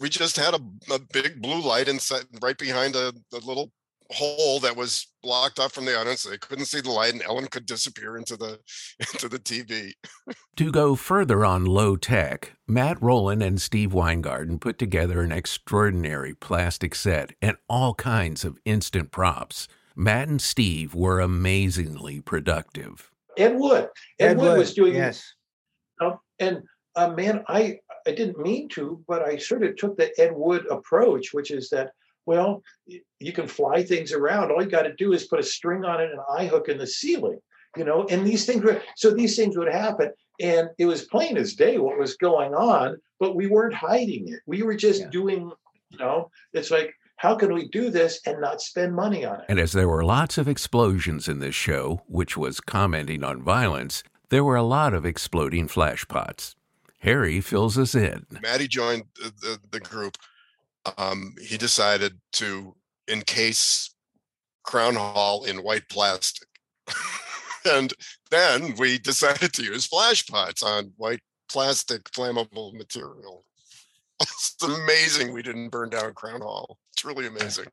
we 0.00 0.08
just 0.08 0.36
had 0.36 0.54
a, 0.54 0.60
a 0.92 0.98
big 1.12 1.40
blue 1.40 1.60
light 1.60 1.88
inside, 1.88 2.24
right 2.40 2.58
behind 2.58 2.96
a, 2.96 3.12
a 3.32 3.38
little 3.38 3.72
hole 4.10 4.60
that 4.60 4.76
was 4.76 5.08
blocked 5.22 5.58
off 5.58 5.72
from 5.72 5.84
the 5.84 5.98
audience. 5.98 6.22
They 6.22 6.38
couldn't 6.38 6.66
see 6.66 6.80
the 6.80 6.90
light, 6.90 7.12
and 7.12 7.22
Ellen 7.22 7.46
could 7.46 7.66
disappear 7.66 8.16
into 8.16 8.36
the 8.36 8.58
into 9.12 9.28
the 9.28 9.38
TV. 9.38 9.92
To 10.56 10.72
go 10.72 10.94
further 10.94 11.44
on 11.44 11.64
low 11.64 11.96
tech, 11.96 12.52
Matt 12.66 13.00
Rowland 13.02 13.42
and 13.42 13.60
Steve 13.60 13.92
Weingarten 13.92 14.58
put 14.58 14.78
together 14.78 15.20
an 15.22 15.32
extraordinary 15.32 16.34
plastic 16.34 16.94
set 16.94 17.34
and 17.42 17.56
all 17.68 17.94
kinds 17.94 18.44
of 18.44 18.58
instant 18.64 19.10
props. 19.10 19.68
Matt 19.94 20.28
and 20.28 20.40
Steve 20.40 20.94
were 20.94 21.20
amazingly 21.20 22.20
productive. 22.20 23.10
Ed 23.36 23.56
Wood. 23.56 23.88
Ed, 24.18 24.30
Ed 24.30 24.36
Wood, 24.38 24.48
Wood, 24.48 24.58
was 24.58 24.74
doing 24.74 24.94
yes. 24.94 25.22
Um, 26.00 26.18
and 26.38 26.62
uh, 26.94 27.10
man, 27.10 27.44
I 27.48 27.78
I 28.06 28.12
didn't 28.12 28.38
mean 28.38 28.68
to, 28.70 29.02
but 29.08 29.22
I 29.22 29.36
sort 29.36 29.64
of 29.64 29.76
took 29.76 29.96
the 29.96 30.12
Ed 30.20 30.32
Wood 30.34 30.66
approach, 30.70 31.32
which 31.32 31.50
is 31.50 31.68
that 31.70 31.90
well, 32.26 32.62
you 32.86 33.32
can 33.32 33.46
fly 33.46 33.82
things 33.82 34.12
around. 34.12 34.50
All 34.50 34.62
you 34.62 34.68
got 34.68 34.82
to 34.82 34.94
do 34.94 35.12
is 35.12 35.26
put 35.26 35.40
a 35.40 35.44
string 35.44 35.84
on 35.84 36.00
it 36.00 36.10
and 36.10 36.18
an 36.18 36.24
eye 36.36 36.46
hook 36.46 36.68
in 36.68 36.76
the 36.76 36.86
ceiling, 36.86 37.38
you 37.76 37.84
know. 37.84 38.06
And 38.10 38.26
these 38.26 38.44
things 38.44 38.62
were 38.62 38.82
so 38.96 39.10
these 39.10 39.36
things 39.36 39.56
would 39.56 39.72
happen, 39.72 40.10
and 40.40 40.68
it 40.78 40.86
was 40.86 41.04
plain 41.04 41.36
as 41.36 41.54
day 41.54 41.78
what 41.78 41.98
was 41.98 42.16
going 42.16 42.54
on, 42.54 42.98
but 43.18 43.36
we 43.36 43.46
weren't 43.46 43.74
hiding 43.74 44.28
it. 44.28 44.40
We 44.46 44.62
were 44.62 44.76
just 44.76 45.08
doing, 45.10 45.50
you 45.90 45.98
know. 45.98 46.30
It's 46.52 46.70
like 46.70 46.94
how 47.16 47.34
can 47.34 47.54
we 47.54 47.68
do 47.68 47.90
this 47.90 48.20
and 48.26 48.40
not 48.40 48.60
spend 48.60 48.94
money 48.94 49.24
on 49.24 49.40
it? 49.40 49.46
And 49.48 49.58
as 49.58 49.72
there 49.72 49.88
were 49.88 50.04
lots 50.04 50.36
of 50.36 50.48
explosions 50.48 51.28
in 51.28 51.38
this 51.38 51.54
show, 51.54 52.02
which 52.06 52.36
was 52.36 52.60
commenting 52.60 53.24
on 53.24 53.42
violence, 53.42 54.02
there 54.28 54.44
were 54.44 54.56
a 54.56 54.62
lot 54.62 54.92
of 54.92 55.06
exploding 55.06 55.66
flashpots. 55.66 56.54
Harry 57.00 57.40
fills 57.40 57.78
us 57.78 57.94
in. 57.94 58.26
Maddie 58.42 58.68
joined 58.68 59.04
the, 59.14 59.32
the, 59.40 59.60
the 59.70 59.80
group 59.80 60.18
um, 60.98 61.34
he 61.40 61.56
decided 61.56 62.18
to 62.34 62.74
encase 63.08 63.94
Crown 64.64 64.96
Hall 64.96 65.44
in 65.44 65.58
white 65.58 65.88
plastic. 65.88 66.48
and 67.64 67.92
then 68.30 68.74
we 68.78 68.98
decided 68.98 69.52
to 69.54 69.62
use 69.62 69.86
flash 69.86 70.26
pots 70.26 70.62
on 70.62 70.92
white 70.96 71.20
plastic 71.50 72.04
flammable 72.10 72.72
material. 72.72 73.44
It's 74.22 74.56
amazing 74.62 75.34
we 75.34 75.42
didn't 75.42 75.68
burn 75.68 75.90
down 75.90 76.14
Crown 76.14 76.40
Hall. 76.40 76.78
It's 76.94 77.04
really 77.04 77.26
amazing. 77.26 77.66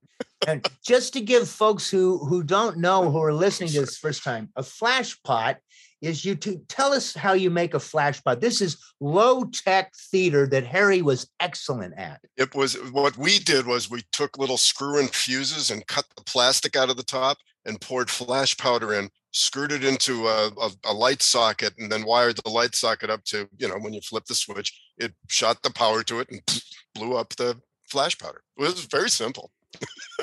and 0.45 0.67
just 0.85 1.13
to 1.13 1.21
give 1.21 1.47
folks 1.47 1.89
who 1.89 2.17
who 2.17 2.43
don't 2.43 2.77
know 2.77 3.09
who 3.09 3.23
are 3.23 3.33
listening 3.33 3.69
to 3.69 3.79
this 3.85 3.97
first 3.97 4.25
time, 4.25 4.49
a 4.57 4.63
flash 4.63 5.17
pot 5.23 5.59
is 6.03 6.25
you 6.25 6.35
to 6.35 6.57
tell 6.67 6.91
us 6.91 7.15
how 7.15 7.31
you 7.31 7.49
make 7.49 7.73
a 7.73 7.79
flash 7.79 8.21
pot. 8.21 8.41
This 8.41 8.61
is 8.61 8.77
low 8.99 9.45
tech 9.45 9.93
theater 10.11 10.45
that 10.47 10.65
Harry 10.65 11.01
was 11.01 11.29
excellent 11.39 11.97
at. 11.97 12.19
It 12.35 12.53
was 12.53 12.75
what 12.91 13.17
we 13.17 13.39
did 13.39 13.65
was 13.65 13.89
we 13.89 14.03
took 14.11 14.37
little 14.37 14.57
screw 14.57 14.99
in 14.99 15.07
fuses 15.07 15.71
and 15.71 15.87
cut 15.87 16.05
the 16.15 16.23
plastic 16.23 16.75
out 16.75 16.89
of 16.89 16.97
the 16.97 17.03
top 17.03 17.37
and 17.65 17.79
poured 17.79 18.09
flash 18.09 18.57
powder 18.57 18.93
in, 18.93 19.09
screwed 19.31 19.71
it 19.71 19.85
into 19.85 20.27
a, 20.27 20.47
a, 20.59 20.71
a 20.83 20.93
light 20.93 21.21
socket, 21.21 21.73
and 21.79 21.89
then 21.89 22.05
wired 22.05 22.35
the 22.43 22.49
light 22.49 22.75
socket 22.75 23.09
up 23.09 23.23
to, 23.23 23.47
you 23.57 23.69
know, 23.69 23.77
when 23.79 23.93
you 23.93 24.01
flip 24.01 24.25
the 24.25 24.35
switch, 24.35 24.77
it 24.97 25.13
shot 25.29 25.63
the 25.63 25.71
power 25.71 26.03
to 26.03 26.19
it 26.19 26.29
and 26.29 26.41
blew 26.95 27.15
up 27.15 27.29
the 27.37 27.57
flash 27.89 28.17
powder. 28.17 28.41
It 28.57 28.63
was 28.63 28.85
very 28.85 29.09
simple. 29.09 29.51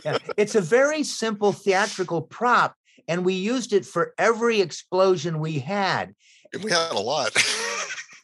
Yeah, 0.05 0.19
it's 0.37 0.55
a 0.55 0.61
very 0.61 1.03
simple 1.03 1.53
theatrical 1.53 2.23
prop, 2.23 2.75
and 3.11 3.25
we 3.25 3.35
used 3.35 3.73
it 3.73 3.85
for 3.85 4.15
every 4.19 4.61
explosion 4.61 5.41
we 5.41 5.59
had. 5.59 6.15
And 6.53 6.63
we 6.63 6.71
had 6.71 6.93
a 6.93 7.01
lot. 7.01 7.35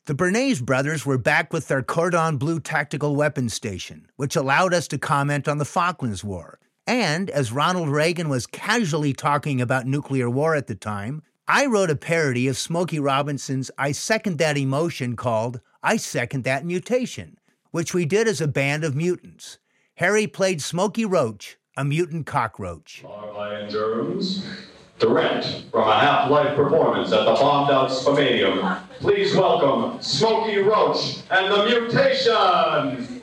The 0.07 0.15
Bernays 0.15 0.65
brothers 0.65 1.05
were 1.05 1.19
back 1.19 1.53
with 1.53 1.67
their 1.67 1.83
Cordon 1.83 2.37
Bleu 2.37 2.61
tactical 2.61 3.17
weapons 3.17 3.53
station, 3.53 4.09
which 4.15 4.37
allowed 4.37 4.73
us 4.73 4.87
to 4.89 4.99
comment 4.99 5.49
on 5.49 5.59
the 5.59 5.65
Falklands 5.65 6.23
War. 6.23 6.61
And 6.87 7.29
as 7.31 7.51
Ronald 7.51 7.89
Reagan 7.89 8.29
was 8.29 8.47
casually 8.47 9.13
talking 9.13 9.61
about 9.61 9.87
nuclear 9.89 10.31
war 10.31 10.55
at 10.55 10.69
the 10.69 10.77
time, 10.77 11.25
I 11.49 11.67
wrote 11.67 11.91
a 11.91 11.97
parody 11.97 12.47
of 12.47 12.57
Smokey 12.57 13.01
Robinson's 13.01 13.73
I 13.77 13.91
Second 13.91 14.39
That 14.39 14.57
Emotion 14.57 15.17
called 15.17 15.61
I 15.83 15.97
Second 15.97 16.45
That 16.45 16.65
Mutation, 16.65 17.39
which 17.73 17.93
we 17.93 18.05
did 18.05 18.29
as 18.29 18.41
a 18.41 18.47
band 18.47 18.85
of 18.85 18.95
mutants. 18.95 19.59
Harry 19.97 20.29
played 20.29 20.63
Smokey 20.63 21.05
Roach, 21.05 21.59
a 21.77 21.85
mutant 21.85 22.27
cockroach. 22.27 23.03
Lion 23.03 23.69
germs. 23.69 24.47
Direct 24.99 25.65
from 25.71 25.89
a 25.89 25.99
half-life 25.99 26.57
performance 26.57 27.13
at 27.13 27.27
the 27.27 27.33
bombed 27.33 27.71
out 27.71 27.89
Spumanium. 27.89 28.79
Please 29.01 29.35
welcome 29.35 30.01
Smokey 30.01 30.59
Roach 30.59 31.19
and 31.31 31.53
the 31.53 31.67
Mutation. 31.67 33.23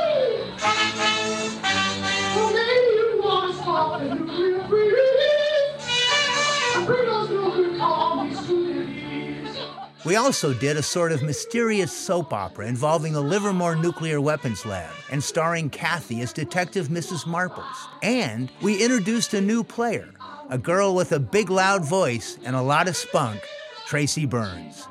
We 10.03 10.15
also 10.15 10.53
did 10.53 10.77
a 10.77 10.83
sort 10.83 11.11
of 11.11 11.21
mysterious 11.21 11.95
soap 11.95 12.33
opera 12.33 12.65
involving 12.65 13.13
the 13.13 13.21
Livermore 13.21 13.75
Nuclear 13.75 14.19
Weapons 14.19 14.65
Lab 14.65 14.91
and 15.11 15.23
starring 15.23 15.69
Kathy 15.69 16.21
as 16.21 16.33
Detective 16.33 16.87
Mrs. 16.87 17.25
Marples. 17.25 17.75
And 18.01 18.51
we 18.61 18.83
introduced 18.83 19.35
a 19.35 19.41
new 19.41 19.63
player, 19.63 20.09
a 20.49 20.57
girl 20.57 20.95
with 20.95 21.11
a 21.11 21.19
big 21.19 21.51
loud 21.51 21.85
voice 21.85 22.39
and 22.43 22.55
a 22.55 22.61
lot 22.63 22.87
of 22.87 22.95
spunk, 22.95 23.41
Tracy 23.85 24.25
Burns. 24.25 24.87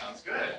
Sounds 0.00 0.22
good. 0.22 0.58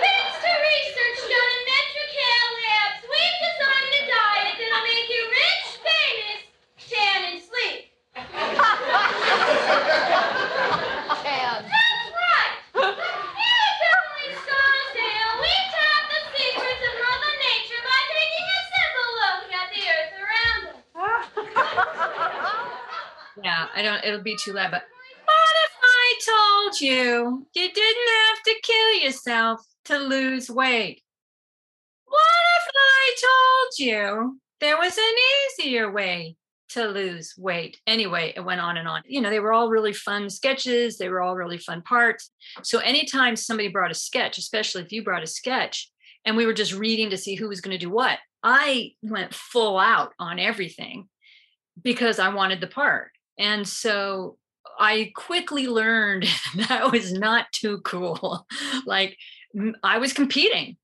Thanks 0.00 0.36
to 0.40 0.50
research 0.50 1.20
done 1.30 1.50
in 1.50 1.62
Metrical 1.68 2.46
Labs, 2.60 3.02
we've 3.08 3.38
designed 3.40 3.94
a 3.94 4.02
diet 4.10 4.54
that'll 4.60 4.84
make 4.84 5.08
you 5.08 5.22
rich, 5.30 5.66
famous, 5.80 6.40
tan, 6.88 7.20
and 7.32 7.40
sleep. 7.40 7.80
That's 8.14 8.36
right! 12.20 12.52
Here 12.74 13.60
at 13.66 13.74
Beverly 13.80 14.30
Scarsdale, 14.44 15.34
we 15.40 15.52
tap 15.72 16.02
the 16.10 16.20
secrets 16.36 16.82
of 16.84 16.94
Mother 17.00 17.32
Nature 17.40 17.82
by 17.86 18.00
taking 18.12 18.46
a 18.50 18.60
simple 18.68 19.10
look 19.20 19.48
at 19.56 19.68
the 19.72 19.82
earth 19.88 20.14
around 20.20 20.62
us. 20.70 21.26
Yeah, 23.42 23.72
I 23.74 23.80
don't. 23.82 23.99
It'll 24.10 24.24
be 24.24 24.36
too 24.36 24.52
loud. 24.52 24.72
But 24.72 24.82
what 25.24 25.54
if 25.66 25.76
I 25.84 26.18
told 26.26 26.80
you 26.80 27.46
you 27.54 27.72
didn't 27.72 28.08
have 28.26 28.42
to 28.44 28.54
kill 28.62 28.94
yourself 29.04 29.64
to 29.84 29.98
lose 29.98 30.50
weight? 30.50 31.00
What 32.06 32.20
if 32.60 32.70
I 32.76 33.14
told 33.22 33.88
you 33.88 34.40
there 34.60 34.76
was 34.76 34.98
an 34.98 35.64
easier 35.64 35.92
way 35.92 36.34
to 36.70 36.88
lose 36.88 37.34
weight? 37.38 37.80
Anyway, 37.86 38.32
it 38.34 38.40
went 38.40 38.60
on 38.60 38.76
and 38.76 38.88
on. 38.88 39.02
You 39.06 39.20
know, 39.20 39.30
they 39.30 39.38
were 39.38 39.52
all 39.52 39.70
really 39.70 39.92
fun 39.92 40.28
sketches. 40.28 40.98
They 40.98 41.08
were 41.08 41.20
all 41.20 41.36
really 41.36 41.58
fun 41.58 41.82
parts. 41.82 42.32
So 42.64 42.80
anytime 42.80 43.36
somebody 43.36 43.68
brought 43.68 43.92
a 43.92 43.94
sketch, 43.94 44.38
especially 44.38 44.82
if 44.82 44.90
you 44.90 45.04
brought 45.04 45.22
a 45.22 45.28
sketch, 45.28 45.88
and 46.24 46.36
we 46.36 46.46
were 46.46 46.52
just 46.52 46.74
reading 46.74 47.10
to 47.10 47.16
see 47.16 47.36
who 47.36 47.48
was 47.48 47.60
going 47.60 47.78
to 47.78 47.86
do 47.86 47.90
what, 47.90 48.18
I 48.42 48.94
went 49.02 49.34
full 49.34 49.78
out 49.78 50.14
on 50.18 50.40
everything 50.40 51.08
because 51.80 52.18
I 52.18 52.34
wanted 52.34 52.60
the 52.60 52.66
part. 52.66 53.12
And 53.40 53.66
so 53.66 54.36
I 54.78 55.12
quickly 55.16 55.66
learned 55.66 56.28
that 56.68 56.92
was 56.92 57.12
not 57.12 57.46
too 57.52 57.80
cool. 57.80 58.46
like 58.86 59.16
I 59.82 59.98
was 59.98 60.12
competing, 60.12 60.76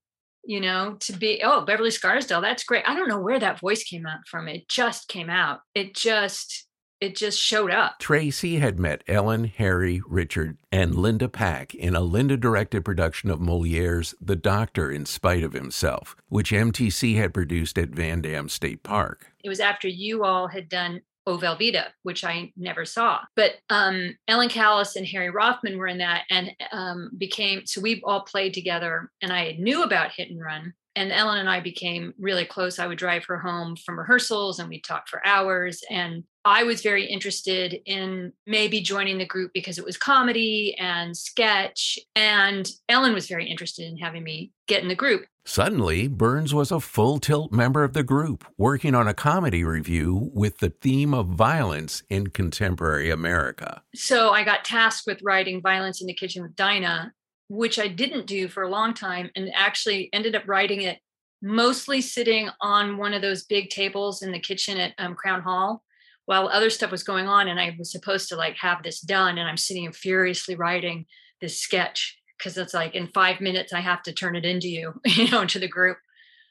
you 0.43 0.59
know, 0.59 0.97
to 1.01 1.13
be, 1.13 1.41
oh, 1.43 1.61
Beverly 1.61 1.91
Scarsdale, 1.91 2.41
that's 2.41 2.63
great. 2.63 2.83
I 2.85 2.95
don't 2.95 3.07
know 3.07 3.21
where 3.21 3.39
that 3.39 3.59
voice 3.59 3.83
came 3.83 4.05
out 4.05 4.27
from. 4.27 4.47
It 4.47 4.67
just 4.67 5.07
came 5.07 5.29
out. 5.29 5.59
It 5.75 5.93
just, 5.93 6.65
it 6.99 7.15
just 7.15 7.39
showed 7.39 7.69
up. 7.69 7.99
Tracy 7.99 8.57
had 8.57 8.79
met 8.79 9.03
Ellen, 9.07 9.45
Harry, 9.45 10.01
Richard, 10.07 10.57
and 10.71 10.95
Linda 10.95 11.29
Pack 11.29 11.75
in 11.75 11.95
a 11.95 12.01
Linda 12.01 12.37
directed 12.37 12.83
production 12.83 13.29
of 13.29 13.39
Moliere's 13.39 14.15
The 14.19 14.35
Doctor 14.35 14.91
in 14.91 15.05
Spite 15.05 15.43
of 15.43 15.53
Himself, 15.53 16.15
which 16.27 16.51
MTC 16.51 17.17
had 17.17 17.35
produced 17.35 17.77
at 17.77 17.89
Van 17.89 18.21
Damme 18.21 18.49
State 18.49 18.81
Park. 18.81 19.27
It 19.43 19.49
was 19.49 19.59
after 19.59 19.87
you 19.87 20.23
all 20.23 20.47
had 20.47 20.69
done 20.69 21.01
O 21.27 21.37
Velveeta, 21.37 21.87
which 22.03 22.23
I 22.23 22.51
never 22.55 22.85
saw. 22.85 23.19
But 23.35 23.51
um, 23.69 24.15
Ellen 24.27 24.49
Callis 24.49 24.95
and 24.95 25.05
Harry 25.07 25.29
Rothman 25.29 25.77
were 25.77 25.87
in 25.87 25.97
that 25.97 26.23
and 26.31 26.51
um, 26.71 27.11
became 27.17 27.63
so 27.65 27.81
we 27.81 28.01
all 28.05 28.21
played 28.21 28.53
together. 28.53 29.11
And 29.21 29.31
I 29.31 29.57
knew 29.59 29.83
about 29.83 30.13
Hit 30.13 30.31
and 30.31 30.41
Run. 30.41 30.73
And 30.97 31.11
Ellen 31.11 31.37
and 31.37 31.47
I 31.47 31.59
became 31.59 32.15
really 32.17 32.43
close. 32.43 32.79
I 32.79 32.87
would 32.87 32.97
drive 32.97 33.23
her 33.25 33.37
home 33.37 33.75
from 33.75 33.99
rehearsals 33.99 34.57
and 34.57 34.67
we'd 34.67 34.83
talk 34.83 35.07
for 35.07 35.25
hours. 35.25 35.83
And 35.91 36.23
I 36.43 36.63
was 36.63 36.81
very 36.81 37.05
interested 37.05 37.79
in 37.85 38.33
maybe 38.47 38.81
joining 38.81 39.19
the 39.19 39.25
group 39.25 39.51
because 39.53 39.77
it 39.77 39.85
was 39.85 39.95
comedy 39.95 40.75
and 40.79 41.15
sketch. 41.15 41.99
And 42.15 42.67
Ellen 42.89 43.13
was 43.13 43.27
very 43.27 43.47
interested 43.47 43.85
in 43.85 43.97
having 43.97 44.23
me 44.23 44.51
get 44.67 44.81
in 44.81 44.87
the 44.87 44.95
group. 44.95 45.25
Suddenly, 45.45 46.07
Burns 46.07 46.53
was 46.53 46.71
a 46.71 46.79
full 46.79 47.19
tilt 47.19 47.53
member 47.53 47.83
of 47.83 47.93
the 47.93 48.03
group, 48.03 48.43
working 48.57 48.95
on 48.95 49.07
a 49.07 49.13
comedy 49.13 49.63
revue 49.63 50.29
with 50.33 50.57
the 50.57 50.71
theme 50.71 51.13
of 51.13 51.27
violence 51.27 52.03
in 52.09 52.27
contemporary 52.27 53.09
America. 53.09 53.81
So 53.95 54.31
I 54.31 54.43
got 54.43 54.65
tasked 54.65 55.07
with 55.07 55.21
writing 55.23 55.61
Violence 55.61 56.01
in 56.01 56.07
the 56.07 56.13
Kitchen 56.13 56.41
with 56.41 56.55
Dinah, 56.55 57.13
which 57.49 57.79
I 57.79 57.87
didn't 57.87 58.27
do 58.27 58.47
for 58.47 58.63
a 58.63 58.69
long 58.69 58.93
time 58.93 59.29
and 59.35 59.51
actually 59.55 60.09
ended 60.13 60.35
up 60.35 60.47
writing 60.47 60.81
it 60.81 60.99
mostly 61.41 62.01
sitting 62.01 62.49
on 62.61 62.97
one 62.97 63.13
of 63.13 63.21
those 63.21 63.45
big 63.45 63.69
tables 63.69 64.21
in 64.21 64.31
the 64.31 64.39
kitchen 64.39 64.77
at 64.77 64.93
um, 64.97 65.15
Crown 65.15 65.41
Hall 65.41 65.83
while 66.25 66.49
other 66.49 66.69
stuff 66.69 66.91
was 66.91 67.03
going 67.03 67.27
on. 67.27 67.47
And 67.47 67.59
I 67.59 67.75
was 67.77 67.91
supposed 67.91 68.29
to 68.29 68.35
like 68.35 68.57
have 68.57 68.83
this 68.83 68.99
done. 68.99 69.37
And 69.37 69.47
I'm 69.47 69.57
sitting 69.57 69.85
and 69.85 69.95
furiously 69.95 70.55
writing 70.55 71.05
this 71.39 71.59
sketch 71.59 72.19
because 72.37 72.57
it's 72.57 72.73
like 72.73 72.95
in 72.95 73.07
five 73.07 73.39
minutes, 73.39 73.73
I 73.73 73.79
have 73.79 74.03
to 74.03 74.13
turn 74.13 74.35
it 74.35 74.45
into 74.45 74.67
you, 74.67 74.99
you 75.05 75.29
know, 75.29 75.45
to 75.45 75.59
the 75.59 75.67
group. 75.67 75.97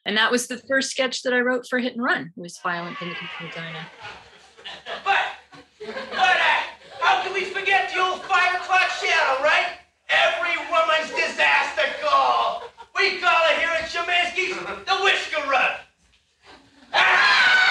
And 0.05 0.17
that 0.17 0.31
was 0.31 0.47
the 0.47 0.59
first 0.69 0.91
sketch 0.91 1.23
that 1.23 1.35
I 1.35 1.41
wrote 1.41 1.67
for 1.69 1.79
Hit 1.81 1.95
and 1.95 2.03
Run 2.03 2.33
was 2.37 2.59
Violent 2.63 2.97
in 3.03 3.09
the 3.09 3.15
Kitchen 3.15 3.47
with 3.47 3.55
But, 5.05 5.19
but, 5.85 6.37
uh, 6.37 6.63
how 7.01 7.23
can 7.23 7.35
we 7.35 7.45
forget 7.45 7.91
the 7.93 8.01
old 8.01 8.23
five 8.23 8.55
o'clock 8.55 8.89
shadow, 9.03 9.43
right? 9.43 9.76
Every 10.27 10.57
woman's 10.71 11.11
disaster 11.11 11.87
call. 12.03 12.63
We 12.97 13.19
call 13.21 13.43
it 13.51 13.59
here 13.59 13.71
at 13.71 13.89
Shemansky's 13.89 14.57
the 14.87 14.97
Whisker 15.05 15.49
Run. 15.49 15.71
She 16.93 17.66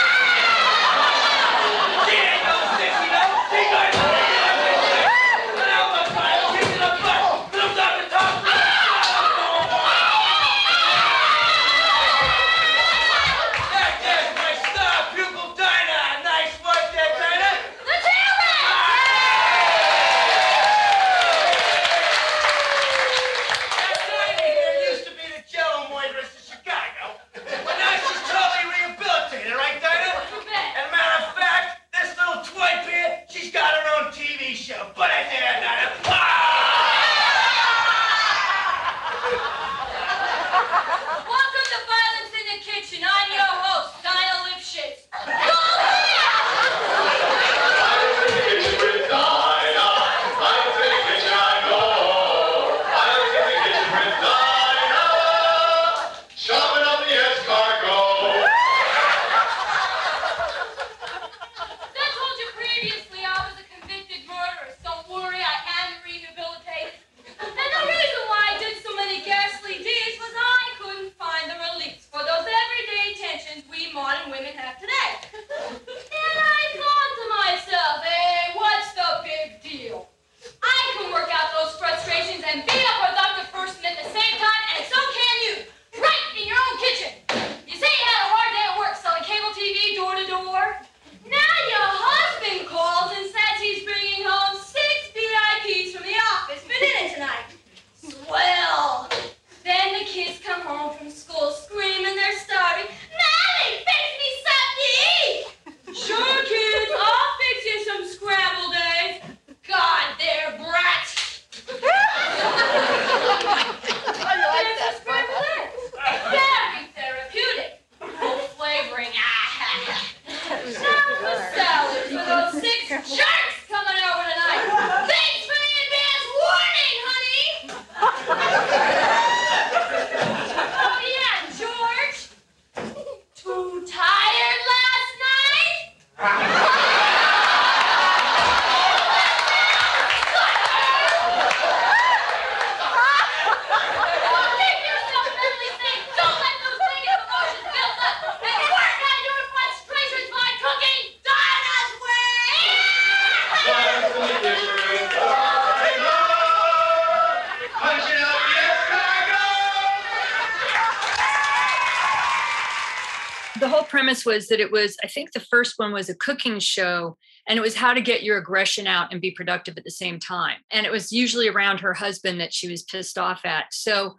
was 164.25 164.47
that 164.47 164.59
it 164.59 164.71
was 164.71 164.97
i 165.03 165.07
think 165.07 165.31
the 165.31 165.39
first 165.39 165.77
one 165.77 165.91
was 165.91 166.09
a 166.09 166.15
cooking 166.15 166.59
show 166.59 167.17
and 167.47 167.57
it 167.57 167.61
was 167.61 167.75
how 167.75 167.93
to 167.93 168.01
get 168.01 168.23
your 168.23 168.37
aggression 168.37 168.87
out 168.87 169.11
and 169.11 169.21
be 169.21 169.31
productive 169.31 169.77
at 169.77 169.83
the 169.83 169.91
same 169.91 170.19
time. 170.19 170.57
And 170.71 170.85
it 170.85 170.91
was 170.91 171.11
usually 171.11 171.47
around 171.47 171.79
her 171.79 171.93
husband 171.93 172.39
that 172.39 172.53
she 172.53 172.69
was 172.69 172.83
pissed 172.83 173.17
off 173.17 173.45
at. 173.45 173.73
So 173.73 174.15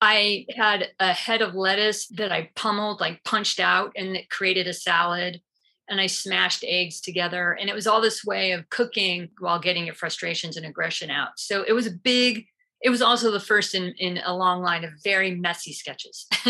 i 0.00 0.46
had 0.56 0.88
a 0.98 1.12
head 1.12 1.42
of 1.42 1.54
lettuce 1.54 2.08
that 2.08 2.32
i 2.32 2.50
pummeled 2.56 3.00
like 3.00 3.22
punched 3.22 3.60
out 3.60 3.92
and 3.94 4.16
it 4.16 4.28
created 4.30 4.66
a 4.66 4.72
salad 4.72 5.40
and 5.88 6.00
i 6.00 6.06
smashed 6.06 6.64
eggs 6.66 7.00
together. 7.00 7.52
And 7.52 7.68
it 7.68 7.74
was 7.74 7.86
all 7.86 8.00
this 8.00 8.24
way 8.24 8.52
of 8.52 8.68
cooking 8.70 9.28
while 9.38 9.60
getting 9.60 9.84
your 9.84 9.94
frustrations 9.94 10.56
and 10.56 10.66
aggression 10.66 11.10
out. 11.10 11.38
So 11.38 11.64
it 11.66 11.72
was 11.72 11.86
a 11.86 11.92
big 11.92 12.46
it 12.84 12.90
was 12.90 13.02
also 13.02 13.30
the 13.30 13.38
first 13.38 13.74
in 13.74 13.94
in 13.98 14.18
a 14.24 14.34
long 14.34 14.62
line 14.62 14.84
of 14.84 14.92
very 15.04 15.34
messy 15.34 15.72
sketches. 15.72 16.26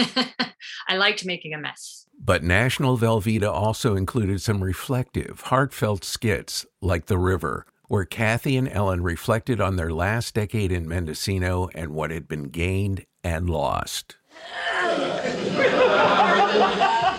I 0.88 0.96
liked 0.96 1.26
making 1.26 1.53
a 1.53 1.59
mess 1.59 2.01
But 2.24 2.44
National 2.44 2.96
Velveeta 2.96 3.50
also 3.50 3.96
included 3.96 4.40
some 4.40 4.62
reflective, 4.62 5.40
heartfelt 5.46 6.04
skits 6.04 6.64
like 6.80 7.06
The 7.06 7.18
River, 7.18 7.66
where 7.88 8.04
Kathy 8.04 8.56
and 8.56 8.68
Ellen 8.68 9.02
reflected 9.02 9.60
on 9.60 9.74
their 9.74 9.92
last 9.92 10.32
decade 10.32 10.70
in 10.70 10.86
Mendocino 10.86 11.68
and 11.74 11.90
what 11.90 12.12
had 12.12 12.28
been 12.28 12.44
gained 12.44 13.06
and 13.24 13.50
lost. 13.50 14.14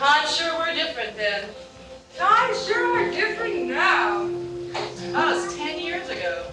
Times 0.00 0.34
sure 0.34 0.58
were 0.58 0.72
different 0.72 1.14
then. 1.14 1.50
Times 2.16 2.66
sure 2.66 2.96
are 2.96 3.10
different 3.10 3.66
now. 3.66 4.30
That 5.12 5.34
was 5.34 5.54
ten 5.54 5.78
years 5.78 6.08
ago. 6.08 6.46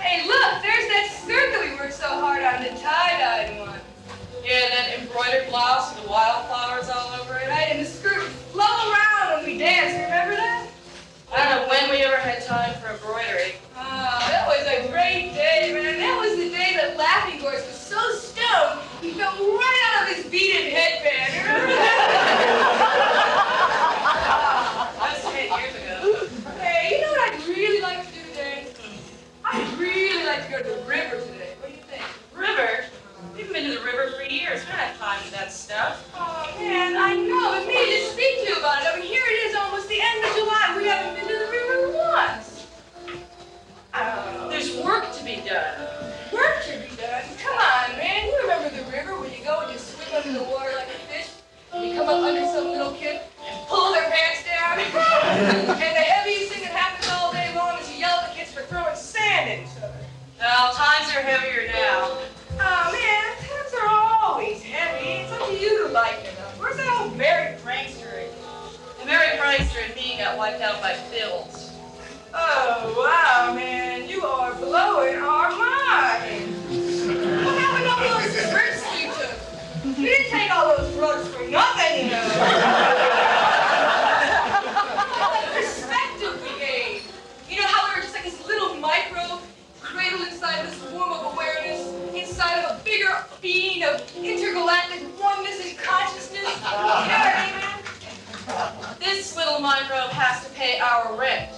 Hey, 0.00 0.26
look, 0.26 0.60
there's 0.60 0.88
that 0.88 1.22
circle 1.24 1.70
we 1.70 1.76
worked 1.76 1.92
so 1.92 2.08
hard 2.08 2.42
on, 2.42 2.64
the 2.64 2.70
tie-dyed 2.70 3.60
one. 3.60 3.78
Yeah, 4.44 4.64
and 4.64 4.72
that 4.72 4.98
embroidered 4.98 5.48
blouse 5.50 5.94
with 5.94 6.02
the 6.02 6.10
wildflowers 6.10 6.88
all 6.88 7.20
over 7.20 7.36
it. 7.36 7.48
Right, 7.48 7.68
and 7.70 7.78
the 7.80 7.88
skirt 7.88 8.18
would 8.18 8.32
flow 8.50 8.64
around 8.64 9.36
when 9.36 9.46
we 9.46 9.56
danced, 9.56 9.94
remember 9.94 10.34
that? 10.34 10.59
I 11.32 11.48
don't 11.48 11.62
know 11.62 11.68
when 11.68 11.90
we 11.90 12.02
ever 12.02 12.16
had 12.16 12.44
time 12.44 12.74
for 12.80 12.88
embroidery. 12.90 13.54
Oh, 13.76 14.26
that 14.28 14.46
was 14.46 14.66
a 14.66 14.88
great 14.90 15.32
day, 15.34 15.72
man. 15.72 15.98
That 15.98 16.18
was 16.18 16.36
the 16.36 16.50
day 16.50 16.74
that 16.76 16.96
Laughing 16.96 17.40
Horse 17.40 17.64
was 17.66 17.76
so 17.78 17.98
stoned, 18.12 18.80
he 19.00 19.12
fell 19.12 19.32
right 19.38 19.80
out 19.94 20.02
of 20.10 20.16
his 20.16 20.26
beaded 20.26 20.72
headband. 20.72 21.32
Remember 21.46 21.66
that? 21.80 22.08
that 24.98 25.24
was 25.24 25.32
10 25.32 25.60
years 25.60 25.74
ago. 25.74 26.26
Hey, 26.60 26.96
you 26.96 27.00
know 27.02 27.10
what 27.12 27.32
I'd 27.32 27.46
really 27.46 27.80
like 27.80 28.06
to 28.06 28.12
do 28.12 28.20
today? 28.30 28.66
I'd 29.44 29.78
really 29.78 30.24
like 30.26 30.44
to 30.46 30.50
go 30.50 30.58
to 30.58 30.80
the 30.80 30.86
river 30.86 31.16
today. 31.20 31.54
What 31.60 31.70
do 31.70 31.76
you 31.76 31.82
think? 31.84 32.02
River? 32.34 32.89
We 33.40 33.46
haven't 33.46 33.62
been 33.64 33.72
to 33.72 33.80
the 33.80 33.86
river 33.86 34.12
for 34.12 34.22
years. 34.28 34.60
We 34.60 34.68
don't 34.68 34.84
have 34.84 34.98
time 34.98 35.24
for 35.24 35.32
that 35.32 35.50
stuff. 35.50 36.04
Oh 36.12 36.44
man, 36.60 36.92
I 36.92 37.16
know. 37.16 37.56
But 37.56 37.64
me 37.64 37.72
to 37.72 38.12
speak 38.12 38.44
to 38.44 38.52
you 38.52 38.56
about 38.60 38.84
it. 38.84 38.92
I 38.92 39.00
mean, 39.00 39.08
here 39.08 39.24
it 39.24 39.48
is, 39.48 39.56
almost 39.56 39.88
the 39.88 39.96
end 39.96 40.20
of 40.28 40.36
July. 40.36 40.76
We 40.76 40.84
haven't 40.84 41.16
been 41.16 41.24
to 41.24 41.38
the 41.40 41.48
river 41.48 41.96
once. 41.96 42.68
Oh. 43.96 44.44
There's 44.52 44.76
work 44.84 45.08
to 45.16 45.24
be 45.24 45.40
done. 45.40 45.72
Work 46.36 46.68
to 46.68 46.84
be 46.84 46.92
done. 47.00 47.24
Come 47.40 47.56
on, 47.56 47.96
man. 47.96 48.28
You 48.28 48.44
remember 48.44 48.76
the 48.76 48.84
river 48.92 49.16
where 49.16 49.32
you 49.32 49.40
go 49.40 49.64
and 49.64 49.72
you 49.72 49.80
swim 49.80 50.04
under 50.12 50.36
the 50.36 50.44
water 50.44 50.76
like 50.76 50.92
a 50.92 51.00
fish? 51.08 51.32
And 51.72 51.88
you 51.88 51.96
come 51.96 52.12
up 52.12 52.20
under 52.20 52.44
some 52.44 52.68
little 52.68 52.92
kid 52.92 53.24
and 53.24 53.56
pull 53.72 53.96
their 53.96 54.04
pants 54.04 54.44
down. 54.44 54.84
and 55.80 55.96
the 55.96 56.04
heaviest 56.04 56.52
thing 56.52 56.60
that 56.68 56.76
happens 56.76 57.08
all 57.08 57.32
day 57.32 57.56
long 57.56 57.80
is 57.80 57.88
you 57.88 58.04
yell 58.04 58.20
at 58.20 58.28
the 58.28 58.36
kids 58.36 58.52
for 58.52 58.60
throwing 58.68 58.92
sand 58.92 59.48
at 59.48 59.64
each 59.64 59.80
other. 59.80 59.96
Well, 60.36 60.74
times 60.76 61.08
are 61.16 61.24
heavier 61.24 61.72
now. 61.72 62.20
Wiped 70.40 70.62
out 70.62 70.80
by 70.80 70.96
bills. 71.10 71.70
Oh 72.32 72.94
wow, 72.96 73.54
man, 73.54 74.08
you 74.08 74.22
are 74.22 74.54
blowing 74.54 75.16
our 75.16 75.50
mind. 75.50 76.54
What 77.44 77.58
happened 77.60 77.84
to 77.84 77.90
all 77.92 78.20
those 78.22 78.32
trips 78.48 78.82
we 78.94 79.02
took? 79.12 79.98
We 79.98 80.04
didn't 80.06 80.30
take 80.30 80.50
all 80.50 80.78
those 80.78 80.94
drugs 80.94 81.28
for 81.28 81.46
nothing, 81.46 82.06
you 82.06 82.10
know. 82.12 82.24
Perspective 85.52 86.40
we. 86.40 87.02
You 87.50 87.60
know 87.60 87.66
how 87.66 87.90
we 87.90 87.96
were 87.96 88.02
just 88.02 88.14
like 88.14 88.24
this 88.24 88.40
little 88.46 88.76
micro 88.76 89.40
cradled 89.78 90.26
inside 90.26 90.66
this 90.66 90.80
womb 90.90 91.12
of 91.12 91.34
awareness, 91.34 91.86
inside 92.14 92.64
of 92.64 92.80
a 92.80 92.82
bigger 92.82 93.26
being 93.42 93.84
of 93.84 94.00
intergalactic 94.16 95.02
oneness 95.22 95.60
and 95.68 95.76
consciousness. 95.76 96.48
You 96.48 96.86
what 96.86 97.12
I 97.12 97.44
mean, 97.44 97.60
man? 97.60 97.70
Little 99.50 99.66
microbe 99.66 100.14
has 100.14 100.46
to 100.46 100.50
pay 100.54 100.78
our 100.78 101.18
rent, 101.18 101.50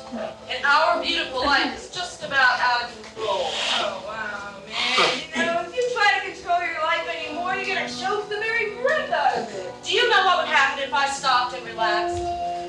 and 0.48 0.64
our 0.64 0.96
beautiful 1.02 1.44
life 1.44 1.76
is 1.76 1.90
just 1.90 2.24
about 2.24 2.58
out 2.58 2.84
of 2.84 2.88
control. 2.96 3.52
Oh, 3.52 4.02
wow, 4.08 4.56
man. 4.64 5.20
You 5.36 5.44
know, 5.44 5.60
if 5.60 5.76
you 5.76 5.84
try 5.92 6.08
to 6.16 6.24
control 6.32 6.56
your 6.64 6.80
life 6.80 7.04
anymore, 7.04 7.52
you're 7.54 7.68
gonna 7.68 7.92
choke 7.92 8.30
the 8.30 8.36
very 8.36 8.76
breath 8.80 9.12
out 9.12 9.36
of 9.36 9.54
it. 9.54 9.74
Do 9.84 9.92
you 9.92 10.08
know 10.08 10.24
what 10.24 10.38
would 10.38 10.48
happen 10.48 10.82
if 10.82 10.94
I 10.94 11.06
stopped 11.10 11.54
and 11.54 11.66
relaxed? 11.66 12.16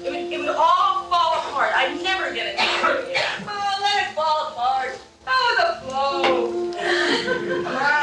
It 0.04 0.12
would, 0.12 0.30
it 0.30 0.40
would 0.40 0.50
all 0.50 1.08
fall 1.08 1.40
apart. 1.40 1.72
I'd 1.74 2.04
never 2.04 2.34
get 2.34 2.48
it 2.48 2.58
together 2.60 2.98
again. 3.08 3.46
Oh, 3.48 3.80
let 3.80 4.04
it 4.04 4.12
fall 4.14 4.52
apart. 4.52 5.00
Oh, 5.26 5.56
the 5.56 5.68
flow. 5.88 6.52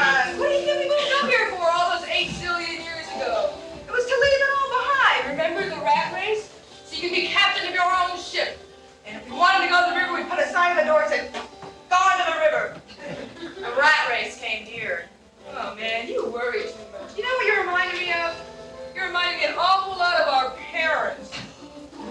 you 7.01 7.09
can 7.09 7.19
be 7.19 7.27
captain 7.27 7.67
of 7.67 7.73
your 7.73 7.83
own 7.83 8.19
ship. 8.19 8.59
And 9.07 9.19
if 9.19 9.27
you 9.27 9.33
wanted 9.33 9.65
to 9.65 9.71
go 9.71 9.83
to 9.83 9.91
the 9.91 9.99
river, 9.99 10.13
we'd 10.13 10.29
put 10.29 10.37
a 10.37 10.47
sign 10.49 10.71
on 10.71 10.77
the 10.77 10.83
door 10.83 10.99
that 10.99 11.09
said, 11.09 11.33
Gone 11.89 12.17
to 12.19 12.25
the 12.31 12.37
river. 12.39 12.81
A 13.65 13.79
rat 13.79 14.09
race 14.09 14.39
came 14.39 14.65
here. 14.65 15.05
Oh 15.53 15.75
man, 15.75 16.07
you 16.07 16.29
worry 16.29 16.61
too 16.61 16.69
much. 16.91 17.17
You 17.17 17.23
know 17.23 17.29
what 17.29 17.47
you're 17.47 17.61
reminding 17.61 17.99
me 17.99 18.13
of? 18.13 18.35
You're 18.95 19.07
reminding 19.07 19.39
me 19.39 19.47
an 19.47 19.55
awful 19.57 19.97
lot 19.97 20.21
of 20.21 20.27
our 20.27 20.51
parents. 20.71 21.31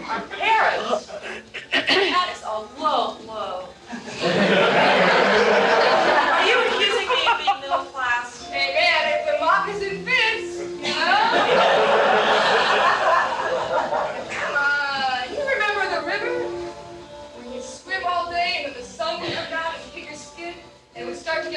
Our 0.09 0.21
parents? 0.23 1.07
that 1.73 2.35
is 2.37 2.43
a 2.43 2.67
low 2.81 3.17
blow. 3.25 3.69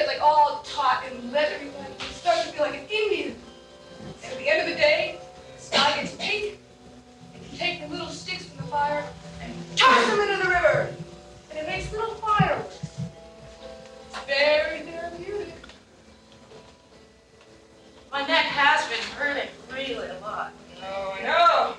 get 0.04 0.18
like 0.18 0.22
all 0.22 0.62
taut 0.64 1.04
and 1.10 1.32
leathery 1.32 1.70
like 1.78 2.02
you 2.02 2.08
start 2.14 2.44
to 2.44 2.52
feel 2.52 2.62
like 2.62 2.74
an 2.74 2.86
Indian. 2.90 3.36
And 4.22 4.32
at 4.32 4.38
the 4.38 4.48
end 4.48 4.62
of 4.62 4.68
the 4.68 4.74
day, 4.74 5.18
the 5.56 5.62
sky 5.62 6.00
gets 6.00 6.14
pink 6.16 6.58
and 7.34 7.42
you 7.42 7.58
take 7.58 7.80
the 7.80 7.88
little 7.88 8.08
sticks 8.08 8.44
from 8.46 8.58
the 8.58 8.70
fire 8.70 9.06
and 9.40 9.54
toss 9.76 10.06
them 10.06 10.20
into 10.20 10.42
the 10.42 10.48
river. 10.50 10.94
And 11.50 11.58
it 11.58 11.66
makes 11.66 11.90
little 11.92 12.14
fireworks. 12.16 12.86
It's 14.10 14.18
very 14.26 14.80
therapeutic. 14.80 15.54
My 18.12 18.26
neck 18.26 18.44
has 18.46 18.86
been 18.88 19.02
hurting 19.16 19.48
really 19.72 20.08
a 20.08 20.18
lot. 20.20 20.52
Oh, 20.82 21.16
I 21.18 21.22
know. 21.22 21.74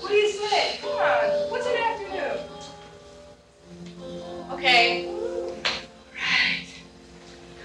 What 0.00 0.08
do 0.08 0.14
you 0.14 0.30
say? 0.30 0.78
Come 0.80 0.90
on. 0.90 1.50
What's 1.50 1.66
an 1.66 1.76
afternoon? 1.76 2.38
Okay. 4.52 5.31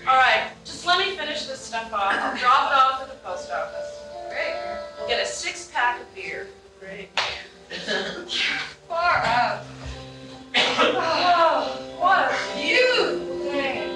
Right. 0.08 0.14
All 0.14 0.22
right. 0.22 0.52
Just 0.64 0.86
let 0.86 1.06
me 1.06 1.16
finish 1.18 1.46
this 1.48 1.60
stuff 1.60 1.92
off. 1.94 2.14
I'll 2.14 2.38
drop 2.38 2.72
it 2.72 2.78
off 2.78 3.02
at 3.02 3.10
the 3.10 3.16
post 3.28 3.52
office. 3.52 4.00
Great. 4.30 4.56
Get 5.10 5.22
a 5.22 5.26
six 5.26 5.70
pack 5.74 6.00
of 6.00 6.16
beer. 6.16 6.48
Great. 6.80 7.10
Far 8.88 9.18
out. 9.18 9.64
Oh, 10.56 11.96
what 12.00 12.32
a 12.32 12.58
beautiful 12.58 13.44
day. 13.52 13.90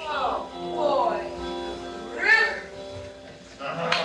Oh, 0.00 0.46
boy. 0.74 1.24
River. 2.14 2.62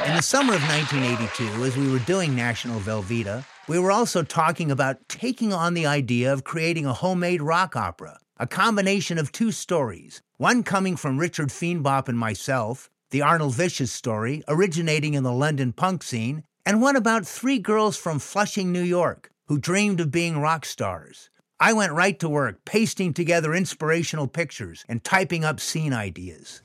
In 0.05 0.15
the 0.15 0.21
summer 0.21 0.53
of 0.55 0.61
1982, 0.61 1.63
as 1.65 1.75
we 1.75 1.91
were 1.91 1.99
doing 1.99 2.33
National 2.33 2.79
Velveeta, 2.79 3.43
we 3.67 3.77
were 3.77 3.91
also 3.91 4.23
talking 4.23 4.71
about 4.71 5.09
taking 5.09 5.51
on 5.51 5.73
the 5.73 5.85
idea 5.85 6.31
of 6.31 6.45
creating 6.45 6.85
a 6.85 6.93
homemade 6.93 7.41
rock 7.41 7.75
opera, 7.75 8.19
a 8.43 8.45
combination 8.45 9.17
of 9.17 9.31
two 9.31 9.53
stories, 9.53 10.21
one 10.35 10.63
coming 10.63 10.97
from 10.97 11.17
Richard 11.17 11.47
Feenbop 11.47 12.09
and 12.09 12.19
myself, 12.19 12.89
the 13.11 13.21
Arnold 13.21 13.55
Vicious 13.55 13.89
story, 13.89 14.43
originating 14.49 15.13
in 15.13 15.23
the 15.23 15.31
London 15.31 15.71
punk 15.71 16.03
scene, 16.03 16.43
and 16.65 16.81
one 16.81 16.97
about 16.97 17.25
three 17.25 17.57
girls 17.57 17.95
from 17.95 18.19
Flushing, 18.19 18.73
New 18.73 18.83
York, 18.83 19.31
who 19.47 19.57
dreamed 19.57 20.01
of 20.01 20.11
being 20.11 20.41
rock 20.41 20.65
stars. 20.65 21.29
I 21.57 21.71
went 21.71 21.93
right 21.93 22.19
to 22.19 22.27
work, 22.27 22.65
pasting 22.65 23.13
together 23.13 23.55
inspirational 23.55 24.27
pictures 24.27 24.83
and 24.89 25.01
typing 25.01 25.45
up 25.45 25.61
scene 25.61 25.93
ideas. 25.93 26.63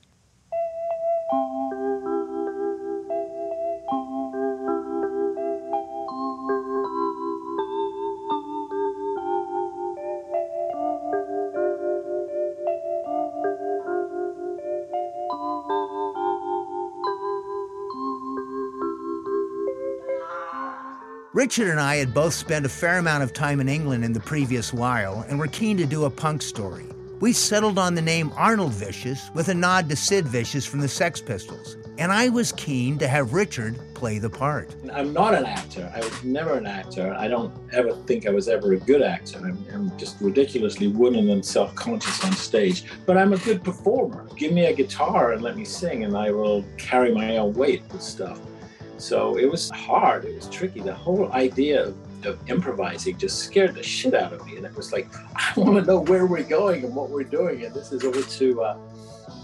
Richard 21.39 21.69
and 21.69 21.79
I 21.79 21.95
had 21.95 22.13
both 22.13 22.33
spent 22.33 22.65
a 22.65 22.69
fair 22.69 22.97
amount 22.97 23.23
of 23.23 23.31
time 23.31 23.61
in 23.61 23.69
England 23.69 24.03
in 24.03 24.11
the 24.11 24.19
previous 24.19 24.73
while 24.73 25.25
and 25.29 25.39
were 25.39 25.47
keen 25.47 25.77
to 25.77 25.85
do 25.85 26.03
a 26.03 26.09
punk 26.09 26.41
story. 26.41 26.83
We 27.21 27.31
settled 27.31 27.79
on 27.79 27.95
the 27.95 28.01
name 28.01 28.33
Arnold 28.35 28.73
Vicious 28.73 29.29
with 29.33 29.47
a 29.47 29.53
nod 29.53 29.87
to 29.87 29.95
Sid 29.95 30.27
Vicious 30.27 30.65
from 30.65 30.81
the 30.81 30.89
Sex 30.89 31.21
Pistols, 31.21 31.77
and 31.97 32.11
I 32.11 32.27
was 32.27 32.51
keen 32.51 32.97
to 32.97 33.07
have 33.07 33.31
Richard 33.31 33.79
play 33.93 34.19
the 34.19 34.29
part. 34.29 34.75
I'm 34.91 35.13
not 35.13 35.33
an 35.33 35.45
actor. 35.45 35.89
I 35.95 35.99
was 35.99 36.25
never 36.25 36.55
an 36.55 36.67
actor. 36.67 37.15
I 37.17 37.29
don't 37.29 37.53
ever 37.71 37.93
think 38.05 38.27
I 38.27 38.31
was 38.31 38.49
ever 38.49 38.73
a 38.73 38.77
good 38.77 39.01
actor. 39.01 39.37
I'm, 39.37 39.65
I'm 39.73 39.97
just 39.97 40.19
ridiculously 40.19 40.87
wooden 40.87 41.29
and 41.29 41.45
self 41.45 41.73
conscious 41.73 42.21
on 42.25 42.33
stage. 42.33 42.83
But 43.05 43.17
I'm 43.17 43.31
a 43.31 43.37
good 43.37 43.63
performer. 43.63 44.27
Give 44.35 44.51
me 44.51 44.65
a 44.65 44.73
guitar 44.73 45.31
and 45.31 45.41
let 45.41 45.55
me 45.55 45.63
sing, 45.63 46.03
and 46.03 46.17
I 46.17 46.31
will 46.31 46.65
carry 46.75 47.13
my 47.13 47.37
own 47.37 47.53
weight 47.53 47.83
with 47.93 48.01
stuff. 48.01 48.41
So 48.99 49.37
it 49.37 49.49
was 49.49 49.69
hard. 49.71 50.25
It 50.25 50.35
was 50.35 50.49
tricky. 50.49 50.81
The 50.81 50.93
whole 50.93 51.31
idea 51.31 51.85
of, 51.85 52.25
of 52.25 52.49
improvising 52.49 53.17
just 53.17 53.39
scared 53.39 53.75
the 53.75 53.83
shit 53.83 54.13
out 54.13 54.33
of 54.33 54.45
me. 54.45 54.57
And 54.57 54.65
it 54.65 54.75
was 54.75 54.91
like, 54.91 55.07
I 55.35 55.53
want 55.57 55.79
to 55.79 55.85
know 55.85 56.01
where 56.01 56.25
we're 56.25 56.43
going 56.43 56.83
and 56.83 56.95
what 56.95 57.09
we're 57.09 57.23
doing. 57.23 57.65
And 57.65 57.73
this 57.73 57.91
is 57.91 58.03
over 58.03 58.21
to 58.21 58.61
uh, 58.61 58.77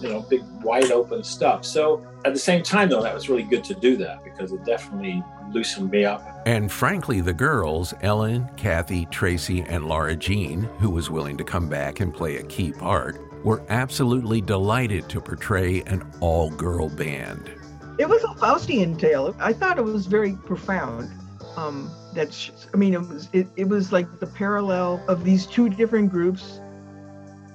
you 0.01 0.09
know, 0.09 0.21
big 0.21 0.43
wide 0.63 0.91
open 0.91 1.23
stuff. 1.23 1.65
So 1.65 2.05
at 2.25 2.33
the 2.33 2.39
same 2.39 2.63
time, 2.63 2.89
though, 2.89 3.01
that 3.03 3.13
was 3.13 3.29
really 3.29 3.43
good 3.43 3.63
to 3.65 3.73
do 3.73 3.97
that 3.97 4.23
because 4.23 4.51
it 4.51 4.63
definitely 4.65 5.23
loosened 5.51 5.91
me 5.91 6.05
up. 6.05 6.43
And 6.45 6.71
frankly, 6.71 7.21
the 7.21 7.33
girls, 7.33 7.93
Ellen, 8.01 8.49
Kathy, 8.57 9.05
Tracy, 9.07 9.61
and 9.61 9.85
Laura 9.85 10.15
Jean, 10.15 10.63
who 10.79 10.89
was 10.89 11.09
willing 11.09 11.37
to 11.37 11.43
come 11.43 11.69
back 11.69 11.99
and 11.99 12.13
play 12.13 12.37
a 12.37 12.43
key 12.43 12.71
part, 12.71 13.21
were 13.43 13.63
absolutely 13.69 14.41
delighted 14.41 15.07
to 15.09 15.21
portray 15.21 15.81
an 15.83 16.03
all 16.19 16.49
girl 16.51 16.89
band. 16.89 17.51
It 17.97 18.09
was 18.09 18.23
a 18.23 18.27
Faustian 18.27 18.99
tale. 18.99 19.35
I 19.39 19.53
thought 19.53 19.77
it 19.77 19.83
was 19.83 20.05
very 20.05 20.33
profound. 20.33 21.09
Um, 21.55 21.89
that's, 22.13 22.51
I 22.73 22.77
mean, 22.77 22.93
it 22.93 22.99
was 23.01 23.29
it, 23.31 23.47
it 23.55 23.69
was 23.69 23.91
like 23.91 24.19
the 24.19 24.27
parallel 24.27 25.03
of 25.07 25.23
these 25.23 25.45
two 25.45 25.69
different 25.69 26.11
groups. 26.11 26.59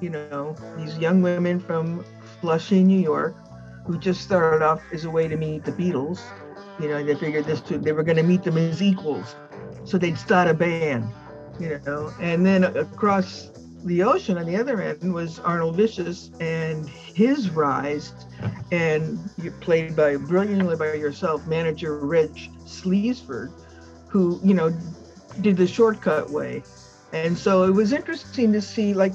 You 0.01 0.11
know, 0.11 0.57
these 0.79 0.97
young 0.99 1.21
women 1.21 1.61
from 1.61 2.05
Flushing, 2.41 2.87
New 2.87 3.01
York, 3.01 3.37
who 3.87 3.99
just 3.99 4.23
started 4.23 4.65
off 4.65 4.81
as 4.93 5.05
a 5.05 5.11
way 5.11 5.29
to 5.29 5.37
meet 5.37 5.65
the 5.65 5.73
Beatles. 5.73 6.21
You 6.79 6.89
know, 6.89 7.05
they 7.05 7.15
figured 7.15 7.45
this 7.45 7.61
too, 7.61 7.77
they 7.77 7.93
were 7.93 8.03
going 8.03 8.17
to 8.17 8.23
meet 8.23 8.43
them 8.43 8.57
as 8.57 8.83
equals, 8.83 9.35
so 9.85 9.99
they'd 9.99 10.17
start 10.17 10.49
a 10.49 10.55
band. 10.55 11.07
You 11.59 11.79
know, 11.85 12.11
and 12.19 12.47
then 12.47 12.65
across 12.65 13.51
the 13.85 14.03
ocean 14.03 14.37
on 14.37 14.47
the 14.47 14.57
other 14.57 14.81
end 14.81 15.13
was 15.13 15.39
Arnold 15.39 15.77
Vicious 15.77 16.31
and 16.41 16.89
his 16.89 17.51
rise, 17.51 18.13
and 18.71 19.19
you 19.43 19.51
played 19.51 19.97
by 19.97 20.17
brilliantly 20.17 20.77
by 20.77 20.95
yourself, 20.95 21.47
manager 21.47 21.99
Reg 21.99 22.31
Sleesford, 22.67 23.53
who 24.09 24.41
you 24.45 24.55
know 24.55 24.73
did 25.41 25.57
the 25.57 25.67
shortcut 25.67 26.31
way, 26.31 26.63
and 27.13 27.37
so 27.37 27.65
it 27.65 27.71
was 27.71 27.93
interesting 27.93 28.53
to 28.53 28.61
see 28.61 28.93
like 28.93 29.13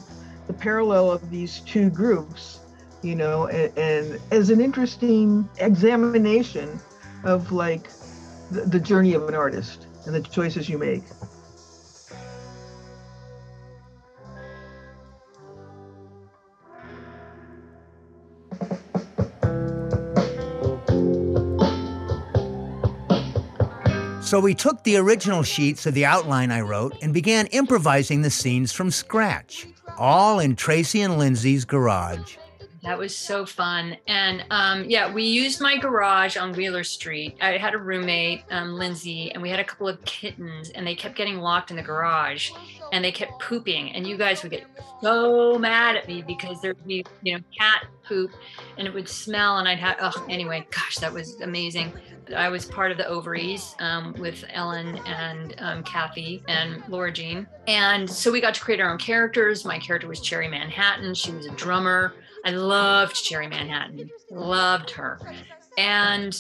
the 0.48 0.54
parallel 0.54 1.12
of 1.12 1.30
these 1.30 1.60
two 1.62 1.90
groups, 1.90 2.60
you 3.02 3.16
know, 3.16 3.48
and, 3.48 3.78
and 3.78 4.20
as 4.32 4.50
an 4.50 4.62
interesting 4.62 5.48
examination 5.58 6.80
of 7.24 7.52
like 7.52 7.90
the, 8.52 8.62
the 8.62 8.80
journey 8.80 9.14
of 9.14 9.28
an 9.28 9.36
artist 9.36 9.88
and 10.06 10.14
the 10.14 10.22
choices 10.22 10.70
you 10.70 10.78
make. 10.78 11.04
So 24.26 24.40
we 24.40 24.56
took 24.56 24.82
the 24.82 24.98
original 24.98 25.44
sheets 25.44 25.86
of 25.86 25.94
the 25.94 26.06
outline 26.06 26.50
I 26.50 26.62
wrote 26.62 26.98
and 27.04 27.14
began 27.14 27.46
improvising 27.52 28.24
the 28.24 28.32
scenes 28.32 28.72
from 28.72 28.90
scratch, 28.90 29.68
all 30.00 30.40
in 30.40 30.56
Tracy 30.56 31.02
and 31.02 31.20
Lindsay's 31.20 31.64
garage. 31.64 32.36
That 32.86 33.00
was 33.00 33.16
so 33.16 33.48
fun. 33.48 33.98
And 34.08 34.46
um, 34.52 34.86
yeah, 34.88 35.12
we 35.12 35.24
used 35.24 35.60
my 35.60 35.76
garage 35.76 36.38
on 36.38 36.54
Wheeler 36.54 36.84
Street. 36.84 37.36
I 37.42 37.58
had 37.58 37.74
a 37.74 37.80
roommate, 37.80 38.44
um, 38.52 38.74
Lindsay, 38.74 39.32
and 39.32 39.42
we 39.42 39.50
had 39.50 39.60
a 39.60 39.64
couple 39.64 39.88
of 39.88 40.04
kittens, 40.06 40.70
and 40.70 40.86
they 40.86 40.94
kept 40.94 41.16
getting 41.16 41.40
locked 41.40 41.72
in 41.72 41.78
the 41.78 41.82
garage 41.82 42.52
and 42.94 43.04
they 43.04 43.12
kept 43.12 43.42
pooping. 43.42 43.92
And 43.94 44.06
you 44.06 44.18
guys 44.18 44.44
would 44.44 44.52
get 44.52 44.66
so 45.02 45.58
mad 45.58 45.96
at 45.96 46.08
me 46.08 46.22
because 46.22 46.62
there'd 46.62 46.86
be, 46.86 47.04
you 47.24 47.34
know, 47.34 47.44
cat 47.58 47.88
poop 48.04 48.30
and 48.78 48.88
it 48.88 48.94
would 48.94 49.10
smell. 49.10 49.58
And 49.58 49.68
I'd 49.68 49.80
have, 49.80 49.98
oh, 50.00 50.26
anyway, 50.30 50.68
gosh, 50.70 50.98
that 50.98 51.12
was 51.12 51.42
amazing. 51.42 51.92
I 52.36 52.50
was 52.50 52.66
part 52.66 52.92
of 52.92 52.98
the 52.98 53.08
ovaries 53.08 53.76
um, 53.80 54.14
with 54.20 54.46
Ellen 54.54 55.00
and 55.08 55.56
um, 55.58 55.84
Kathy 55.84 56.44
and 56.48 56.84
Laura 56.88 57.12
Jean. 57.12 57.48
And 57.68 58.08
so 58.10 58.32
we 58.32 58.42
got 58.42 58.54
to 58.54 58.62
create 58.62 58.80
our 58.80 58.92
own 58.92 59.00
characters. 59.00 59.66
My 59.66 59.80
character 59.80 60.08
was 60.08 60.22
Cherry 60.22 60.48
Manhattan. 60.48 61.16
She 61.16 61.32
was 61.32 61.48
a 61.48 61.52
drummer. 61.52 62.14
I 62.46 62.52
loved 62.52 63.16
Cherry 63.16 63.48
Manhattan, 63.48 64.10
loved 64.30 64.92
her. 64.92 65.20
And 65.78 66.40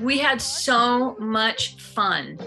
we 0.00 0.18
had 0.18 0.40
so 0.40 1.16
much 1.18 1.76
fun 1.80 2.38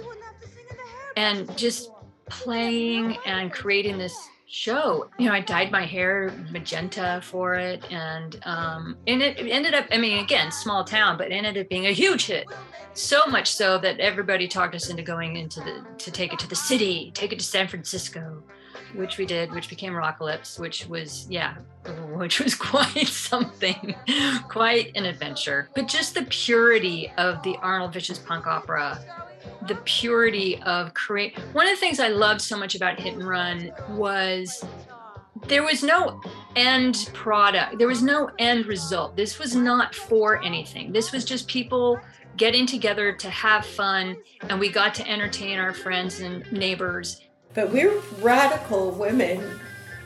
and 1.18 1.58
just 1.58 1.92
playing 2.30 3.18
and 3.26 3.52
creating 3.52 3.98
this 3.98 4.16
show. 4.46 5.10
You 5.18 5.28
know, 5.28 5.34
I 5.34 5.42
dyed 5.42 5.72
my 5.72 5.86
hair 5.86 6.34
magenta 6.52 7.22
for 7.24 7.56
it, 7.56 7.84
and 7.92 8.40
um, 8.44 8.98
and 9.08 9.22
it 9.22 9.38
ended 9.40 9.74
up. 9.74 9.86
I 9.92 9.98
mean, 9.98 10.24
again, 10.24 10.52
small 10.52 10.84
town, 10.84 11.18
but 11.18 11.32
ended 11.32 11.58
up 11.58 11.70
being 11.70 11.88
a 11.88 11.92
huge 11.92 12.28
hit. 12.28 12.48
So 12.94 13.26
much 13.28 13.52
so 13.52 13.78
that 13.80 14.00
everybody 14.00 14.48
talked 14.48 14.76
us 14.76 14.90
into 14.90 15.04
going 15.04 15.38
into 15.38 15.60
the 15.62 15.86
to 15.98 16.12
take 16.12 16.34
it 16.34 16.40
to 16.40 16.48
the 16.48 16.56
city, 16.56 17.12
take 17.14 17.32
it 17.32 17.40
to 17.40 17.46
San 17.46 17.68
Francisco, 17.68 18.44
which 18.96 19.18
we 19.18 19.26
did, 19.26 19.52
which 19.52 19.70
became 19.70 19.94
Rockalypse, 19.94 20.60
which 20.60 20.88
was 20.88 21.28
yeah, 21.30 21.56
which 22.14 22.40
was 22.40 22.56
quite 22.56 23.08
something, 23.08 23.96
quite 24.48 24.92
an 24.96 25.06
adventure. 25.06 25.70
But 25.76 25.88
just 25.88 26.16
the 26.16 26.24
purity 26.24 27.12
of 27.18 27.42
the 27.44 27.58
Arnold 27.62 27.94
Vicious 27.94 28.20
punk 28.20 28.48
opera 28.48 29.00
the 29.68 29.76
purity 29.86 30.62
of 30.64 30.94
create 30.94 31.38
one 31.54 31.66
of 31.66 31.72
the 31.72 31.80
things 31.80 32.00
i 32.00 32.08
loved 32.08 32.42
so 32.42 32.58
much 32.58 32.76
about 32.76 33.00
hit 33.00 33.14
and 33.14 33.28
run 33.28 33.72
was 33.92 34.66
there 35.48 35.64
was 35.64 35.84
no 35.84 36.22
end 36.56 37.10
product 37.14 37.78
there 37.78 37.88
was 37.88 38.02
no 38.02 38.30
end 38.40 38.66
result 38.66 39.16
this 39.16 39.40
was 39.40 39.56
not 39.56 39.96
for 39.96 40.44
anything 40.44 40.92
this 40.92 41.12
was 41.12 41.24
just 41.24 41.48
people 41.48 42.00
getting 42.38 42.66
together 42.66 43.12
to 43.12 43.30
have 43.30 43.66
fun 43.66 44.16
and 44.50 44.60
we 44.60 44.70
got 44.70 44.94
to 44.94 45.08
entertain 45.10 45.60
our 45.60 45.74
friends 45.74 46.20
and 46.20 46.50
neighbors 46.52 47.22
But 47.60 47.74
we 47.74 47.86
were 47.86 48.02
radical 48.22 48.92
women. 48.92 49.60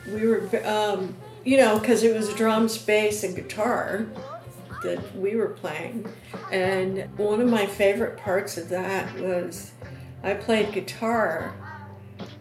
We 0.08 0.26
were, 0.26 0.66
um, 0.66 1.14
you 1.44 1.56
know, 1.56 1.78
because 1.78 2.02
it 2.02 2.12
was 2.12 2.34
drums, 2.34 2.76
bass, 2.76 3.22
and 3.22 3.36
guitar 3.36 4.06
that 4.82 5.16
we 5.16 5.36
were 5.36 5.50
playing. 5.50 6.12
And 6.50 7.08
one 7.16 7.40
of 7.40 7.48
my 7.48 7.64
favorite 7.64 8.16
parts 8.16 8.56
of 8.56 8.70
that 8.70 9.14
was 9.20 9.70
I 10.24 10.34
played 10.34 10.72
guitar 10.72 11.54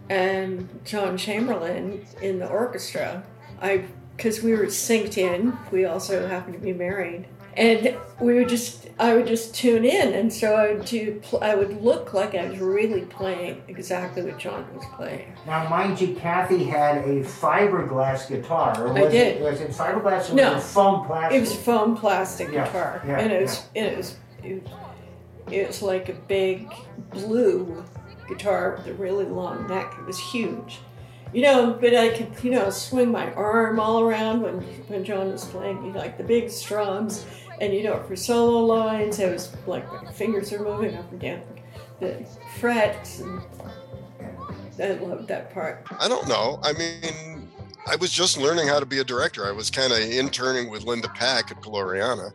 and 0.10 0.68
John 0.84 1.16
Chamberlain 1.16 2.08
in 2.20 2.40
the 2.40 2.50
orchestra. 2.50 3.24
I 3.62 3.86
because 4.18 4.42
we 4.42 4.54
were 4.54 4.66
synced 4.66 5.20
in. 5.20 5.56
We 5.72 5.86
also 5.86 6.28
happened 6.28 6.56
to 6.56 6.60
be 6.60 6.74
married, 6.74 7.28
and 7.58 7.96
we 8.20 8.36
would 8.36 8.50
just 8.50 8.88
I 9.00 9.16
would 9.16 9.26
just 9.28 9.56
tune 9.56 9.86
in, 9.86 10.14
and 10.14 10.32
so 10.32 10.56
I 10.56 10.74
would 10.74 10.86
do. 10.86 11.20
I 11.42 11.56
would 11.56 11.82
look 11.84 12.14
like 12.14 12.36
I 12.36 12.46
was 12.48 12.60
really 12.60 13.02
playing 13.02 13.64
exactly 13.68 14.22
what 14.22 14.38
John 14.38 14.66
was 14.76 14.86
playing. 14.96 15.34
Now, 15.48 15.68
mind 15.68 16.00
you, 16.00 16.14
Kathy 16.16 16.64
had 16.64 16.98
a 17.00 17.24
fiberglass 17.24 18.28
guitar. 18.30 18.86
Or 18.88 18.96
I 18.98 19.10
did. 19.10 19.38
It, 19.38 19.42
was 19.42 19.62
it 19.62 19.72
fiberglass 19.72 20.30
or 20.32 20.36
No. 20.36 20.54
was 20.54 20.64
it 20.64 20.68
foam 20.68 21.06
plastic? 21.08 21.38
It 21.38 21.40
was 21.42 21.56
foam 21.56 21.98
plastic 21.98 22.52
Yeah, 22.52 22.66
guitar, 22.66 23.02
yeah, 23.06 23.20
and 23.20 23.32
it 23.32 23.42
was 23.42 23.66
and 23.76 23.86
it 23.88 23.98
was 23.98 24.18
it, 24.44 24.68
it 25.52 25.68
was 25.68 25.82
like 25.82 26.10
a 26.10 26.14
big 26.14 26.72
blue 27.12 27.84
guitar 28.28 28.76
with 28.78 28.88
a 28.88 28.94
really 28.94 29.26
long 29.26 29.68
neck. 29.68 29.96
It 30.00 30.06
was 30.06 30.20
huge, 30.20 30.80
you 31.34 31.42
know. 31.42 31.78
But 31.82 31.96
I 31.96 32.10
could 32.10 32.32
you 32.44 32.52
know 32.52 32.70
swing 32.70 33.12
my 33.12 33.34
arm 33.34 33.80
all 33.80 34.02
around 34.02 34.42
when 34.42 34.62
when 34.88 35.04
John 35.04 35.32
was 35.32 35.46
playing, 35.46 35.84
you 35.84 35.92
know, 35.92 36.00
like 36.00 36.18
the 36.18 36.24
big 36.24 36.50
strums, 36.52 37.26
and 37.64 37.74
you 37.74 37.84
know 37.84 38.04
for 38.04 38.16
solo 38.16 38.66
lines, 38.66 39.20
it 39.20 39.32
was 39.32 39.56
like 39.66 39.92
my 40.04 40.12
fingers 40.12 40.52
are 40.52 40.64
moving 40.64 40.96
up 40.96 41.10
and 41.12 41.22
down 41.22 41.42
the 42.00 42.26
frets, 42.60 43.22
and 43.22 43.42
I 44.82 44.92
loved 44.94 45.28
that 45.30 45.54
part. 45.54 45.88
I 46.00 46.08
don't 46.08 46.28
know. 46.28 46.60
I 46.62 46.74
mean, 46.74 47.50
I 47.88 47.96
was 47.96 48.12
just 48.12 48.38
learning 48.38 48.68
how 48.68 48.80
to 48.80 48.86
be 48.86 49.00
a 49.00 49.04
director. 49.04 49.46
I 49.48 49.52
was 49.52 49.70
kind 49.70 49.94
of 49.94 50.00
interning 50.00 50.70
with 50.70 50.84
Linda 50.84 51.08
Pack 51.10 51.52
at 51.52 51.62
Gloriana, 51.62 52.34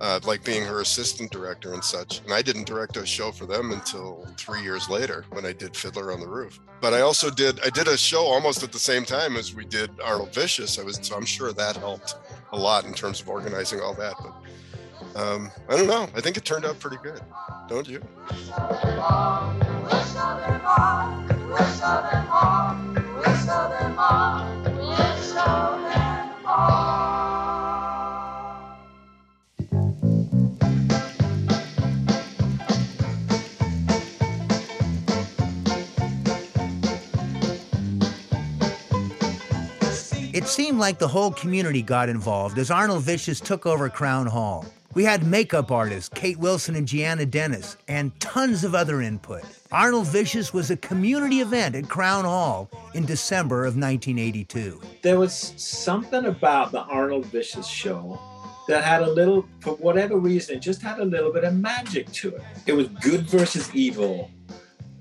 uh, 0.00 0.20
like 0.24 0.44
being 0.44 0.64
her 0.64 0.80
assistant 0.80 1.32
director 1.32 1.74
and 1.74 1.82
such. 1.82 2.20
And 2.20 2.32
I 2.32 2.42
didn't 2.42 2.66
direct 2.66 2.96
a 2.96 3.04
show 3.04 3.32
for 3.32 3.46
them 3.46 3.72
until 3.72 4.26
three 4.36 4.62
years 4.62 4.88
later 4.88 5.24
when 5.30 5.44
I 5.44 5.52
did 5.52 5.76
Fiddler 5.76 6.12
on 6.12 6.20
the 6.20 6.28
Roof. 6.28 6.60
But 6.80 6.94
I 6.94 7.00
also 7.00 7.30
did 7.30 7.60
I 7.60 7.70
did 7.70 7.88
a 7.88 7.96
show 7.96 8.24
almost 8.24 8.62
at 8.62 8.72
the 8.72 8.78
same 8.78 9.04
time 9.04 9.36
as 9.36 9.54
we 9.54 9.64
did 9.64 9.90
Arnold 10.00 10.32
Vicious. 10.32 10.78
I 10.78 10.82
was 10.82 10.98
so 11.02 11.16
I'm 11.16 11.26
sure 11.26 11.52
that 11.52 11.76
helped 11.76 12.16
a 12.52 12.56
lot 12.56 12.84
in 12.84 12.94
terms 12.94 13.20
of 13.20 13.28
organizing 13.28 13.80
all 13.80 13.94
that. 13.94 14.14
But 14.18 14.34
um, 15.16 15.50
I 15.68 15.76
don't 15.76 15.86
know. 15.86 16.08
I 16.14 16.20
think 16.20 16.36
it 16.36 16.44
turned 16.44 16.64
out 16.64 16.78
pretty 16.78 16.98
good. 17.02 17.20
Don't 17.68 17.88
you? 17.88 18.00
It 40.32 40.46
seemed 40.46 40.78
like 40.78 40.98
the 40.98 41.08
whole 41.08 41.32
community 41.32 41.82
got 41.82 42.08
involved 42.08 42.58
as 42.58 42.70
Arnold 42.70 43.02
Vicious 43.02 43.40
took 43.40 43.66
over 43.66 43.90
Crown 43.90 44.26
Hall. 44.26 44.64
We 44.92 45.04
had 45.04 45.24
makeup 45.24 45.70
artists, 45.70 46.08
Kate 46.12 46.38
Wilson 46.38 46.74
and 46.74 46.88
Gianna 46.88 47.24
Dennis, 47.24 47.76
and 47.86 48.18
tons 48.18 48.64
of 48.64 48.74
other 48.74 49.00
input. 49.00 49.42
Arnold 49.70 50.08
Vicious 50.08 50.52
was 50.52 50.68
a 50.72 50.76
community 50.76 51.40
event 51.40 51.76
at 51.76 51.88
Crown 51.88 52.24
Hall 52.24 52.68
in 52.94 53.06
December 53.06 53.60
of 53.60 53.76
1982. 53.76 54.80
There 55.02 55.20
was 55.20 55.54
something 55.56 56.26
about 56.26 56.72
the 56.72 56.80
Arnold 56.80 57.26
Vicious 57.26 57.68
show 57.68 58.18
that 58.66 58.82
had 58.82 59.02
a 59.02 59.10
little, 59.10 59.46
for 59.60 59.74
whatever 59.76 60.16
reason, 60.16 60.56
it 60.56 60.60
just 60.60 60.82
had 60.82 60.98
a 60.98 61.04
little 61.04 61.32
bit 61.32 61.44
of 61.44 61.54
magic 61.54 62.10
to 62.14 62.34
it. 62.34 62.42
It 62.66 62.72
was 62.72 62.88
good 62.88 63.30
versus 63.30 63.72
evil. 63.72 64.28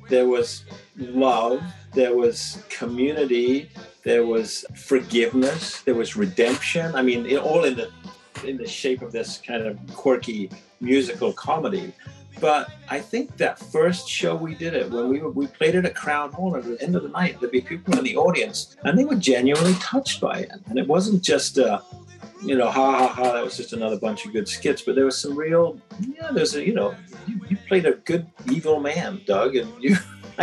There 0.08 0.28
was 0.28 0.66
love. 0.98 1.64
There 1.94 2.16
was 2.16 2.64
community. 2.70 3.72
There 4.04 4.26
was 4.26 4.66
forgiveness. 4.76 5.82
There 5.82 5.96
was 5.96 6.16
redemption. 6.16 6.94
I 6.96 7.02
mean, 7.02 7.36
all 7.38 7.64
in 7.64 7.76
the 7.76 7.92
in 8.44 8.58
the 8.58 8.68
shape 8.68 9.02
of 9.02 9.12
this 9.12 9.42
kind 9.46 9.64
of 9.66 9.78
quirky 9.94 10.50
musical 10.82 11.34
comedy. 11.34 11.94
But 12.40 12.70
I 12.90 13.00
think 13.00 13.36
that 13.38 13.60
first 13.60 14.08
show 14.08 14.36
we 14.36 14.56
did 14.56 14.74
it 14.74 14.90
when 14.90 15.10
we 15.10 15.20
were, 15.20 15.30
we 15.30 15.48
played 15.48 15.76
it 15.76 15.86
at 15.86 15.96
Crown 15.96 16.32
Hall 16.32 16.56
at 16.56 16.64
the 16.64 16.82
end 16.82 16.96
of 16.96 17.04
the 17.04 17.10
night, 17.10 17.40
there'd 17.40 17.52
be 17.52 17.62
people 17.62 17.98
in 17.98 18.04
the 18.04 18.16
audience 18.16 18.78
and 18.84 18.98
they 18.98 19.04
were 19.04 19.16
genuinely 19.16 19.74
touched 19.76 20.22
by 20.22 20.40
it. 20.40 20.52
And 20.68 20.80
it 20.80 20.88
wasn't 20.88 21.22
just 21.22 21.60
uh, 21.60 21.82
you 22.44 22.56
know, 22.56 22.70
ha 22.70 23.00
ha 23.00 23.08
ha, 23.08 23.34
that 23.34 23.44
was 23.44 23.58
just 23.58 23.74
another 23.74 24.00
bunch 24.00 24.26
of 24.26 24.32
good 24.32 24.48
skits, 24.48 24.82
but 24.82 24.96
there 24.96 25.06
was 25.06 25.18
some 25.18 25.36
real 25.36 25.80
yeah, 26.00 26.32
there's 26.32 26.56
a 26.56 26.66
you 26.66 26.74
know, 26.74 26.96
you, 27.28 27.40
you 27.50 27.58
played 27.68 27.86
a 27.86 27.94
good 27.94 28.26
evil 28.50 28.80
man, 28.80 29.22
Doug, 29.26 29.56
and 29.56 29.72
you 29.84 29.98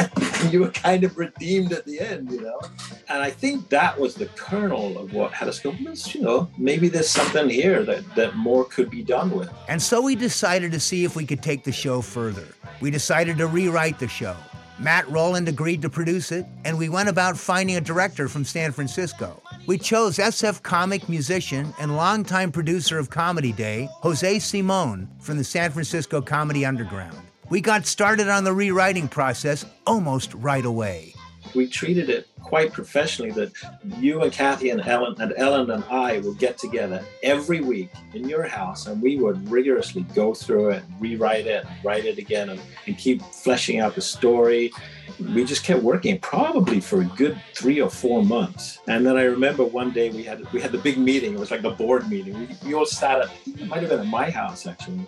you 0.50 0.60
were 0.60 0.70
kind 0.70 1.04
of 1.04 1.16
redeemed 1.16 1.72
at 1.72 1.84
the 1.84 2.00
end, 2.00 2.30
you 2.30 2.40
know. 2.40 2.60
And 3.08 3.22
I 3.22 3.30
think 3.30 3.68
that 3.70 3.98
was 3.98 4.14
the 4.14 4.26
kernel 4.26 4.98
of 4.98 5.12
what 5.12 5.32
had 5.32 5.48
us 5.48 5.60
go, 5.60 5.72
you 5.72 6.20
know, 6.20 6.48
maybe 6.58 6.88
there's 6.88 7.08
something 7.08 7.48
here 7.48 7.82
that, 7.84 8.14
that 8.14 8.36
more 8.36 8.64
could 8.64 8.90
be 8.90 9.02
done 9.02 9.30
with. 9.30 9.50
And 9.68 9.80
so 9.80 10.02
we 10.02 10.14
decided 10.14 10.72
to 10.72 10.80
see 10.80 11.04
if 11.04 11.16
we 11.16 11.24
could 11.24 11.42
take 11.42 11.64
the 11.64 11.72
show 11.72 12.00
further. 12.00 12.46
We 12.80 12.90
decided 12.90 13.38
to 13.38 13.46
rewrite 13.46 13.98
the 13.98 14.08
show. 14.08 14.36
Matt 14.78 15.08
Rowland 15.08 15.48
agreed 15.48 15.80
to 15.82 15.88
produce 15.88 16.30
it, 16.32 16.44
and 16.66 16.76
we 16.76 16.90
went 16.90 17.08
about 17.08 17.38
finding 17.38 17.76
a 17.76 17.80
director 17.80 18.28
from 18.28 18.44
San 18.44 18.72
Francisco. 18.72 19.40
We 19.66 19.78
chose 19.78 20.18
SF 20.18 20.62
comic 20.62 21.08
musician 21.08 21.72
and 21.80 21.96
longtime 21.96 22.52
producer 22.52 22.98
of 22.98 23.08
Comedy 23.08 23.52
Day, 23.52 23.88
Jose 24.02 24.38
Simon, 24.40 25.08
from 25.18 25.38
the 25.38 25.44
San 25.44 25.70
Francisco 25.70 26.20
Comedy 26.20 26.66
Underground. 26.66 27.25
We 27.48 27.60
got 27.60 27.86
started 27.86 28.28
on 28.28 28.42
the 28.42 28.52
rewriting 28.52 29.06
process 29.06 29.64
almost 29.86 30.34
right 30.34 30.64
away. 30.64 31.14
We 31.54 31.68
treated 31.68 32.10
it 32.10 32.26
quite 32.42 32.72
professionally 32.72 33.30
that 33.32 33.52
you 33.98 34.22
and 34.22 34.32
Kathy 34.32 34.70
and 34.70 34.80
Ellen 34.80 35.14
and 35.20 35.32
Ellen 35.36 35.70
and 35.70 35.84
I 35.84 36.18
would 36.18 36.38
get 36.38 36.58
together 36.58 37.04
every 37.22 37.60
week 37.60 37.90
in 38.14 38.28
your 38.28 38.42
house 38.42 38.88
and 38.88 39.00
we 39.00 39.16
would 39.16 39.48
rigorously 39.48 40.02
go 40.12 40.34
through 40.34 40.70
it, 40.70 40.82
rewrite 40.98 41.46
it, 41.46 41.64
write 41.84 42.04
it 42.04 42.18
again, 42.18 42.48
and, 42.48 42.60
and 42.88 42.98
keep 42.98 43.22
fleshing 43.22 43.78
out 43.78 43.94
the 43.94 44.00
story. 44.00 44.72
We 45.20 45.44
just 45.44 45.62
kept 45.62 45.84
working 45.84 46.18
probably 46.18 46.80
for 46.80 47.02
a 47.02 47.04
good 47.04 47.40
three 47.54 47.80
or 47.80 47.90
four 47.90 48.24
months. 48.24 48.80
And 48.88 49.06
then 49.06 49.16
I 49.16 49.22
remember 49.22 49.64
one 49.64 49.92
day 49.92 50.10
we 50.10 50.24
had 50.24 50.52
we 50.52 50.60
had 50.60 50.72
the 50.72 50.78
big 50.78 50.98
meeting. 50.98 51.34
It 51.34 51.40
was 51.40 51.52
like 51.52 51.62
the 51.62 51.70
board 51.70 52.10
meeting. 52.10 52.38
We, 52.38 52.48
we 52.66 52.74
all 52.74 52.86
sat 52.86 53.20
at 53.20 53.30
it 53.46 53.68
might 53.68 53.80
have 53.80 53.90
been 53.90 54.00
at 54.00 54.06
my 54.06 54.30
house 54.30 54.66
actually 54.66 55.06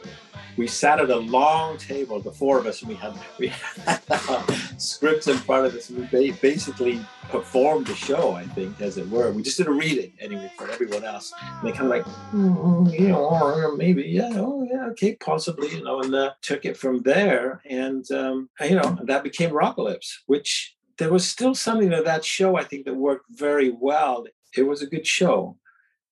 we 0.59 0.67
sat 0.67 0.99
at 0.99 1.09
a 1.09 1.17
long 1.17 1.79
table, 1.79 2.21
the 2.21 2.33
four 2.33 2.59
of 2.59 2.67
us, 2.67 2.83
and 2.83 2.89
we 2.89 2.97
had 2.97 3.15
we 3.39 3.49
had 3.49 4.01
scripts 4.77 5.29
in 5.29 5.37
front 5.37 5.67
of 5.67 5.75
us, 5.75 5.89
and 5.89 6.11
we 6.11 6.33
basically 6.33 7.01
performed 7.31 7.87
the 7.87 7.95
show, 7.95 8.33
I 8.33 8.45
think, 8.45 8.81
as 8.81 8.99
it 8.99 9.09
were. 9.09 9.31
We 9.31 9.43
just 9.43 9.57
did 9.57 9.69
a 9.69 9.71
reading 9.71 10.13
anyway 10.21 10.51
for 10.59 10.69
everyone 10.69 11.05
else. 11.05 11.33
And 11.41 11.69
they 11.69 11.73
kind 11.73 11.85
of 11.85 11.91
like, 11.91 12.05
mm, 12.33 12.99
you 12.99 13.09
know, 13.09 13.77
maybe, 13.77 14.03
yeah, 14.03 14.31
oh 14.35 14.67
yeah, 14.69 14.87
okay, 14.87 15.15
possibly, 15.17 15.69
you 15.69 15.85
know, 15.85 16.01
and 16.01 16.15
uh, 16.15 16.33
took 16.43 16.65
it 16.65 16.77
from 16.77 17.03
there. 17.03 17.63
And 17.65 18.11
um, 18.11 18.51
you 18.61 18.75
know, 18.75 18.99
that 19.05 19.23
became 19.23 19.51
Rockalypse, 19.51 20.19
which 20.27 20.77
there 20.99 21.13
was 21.13 21.27
still 21.27 21.55
something 21.55 21.93
of 21.93 22.05
that 22.05 22.25
show 22.25 22.57
I 22.57 22.65
think 22.65 22.85
that 22.87 22.95
worked 22.95 23.27
very 23.31 23.71
well. 23.71 24.27
It 24.57 24.63
was 24.63 24.83
a 24.83 24.87
good 24.87 25.07
show 25.07 25.57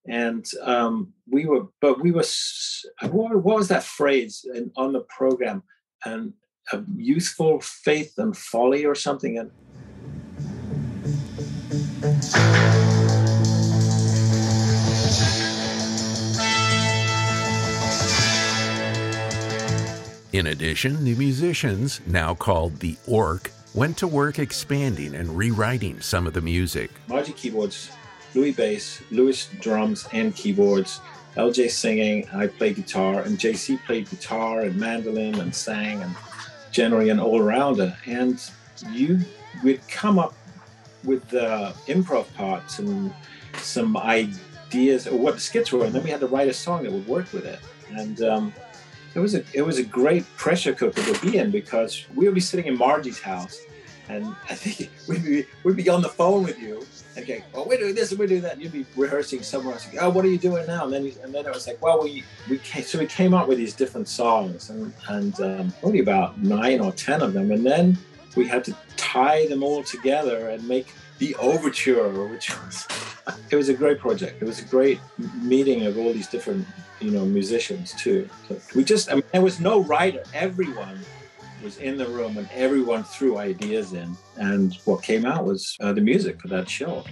and 0.08 0.44
um, 0.62 1.12
we 1.28 1.46
were 1.46 1.66
but 1.80 2.00
we 2.00 2.12
were 2.12 2.24
what, 3.10 3.44
was 3.44 3.68
that 3.68 3.84
phrase 3.84 4.44
in, 4.54 4.70
on 4.76 4.92
the 4.92 5.00
program? 5.00 5.62
And 6.04 6.32
a 6.72 6.82
youthful 6.96 7.60
faith 7.60 8.14
and 8.18 8.36
folly 8.36 8.84
or 8.84 8.94
something? 8.94 9.38
And 9.38 9.50
In 20.32 20.48
addition, 20.48 21.02
the 21.04 21.14
musicians, 21.14 22.00
now 22.06 22.34
called 22.34 22.76
the 22.80 22.96
Orc, 23.06 23.50
went 23.74 23.96
to 23.98 24.06
work 24.06 24.38
expanding 24.38 25.14
and 25.14 25.34
rewriting 25.34 25.98
some 26.00 26.26
of 26.26 26.34
the 26.34 26.42
music. 26.42 26.90
Margie 27.08 27.32
keyboards 27.32 27.90
Louis 28.36 28.52
bass, 28.52 29.02
Louis 29.10 29.48
drums 29.60 30.06
and 30.12 30.34
keyboards, 30.36 31.00
LJ 31.36 31.70
singing, 31.70 32.28
I 32.32 32.46
play 32.46 32.72
guitar, 32.72 33.22
and 33.22 33.38
JC 33.38 33.82
played 33.84 34.08
guitar 34.08 34.60
and 34.60 34.76
mandolin 34.76 35.40
and 35.40 35.54
sang 35.54 36.02
and 36.02 36.14
generally 36.70 37.08
an 37.08 37.18
all-rounder. 37.18 37.96
And 38.06 38.38
you 38.92 39.20
would 39.64 39.86
come 39.88 40.18
up 40.18 40.34
with 41.04 41.26
the 41.28 41.74
improv 41.86 42.32
parts 42.34 42.78
and 42.78 43.12
some 43.54 43.96
ideas 43.96 45.06
or 45.06 45.16
what 45.16 45.34
the 45.34 45.40
skits 45.40 45.72
were, 45.72 45.84
and 45.84 45.94
then 45.94 46.04
we 46.04 46.10
had 46.10 46.20
to 46.20 46.26
write 46.26 46.48
a 46.48 46.52
song 46.52 46.82
that 46.82 46.92
would 46.92 47.06
work 47.06 47.32
with 47.32 47.46
it. 47.46 47.60
And 47.90 48.20
um, 48.22 48.52
it 49.14 49.20
was 49.20 49.34
a 49.34 49.44
it 49.54 49.62
was 49.62 49.78
a 49.78 49.82
great 49.82 50.24
pressure 50.36 50.74
cooker 50.74 51.02
to 51.02 51.26
be 51.26 51.38
in 51.38 51.50
because 51.50 52.04
we 52.14 52.26
would 52.26 52.34
be 52.34 52.40
sitting 52.40 52.66
in 52.66 52.76
Margie's 52.76 53.20
house, 53.20 53.60
and 54.08 54.26
I 54.50 54.54
think 54.54 54.90
we'd 55.08 55.24
be 55.24 55.46
we'd 55.64 55.76
be 55.76 55.88
on 55.88 56.02
the 56.02 56.08
phone 56.08 56.44
with 56.44 56.58
you, 56.58 56.84
okay, 57.18 57.44
well, 57.52 57.66
we're 57.66 57.78
doing 57.78 57.94
this 57.94 58.10
and 58.10 58.18
we're 58.18 58.26
doing 58.26 58.42
that. 58.42 58.54
And 58.54 58.62
you'd 58.62 58.72
be 58.72 58.86
rehearsing 58.96 59.42
somewhere 59.42 59.74
else. 59.74 59.86
Like, 59.86 60.02
oh, 60.02 60.10
what 60.10 60.24
are 60.24 60.28
you 60.28 60.38
doing 60.38 60.66
now? 60.66 60.84
And 60.84 60.92
then, 60.92 61.12
and 61.22 61.34
then 61.34 61.46
it 61.46 61.54
was 61.54 61.66
like, 61.66 61.80
well, 61.82 62.02
we, 62.02 62.24
we 62.48 62.58
came, 62.58 62.82
so 62.82 62.98
we 62.98 63.06
came 63.06 63.34
up 63.34 63.48
with 63.48 63.58
these 63.58 63.74
different 63.74 64.08
songs 64.08 64.70
and, 64.70 64.92
and 65.08 65.40
um, 65.40 65.74
only 65.82 66.00
about 66.00 66.38
nine 66.38 66.80
or 66.80 66.92
10 66.92 67.22
of 67.22 67.32
them. 67.32 67.50
And 67.52 67.64
then 67.64 67.98
we 68.36 68.46
had 68.46 68.64
to 68.64 68.76
tie 68.96 69.46
them 69.46 69.62
all 69.62 69.82
together 69.82 70.50
and 70.50 70.66
make 70.66 70.92
the 71.18 71.34
overture, 71.36 72.26
which 72.28 72.50
was, 72.64 72.86
it 73.50 73.56
was 73.56 73.68
a 73.68 73.74
great 73.74 73.98
project. 73.98 74.42
It 74.42 74.44
was 74.44 74.60
a 74.60 74.64
great 74.64 75.00
meeting 75.40 75.86
of 75.86 75.96
all 75.96 76.12
these 76.12 76.28
different, 76.28 76.66
you 77.00 77.10
know, 77.10 77.24
musicians 77.24 77.92
too. 77.94 78.28
So 78.48 78.60
we 78.74 78.84
just, 78.84 79.10
I 79.10 79.14
mean, 79.14 79.24
there 79.32 79.42
was 79.42 79.60
no 79.60 79.80
writer. 79.80 80.22
Everyone 80.34 80.98
was 81.66 81.78
in 81.78 81.98
the 81.98 82.06
room 82.06 82.38
and 82.38 82.48
everyone 82.54 83.02
threw 83.02 83.38
ideas 83.38 83.92
in. 83.92 84.16
And 84.36 84.72
what 84.84 85.02
came 85.02 85.26
out 85.26 85.44
was 85.44 85.76
uh, 85.80 85.92
the 85.92 86.00
music 86.00 86.40
for 86.40 86.46
that 86.46 86.70
show. 86.70 87.02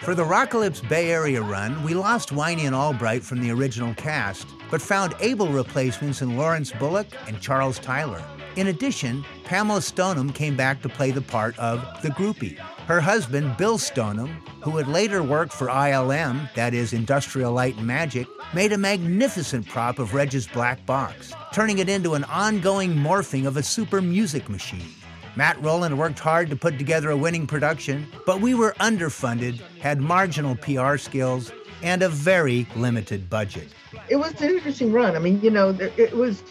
For 0.00 0.14
the 0.14 0.22
Rockalypse 0.22 0.86
Bay 0.86 1.10
Area 1.10 1.40
run, 1.40 1.82
we 1.82 1.94
lost 1.94 2.28
Winey 2.28 2.66
and 2.66 2.74
Albright 2.74 3.22
from 3.22 3.40
the 3.40 3.50
original 3.50 3.94
cast, 3.94 4.46
but 4.70 4.82
found 4.82 5.14
able 5.20 5.48
replacements 5.48 6.20
in 6.20 6.36
Lawrence 6.36 6.72
Bullock 6.72 7.06
and 7.26 7.40
Charles 7.40 7.78
Tyler. 7.78 8.22
In 8.56 8.68
addition, 8.68 9.22
Pamela 9.44 9.82
Stoneham 9.82 10.32
came 10.32 10.56
back 10.56 10.80
to 10.80 10.88
play 10.88 11.10
the 11.10 11.20
part 11.20 11.58
of 11.58 11.82
the 12.02 12.08
groupie. 12.08 12.58
Her 12.86 13.02
husband, 13.02 13.54
Bill 13.58 13.76
Stoneham, 13.76 14.42
who 14.62 14.78
had 14.78 14.88
later 14.88 15.22
worked 15.22 15.52
for 15.52 15.66
ILM, 15.66 16.52
that 16.54 16.72
is 16.72 16.94
Industrial 16.94 17.52
Light 17.52 17.76
and 17.76 17.86
Magic, 17.86 18.26
made 18.54 18.72
a 18.72 18.78
magnificent 18.78 19.68
prop 19.68 19.98
of 19.98 20.14
Reg's 20.14 20.46
black 20.46 20.86
box, 20.86 21.34
turning 21.52 21.80
it 21.80 21.90
into 21.90 22.14
an 22.14 22.24
ongoing 22.24 22.94
morphing 22.94 23.46
of 23.46 23.58
a 23.58 23.62
super 23.62 24.00
music 24.00 24.48
machine. 24.48 24.88
Matt 25.36 25.62
Rowland 25.62 25.98
worked 25.98 26.18
hard 26.18 26.48
to 26.48 26.56
put 26.56 26.78
together 26.78 27.10
a 27.10 27.16
winning 27.16 27.46
production, 27.46 28.06
but 28.24 28.40
we 28.40 28.54
were 28.54 28.74
underfunded, 28.80 29.60
had 29.80 30.00
marginal 30.00 30.56
PR 30.56 30.96
skills, 30.96 31.52
and 31.82 32.02
a 32.02 32.08
very 32.08 32.66
limited 32.74 33.28
budget. 33.28 33.68
It 34.08 34.16
was 34.16 34.40
an 34.40 34.48
interesting 34.48 34.92
run. 34.92 35.14
I 35.14 35.18
mean, 35.18 35.42
you 35.42 35.50
know, 35.50 35.76
it 35.78 36.16
was 36.16 36.42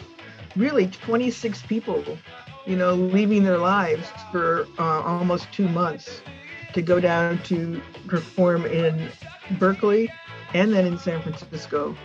really 0.56 0.86
26 0.88 1.62
people, 1.62 2.02
you 2.64 2.76
know, 2.76 2.94
leaving 2.94 3.44
their 3.44 3.58
lives 3.58 4.08
for 4.30 4.66
uh, 4.78 5.02
almost 5.02 5.50
two 5.52 5.68
months 5.68 6.22
to 6.72 6.82
go 6.82 7.00
down 7.00 7.38
to 7.44 7.80
perform 8.06 8.66
in 8.66 9.08
Berkeley 9.52 10.10
and 10.54 10.72
then 10.72 10.86
in 10.86 10.98
San 10.98 11.22
Francisco. 11.22 11.96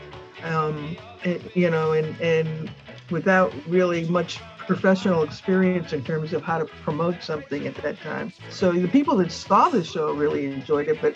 Um, 0.44 0.96
and, 1.24 1.42
you 1.54 1.70
know, 1.70 1.92
and, 1.94 2.20
and 2.20 2.72
without 3.10 3.54
really 3.68 4.06
much 4.06 4.40
professional 4.58 5.24
experience 5.24 5.92
in 5.94 6.04
terms 6.04 6.34
of 6.34 6.42
how 6.44 6.58
to 6.58 6.66
promote 6.66 7.22
something 7.22 7.68
at 7.68 7.76
that 7.76 8.00
time. 8.02 8.32
So 8.50 8.72
the 8.72 8.88
people 8.88 9.18
that 9.18 9.32
saw 9.32 9.70
the 9.70 9.84
show 9.84 10.14
really 10.14 10.46
enjoyed 10.46 10.88
it, 10.88 11.02
but 11.02 11.16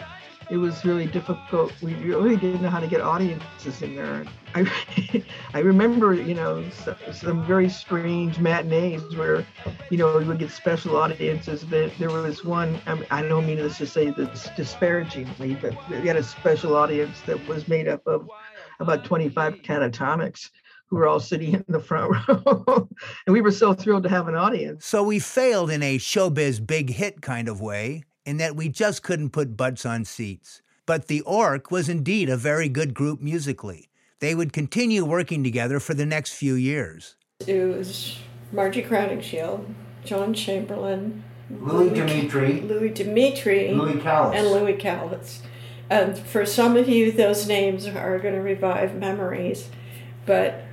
it 0.49 0.57
was 0.57 0.85
really 0.85 1.05
difficult. 1.05 1.73
We 1.81 1.93
really 1.95 2.37
didn't 2.37 2.61
know 2.61 2.69
how 2.69 2.79
to 2.79 2.87
get 2.87 3.01
audiences 3.01 3.81
in 3.81 3.95
there. 3.95 4.25
I, 4.53 4.71
I 5.53 5.59
remember, 5.59 6.13
you 6.13 6.33
know, 6.33 6.63
some, 6.69 6.95
some, 7.11 7.45
very 7.45 7.69
strange 7.69 8.39
matinees 8.39 9.15
where, 9.15 9.45
you 9.89 9.97
know, 9.97 10.17
we 10.17 10.23
would 10.25 10.39
get 10.39 10.51
special 10.51 10.95
audiences. 10.97 11.65
There, 11.65 11.89
there 11.99 12.09
was 12.09 12.43
one, 12.43 12.79
I, 13.11 13.21
don't 13.21 13.45
mean 13.45 13.57
this 13.57 13.77
to 13.79 13.87
say 13.87 14.11
this 14.11 14.49
disparagingly, 14.55 15.55
but 15.55 15.75
we 15.89 16.07
had 16.07 16.17
a 16.17 16.23
special 16.23 16.75
audience 16.75 17.21
that 17.25 17.45
was 17.47 17.67
made 17.67 17.87
up 17.87 18.05
of 18.05 18.29
about 18.79 19.03
25 19.05 19.55
catatonics 19.55 20.49
who 20.87 20.97
were 20.97 21.07
all 21.07 21.19
sitting 21.19 21.53
in 21.53 21.65
the 21.67 21.79
front 21.79 22.11
row. 22.27 22.87
and 23.25 23.33
we 23.33 23.41
were 23.41 23.51
so 23.51 23.73
thrilled 23.73 24.03
to 24.03 24.09
have 24.09 24.27
an 24.27 24.35
audience. 24.35 24.85
So 24.85 25.03
we 25.03 25.19
failed 25.19 25.71
in 25.71 25.81
a 25.81 25.97
showbiz 25.97 26.65
big 26.65 26.91
hit 26.91 27.21
kind 27.21 27.49
of 27.49 27.59
way, 27.59 28.03
in 28.25 28.37
that 28.37 28.55
we 28.55 28.69
just 28.69 29.03
couldn't 29.03 29.29
put 29.29 29.55
butts 29.55 29.85
on 29.85 30.05
seats. 30.05 30.61
But 30.85 31.07
the 31.07 31.21
Orc 31.21 31.71
was 31.71 31.89
indeed 31.89 32.29
a 32.29 32.37
very 32.37 32.69
good 32.69 32.93
group 32.93 33.21
musically. 33.21 33.89
They 34.19 34.35
would 34.35 34.53
continue 34.53 35.05
working 35.05 35.43
together 35.43 35.79
for 35.79 35.93
the 35.93 36.05
next 36.05 36.33
few 36.33 36.55
years. 36.55 37.15
It 37.45 37.63
was 37.75 38.19
Margie 38.51 38.83
Crowninshield, 38.83 39.65
John 40.03 40.33
Chamberlain, 40.33 41.23
Louis 41.49 41.89
Dimitri. 41.89 42.61
Louis 42.61 42.89
Dimitri, 42.89 43.71
Louis 43.73 44.01
Callis. 44.01 44.37
and 44.37 44.47
Louis 44.47 44.75
Callis. 44.77 45.41
And 45.89 46.17
for 46.17 46.45
some 46.45 46.75
of 46.77 46.89
you, 46.89 47.11
those 47.11 47.47
names 47.47 47.87
are 47.87 48.17
going 48.19 48.33
to 48.33 48.41
revive 48.41 48.95
memories, 48.95 49.69
but 50.25 50.63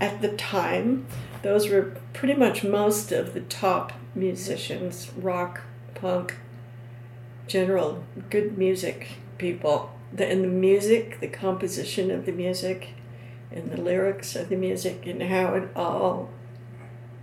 at 0.00 0.20
the 0.20 0.30
time, 0.30 1.06
those 1.42 1.68
were 1.68 1.96
pretty 2.12 2.34
much 2.34 2.64
most 2.64 3.12
of 3.12 3.32
the 3.32 3.40
top 3.40 3.92
musicians, 4.14 5.12
rock, 5.16 5.62
punk, 5.94 6.36
general 7.50 8.04
good 8.30 8.56
music 8.56 9.08
people. 9.38 9.90
The, 10.12 10.26
and 10.26 10.42
the 10.42 10.48
music, 10.48 11.20
the 11.20 11.28
composition 11.28 12.10
of 12.10 12.26
the 12.26 12.32
music, 12.32 12.90
and 13.52 13.70
the 13.70 13.80
lyrics 13.80 14.34
of 14.34 14.48
the 14.48 14.56
music, 14.56 15.06
and 15.06 15.22
how 15.22 15.54
it 15.54 15.68
all 15.76 16.30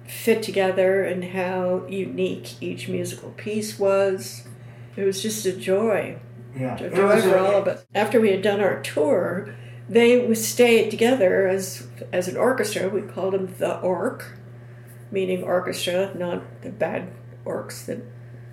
fit 0.06 0.42
together, 0.44 1.04
and 1.04 1.24
how 1.24 1.86
unique 1.90 2.62
each 2.62 2.88
musical 2.88 3.32
piece 3.32 3.80
was. 3.80 4.48
It 4.96 5.04
was 5.04 5.22
just 5.22 5.46
a 5.46 5.54
joy. 5.54 6.18
Yeah. 6.56 6.76
A 6.76 6.90
joy 6.90 7.16
was 7.16 7.24
for 7.24 7.38
all 7.38 7.56
of 7.56 7.68
us. 7.68 7.86
After 7.94 8.22
we 8.22 8.32
had 8.32 8.42
done 8.42 8.62
our 8.62 8.82
tour, 8.82 9.54
they 9.90 10.26
would 10.26 10.38
stay 10.38 10.90
together 10.90 11.48
as 11.48 11.88
as 12.12 12.28
an 12.28 12.38
orchestra. 12.38 12.90
We 12.90 13.02
called 13.02 13.34
them 13.34 13.54
the 13.58 13.80
Orc, 13.80 14.38
meaning 15.12 15.44
orchestra, 15.44 16.12
not 16.16 16.62
the 16.62 16.70
bad 16.70 17.10
orcs 17.46 17.86
that 17.86 18.00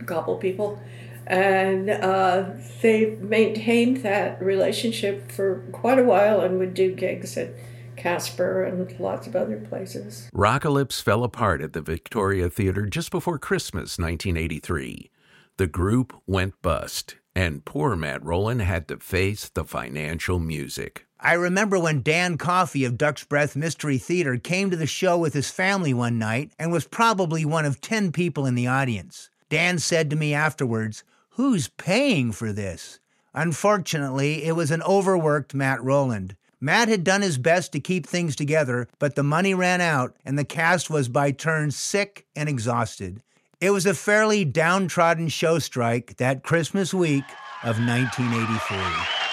gobble 0.05 0.36
people. 0.36 0.80
And 1.26 1.90
uh, 1.90 2.51
they 2.82 3.16
maintained 3.20 3.98
that 3.98 4.42
relationship 4.42 5.32
for 5.32 5.64
quite 5.72 5.98
a 5.98 6.05
while 6.05 6.40
and 6.40 6.59
would 6.59 6.74
do 6.74 6.94
gigs 6.94 7.36
at 7.36 7.51
Caspar 7.96 8.64
and 8.64 8.98
lots 9.01 9.26
of 9.26 9.34
other 9.34 9.56
places. 9.56 10.28
Rockalypse 10.34 11.01
fell 11.01 11.24
apart 11.24 11.62
at 11.62 11.72
the 11.72 11.80
Victoria 11.80 12.51
Theatre 12.51 12.86
just 12.86 13.10
before 13.10 13.38
Christmas 13.38 13.98
1983. 13.98 15.10
The 15.56 15.66
group 15.66 16.12
went 16.26 16.60
bust, 16.62 17.16
and 17.34 17.64
poor 17.64 17.96
Matt 17.96 18.24
Rowland 18.24 18.62
had 18.62 18.88
to 18.88 18.98
face 18.98 19.48
the 19.48 19.64
financial 19.64 20.38
music. 20.38 21.06
I 21.20 21.34
remember 21.34 21.78
when 21.78 22.02
Dan 22.02 22.36
Coffey 22.36 22.84
of 22.84 22.98
Duck's 22.98 23.24
Breath 23.24 23.56
Mystery 23.56 23.96
Theater 23.96 24.36
came 24.36 24.70
to 24.70 24.76
the 24.76 24.86
show 24.86 25.16
with 25.16 25.32
his 25.32 25.51
family 25.51 25.94
one 25.94 26.18
night 26.18 26.52
and 26.59 26.70
was 26.70 26.86
probably 26.86 27.44
one 27.44 27.64
of 27.64 27.80
10 27.80 28.12
people 28.12 28.44
in 28.44 28.55
the 28.55 28.66
audience. 28.66 29.30
Dan 29.48 29.78
said 29.78 30.10
to 30.10 30.16
me 30.16 30.34
afterwards, 30.34 31.05
Who's 31.36 31.66
paying 31.66 32.31
for 32.31 32.52
this? 32.52 33.01
Unfortunately, 33.35 34.44
it 34.44 34.55
was 34.55 34.70
an 34.70 34.82
overworked 34.82 35.52
Matt 35.52 35.82
Rowland. 35.82 36.36
Matt 36.61 36.86
had 36.86 37.02
done 37.02 37.23
his 37.23 37.39
best 37.39 37.73
to 37.73 37.81
keep 37.81 38.06
things 38.06 38.36
together, 38.36 38.86
but 39.01 39.16
the 39.16 39.24
money 39.24 39.52
ran 39.52 39.81
out 39.81 40.15
and 40.24 40.39
the 40.39 40.44
cast 40.44 40.90
was 40.90 41.09
by 41.09 41.32
turns 41.32 41.74
sick 41.74 42.24
and 42.36 42.48
exhausted. 42.48 43.20
It 43.61 43.70
was 43.70 43.85
a 43.85 43.94
fairly 43.94 44.44
downtrodden 44.44 45.27
show 45.27 45.59
strike 45.59 46.19
that 46.19 46.44
Christmas 46.44 46.94
week 46.94 47.24
of 47.65 47.81
1983. 47.81 49.23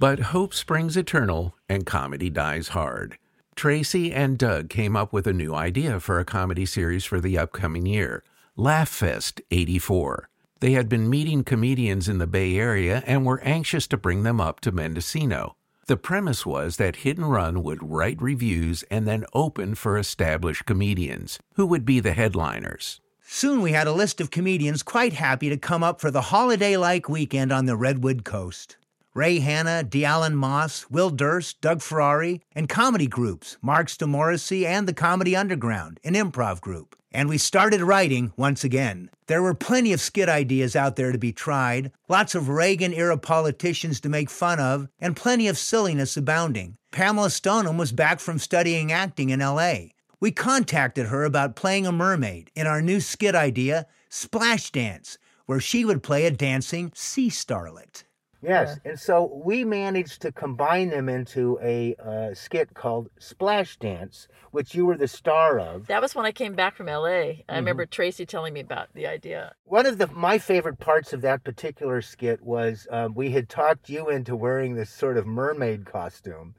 But 0.00 0.20
hope 0.20 0.54
springs 0.54 0.96
eternal 0.96 1.56
and 1.68 1.84
comedy 1.84 2.30
dies 2.30 2.68
hard. 2.68 3.18
Tracy 3.56 4.12
and 4.12 4.38
Doug 4.38 4.68
came 4.68 4.94
up 4.94 5.12
with 5.12 5.26
a 5.26 5.32
new 5.32 5.52
idea 5.52 5.98
for 5.98 6.20
a 6.20 6.24
comedy 6.24 6.66
series 6.66 7.04
for 7.04 7.20
the 7.20 7.36
upcoming 7.36 7.84
year 7.84 8.22
Laugh 8.54 8.88
Fest 8.88 9.40
84. 9.50 10.28
They 10.60 10.72
had 10.72 10.88
been 10.88 11.10
meeting 11.10 11.42
comedians 11.42 12.08
in 12.08 12.18
the 12.18 12.28
Bay 12.28 12.56
Area 12.56 13.02
and 13.06 13.26
were 13.26 13.40
anxious 13.42 13.88
to 13.88 13.96
bring 13.96 14.22
them 14.22 14.40
up 14.40 14.60
to 14.60 14.72
Mendocino. 14.72 15.56
The 15.86 15.96
premise 15.96 16.46
was 16.46 16.76
that 16.76 16.96
Hit 16.96 17.18
and 17.18 17.30
Run 17.30 17.64
would 17.64 17.82
write 17.82 18.22
reviews 18.22 18.84
and 18.90 19.06
then 19.06 19.26
open 19.32 19.74
for 19.74 19.98
established 19.98 20.66
comedians, 20.66 21.40
who 21.54 21.66
would 21.66 21.84
be 21.84 21.98
the 21.98 22.12
headliners. 22.12 23.00
Soon 23.20 23.62
we 23.62 23.72
had 23.72 23.86
a 23.86 23.92
list 23.92 24.20
of 24.20 24.30
comedians 24.30 24.82
quite 24.82 25.12
happy 25.12 25.48
to 25.48 25.56
come 25.56 25.82
up 25.82 26.00
for 26.00 26.10
the 26.10 26.22
holiday 26.22 26.76
like 26.76 27.08
weekend 27.08 27.52
on 27.52 27.66
the 27.66 27.76
Redwood 27.76 28.24
Coast. 28.24 28.77
Ray 29.18 29.40
Hanna, 29.40 29.82
D'Allen 29.82 30.36
Moss, 30.36 30.88
Will 30.90 31.10
Durst, 31.10 31.60
Doug 31.60 31.82
Ferrari, 31.82 32.40
and 32.52 32.68
comedy 32.68 33.08
groups, 33.08 33.56
Marks 33.60 33.96
DeMorrissey 33.96 34.64
and 34.64 34.86
the 34.86 34.94
Comedy 34.94 35.34
Underground, 35.34 35.98
an 36.04 36.14
improv 36.14 36.60
group. 36.60 36.94
And 37.10 37.28
we 37.28 37.36
started 37.36 37.80
writing 37.80 38.32
once 38.36 38.62
again. 38.62 39.10
There 39.26 39.42
were 39.42 39.54
plenty 39.54 39.92
of 39.92 40.00
skit 40.00 40.28
ideas 40.28 40.76
out 40.76 40.94
there 40.94 41.10
to 41.10 41.18
be 41.18 41.32
tried, 41.32 41.90
lots 42.08 42.36
of 42.36 42.48
Reagan 42.48 42.94
era 42.94 43.18
politicians 43.18 43.98
to 44.02 44.08
make 44.08 44.30
fun 44.30 44.60
of, 44.60 44.86
and 45.00 45.16
plenty 45.16 45.48
of 45.48 45.58
silliness 45.58 46.16
abounding. 46.16 46.76
Pamela 46.92 47.30
Stoneham 47.30 47.76
was 47.76 47.90
back 47.90 48.20
from 48.20 48.38
studying 48.38 48.92
acting 48.92 49.30
in 49.30 49.40
LA. 49.40 49.86
We 50.20 50.30
contacted 50.30 51.06
her 51.06 51.24
about 51.24 51.56
playing 51.56 51.88
a 51.88 51.92
mermaid 51.92 52.52
in 52.54 52.68
our 52.68 52.80
new 52.80 53.00
skit 53.00 53.34
idea, 53.34 53.88
Splash 54.08 54.70
Dance, 54.70 55.18
where 55.46 55.58
she 55.58 55.84
would 55.84 56.04
play 56.04 56.24
a 56.24 56.30
dancing 56.30 56.92
sea 56.94 57.30
starlet. 57.30 58.04
Yes, 58.40 58.78
and 58.84 58.98
so 58.98 59.40
we 59.44 59.64
managed 59.64 60.22
to 60.22 60.30
combine 60.32 60.90
them 60.90 61.08
into 61.08 61.58
a 61.60 61.96
uh, 61.96 62.34
skit 62.34 62.72
called 62.74 63.08
Splash 63.18 63.76
Dance, 63.78 64.28
which 64.52 64.74
you 64.74 64.86
were 64.86 64.96
the 64.96 65.08
star 65.08 65.58
of. 65.58 65.88
That 65.88 66.00
was 66.00 66.14
when 66.14 66.24
I 66.24 66.30
came 66.32 66.54
back 66.54 66.76
from 66.76 66.86
LA. 66.86 67.08
I 67.08 67.34
Mm-hmm. 67.48 67.56
remember 67.56 67.84
Tracy 67.86 68.24
telling 68.26 68.54
me 68.54 68.60
about 68.60 68.88
the 68.94 69.06
idea. 69.06 69.54
One 69.64 69.86
of 69.86 69.98
the 69.98 70.06
my 70.08 70.38
favorite 70.38 70.78
parts 70.78 71.12
of 71.12 71.20
that 71.22 71.42
particular 71.42 72.00
skit 72.00 72.40
was 72.42 72.86
um, 72.90 73.14
we 73.14 73.30
had 73.32 73.48
talked 73.48 73.88
you 73.88 74.08
into 74.08 74.36
wearing 74.36 74.74
this 74.76 74.90
sort 74.90 75.16
of 75.16 75.26
mermaid 75.26 75.84
costume, 75.84 76.54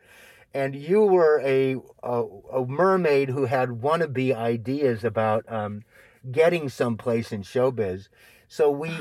and 0.53 0.75
you 0.75 1.01
were 1.03 1.39
a 1.45 1.77
a, 2.03 2.23
a 2.53 2.65
mermaid 2.65 3.29
who 3.29 3.45
had 3.45 3.69
wannabe 3.69 4.35
ideas 4.35 5.03
about 5.05 5.49
um, 5.51 5.83
getting 6.29 6.67
someplace 6.67 7.31
in 7.31 7.41
showbiz. 7.43 8.09
So 8.51 8.71
we 8.71 8.91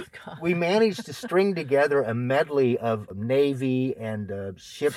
we 0.42 0.52
managed 0.52 1.06
to 1.06 1.14
string 1.14 1.54
together 1.54 2.02
a 2.02 2.12
medley 2.12 2.76
of 2.76 3.16
navy 3.16 3.96
and 3.98 4.30
uh, 4.30 4.52
ship 4.56 4.92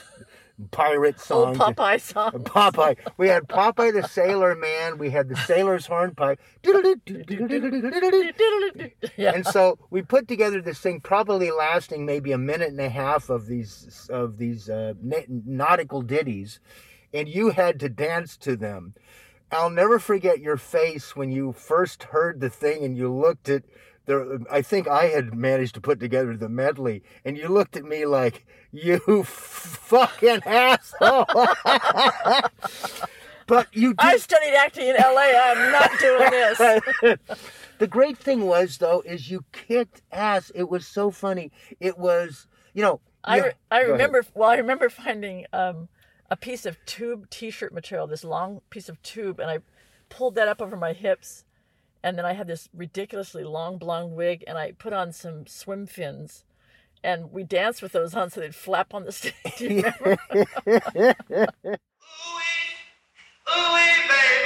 pirate 0.72 1.15
Old 1.32 1.56
songs. 1.56 1.57
Popeye 1.57 2.02
songs. 2.02 2.44
Popeye. 2.44 2.98
We 3.15 3.30
had 3.30 3.48
Popeye 3.48 3.94
the 3.94 4.06
Sailor 4.06 4.53
Man. 4.56 4.98
We 4.98 5.10
had 5.10 5.30
the 5.30 5.38
Sailor's 5.38 5.88
Hornpipe. 5.88 6.38
And 9.18 9.48
so 9.48 9.80
we 9.90 10.02
put 10.02 10.28
together 10.28 10.61
this 10.61 10.80
thing, 10.80 10.99
probably 10.99 11.49
lasting 11.49 12.06
maybe 12.06 12.34
a 12.34 12.38
minute 12.38 12.69
and 12.69 12.80
a 12.82 12.90
half 12.90 13.30
of 13.30 13.48
these 13.48 14.10
of 14.11 14.38
these 14.38 14.69
uh, 14.69 14.95
nautical 15.02 16.02
ditties, 16.02 16.60
and 17.14 17.30
you 17.30 17.52
had 17.52 17.80
to 17.80 17.88
dance 17.88 18.36
to 18.38 18.57
them. 18.57 18.95
I'll 19.52 19.69
never 19.69 19.99
forget 19.99 20.40
your 20.40 20.57
face 20.57 21.15
when 21.15 21.32
you 21.32 21.52
first 21.52 22.03
heard 22.03 22.40
the 22.40 22.49
thing 22.49 22.86
and 22.86 22.95
you 22.95 23.14
looked 23.14 23.49
at 23.49 23.64
the. 24.06 24.45
I 24.52 24.61
think 24.61 24.88
I 24.88 25.07
had 25.07 25.34
managed 25.34 25.76
to 25.76 25.82
put 25.82 25.99
together 25.99 26.36
the 26.36 26.49
medley, 26.49 27.03
and 27.26 27.38
you 27.38 27.48
looked 27.48 27.76
at 27.76 27.84
me 27.84 28.06
like 28.06 28.45
you 28.72 29.23
fucking 29.23 30.41
asshole. 30.45 31.26
but 33.48 33.68
you. 33.73 33.94
Did, 33.94 33.99
I 33.99 34.18
studied 34.18 34.56
acting 34.56 34.88
in 34.88 34.95
LA. 34.95 35.32
I'm 35.36 35.72
not 35.72 35.91
doing 35.99 36.32
this. 36.32 36.57
the 37.80 37.88
great 37.88 38.18
thing 38.18 38.45
was 38.45 38.78
though 38.78 39.02
is 39.06 39.30
you 39.30 39.44
kicked 39.52 40.02
ass. 40.11 40.52
It 40.56 40.69
was 40.69 40.86
so 40.86 41.11
funny. 41.11 41.52
It 41.80 41.98
was 41.98 42.48
you 42.73 42.82
know. 42.82 43.02
I, 43.23 43.38
yeah, 43.38 43.52
I 43.69 43.82
go 43.82 43.84
ahead. 43.84 43.91
remember 43.91 44.26
well 44.34 44.49
I 44.49 44.56
remember 44.56 44.90
finding 44.90 45.45
um, 45.53 45.90
a 46.32 46.36
piece 46.36 46.65
of 46.65 46.84
tube 46.88 47.30
t-shirt 47.30 47.72
material 47.72 48.07
this 48.07 48.23
long 48.23 48.61
piece 48.72 48.90
of 48.90 48.99
tube 49.03 49.40
and 49.40 49.48
I 49.48 49.60
pulled 50.10 50.34
that 50.36 50.48
up 50.48 50.60
over 50.60 50.76
my 50.76 50.94
hips 50.94 51.45
and 52.03 52.18
then 52.18 52.26
I 52.26 52.34
had 52.34 52.48
this 52.48 52.69
ridiculously 52.73 53.44
long 53.44 53.78
blonde 53.78 54.14
wig 54.14 54.44
and 54.48 54.57
I 54.57 54.72
put 54.72 54.94
on 54.94 55.11
some 55.11 55.45
swim 55.48 55.86
fins 55.86 56.44
and 57.03 57.32
we 57.32 57.44
danced 57.44 57.82
with 57.82 57.91
those 57.91 58.15
on 58.15 58.30
so 58.30 58.40
they'd 58.41 58.56
flap 58.56 58.94
on 58.94 59.06
the 59.06 59.11
stage. 59.14 59.34
Do 59.57 59.68
you 59.68 59.84
remember? 59.99 60.18
Won't 63.48 64.41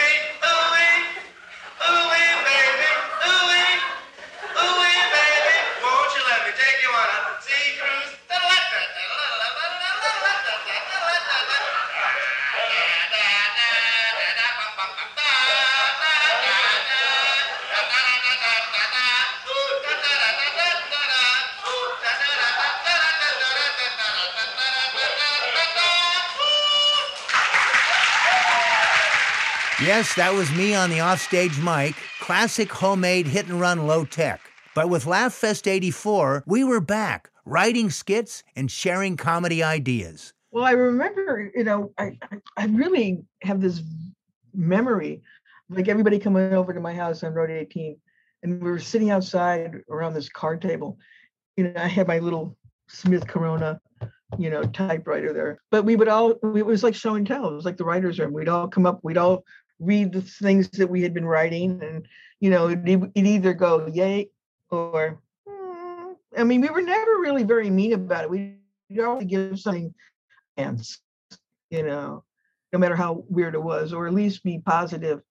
Yes, 29.86 30.16
that 30.16 30.34
was 30.34 30.52
me 30.56 30.74
on 30.74 30.90
the 30.90 31.02
offstage 31.02 31.60
mic. 31.60 31.94
Classic 32.20 32.72
homemade 32.72 33.28
hit 33.28 33.46
and 33.46 33.62
run 33.62 33.86
low 33.86 34.04
tech. 34.04 34.42
But 34.74 34.90
with 34.90 35.06
Laugh 35.06 35.32
Fest 35.32 35.68
84, 35.68 36.44
we 36.48 36.64
were 36.64 36.82
back, 36.82 37.30
writing 37.46 37.92
skits 37.92 38.44
and 38.56 38.72
sharing 38.72 39.16
comedy 39.16 39.62
ideas. 39.62 40.34
Well, 40.50 40.64
I 40.64 40.72
remember, 40.72 41.52
you 41.54 41.64
know, 41.64 41.94
I, 42.00 42.18
I, 42.58 42.66
really 42.66 43.24
have 43.44 43.62
this 43.62 43.84
memory, 44.56 45.22
like 45.70 45.88
everybody 45.88 46.18
coming 46.18 46.56
over 46.56 46.74
to 46.74 46.80
my 46.80 46.96
house 46.96 47.22
on 47.24 47.36
Road 47.36 47.52
18, 47.52 47.96
and 48.42 48.64
we 48.64 48.72
were 48.72 48.80
sitting 48.80 49.12
outside 49.12 49.82
around 49.92 50.16
this 50.16 50.30
card 50.30 50.64
table. 50.64 50.98
You 51.58 51.66
know, 51.66 51.74
I 51.78 51.88
had 51.88 52.08
my 52.08 52.18
little 52.18 52.58
Smith 52.88 53.28
Corona, 53.28 53.80
you 54.40 54.50
know, 54.50 54.64
typewriter 54.64 55.32
there. 55.32 55.60
But 55.70 55.86
we 55.86 55.96
would 55.96 56.08
all, 56.08 56.32
it 56.56 56.66
was 56.66 56.82
like 56.82 56.96
show 56.96 57.14
and 57.14 57.28
tell. 57.28 57.48
It 57.48 57.56
was 57.56 57.66
like 57.66 57.78
the 57.78 57.86
writer's 57.86 58.18
room. 58.18 58.34
We'd 58.34 58.50
all 58.50 58.68
come 58.68 58.88
up, 58.88 59.00
we'd 59.04 59.18
all 59.18 59.44
read 59.80 60.12
the 60.14 60.22
things 60.22 60.70
that 60.70 60.90
we 60.90 61.02
had 61.02 61.14
been 61.14 61.26
writing, 61.26 61.82
and, 61.84 62.08
you 62.40 62.50
know, 62.50 62.70
it'd, 62.70 62.88
e- 62.88 63.12
it'd 63.16 63.28
either 63.28 63.54
go 63.54 63.88
yay 63.88 64.30
or, 64.70 65.22
"Mm." 65.48 66.16
I 66.38 66.44
mean, 66.44 66.62
we 66.62 66.70
were 66.70 66.82
never 66.82 67.20
really 67.20 67.44
very 67.44 67.70
mean 67.70 67.94
about 67.94 68.24
it. 68.24 68.30
We'd 68.30 68.58
always 69.00 69.26
give 69.28 69.60
something 69.60 69.94
chance, 70.58 71.00
you 71.70 71.84
know, 71.84 72.24
no 72.72 72.80
matter 72.80 72.96
how 72.96 73.26
weird 73.30 73.56
it 73.56 73.64
was, 73.64 73.94
or 73.94 74.08
at 74.08 74.14
least 74.14 74.44
be 74.44 74.60
positive. 74.60 75.22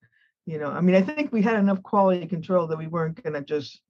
You 0.45 0.59
know, 0.59 0.69
I 0.69 0.81
mean, 0.81 0.95
I 0.95 1.01
think 1.01 1.31
we 1.31 1.41
had 1.41 1.57
enough 1.57 1.81
quality 1.81 2.27
control 2.27 2.67
that 2.67 2.77
we 2.77 2.87
weren't 2.87 3.21
going 3.23 3.33
to 3.33 3.41
just 3.41 3.81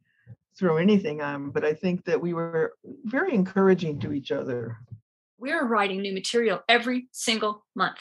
throw 0.57 0.77
anything 0.77 1.21
on, 1.21 1.51
but 1.51 1.65
I 1.65 1.73
think 1.73 2.05
that 2.05 2.21
we 2.21 2.33
were 2.33 2.77
very 3.03 3.33
encouraging 3.35 3.99
to 3.99 4.13
each 4.13 4.31
other. 4.31 4.77
we 5.37 5.53
were 5.53 5.67
writing 5.67 6.01
new 6.01 6.13
material 6.13 6.61
every 6.69 7.09
single 7.11 7.65
month 7.75 7.99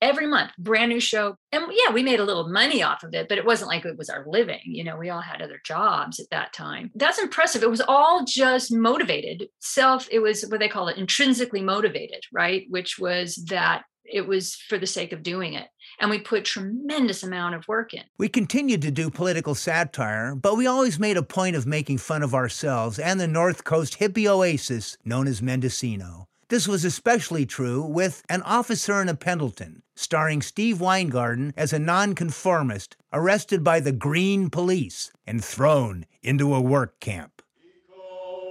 every 0.00 0.26
month 0.26 0.50
brand 0.58 0.90
new 0.90 1.00
show 1.00 1.36
and 1.52 1.64
yeah 1.70 1.92
we 1.92 2.02
made 2.02 2.20
a 2.20 2.24
little 2.24 2.48
money 2.48 2.82
off 2.82 3.02
of 3.02 3.14
it 3.14 3.28
but 3.28 3.38
it 3.38 3.44
wasn't 3.44 3.68
like 3.68 3.84
it 3.84 3.98
was 3.98 4.08
our 4.08 4.24
living 4.28 4.60
you 4.64 4.84
know 4.84 4.96
we 4.96 5.10
all 5.10 5.20
had 5.20 5.42
other 5.42 5.60
jobs 5.64 6.20
at 6.20 6.30
that 6.30 6.52
time. 6.52 6.90
That's 6.94 7.18
impressive. 7.18 7.62
It 7.62 7.70
was 7.70 7.82
all 7.86 8.24
just 8.24 8.72
motivated 8.72 9.48
self 9.58 10.08
it 10.10 10.20
was 10.20 10.44
what 10.48 10.60
they 10.60 10.68
call 10.68 10.88
it 10.88 10.98
intrinsically 10.98 11.62
motivated 11.62 12.24
right? 12.32 12.66
Which 12.68 12.98
was 12.98 13.36
that 13.48 13.82
it 14.04 14.26
was 14.26 14.54
for 14.54 14.78
the 14.78 14.86
sake 14.86 15.12
of 15.12 15.22
doing 15.22 15.54
it 15.54 15.68
and 16.00 16.10
we 16.10 16.18
put 16.18 16.44
tremendous 16.44 17.22
amount 17.22 17.54
of 17.54 17.66
work 17.68 17.92
in. 17.92 18.04
We 18.18 18.28
continued 18.28 18.82
to 18.82 18.90
do 18.90 19.10
political 19.10 19.54
satire, 19.54 20.34
but 20.34 20.56
we 20.56 20.66
always 20.66 20.98
made 20.98 21.16
a 21.16 21.22
point 21.22 21.56
of 21.56 21.66
making 21.66 21.98
fun 21.98 22.22
of 22.22 22.34
ourselves 22.34 22.98
and 22.98 23.18
the 23.20 23.28
North 23.28 23.64
Coast 23.64 23.98
hippie 23.98 24.26
oasis 24.26 24.96
known 25.04 25.26
as 25.26 25.42
Mendocino. 25.42 26.28
This 26.48 26.66
was 26.66 26.82
especially 26.82 27.44
true 27.44 27.82
with 27.82 28.24
An 28.30 28.40
Officer 28.40 29.02
in 29.02 29.10
a 29.10 29.14
Pendleton, 29.14 29.82
starring 29.94 30.40
Steve 30.40 30.80
Weingarten 30.80 31.52
as 31.58 31.74
a 31.74 31.78
nonconformist 31.78 32.96
arrested 33.12 33.62
by 33.62 33.80
the 33.80 33.92
Green 33.92 34.48
Police 34.48 35.12
and 35.26 35.44
thrown 35.44 36.06
into 36.22 36.54
a 36.54 36.60
work 36.62 37.00
camp. 37.00 37.42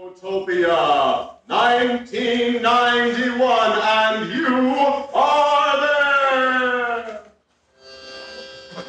Utopia 0.04 1.32
1991, 1.48 3.80
and 3.82 4.32
you 4.32 4.76
are 5.16 5.82
there! 5.82 7.24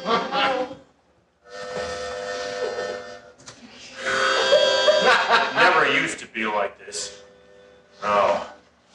Never 5.55 5.91
used 5.99 6.19
to 6.19 6.27
be 6.27 6.45
like 6.45 6.77
this. 6.77 7.23
No. 8.03 8.45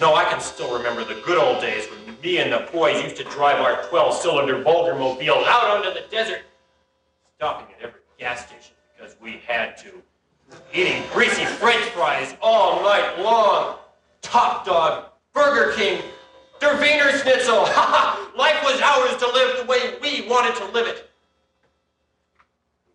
No, 0.00 0.14
I 0.14 0.24
can 0.24 0.40
still 0.40 0.76
remember 0.76 1.04
the 1.04 1.20
good 1.24 1.38
old 1.38 1.60
days 1.60 1.86
when 1.86 2.20
me 2.20 2.38
and 2.38 2.52
the 2.52 2.68
boys 2.72 3.02
used 3.02 3.16
to 3.16 3.24
drive 3.24 3.60
our 3.60 3.82
12 3.88 4.14
cylinder 4.14 4.62
Vulgarmobile 4.62 5.46
out 5.46 5.76
onto 5.76 5.94
the 5.94 6.06
desert, 6.10 6.42
stopping 7.36 7.72
at 7.76 7.82
every 7.82 8.00
gas 8.18 8.46
station 8.46 8.74
because 8.96 9.16
we 9.20 9.40
had 9.46 9.76
to. 9.78 10.02
Eating 10.72 11.02
greasy 11.12 11.44
french 11.44 11.84
fries 11.90 12.36
all 12.42 12.82
night 12.82 13.20
long. 13.20 13.76
Top 14.20 14.64
Dog, 14.64 15.10
Burger 15.32 15.72
King, 15.72 16.02
Der 16.60 16.80
Wiener 16.80 17.12
Schnitzel. 17.18 17.62
Life 18.36 18.62
was 18.64 18.80
ours 18.80 19.16
to 19.18 19.26
live 19.26 19.58
the 19.58 19.64
way 19.66 19.94
we 20.02 20.28
wanted 20.28 20.56
to 20.56 20.64
live 20.72 20.88
it. 20.88 21.10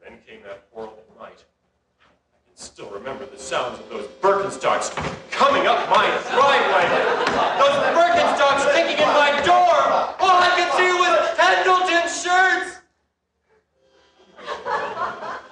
Then 0.03 0.17
came 0.27 0.41
that 0.43 0.65
horrible 0.73 1.03
night. 1.17 1.45
I 2.01 2.37
can 2.45 2.55
still 2.79 2.91
remember 2.91 3.25
the 3.25 3.37
sounds 3.37 3.77
of 3.77 3.89
those 3.89 4.07
Birkenstocks 4.21 4.95
coming 5.31 5.67
up 5.67 5.89
my 5.89 6.05
driveway. 6.31 6.87
Those 7.59 7.75
Birkenstocks 7.91 8.73
kicking 8.73 9.03
in 9.03 9.09
my 9.09 9.31
door. 9.45 9.75
All 10.17 10.39
I 10.39 10.49
could 10.55 10.71
see 10.79 10.93
was 10.95 11.19
Pendleton 11.35 12.07
shirts. 12.07 12.79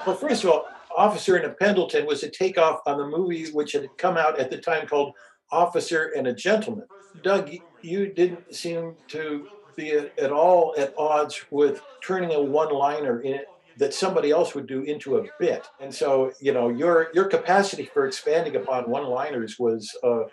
Well, 0.06 0.16
first 0.16 0.46
of 0.46 0.52
all, 0.52 0.70
Officer 0.96 1.36
in 1.36 1.44
a 1.44 1.50
Pendleton 1.50 2.06
was 2.06 2.24
a 2.24 2.30
takeoff 2.30 2.80
on 2.86 2.98
the 2.98 3.06
movie 3.06 3.52
which 3.52 3.74
had 3.74 3.90
come 3.98 4.16
out 4.16 4.40
at 4.40 4.50
the 4.50 4.58
time 4.58 4.88
called 4.88 5.14
Officer 5.52 6.14
and 6.16 6.28
a 6.28 6.34
Gentleman. 6.34 6.86
Doug, 7.24 7.52
you 7.82 8.14
didn't 8.14 8.56
seem 8.56 8.96
to 9.10 9.50
be 9.76 9.92
at 9.92 10.32
all 10.32 10.74
at 10.78 10.94
odds 10.98 11.44
with 11.52 11.82
turning 12.02 12.32
a 12.32 12.42
one-liner 12.42 13.20
in 13.20 13.34
it 13.34 13.48
that 13.78 13.94
somebody 13.94 14.32
else 14.32 14.56
would 14.56 14.68
do 14.68 14.82
into 14.84 15.18
a 15.18 15.26
bit. 15.40 15.68
And 15.80 15.94
so, 15.94 16.32
you 16.40 16.54
know, 16.54 16.70
your 16.70 17.10
your 17.14 17.26
capacity 17.26 17.86
for 17.86 18.08
expanding 18.08 18.56
upon 18.56 18.90
one-liners 18.90 19.58
was, 19.60 19.96
uh, 20.04 20.24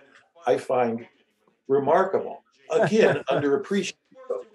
I 0.46 0.58
find, 0.58 1.06
remarkable. 1.68 2.42
Again, 2.70 3.22
underappreciated 3.30 3.94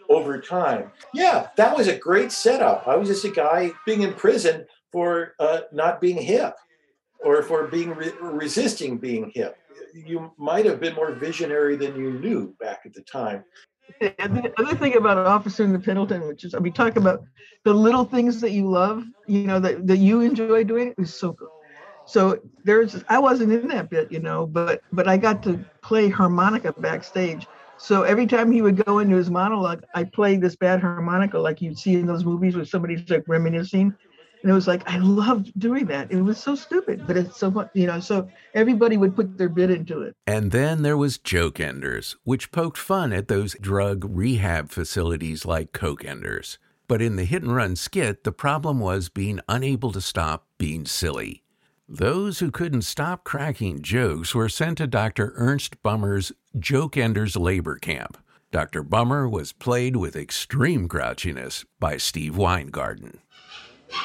over 0.10 0.42
time. 0.42 0.92
Yeah, 1.14 1.48
that 1.56 1.76
was 1.76 1.88
a 1.88 1.96
great 1.96 2.32
setup. 2.32 2.88
I 2.88 2.96
was 2.96 3.08
just 3.08 3.26
a 3.26 3.30
guy 3.30 3.72
being 3.86 4.02
in 4.02 4.14
prison 4.14 4.66
for 4.92 5.36
uh, 5.40 5.62
not 5.72 6.02
being 6.02 6.18
hip 6.18 6.56
or 7.24 7.44
for 7.44 7.68
being 7.68 7.92
re- 7.92 8.12
resisting 8.20 8.98
being 8.98 9.32
hip. 9.36 9.56
You 9.94 10.32
might 10.38 10.66
have 10.66 10.80
been 10.80 10.96
more 10.96 11.14
visionary 11.14 11.76
than 11.76 11.96
you 11.96 12.14
knew 12.14 12.56
back 12.60 12.82
at 12.86 12.94
the 12.94 13.02
time. 13.02 13.44
The 14.00 14.54
other 14.58 14.76
thing 14.76 14.96
about 14.96 15.18
Officer 15.18 15.64
in 15.64 15.74
the 15.74 15.80
Pendleton, 15.80 16.28
which 16.28 16.44
is, 16.44 16.54
I 16.54 16.60
mean, 16.60 16.74
talk 16.74 16.96
about 16.96 17.24
the 17.64 17.74
little 17.74 18.06
things 18.06 18.42
that 18.42 18.52
you 18.52 18.70
love, 18.70 19.04
you 19.28 19.44
know, 19.44 19.60
that, 19.60 19.88
that 19.88 19.98
you 19.98 20.22
enjoy 20.22 20.64
doing, 20.64 20.94
is 20.98 21.14
so 21.14 21.34
good. 21.34 21.50
So 22.06 22.40
there's, 22.64 23.04
I 23.08 23.20
wasn't 23.20 23.52
in 23.52 23.68
that 23.68 23.90
bit, 23.90 24.12
you 24.12 24.20
know, 24.20 24.48
but 24.48 24.82
but 24.92 25.08
I 25.08 25.18
got 25.18 25.44
to 25.44 25.64
play 25.84 26.10
harmonica 26.10 26.74
backstage. 26.74 27.46
So 27.78 28.04
every 28.04 28.26
time 28.26 28.52
he 28.52 28.62
would 28.62 28.84
go 28.84 29.00
into 29.00 29.16
his 29.16 29.30
monologue, 29.30 29.84
I 29.94 30.06
played 30.06 30.42
this 30.42 30.56
bad 30.56 30.82
harmonica 30.82 31.38
like 31.38 31.62
you'd 31.62 31.78
see 31.78 31.96
in 31.96 32.08
those 32.08 32.26
movies 32.26 32.56
where 32.56 32.66
somebody's 32.66 33.08
like 33.10 33.24
reminiscing. 33.28 33.96
And 34.42 34.52
it 34.52 34.54
was 34.54 34.68
like 34.68 34.88
I 34.90 34.98
loved 34.98 35.58
doing 35.60 35.86
that. 35.88 36.12
It 36.12 36.22
was 36.22 36.38
so 36.38 36.56
stupid, 36.56 37.06
but 37.06 37.18
it's 37.18 37.38
so 37.38 37.52
much, 37.52 37.70
you 37.74 37.88
know. 37.88 38.00
So 38.00 38.30
everybody 38.54 38.96
would 38.98 39.16
put 39.16 39.38
their 39.38 39.50
bit 39.50 39.70
into 39.70 40.02
it. 40.02 40.16
And 40.26 40.52
then 40.52 40.82
there 40.82 40.98
was 40.98 41.18
Joke 41.18 41.60
Enders, 41.60 42.16
which 42.24 42.52
poked 42.52 42.78
fun 42.78 43.12
at 43.12 43.28
those 43.28 43.56
drug 43.60 44.06
rehab 44.08 44.70
facilities 44.70 45.46
like 45.46 45.74
Coke 45.74 46.06
Enders. 46.06 46.58
But 46.88 47.02
in 47.02 47.18
the 47.18 47.26
hit 47.26 47.44
and 47.44 47.56
run 47.56 47.76
skit, 47.76 48.24
the 48.24 48.32
problem 48.32 48.80
was 48.80 49.10
being 49.10 49.42
unable 49.48 49.92
to 49.92 50.02
stop 50.02 50.48
being 50.58 50.86
silly. 50.86 51.44
Those 51.88 52.40
who 52.40 52.52
couldn't 52.52 52.84
stop 52.84 53.24
cracking 53.24 53.82
jokes 53.82 54.34
were 54.34 54.50
sent 54.50 54.78
to 54.78 54.88
Dr. 54.88 55.34
Ernst 55.36 55.82
Bummer's 55.84 56.32
Joke 56.58 56.98
Enders 56.98 57.36
labor 57.36 57.78
camp. 57.78 58.18
Dr. 58.52 58.82
Bummer 58.82 59.30
was 59.30 59.54
played 59.54 59.96
with 59.96 60.16
extreme 60.16 60.88
grouchiness 60.88 61.66
by 61.80 61.98
Steve 61.98 62.36
Weingarten. 62.36 63.20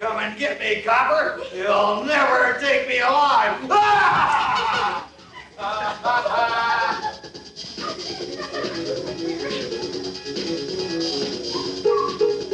Come 0.00 0.18
and 0.18 0.38
get 0.38 0.58
me, 0.60 0.82
copper. 0.82 1.40
You'll 1.54 2.04
never 2.04 2.58
take 2.60 2.88
me 2.88 2.98
alive. 3.00 3.70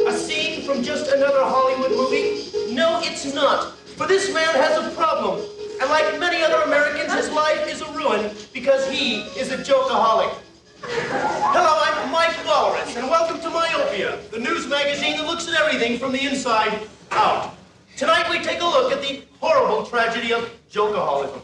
A 0.07 0.13
scene 0.13 0.61
from 0.63 0.83
just 0.83 1.11
another 1.11 1.43
Hollywood 1.43 1.91
movie? 1.91 2.73
No, 2.73 2.99
it's 3.03 3.33
not. 3.33 3.73
For 3.97 4.07
this 4.07 4.33
man 4.33 4.53
has 4.55 4.77
a 4.77 4.89
problem. 4.95 5.41
And 5.81 5.89
like 5.89 6.19
many 6.19 6.41
other 6.43 6.61
Americans, 6.63 7.13
his 7.13 7.29
life 7.31 7.67
is 7.67 7.81
a 7.81 7.91
ruin 7.91 8.31
because 8.53 8.87
he 8.89 9.21
is 9.39 9.51
a 9.51 9.57
jokeaholic. 9.57 10.33
Hello, 10.83 11.90
Mike 12.11 12.45
Walrus, 12.45 12.97
and 12.97 13.07
welcome 13.07 13.39
to 13.39 13.49
Myopia, 13.49 14.19
the 14.31 14.39
news 14.39 14.67
magazine 14.67 15.15
that 15.15 15.25
looks 15.25 15.47
at 15.47 15.53
everything 15.53 15.97
from 15.97 16.11
the 16.11 16.21
inside 16.27 16.85
out. 17.11 17.55
Tonight 17.95 18.29
we 18.29 18.39
take 18.39 18.59
a 18.59 18.65
look 18.65 18.91
at 18.91 19.01
the 19.01 19.23
horrible 19.39 19.85
tragedy 19.85 20.33
of 20.33 20.53
jokeaholism. 20.69 21.41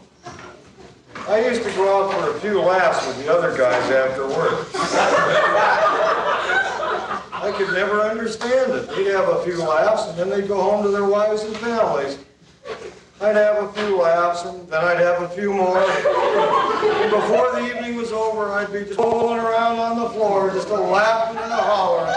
I 1.26 1.40
used 1.48 1.62
to 1.62 1.70
go 1.70 2.04
out 2.04 2.12
for 2.12 2.36
a 2.36 2.40
few 2.40 2.60
laughs 2.60 3.06
with 3.06 3.24
the 3.24 3.32
other 3.34 3.56
guys 3.56 3.90
after 3.90 4.26
work. 4.26 4.68
I 7.32 7.50
could 7.56 7.72
never 7.72 8.02
understand 8.02 8.72
it. 8.72 8.90
They'd 8.90 9.12
have 9.12 9.26
a 9.26 9.42
few 9.44 9.56
laughs 9.56 10.06
and 10.08 10.18
then 10.18 10.28
they'd 10.28 10.48
go 10.48 10.60
home 10.60 10.82
to 10.82 10.90
their 10.90 11.06
wives 11.06 11.44
and 11.44 11.56
families. 11.56 12.18
I'd 13.20 13.34
have 13.34 13.64
a 13.64 13.72
few 13.72 14.00
laughs 14.00 14.44
and 14.44 14.68
then 14.68 14.84
I'd 14.84 15.00
have 15.00 15.22
a 15.22 15.28
few 15.30 15.52
more. 15.52 15.78
And 15.78 17.10
before 17.10 17.50
the 17.52 17.66
evening 17.66 17.96
was 17.96 18.12
over, 18.12 18.50
I'd 18.52 18.72
be 18.72 18.84
just 18.84 18.98
rolling 18.98 19.40
around 19.40 19.80
on 19.80 19.98
the 19.98 20.08
floor, 20.10 20.50
just 20.50 20.68
a 20.68 20.74
laughing 20.74 21.36
and 21.42 21.52
a 21.52 21.56
hollering. 21.56 22.14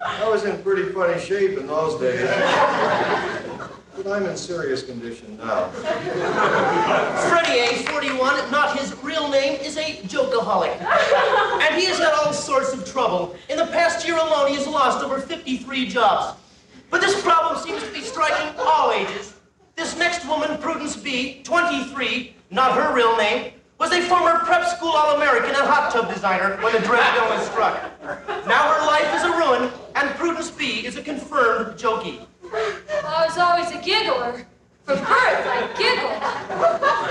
I 0.00 0.28
was 0.28 0.44
in 0.44 0.60
pretty 0.64 0.90
funny 0.92 1.20
shape 1.20 1.56
in 1.58 1.68
those 1.68 2.00
days. 2.00 2.28
But 3.96 4.06
I'm 4.08 4.26
in 4.26 4.36
serious 4.36 4.82
condition 4.82 5.36
now. 5.38 5.68
Freddie, 7.28 7.60
A. 7.60 7.84
41, 7.90 8.50
not 8.50 8.76
his 8.78 8.96
real 9.02 9.28
name, 9.28 9.60
is 9.60 9.76
a 9.76 9.94
jokeaholic. 10.08 10.76
And 11.62 11.74
he 11.76 11.86
has 11.86 11.98
had 11.98 12.12
all 12.14 12.32
sorts 12.32 12.72
of 12.72 12.84
trouble. 12.84 13.36
In 13.48 13.56
the 13.56 13.66
past 13.66 14.06
year 14.06 14.16
alone, 14.16 14.48
he 14.48 14.56
has 14.56 14.66
lost 14.66 15.04
over 15.04 15.20
53 15.20 15.88
jobs. 15.88 16.38
But 16.90 17.00
this 17.00 17.20
problem 17.22 17.60
seems 17.62 17.82
to 17.82 17.92
be 17.92 18.00
striking 18.00 18.58
all 18.58 18.92
ages. 18.92 19.34
This 19.76 19.96
next 19.96 20.26
woman, 20.26 20.58
Prudence 20.58 20.96
B., 20.96 21.42
23, 21.44 22.34
not 22.50 22.74
her 22.74 22.94
real 22.94 23.16
name, 23.16 23.52
was 23.78 23.92
a 23.92 24.00
former 24.02 24.40
prep 24.40 24.66
school 24.66 24.90
All-American 24.90 25.50
and 25.50 25.66
hot 25.66 25.92
tub 25.92 26.12
designer 26.12 26.56
when 26.62 26.72
the 26.72 26.80
dread 26.80 27.14
illness 27.16 27.46
struck. 27.46 27.80
Now 28.46 28.72
her 28.72 28.86
life 28.86 29.14
is 29.14 29.22
a 29.22 29.30
ruin, 29.30 29.70
and 29.94 30.10
Prudence 30.16 30.50
B. 30.50 30.84
is 30.84 30.96
a 30.96 31.02
confirmed 31.02 31.78
jokey. 31.78 32.26
I 32.52 33.26
was 33.26 33.38
always 33.38 33.70
a 33.70 33.80
giggler. 33.84 34.46
From 34.84 34.98
birth, 35.00 35.44
I 35.46 35.68
giggled. 35.76 36.18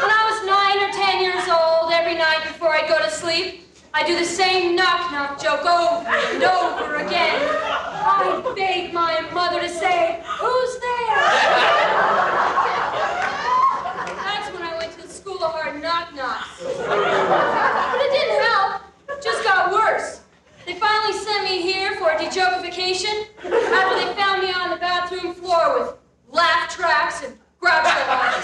When 0.01 0.09
I 0.11 0.23
was 0.27 0.45
nine 0.45 0.89
or 0.89 0.91
ten 0.91 1.21
years 1.21 1.47
old, 1.47 1.93
every 1.93 2.15
night 2.15 2.43
before 2.43 2.69
I'd 2.69 2.89
go 2.89 2.97
to 2.97 3.11
sleep, 3.11 3.66
I'd 3.97 4.05
do 4.05 4.13
the 4.15 4.23
same 4.23 4.75
knock-knock 4.75 5.41
joke 5.41 5.65
over 5.65 6.07
and 6.07 6.43
over 6.43 6.97
again. 6.97 7.41
I 7.41 8.43
begged 8.55 8.93
my 8.93 9.21
mother 9.33 9.59
to 9.59 9.67
say, 9.67 10.21
who's 10.23 10.77
there? 10.77 11.17
That's 14.21 14.53
when 14.53 14.61
I 14.61 14.77
went 14.77 14.91
to 14.91 15.01
the 15.01 15.07
school 15.11 15.43
of 15.43 15.51
hard 15.51 15.81
knock-knocks. 15.81 16.61
But 16.61 17.99
it 17.99 18.11
didn't 18.13 18.39
help. 18.43 18.83
It 19.09 19.19
just 19.23 19.43
got 19.43 19.71
worse. 19.71 20.21
They 20.67 20.75
finally 20.75 21.17
sent 21.17 21.45
me 21.45 21.63
here 21.63 21.95
for 21.95 22.11
a 22.11 22.17
dejokification 22.17 23.25
after 23.41 23.95
they 23.97 24.13
found 24.13 24.43
me 24.43 24.51
on 24.51 24.69
the 24.69 24.77
bathroom 24.77 25.33
floor 25.33 25.79
with 25.79 25.95
laugh 26.31 26.69
tracks 26.69 27.23
and 27.23 27.35
Groucho 27.59 28.07
eyes. 28.07 28.43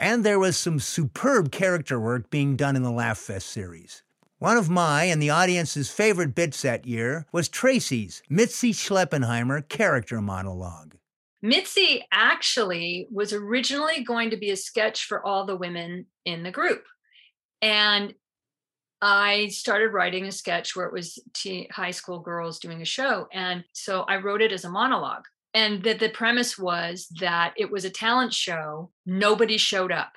And 0.00 0.24
there 0.24 0.38
was 0.38 0.56
some 0.56 0.78
superb 0.78 1.50
character 1.50 1.98
work 1.98 2.30
being 2.30 2.54
done 2.54 2.76
in 2.76 2.84
the 2.84 2.90
Laugh 2.92 3.18
Fest 3.18 3.48
series. 3.48 4.04
One 4.38 4.56
of 4.56 4.70
my 4.70 5.02
and 5.04 5.20
the 5.20 5.30
audience's 5.30 5.90
favorite 5.90 6.36
bits 6.36 6.62
that 6.62 6.86
year 6.86 7.26
was 7.32 7.48
Tracy's 7.48 8.22
Mitzi 8.30 8.72
Schleppenheimer 8.72 9.68
character 9.68 10.20
monologue. 10.22 10.94
Mitzi 11.42 12.06
actually 12.12 13.08
was 13.10 13.32
originally 13.32 14.04
going 14.04 14.30
to 14.30 14.36
be 14.36 14.50
a 14.50 14.56
sketch 14.56 15.06
for 15.06 15.26
all 15.26 15.44
the 15.44 15.56
women 15.56 16.06
in 16.24 16.44
the 16.44 16.52
group. 16.52 16.84
And 17.60 18.14
I 19.02 19.48
started 19.48 19.88
writing 19.88 20.26
a 20.26 20.32
sketch 20.32 20.76
where 20.76 20.86
it 20.86 20.92
was 20.92 21.18
t- 21.34 21.68
high 21.72 21.90
school 21.90 22.20
girls 22.20 22.60
doing 22.60 22.82
a 22.82 22.84
show. 22.84 23.26
And 23.32 23.64
so 23.72 24.02
I 24.02 24.18
wrote 24.18 24.42
it 24.42 24.52
as 24.52 24.64
a 24.64 24.70
monologue. 24.70 25.24
And 25.54 25.82
that 25.84 25.98
the 25.98 26.10
premise 26.10 26.58
was 26.58 27.08
that 27.20 27.54
it 27.56 27.70
was 27.70 27.84
a 27.84 27.90
talent 27.90 28.34
show, 28.34 28.90
nobody 29.06 29.56
showed 29.56 29.92
up. 29.92 30.12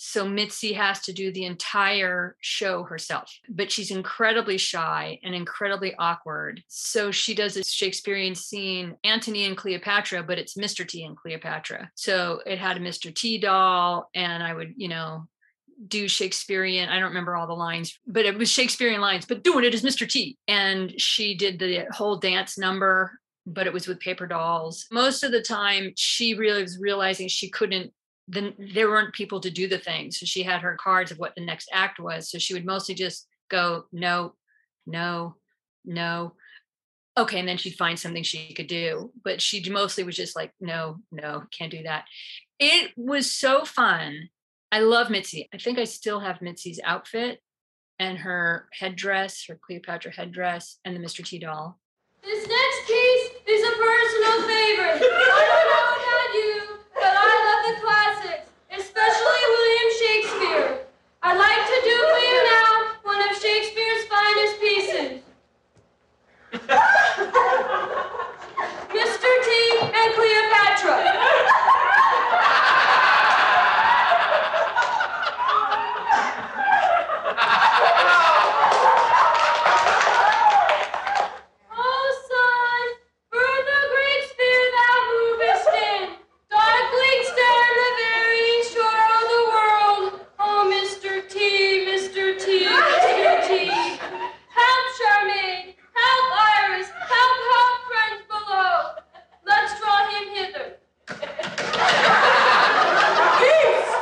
So 0.00 0.28
Mitzi 0.28 0.72
has 0.74 1.00
to 1.00 1.12
do 1.12 1.32
the 1.32 1.44
entire 1.44 2.36
show 2.40 2.84
herself, 2.84 3.36
but 3.48 3.72
she's 3.72 3.90
incredibly 3.90 4.56
shy 4.56 5.18
and 5.24 5.34
incredibly 5.34 5.92
awkward. 5.96 6.62
So 6.68 7.10
she 7.10 7.34
does 7.34 7.56
a 7.56 7.64
Shakespearean 7.64 8.36
scene, 8.36 8.96
Antony 9.02 9.46
and 9.46 9.56
Cleopatra, 9.56 10.22
but 10.22 10.38
it's 10.38 10.56
Mr. 10.56 10.86
T 10.86 11.04
and 11.04 11.16
Cleopatra. 11.16 11.90
So 11.96 12.40
it 12.46 12.60
had 12.60 12.76
a 12.76 12.80
Mr. 12.80 13.12
T 13.12 13.38
doll, 13.38 14.08
and 14.14 14.40
I 14.40 14.54
would, 14.54 14.74
you 14.76 14.86
know, 14.86 15.26
do 15.88 16.06
Shakespearean. 16.06 16.88
I 16.88 17.00
don't 17.00 17.08
remember 17.08 17.34
all 17.34 17.48
the 17.48 17.52
lines, 17.52 17.98
but 18.06 18.24
it 18.24 18.38
was 18.38 18.50
Shakespearean 18.50 19.00
lines, 19.00 19.26
but 19.26 19.42
doing 19.42 19.64
it 19.64 19.74
as 19.74 19.82
Mr. 19.82 20.08
T. 20.08 20.38
And 20.46 20.94
she 21.00 21.36
did 21.36 21.58
the 21.58 21.86
whole 21.90 22.16
dance 22.16 22.56
number, 22.56 23.18
but 23.52 23.66
it 23.66 23.72
was 23.72 23.86
with 23.86 24.00
paper 24.00 24.26
dolls. 24.26 24.86
Most 24.90 25.22
of 25.22 25.32
the 25.32 25.42
time, 25.42 25.92
she 25.96 26.34
really 26.34 26.62
was 26.62 26.78
realizing 26.78 27.28
she 27.28 27.50
couldn't. 27.50 27.92
Then 28.26 28.54
there 28.58 28.88
weren't 28.88 29.14
people 29.14 29.40
to 29.40 29.50
do 29.50 29.68
the 29.68 29.78
things, 29.78 30.18
so 30.18 30.26
she 30.26 30.42
had 30.42 30.60
her 30.60 30.76
cards 30.80 31.10
of 31.10 31.18
what 31.18 31.34
the 31.34 31.44
next 31.44 31.68
act 31.72 31.98
was. 31.98 32.30
So 32.30 32.38
she 32.38 32.54
would 32.54 32.66
mostly 32.66 32.94
just 32.94 33.26
go 33.50 33.84
no, 33.92 34.34
no, 34.86 35.36
no. 35.84 36.34
Okay, 37.16 37.40
and 37.40 37.48
then 37.48 37.56
she'd 37.56 37.76
find 37.76 37.98
something 37.98 38.22
she 38.22 38.54
could 38.54 38.68
do, 38.68 39.12
but 39.24 39.42
she 39.42 39.68
mostly 39.70 40.04
was 40.04 40.16
just 40.16 40.36
like 40.36 40.52
no, 40.60 40.98
no, 41.10 41.44
can't 41.56 41.72
do 41.72 41.82
that. 41.84 42.04
It 42.58 42.92
was 42.96 43.32
so 43.32 43.64
fun 43.64 44.28
I 44.70 44.80
love 44.80 45.10
Mitzi. 45.10 45.48
I 45.52 45.58
think 45.58 45.78
I 45.78 45.84
still 45.84 46.20
have 46.20 46.42
Mitzi's 46.42 46.80
outfit 46.84 47.40
and 47.98 48.18
her 48.18 48.68
headdress, 48.72 49.46
her 49.48 49.58
Cleopatra 49.60 50.12
headdress, 50.12 50.78
and 50.84 50.94
the 50.94 51.00
Mr. 51.00 51.24
T 51.24 51.38
doll. 51.38 51.78
This 52.22 52.46
next 52.46 52.86
piece 52.86 53.17
personal 53.78 54.38
favorite. 54.46 54.98
I 55.02 55.42
don't 55.50 55.68
know 55.72 55.88
about 55.98 56.30
you, 56.34 56.52
but 56.94 57.14
I 57.14 57.32
love 57.46 57.62
the 57.68 57.74
classics, 57.82 58.46
especially 58.74 59.42
William 59.54 59.90
Shakespeare. 60.02 60.68
I'd 61.22 61.38
like 61.38 61.64
to 61.72 61.78
do 61.86 61.96
for 62.10 62.20
you 62.30 62.38
now 62.50 62.72
one 63.04 63.20
of 63.28 63.36
Shakespeare's 63.36 64.04
finest 64.06 64.54
pieces. 64.60 65.10
Mr. 68.98 69.30
T 69.44 69.50
and 69.82 70.08
Cleopatra. 70.14 70.96
Oh, 81.70 82.06
son, 82.28 82.86
for 83.30 83.52
the 83.68 83.80
great 83.92 84.22
spear 84.30 84.62
thou 84.76 84.94
movest 85.12 85.68
in, 85.68 86.02
darkling 86.50 87.20
stand 87.32 87.72
the 87.82 87.90
very 88.04 88.54
shore 88.72 89.04
of 89.18 89.24
the 89.34 89.42
world. 89.54 90.04
Oh, 90.38 90.60
Mr. 90.72 91.28
T, 91.28 91.86
Mr. 91.88 92.38
T, 92.38 92.66
Mr. 92.66 93.48
T. 93.48 93.66
Help 93.66 94.84
Charmian, 94.98 95.74
help 95.94 96.26
Iras, 96.56 96.88
help, 96.88 97.36
help 97.50 97.74
friends 97.88 98.22
below. 98.28 98.76
Let's 99.46 99.72
draw 99.80 100.08
him 100.08 100.26
hither. 100.34 100.66
Peace! 103.38 103.92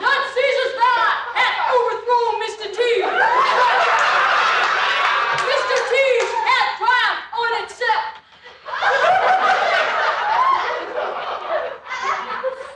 None 0.00 0.24
seizes 0.34 0.72
that 0.78 1.14
hath 1.34 1.58
overthrown 1.74 2.34
Mr. 2.44 2.66
T. 2.76 2.80
Mr. 5.48 5.76
T's 5.90 6.30
had 6.46 6.66
triumph 6.78 7.22
on 7.40 7.52
itself. 7.64 8.04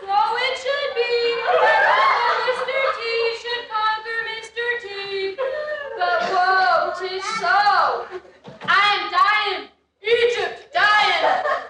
So 0.00 0.16
it 0.46 0.54
should 0.62 0.90
be 0.96 1.14
that 1.62 1.82
although 1.92 2.40
Mr. 2.48 2.78
T 2.98 3.00
should 3.42 3.64
conquer 3.70 4.18
Mr. 4.32 4.64
T. 4.82 4.84
But 5.98 6.18
whoa, 6.32 6.92
'tis 6.98 7.24
so. 7.40 7.58
I 8.66 8.82
am 8.96 9.02
dying. 9.12 9.62
Egypt 10.02 10.72
dying. 10.74 11.24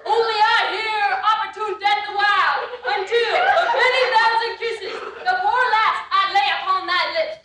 Only 0.06 0.38
I 0.56 0.58
hear 0.74 1.04
opportune 1.32 1.76
death 1.80 2.02
the 2.08 2.12
while. 2.16 2.56
Until 2.94 3.32
with 3.32 3.72
many 3.82 4.02
thousand 4.14 4.52
kisses, 4.60 4.94
the 5.26 5.34
poor 5.42 5.62
lass 5.74 5.96
I 6.10 6.22
lay 6.36 6.48
upon 6.56 6.80
thy 6.86 7.02
lips. 7.16 7.36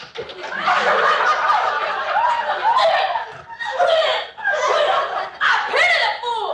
I 5.42 5.52
pity 5.72 5.98
the 6.04 6.12
fool! 6.22 6.54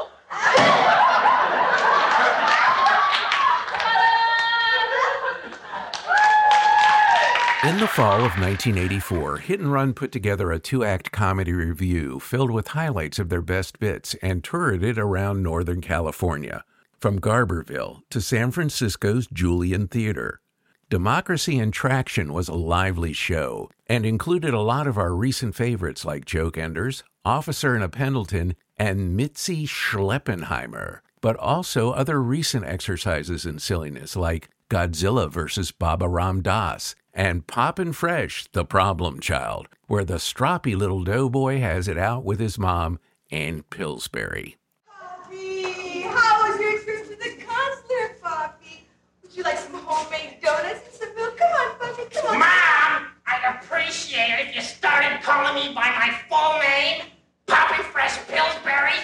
In 7.63 7.77
the 7.77 7.81
fall 7.93 8.25
of 8.25 8.39
1984, 8.39 9.37
Hit 9.37 9.59
and 9.59 9.71
Run 9.71 9.93
put 9.93 10.11
together 10.11 10.51
a 10.51 10.57
two 10.57 10.83
act 10.83 11.11
comedy 11.11 11.53
revue 11.53 12.17
filled 12.19 12.49
with 12.49 12.69
highlights 12.69 13.19
of 13.19 13.29
their 13.29 13.43
best 13.43 13.79
bits 13.79 14.15
and 14.15 14.43
toured 14.43 14.83
it 14.83 14.97
around 14.97 15.43
Northern 15.43 15.79
California, 15.79 16.63
from 16.99 17.19
Garberville 17.19 18.01
to 18.09 18.19
San 18.19 18.49
Francisco's 18.49 19.27
Julian 19.27 19.87
Theater. 19.87 20.41
Democracy 20.89 21.59
in 21.59 21.69
Traction 21.69 22.33
was 22.33 22.47
a 22.47 22.55
lively 22.55 23.13
show 23.13 23.69
and 23.85 24.07
included 24.07 24.55
a 24.55 24.61
lot 24.61 24.87
of 24.87 24.97
our 24.97 25.13
recent 25.13 25.53
favorites 25.53 26.03
like 26.03 26.25
Joke 26.25 26.57
Enders, 26.57 27.03
Officer 27.23 27.75
in 27.75 27.83
a 27.83 27.89
Pendleton, 27.89 28.55
and 28.75 29.15
Mitzi 29.15 29.67
Schleppenheimer, 29.67 31.01
but 31.21 31.35
also 31.37 31.91
other 31.91 32.19
recent 32.19 32.65
exercises 32.65 33.45
in 33.45 33.59
silliness 33.59 34.15
like 34.15 34.49
Godzilla 34.71 35.29
vs. 35.29 35.69
Baba 35.69 36.09
Ram 36.09 36.41
Dass 36.41 36.95
and 37.13 37.45
Poppin' 37.45 37.93
Fresh, 37.93 38.47
the 38.53 38.65
Problem 38.65 39.19
Child, 39.19 39.67
where 39.87 40.03
the 40.03 40.15
stroppy 40.15 40.75
little 40.75 41.03
doughboy 41.03 41.59
has 41.59 41.87
it 41.87 41.97
out 41.97 42.23
with 42.23 42.39
his 42.39 42.57
mom 42.57 42.99
and 43.31 43.69
Pillsbury. 43.69 44.57
Poppy, 44.87 46.01
how 46.01 46.49
was 46.49 46.59
your 46.59 46.73
experience 46.75 47.09
with 47.09 47.19
the 47.19 47.43
concert, 47.45 48.21
Poppy? 48.21 48.87
Would 49.21 49.35
you 49.35 49.43
like 49.43 49.57
some 49.57 49.73
homemade 49.75 50.37
donuts 50.41 50.81
and 50.85 50.93
some 50.93 51.15
milk? 51.15 51.37
Come 51.37 51.51
on, 51.51 51.79
Poppy, 51.79 52.03
come 52.11 52.25
on. 52.31 52.39
Mom, 52.39 53.07
I'd 53.27 53.59
appreciate 53.61 54.39
it 54.39 54.47
if 54.49 54.55
you 54.55 54.61
started 54.61 55.21
calling 55.21 55.55
me 55.55 55.73
by 55.73 55.89
my 55.91 56.17
full 56.29 56.59
name, 56.59 57.03
Poppy 57.45 57.83
Fresh 57.83 58.17
Pillsbury. 58.27 58.97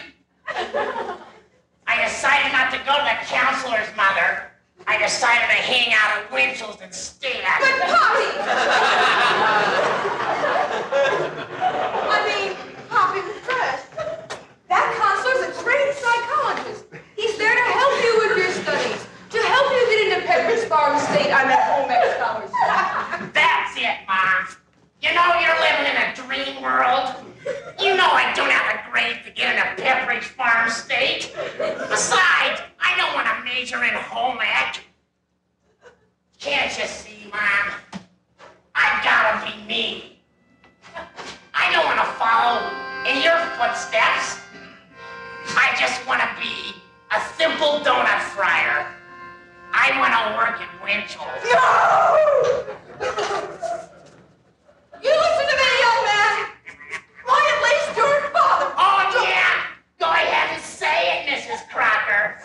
I 1.88 2.04
decided 2.04 2.52
not 2.54 2.72
to 2.72 2.78
go 2.80 2.98
to 2.98 3.04
the 3.04 3.26
counselor's 3.26 3.96
mother. 3.96 4.49
I 4.88 4.98
decided 4.98 5.48
to 5.48 5.60
hang 5.62 5.94
out 5.94 6.18
at 6.18 6.32
Winchell's 6.32 6.82
instead. 6.82 7.44
But 7.60 7.80
Poppy! 7.88 8.30
I 12.10 12.18
mean, 12.26 12.58
Poppy 12.90 13.22
Fresh. 13.44 13.84
That 14.70 14.88
counselor's 14.98 15.42
a 15.50 15.64
trained 15.64 15.96
psychologist. 15.96 16.86
He's 17.16 17.38
there 17.38 17.54
to 17.54 17.66
help 17.72 18.04
you 18.04 18.14
with 18.20 18.38
your 18.38 18.52
studies, 18.52 19.06
to 19.30 19.40
help 19.40 19.72
you 19.72 19.82
get 19.90 20.00
into 20.08 20.28
Pepperidge 20.28 20.68
Farm 20.68 20.98
State 21.00 21.32
on 21.32 21.48
that 21.48 21.64
home 21.70 21.90
ec 21.92 22.04
scholarship. 22.18 23.34
That's 23.34 23.78
it, 23.78 23.98
Mom. 24.08 24.59
You 25.02 25.14
know 25.16 25.40
you're 25.40 25.60
living 25.62 25.88
in 25.88 25.96
a 25.96 26.14
dream 26.14 26.62
world. 26.62 27.16
You 27.80 27.96
know 27.96 28.10
I 28.12 28.34
don't 28.36 28.52
have 28.52 28.76
a 28.76 28.92
grade 28.92 29.24
to 29.24 29.32
get 29.32 29.56
in 29.56 29.62
a 29.62 29.76
Pepperidge 29.80 30.24
Farm 30.24 30.70
State. 30.70 31.34
Besides, 31.58 32.62
I 32.82 32.98
don't 32.98 33.16
want 33.16 33.28
to 33.28 33.44
major 33.46 33.82
in 33.82 33.94
home 33.94 34.40
ec. 34.42 34.82
Can't 36.38 36.78
you 36.78 36.86
see, 36.86 37.32
Mom? 37.32 37.72
I 38.76 39.00
gotta 39.02 39.50
be 39.50 39.64
me. 39.66 40.20
I 41.54 41.72
don't 41.72 41.86
want 41.86 42.00
to 42.00 42.06
follow 42.20 42.60
in 43.08 43.24
your 43.24 43.40
footsteps. 43.56 44.40
I 45.56 45.76
just 45.80 46.06
want 46.06 46.20
to 46.20 46.30
be 46.42 46.76
a 47.16 47.22
simple 47.38 47.80
donut 47.88 48.20
fryer. 48.36 48.86
I 49.72 49.98
want 49.98 50.12
to 50.14 50.36
work 50.36 50.60
at 50.60 50.70
Winchell's. 50.84 51.46
You 55.02 55.12
listen 55.16 55.46
to 55.48 55.56
me, 55.56 55.70
young 55.80 56.04
man. 56.12 56.36
Why 57.24 57.40
at 57.40 57.60
least 57.64 57.96
your 57.96 58.20
father? 58.36 58.74
Oh, 58.76 59.00
yeah. 59.24 59.80
Go 60.00 60.12
ahead 60.12 60.56
and 60.56 60.62
say 60.62 61.24
it, 61.24 61.28
Mrs. 61.32 61.64
Crocker. 61.72 62.36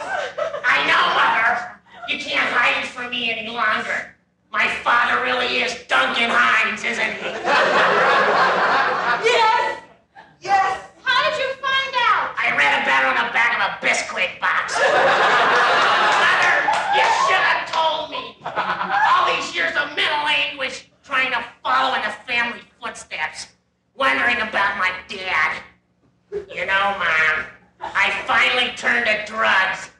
I 0.62 0.86
know, 0.86 1.02
Mother. 1.18 1.81
You 2.09 2.18
can't 2.22 2.47
hide 2.55 2.85
it 2.85 2.89
from 2.89 3.10
me 3.10 3.31
any 3.32 3.48
longer. 3.51 4.14
My 4.52 4.68
father 4.86 5.22
really 5.24 5.62
is 5.66 5.74
Duncan 5.89 6.31
Hines, 6.31 6.85
isn't 6.85 7.14
he? 7.18 7.26
Yes. 9.26 9.82
Yes. 10.40 10.81
How 11.02 11.18
did 11.26 11.35
you 11.43 11.51
find 11.59 11.94
out? 12.06 12.39
I 12.39 12.55
read 12.55 12.82
about 12.86 13.02
it 13.02 13.18
on 13.18 13.26
the 13.26 13.32
back 13.35 13.59
of 13.59 13.66
a 13.66 13.70
Bisquick 13.82 14.39
box. 14.39 14.78
Mother, 16.22 16.55
you 16.94 17.06
should 17.26 17.43
have 17.43 17.66
told 17.66 18.14
me. 18.14 18.39
All 18.47 19.26
these 19.26 19.51
years 19.55 19.74
of 19.74 19.90
middle 19.97 20.22
anguish 20.28 20.86
trying 21.05 21.31
to 21.31 21.44
follow 21.62 21.94
in 21.94 22.02
the 22.02 22.10
family 22.26 22.62
footsteps, 22.81 23.48
wondering 23.94 24.36
about 24.36 24.78
my 24.78 24.90
dad. 25.06 25.59
You 26.32 26.64
know, 26.64 26.97
Mom, 26.97 27.44
I 27.81 28.10
finally 28.26 28.72
turned 28.74 29.05
to 29.06 29.22
drugs. 29.31 29.90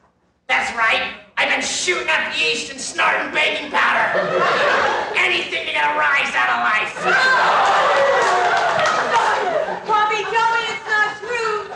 That's 0.47 0.75
right. 0.75 1.13
I've 1.37 1.49
been 1.49 1.61
shooting 1.61 2.09
up 2.09 2.35
yeast 2.37 2.71
and 2.71 2.81
snorting 2.81 3.31
baking 3.31 3.69
powder. 3.69 4.17
Anything 5.15 5.67
to 5.67 5.71
get 5.71 5.85
a 5.85 5.95
rise 5.97 6.33
out 6.33 6.49
of 6.49 6.63
life. 6.65 6.95
Poppy, 9.85 10.23
tell 10.23 10.49
me 10.57 10.61
it's 10.73 10.85
not 10.89 11.17
true. 11.21 11.69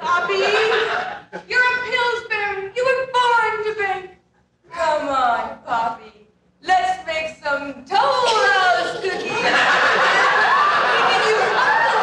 Poppy, 0.00 0.40
you're 1.46 1.60
a 1.60 1.76
Pillsbury. 1.84 2.72
You 2.74 2.82
were 2.88 3.04
born 3.12 3.52
to 3.64 3.74
bake. 3.78 4.10
Come 4.72 5.08
on, 5.08 5.58
Poppy. 5.66 6.25
Let's 6.66 7.06
make 7.06 7.36
some 7.42 7.84
Toll 7.84 8.26
cookies. 9.00 9.22
We 10.86 10.98
can 11.08 11.22
use 11.28 11.50
Uncle 11.54 12.02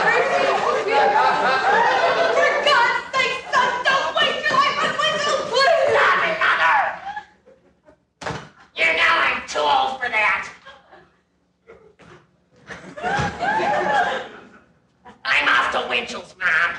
son, 3.52 3.70
don't 3.84 4.16
waste 4.16 4.42
your 4.44 4.56
life 4.58 4.78
on 4.80 4.92
Mother! 6.44 6.80
You 8.76 8.88
know 8.98 9.14
I'm 9.28 9.42
too 9.48 9.60
old 9.60 10.00
for 10.02 10.10
that. 10.10 10.50
I'm 15.26 15.48
Winchell's, 15.90 16.36
Mom. 16.40 16.72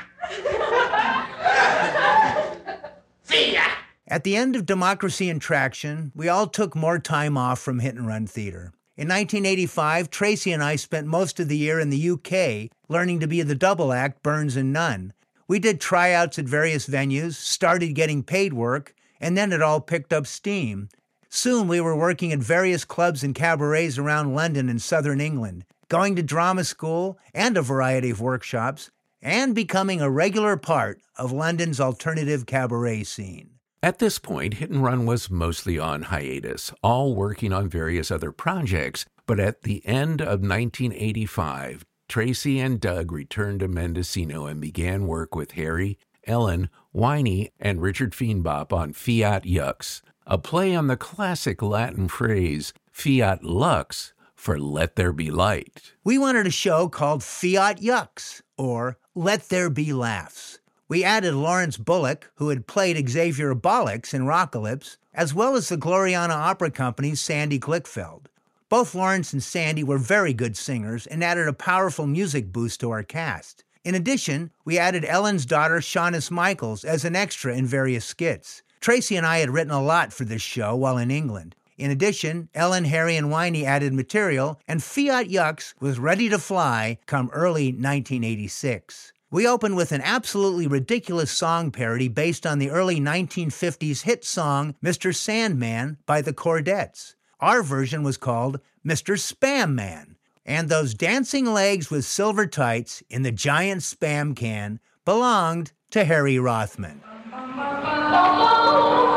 See 3.23 3.53
ya. 3.53 3.84
At 4.07 4.23
the 4.23 4.35
end 4.35 4.55
of 4.55 4.67
Democracy 4.67 5.29
in 5.29 5.39
Traction, 5.39 6.11
we 6.13 6.29
all 6.29 6.45
took 6.45 6.75
more 6.75 6.99
time 6.99 7.39
off 7.39 7.59
from 7.59 7.79
hit 7.79 7.95
and 7.95 8.05
run 8.05 8.27
theater. 8.27 8.71
In 8.95 9.07
1985, 9.07 10.11
Tracy 10.11 10.51
and 10.51 10.63
I 10.63 10.75
spent 10.75 11.07
most 11.07 11.39
of 11.39 11.47
the 11.47 11.57
year 11.57 11.79
in 11.79 11.89
the 11.89 12.11
UK 12.11 12.71
learning 12.87 13.19
to 13.21 13.27
be 13.27 13.41
the 13.41 13.55
double 13.55 13.91
act 13.91 14.21
Burns 14.21 14.55
and 14.55 14.71
Nunn. 14.71 15.11
We 15.47 15.57
did 15.57 15.81
tryouts 15.81 16.37
at 16.37 16.45
various 16.45 16.87
venues, 16.87 17.33
started 17.33 17.95
getting 17.95 18.21
paid 18.21 18.53
work, 18.53 18.93
and 19.19 19.35
then 19.35 19.51
it 19.51 19.63
all 19.63 19.81
picked 19.81 20.13
up 20.13 20.27
steam. 20.27 20.89
Soon 21.27 21.67
we 21.67 21.81
were 21.81 21.97
working 21.97 22.31
at 22.31 22.39
various 22.39 22.85
clubs 22.85 23.23
and 23.23 23.33
cabarets 23.33 23.97
around 23.97 24.35
London 24.35 24.69
and 24.69 24.79
southern 24.79 25.19
England, 25.19 25.65
going 25.89 26.15
to 26.15 26.21
drama 26.21 26.63
school 26.63 27.17
and 27.33 27.57
a 27.57 27.63
variety 27.63 28.11
of 28.11 28.21
workshops, 28.21 28.91
and 29.19 29.55
becoming 29.55 29.99
a 29.99 30.11
regular 30.11 30.57
part 30.57 31.01
of 31.17 31.31
London's 31.31 31.79
alternative 31.79 32.45
cabaret 32.45 33.03
scene. 33.03 33.54
At 33.85 33.99
this 33.99 34.17
point, 34.17 34.55
Hit 34.55 34.71
and 34.71 34.81
Run 34.81 35.05
was 35.05 35.29
mostly 35.29 35.77
on 35.77 36.01
hiatus, 36.01 36.73
all 36.81 37.13
working 37.13 37.53
on 37.53 37.69
various 37.69 38.09
other 38.09 38.31
projects. 38.31 39.05
But 39.27 39.39
at 39.39 39.61
the 39.61 39.85
end 39.85 40.21
of 40.21 40.41
1985, 40.41 41.85
Tracy 42.09 42.59
and 42.59 42.81
Doug 42.81 43.11
returned 43.11 43.59
to 43.59 43.67
Mendocino 43.67 44.47
and 44.47 44.59
began 44.59 45.05
work 45.05 45.35
with 45.35 45.51
Harry, 45.51 45.99
Ellen, 46.25 46.71
Winey, 46.95 47.51
and 47.59 47.79
Richard 47.79 48.13
Feenbop 48.13 48.73
on 48.73 48.91
Fiat 48.91 49.43
Yucks, 49.43 50.01
a 50.25 50.39
play 50.39 50.73
on 50.73 50.87
the 50.87 50.97
classic 50.97 51.61
Latin 51.61 52.07
phrase 52.07 52.73
Fiat 52.91 53.43
Lux 53.43 54.13
for 54.33 54.57
Let 54.57 54.95
There 54.95 55.13
Be 55.13 55.29
Light. 55.29 55.93
We 56.03 56.17
wanted 56.17 56.47
a 56.47 56.49
show 56.49 56.89
called 56.89 57.23
Fiat 57.23 57.81
Yucks 57.81 58.41
or 58.57 58.97
Let 59.13 59.49
There 59.49 59.69
Be 59.69 59.93
Laughs. 59.93 60.57
We 60.87 61.03
added 61.03 61.33
Lawrence 61.33 61.77
Bullock, 61.77 62.31
who 62.35 62.49
had 62.49 62.67
played 62.67 63.09
Xavier 63.09 63.55
Bollocks 63.55 64.13
in 64.13 64.25
Rockalypse, 64.25 64.97
as 65.15 65.33
well 65.33 65.55
as 65.55 65.69
the 65.69 65.77
Gloriana 65.77 66.35
Opera 66.35 66.69
Company's 66.69 67.19
Sandy 67.19 67.57
Glickfeld. 67.59 68.25
Both 68.69 68.93
Lawrence 68.93 69.33
and 69.33 69.41
Sandy 69.41 69.83
were 69.83 69.97
very 69.97 70.31
good 70.31 70.55
singers 70.55 71.07
and 71.07 71.23
added 71.23 71.47
a 71.47 71.53
powerful 71.53 72.05
music 72.05 72.51
boost 72.51 72.81
to 72.81 72.91
our 72.91 73.01
cast. 73.01 73.63
In 73.83 73.95
addition, 73.95 74.51
we 74.63 74.77
added 74.77 75.05
Ellen's 75.05 75.47
daughter, 75.47 75.81
Shaughness 75.81 76.29
Michaels, 76.29 76.83
as 76.83 77.03
an 77.03 77.15
extra 77.15 77.55
in 77.55 77.65
various 77.65 78.05
skits. 78.05 78.61
Tracy 78.79 79.15
and 79.15 79.25
I 79.25 79.39
had 79.39 79.49
written 79.49 79.73
a 79.73 79.81
lot 79.81 80.13
for 80.13 80.23
this 80.23 80.43
show 80.43 80.75
while 80.75 80.99
in 80.99 81.09
England. 81.09 81.55
In 81.79 81.89
addition, 81.89 82.49
Ellen, 82.53 82.85
Harry, 82.85 83.15
and 83.15 83.31
Winey 83.31 83.65
added 83.65 83.91
material, 83.91 84.61
and 84.67 84.83
Fiat 84.83 85.29
Yux 85.29 85.73
was 85.79 85.97
ready 85.97 86.29
to 86.29 86.37
fly 86.37 86.99
come 87.07 87.31
early 87.33 87.69
1986. 87.69 89.13
We 89.31 89.47
opened 89.47 89.75
with 89.75 89.91
an 89.91 90.01
absolutely 90.01 90.67
ridiculous 90.67 91.31
song 91.31 91.71
parody 91.71 92.07
based 92.07 92.45
on 92.45 92.59
the 92.59 92.69
early 92.69 92.99
1950s 92.99 94.03
hit 94.03 94.23
song 94.23 94.75
Mr. 94.83 95.13
Sandman 95.13 95.97
by 96.05 96.21
the 96.21 96.33
Chordettes. 96.33 97.15
Our 97.39 97.63
version 97.63 98.03
was 98.03 98.17
called 98.17 98.59
Mr. 98.85 99.17
Spam 99.17 99.73
Man, 99.73 100.15
and 100.45 100.69
those 100.69 100.93
dancing 100.93 101.45
legs 101.45 101.89
with 101.89 102.05
silver 102.05 102.45
tights 102.45 103.01
in 103.09 103.23
the 103.23 103.31
giant 103.31 103.81
spam 103.81 104.35
can 104.35 104.79
belonged 105.05 105.71
to 105.89 106.05
Harry 106.05 106.37
Rothman. 106.37 107.01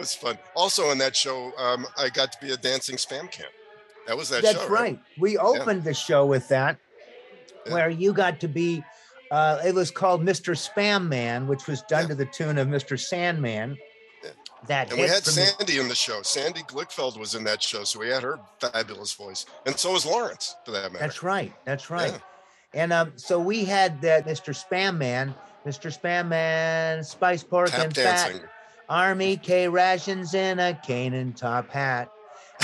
was 0.00 0.14
fun. 0.14 0.38
Also, 0.54 0.90
in 0.90 0.98
that 0.98 1.14
show, 1.14 1.52
um, 1.58 1.86
I 1.96 2.08
got 2.08 2.32
to 2.32 2.38
be 2.40 2.52
a 2.52 2.56
dancing 2.56 2.96
spam 2.96 3.30
can. 3.30 3.46
That 4.06 4.16
was 4.16 4.28
that 4.30 4.42
That's 4.42 4.54
show, 4.54 4.60
That's 4.60 4.70
right. 4.70 4.98
We 5.18 5.38
opened 5.38 5.84
the 5.84 5.94
show 5.94 6.26
with 6.26 6.48
that, 6.48 6.78
where 7.68 7.90
you 7.90 8.12
got 8.12 8.40
to 8.40 8.48
be. 8.48 8.82
Uh, 9.30 9.60
it 9.64 9.74
was 9.74 9.92
called 9.92 10.22
Mr. 10.24 10.56
Spam 10.56 11.06
Man, 11.06 11.46
which 11.46 11.68
was 11.68 11.82
done 11.82 12.08
to 12.08 12.16
the 12.16 12.26
tune 12.26 12.58
of 12.58 12.66
Mr. 12.66 12.98
Sandman. 12.98 13.78
That 14.66 14.90
And 14.90 15.00
we 15.00 15.06
had 15.06 15.22
from 15.22 15.36
the- 15.36 15.46
Sandy 15.46 15.78
in 15.78 15.88
the 15.88 15.94
show. 15.94 16.20
Sandy 16.22 16.60
Glickfeld 16.62 17.16
was 17.16 17.34
in 17.34 17.44
that 17.44 17.62
show, 17.62 17.84
so 17.84 18.00
we 18.00 18.08
had 18.08 18.22
her 18.22 18.38
fabulous 18.60 19.12
voice, 19.14 19.46
and 19.64 19.78
so 19.78 19.92
was 19.92 20.04
Lawrence, 20.04 20.56
for 20.66 20.72
that 20.72 20.92
matter. 20.92 21.04
That's 21.04 21.22
right. 21.22 21.52
That's 21.64 21.88
right. 21.88 22.12
And 22.74 22.92
um, 22.92 23.12
so 23.16 23.40
we 23.40 23.64
had 23.64 24.02
that 24.02 24.26
Mr. 24.26 24.52
Spam 24.54 24.98
Man, 24.98 25.34
Mr. 25.66 25.96
Spam 25.96 26.28
Man, 26.28 27.02
spice 27.02 27.42
pork 27.42 27.70
Tap 27.70 27.84
and 27.86 27.94
dancing. 27.94 28.40
fat, 28.40 28.50
army 28.90 29.36
K 29.36 29.68
rations 29.68 30.34
in 30.34 30.58
a 30.58 30.74
Canaan 30.74 31.32
top 31.32 31.70
hat. 31.70 32.10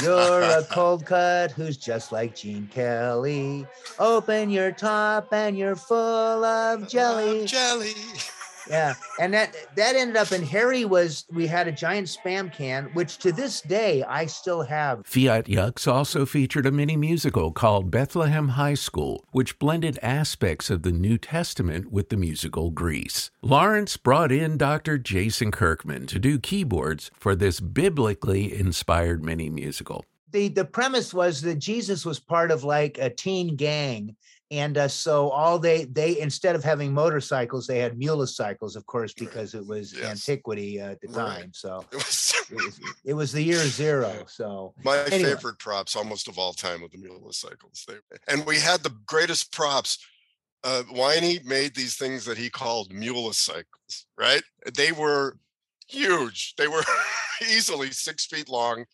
You're 0.03 0.43
a 0.43 0.63
cold 0.71 1.07
cut 1.07 1.53
who's 1.53 1.79
just 1.79 2.13
like 2.13 2.35
Gene 2.35 2.67
Kelly. 2.67 3.67
Open 3.99 4.51
your 4.51 4.73
top 4.73 5.33
and 5.33 5.57
you're 5.57 5.77
full 5.77 6.45
of 6.45 6.89
jelly. 6.89 7.47
jelly. 7.47 7.95
Yeah, 8.69 8.95
and 9.21 9.33
that 9.35 9.55
that 9.77 9.97
ended 9.97 10.17
up 10.17 10.33
in 10.33 10.43
Harry 10.43 10.85
was 10.85 11.25
we 11.33 11.47
had 11.47 11.69
a 11.69 11.73
giant 11.73 12.09
spam 12.09 12.53
can, 12.53 12.87
which 12.95 13.19
to 13.19 13.33
this 13.33 13.61
day 13.61 14.03
I 14.03 14.27
still 14.27 14.63
have. 14.63 15.07
Fiat 15.07 15.47
Yucks 15.47 15.91
also 15.91 16.27
featured 16.27 16.67
a 16.67 16.73
mini 16.73 16.97
musical 16.97 17.53
called 17.53 17.91
Bethlehem 17.91 18.49
High 18.49 18.75
School, 18.75 19.25
which 19.31 19.59
blended 19.59 19.99
aspects 20.03 20.71
of 20.71 20.83
the 20.83 20.93
New 20.93 21.19
Testament 21.19 21.93
with 21.93 22.09
the 22.09 22.17
musical 22.17 22.71
Grease. 22.71 23.31
Lawrence 23.43 23.97
brought 23.97 24.33
in 24.33 24.57
Dr. 24.57 24.99
Jason 24.99 25.51
Kirkman 25.51 26.07
to 26.07 26.19
do 26.19 26.39
keyboards 26.39 27.11
for 27.19 27.35
this 27.35 27.61
biblically 27.61 28.53
inspired 28.55 29.25
mini 29.25 29.49
musical. 29.49 30.05
the 30.33 30.49
the 30.49 30.65
premise 30.65 31.15
was 31.15 31.41
that 31.43 31.59
Jesus 31.59 32.05
was 32.05 32.19
part 32.19 32.51
of 32.51 32.65
like 32.65 32.99
a 32.99 33.11
teen 33.11 33.57
gang, 33.57 34.17
and 34.51 34.79
uh, 34.79 34.89
so 34.89 35.31
all 35.31 35.59
they 35.59 35.85
they 35.85 36.19
instead 36.21 36.55
of 36.55 36.63
having 36.63 36.93
motorcycles, 36.93 37.67
they 37.67 37.79
had 37.79 37.97
cycles 38.29 38.77
of 38.77 38.87
course, 38.87 39.13
because 39.13 39.55
it 39.55 39.67
was 39.67 39.95
antiquity 39.95 40.81
uh, 40.81 40.93
at 40.93 41.01
the 41.01 41.09
Right. 41.09 41.41
time. 41.41 41.51
So 41.53 41.85
it 41.93 41.97
was, 41.97 42.81
it 43.05 43.15
was 43.15 43.33
the 43.33 43.43
year 43.43 43.59
zero. 43.69 44.25
So 44.29 44.75
My 44.85 44.99
anyway. 45.11 45.35
favorite 45.35 45.59
props 45.59 45.97
almost 45.97 46.29
of 46.29 46.39
all 46.39 46.53
time 46.53 46.83
with 46.83 46.93
the 46.93 46.99
mule 46.99 47.33
cycles. 47.33 47.85
They, 47.89 47.95
and 48.29 48.47
we 48.47 48.57
had 48.59 48.83
the 48.83 48.95
greatest 49.07 49.53
props. 49.53 49.99
Uh, 50.65 50.83
Winey 50.91 51.45
made 51.45 51.75
these 51.75 51.97
things 51.97 52.25
that 52.25 52.39
he 52.39 52.51
called 52.51 52.93
mule 52.93 53.33
cycles, 53.33 54.07
right? 54.19 54.43
They 54.75 54.91
were 54.93 55.39
huge. 55.89 56.55
They 56.57 56.67
were 56.69 56.83
easily 57.43 57.91
six 57.91 58.27
feet 58.27 58.49
long, 58.49 58.85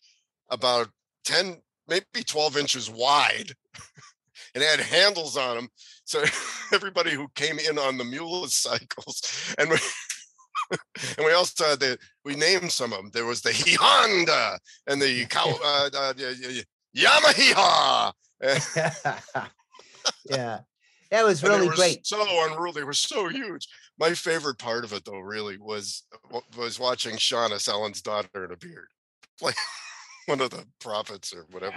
about 0.49 0.89
10, 1.25 1.61
maybe 1.87 2.23
12 2.25 2.57
inches 2.57 2.89
wide, 2.89 3.53
and 4.55 4.63
had 4.63 4.79
handles 4.79 5.37
on 5.37 5.55
them. 5.55 5.69
So 6.05 6.23
everybody 6.73 7.11
who 7.11 7.27
came 7.35 7.59
in 7.59 7.77
on 7.77 7.97
the 7.97 8.03
mule 8.03 8.47
cycles, 8.47 9.55
and 9.57 9.69
we, 9.69 9.77
and 11.17 11.25
we 11.25 11.33
also 11.33 11.65
had 11.65 11.79
the 11.79 11.97
we 12.25 12.35
named 12.35 12.71
some 12.71 12.93
of 12.93 12.99
them. 12.99 13.11
There 13.13 13.25
was 13.25 13.41
the 13.41 13.53
Honda 13.79 14.59
and 14.87 15.01
the 15.01 15.25
cow 15.25 15.53
uh, 15.63 15.89
uh, 15.93 16.13
Yamaha. 16.95 18.13
yeah, 20.25 20.59
that 21.11 21.25
was 21.25 21.43
really 21.43 21.67
great. 21.69 22.05
So 22.05 22.25
unruly. 22.45 22.81
They 22.81 22.83
were 22.83 22.93
so 22.93 23.29
huge. 23.29 23.67
My 23.99 24.13
favorite 24.13 24.57
part 24.57 24.83
of 24.83 24.93
it, 24.93 25.05
though, 25.05 25.19
really 25.19 25.57
was 25.57 26.03
was 26.57 26.79
watching 26.79 27.15
Shauna, 27.15 27.65
Ellen's 27.67 28.01
daughter, 28.01 28.45
in 28.45 28.51
a 28.51 28.57
beard, 28.57 28.87
like 29.41 29.55
one 30.25 30.41
of 30.41 30.49
the 30.49 30.65
prophets 30.79 31.33
or 31.33 31.45
whatever. 31.51 31.75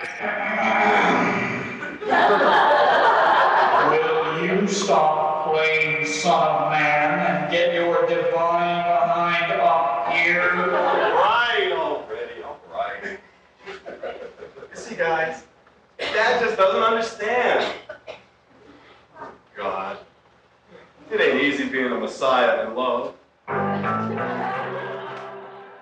Will 3.91 4.45
you 4.45 4.69
stop 4.69 5.51
playing 5.51 6.07
son 6.07 6.65
of 6.65 6.71
man 6.71 7.19
and 7.19 7.51
get 7.51 7.75
your 7.75 8.07
divine 8.07 8.85
behind 8.85 9.53
up 9.53 10.13
here? 10.13 10.53
Right 10.53 11.73
already, 11.73 12.43
all 12.45 12.61
right. 12.73 13.19
You 13.77 14.77
see, 14.77 14.95
guys, 14.95 15.43
Dad 15.99 16.41
just 16.41 16.57
doesn't 16.57 16.83
understand. 16.83 17.75
God, 19.57 19.99
it 21.11 21.21
ain't 21.21 21.43
easy 21.43 21.69
being 21.69 21.91
a 21.91 21.99
messiah 21.99 22.69
in 22.69 22.75
love. 22.77 23.15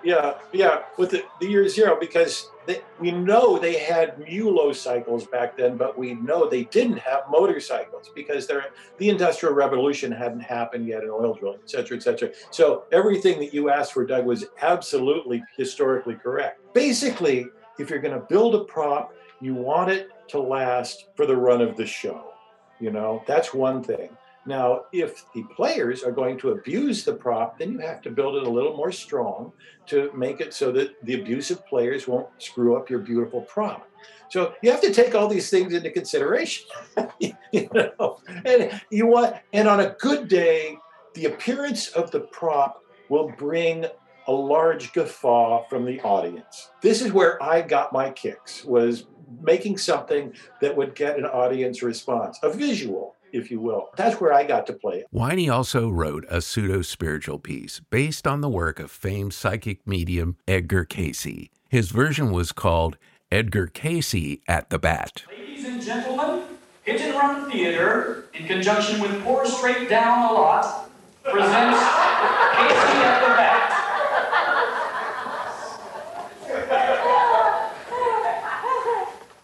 Yeah, 0.03 0.35
yeah, 0.51 0.83
with 0.97 1.11
the, 1.11 1.23
the 1.39 1.47
year 1.47 1.67
zero, 1.67 1.97
because 1.99 2.49
they, 2.65 2.81
we 2.99 3.11
know 3.11 3.57
they 3.57 3.77
had 3.77 4.17
mulocycles 4.17 5.29
back 5.29 5.57
then, 5.57 5.77
but 5.77 5.97
we 5.97 6.15
know 6.15 6.49
they 6.49 6.63
didn't 6.65 6.97
have 6.97 7.23
motorcycles 7.29 8.11
because 8.15 8.47
the 8.47 9.09
Industrial 9.09 9.53
Revolution 9.53 10.11
hadn't 10.11 10.41
happened 10.41 10.87
yet 10.87 11.03
in 11.03 11.09
oil 11.09 11.33
drilling, 11.33 11.59
et 11.63 11.69
cetera, 11.69 11.97
et 11.97 12.03
cetera. 12.03 12.29
So 12.51 12.85
everything 12.91 13.39
that 13.39 13.53
you 13.53 13.69
asked 13.69 13.93
for, 13.93 14.05
Doug, 14.05 14.25
was 14.25 14.45
absolutely 14.61 15.43
historically 15.57 16.15
correct. 16.15 16.61
Basically, 16.73 17.47
if 17.79 17.89
you're 17.89 17.99
going 17.99 18.19
to 18.19 18.25
build 18.27 18.55
a 18.55 18.63
prop, 18.63 19.13
you 19.41 19.53
want 19.53 19.91
it 19.91 20.09
to 20.29 20.39
last 20.39 21.07
for 21.15 21.25
the 21.25 21.35
run 21.35 21.61
of 21.61 21.75
the 21.75 21.85
show. 21.85 22.31
You 22.79 22.91
know, 22.91 23.23
that's 23.27 23.53
one 23.53 23.83
thing. 23.83 24.09
Now, 24.45 24.85
if 24.91 25.25
the 25.33 25.43
players 25.55 26.03
are 26.03 26.11
going 26.11 26.37
to 26.39 26.51
abuse 26.51 27.03
the 27.03 27.13
prop, 27.13 27.57
then 27.57 27.71
you 27.71 27.79
have 27.79 28.01
to 28.03 28.11
build 28.11 28.35
it 28.35 28.43
a 28.43 28.49
little 28.49 28.75
more 28.77 28.91
strong 28.91 29.51
to 29.87 30.11
make 30.15 30.39
it 30.39 30.53
so 30.53 30.71
that 30.73 31.03
the 31.03 31.19
abusive 31.19 31.65
players 31.65 32.07
won't 32.07 32.27
screw 32.37 32.77
up 32.77 32.89
your 32.89 32.99
beautiful 32.99 33.41
prop. 33.41 33.89
So 34.29 34.53
you 34.61 34.69
have 34.71 34.81
to 34.81 34.93
take 34.93 35.15
all 35.15 35.27
these 35.27 35.49
things 35.49 35.73
into 35.73 35.89
consideration. 35.89 36.67
you 37.19 37.69
know, 37.73 38.19
and 38.45 38.81
you 38.91 39.07
want, 39.07 39.35
and 39.53 39.67
on 39.67 39.79
a 39.79 39.95
good 39.99 40.27
day, 40.27 40.77
the 41.15 41.25
appearance 41.25 41.89
of 41.89 42.11
the 42.11 42.21
prop 42.21 42.83
will 43.09 43.29
bring 43.37 43.85
a 44.27 44.31
large 44.31 44.93
guffaw 44.93 45.67
from 45.69 45.85
the 45.85 46.01
audience. 46.01 46.69
This 46.81 47.01
is 47.01 47.11
where 47.11 47.41
I 47.41 47.61
got 47.61 47.93
my 47.93 48.09
kicks 48.11 48.63
was 48.65 49.05
making 49.41 49.77
something 49.77 50.33
that 50.61 50.75
would 50.75 50.95
get 50.95 51.17
an 51.17 51.25
audience 51.25 51.81
response, 51.81 52.39
a 52.43 52.49
visual, 52.49 53.15
if 53.35 53.51
you 53.51 53.59
will. 53.59 53.89
That's 53.97 54.19
where 54.19 54.33
I 54.33 54.43
got 54.43 54.65
to 54.67 54.73
play 54.73 54.99
it. 54.99 55.07
Winey 55.13 55.49
also 55.49 55.89
wrote 55.89 56.25
a 56.29 56.41
pseudo 56.41 56.81
spiritual 56.81 57.39
piece 57.39 57.81
based 57.89 58.25
on 58.25 58.41
the 58.41 58.49
work 58.49 58.79
of 58.79 58.89
famed 58.89 59.33
psychic 59.33 59.85
medium 59.85 60.37
Edgar 60.47 60.85
Cayce. 60.85 61.49
His 61.69 61.91
version 61.91 62.31
was 62.31 62.51
called 62.51 62.97
Edgar 63.31 63.67
Cayce 63.67 64.37
at 64.47 64.69
the 64.69 64.79
Bat. 64.79 65.23
Ladies 65.29 65.65
and 65.65 65.81
gentlemen, 65.81 66.43
Hit 66.83 67.01
and 67.01 67.15
Run 67.15 67.51
Theater, 67.51 68.25
in 68.33 68.45
conjunction 68.47 69.01
with 69.01 69.21
Pour 69.23 69.45
Straight 69.45 69.89
Down 69.89 70.29
a 70.29 70.33
Lot, 70.33 70.89
presents 71.23 71.79
Casey 71.79 73.01
at 73.01 73.19
the 73.21 73.33
Bat. 73.35 73.71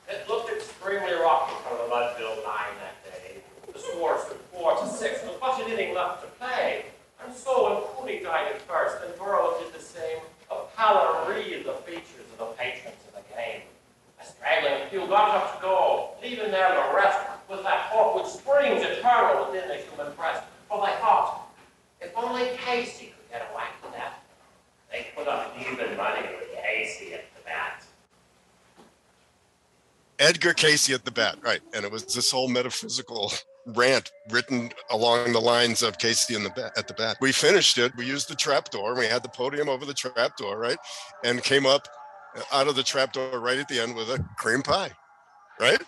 It 0.09 0.29
looked 0.29 0.51
extremely 0.51 1.13
rocky 1.13 1.55
for 1.67 1.75
the 1.77 1.89
Mudville 1.89 2.43
Nine 2.45 2.75
that 2.79 3.03
day. 3.03 3.41
The 3.73 3.79
scores 3.79 4.29
were 4.29 4.37
four 4.53 4.75
to 4.77 4.87
six, 4.87 5.23
with 5.23 5.39
much 5.41 5.59
inning 5.67 5.95
left 5.95 6.21
to 6.21 6.27
play. 6.39 6.85
And 7.25 7.35
so 7.35 7.89
at 8.31 8.61
first, 8.61 8.97
and 9.05 9.17
Burrow 9.17 9.59
did 9.59 9.73
the 9.73 9.83
same, 9.83 10.19
a 10.49 10.63
pallor 10.75 11.29
wreathed 11.29 11.65
the 11.65 11.73
features 11.85 12.25
of 12.33 12.37
the 12.39 12.45
patrons 12.57 12.95
of 13.07 13.15
the 13.15 13.35
game. 13.35 13.61
A 14.21 14.25
straggling 14.25 14.89
few 14.89 15.07
got 15.07 15.35
up 15.35 15.55
to 15.55 15.61
go, 15.61 16.11
leaving 16.21 16.51
there 16.51 16.69
the 16.69 16.95
rest 16.95 17.19
with 17.49 17.63
that 17.63 17.89
hope 17.91 18.15
which 18.15 18.31
springs 18.31 18.83
eternal 18.83 19.47
within 19.47 19.67
the 19.67 19.75
human 19.75 20.13
breast. 20.15 20.43
For 20.69 20.85
they 20.85 20.93
thought, 20.99 21.49
if 21.99 22.11
only 22.15 22.49
Casey 22.57 23.13
could 23.17 23.31
get 23.31 23.49
a 23.51 23.55
whack 23.55 23.73
of 23.85 23.91
that, 23.93 24.23
they 24.91 25.07
put 25.15 25.27
up 25.27 25.53
even 25.59 25.97
money 25.97 26.21
with 26.21 26.49
Casey 26.63 27.13
at 27.13 27.25
the 27.35 27.41
bat. 27.45 27.83
Edgar 30.19 30.53
Cayce 30.53 30.89
at 30.91 31.03
the 31.03 31.11
bat, 31.11 31.37
right? 31.41 31.61
And 31.73 31.83
it 31.83 31.91
was 31.91 32.05
this 32.05 32.31
whole 32.31 32.47
metaphysical 32.47 33.33
rant 33.65 34.11
written 34.29 34.71
along 34.89 35.33
the 35.33 35.41
lines 35.41 35.83
of 35.83 35.97
Casey 35.97 36.35
in 36.35 36.43
the 36.43 36.49
bat, 36.49 36.73
at 36.77 36.87
the 36.87 36.93
bat. 36.93 37.17
We 37.21 37.31
finished 37.31 37.77
it. 37.77 37.95
We 37.95 38.05
used 38.05 38.29
the 38.29 38.35
trapdoor. 38.35 38.95
We 38.95 39.05
had 39.05 39.23
the 39.23 39.29
podium 39.29 39.69
over 39.69 39.85
the 39.85 39.93
trapdoor, 39.93 40.57
right? 40.57 40.77
And 41.23 41.43
came 41.43 41.65
up 41.65 41.87
out 42.51 42.67
of 42.67 42.75
the 42.75 42.83
trapdoor 42.83 43.39
right 43.39 43.57
at 43.57 43.67
the 43.67 43.79
end 43.79 43.95
with 43.95 44.09
a 44.09 44.23
cream 44.37 44.61
pie, 44.61 44.91
right? 45.59 45.81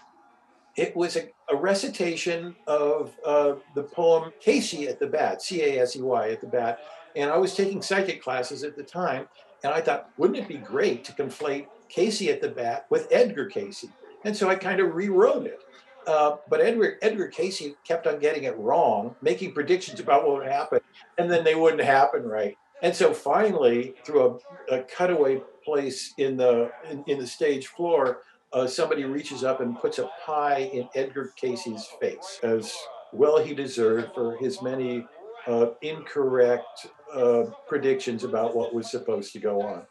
It 0.75 0.95
was 0.95 1.15
a, 1.15 1.29
a 1.49 1.55
recitation 1.55 2.55
of 2.67 3.13
uh, 3.25 3.55
the 3.75 3.83
poem 3.83 4.33
Casey 4.39 4.87
at 4.87 4.99
the 4.99 5.07
Bat, 5.07 5.41
C 5.41 5.61
A 5.61 5.81
S 5.81 5.95
E 5.95 6.01
Y 6.01 6.31
at 6.31 6.41
the 6.41 6.47
Bat. 6.47 6.79
And 7.15 7.29
I 7.29 7.37
was 7.37 7.55
taking 7.55 7.81
psychic 7.81 8.23
classes 8.23 8.63
at 8.63 8.75
the 8.75 8.83
time. 8.83 9.27
And 9.63 9.71
I 9.71 9.81
thought, 9.81 10.09
wouldn't 10.17 10.39
it 10.39 10.47
be 10.47 10.57
great 10.57 11.03
to 11.05 11.13
conflate 11.13 11.67
Casey 11.89 12.31
at 12.31 12.41
the 12.41 12.49
Bat 12.49 12.87
with 12.89 13.07
Edgar 13.11 13.45
Cayce? 13.45 13.85
And 14.25 14.35
so 14.35 14.49
I 14.49 14.55
kind 14.55 14.79
of 14.79 14.95
rewrote 14.95 15.45
it. 15.45 15.62
Uh, 16.05 16.37
but 16.49 16.61
Edgar, 16.61 16.97
Edgar 17.01 17.27
Cayce 17.27 17.63
kept 17.85 18.07
on 18.07 18.19
getting 18.19 18.43
it 18.43 18.57
wrong, 18.57 19.15
making 19.21 19.53
predictions 19.53 19.99
about 19.99 20.27
what 20.27 20.39
would 20.39 20.51
happen, 20.51 20.79
and 21.17 21.31
then 21.31 21.43
they 21.43 21.55
wouldn't 21.55 21.83
happen 21.83 22.23
right. 22.23 22.57
And 22.81 22.93
so 22.93 23.13
finally, 23.13 23.95
through 24.05 24.39
a, 24.69 24.75
a 24.75 24.83
cutaway 24.83 25.41
place 25.63 26.13
in 26.17 26.35
the 26.35 26.71
in, 26.89 27.03
in 27.07 27.17
the 27.19 27.27
stage 27.27 27.67
floor, 27.67 28.19
uh, 28.51 28.67
somebody 28.67 29.05
reaches 29.05 29.43
up 29.43 29.61
and 29.61 29.79
puts 29.79 29.99
a 29.99 30.09
pie 30.25 30.69
in 30.73 30.89
Edgar 30.93 31.33
Cayce's 31.37 31.87
face, 32.01 32.39
as 32.43 32.75
well 33.13 33.41
he 33.41 33.53
deserved 33.53 34.13
for 34.13 34.35
his 34.37 34.61
many 34.61 35.07
uh, 35.47 35.67
incorrect 35.81 36.87
uh, 37.13 37.43
predictions 37.67 38.23
about 38.23 38.55
what 38.55 38.73
was 38.73 38.91
supposed 38.91 39.31
to 39.33 39.39
go 39.39 39.61
on. 39.61 39.83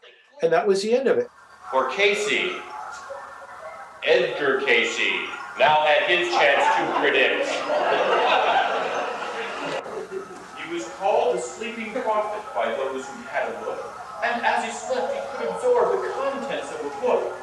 And 0.43 0.53
that 0.53 0.67
was 0.67 0.83
the 0.83 0.93
end 0.95 1.09
of 1.09 1.19
it. 1.19 1.29
For 1.71 1.89
Casey, 1.91 2.53
Edgar 4.05 4.61
Cayce, 4.61 5.29
now 5.59 5.85
had 5.85 6.09
his 6.09 6.29
chance 6.29 6.65
to 6.77 7.01
predict. 7.01 7.49
He 10.57 10.73
was 10.73 10.89
called 10.99 11.37
the 11.37 11.41
sleeping 11.41 11.93
prophet 11.93 12.43
by 12.55 12.71
those 12.75 13.07
who 13.07 13.23
had 13.25 13.53
a 13.53 13.61
look, 13.61 13.95
and 14.25 14.45
as 14.45 14.65
he 14.65 14.71
slept, 14.71 15.13
he 15.13 15.21
could 15.37 15.55
absorb 15.55 16.03
the 16.03 16.09
contents 16.11 16.73
of 16.73 16.81
a 16.87 17.01
book. 17.01 17.37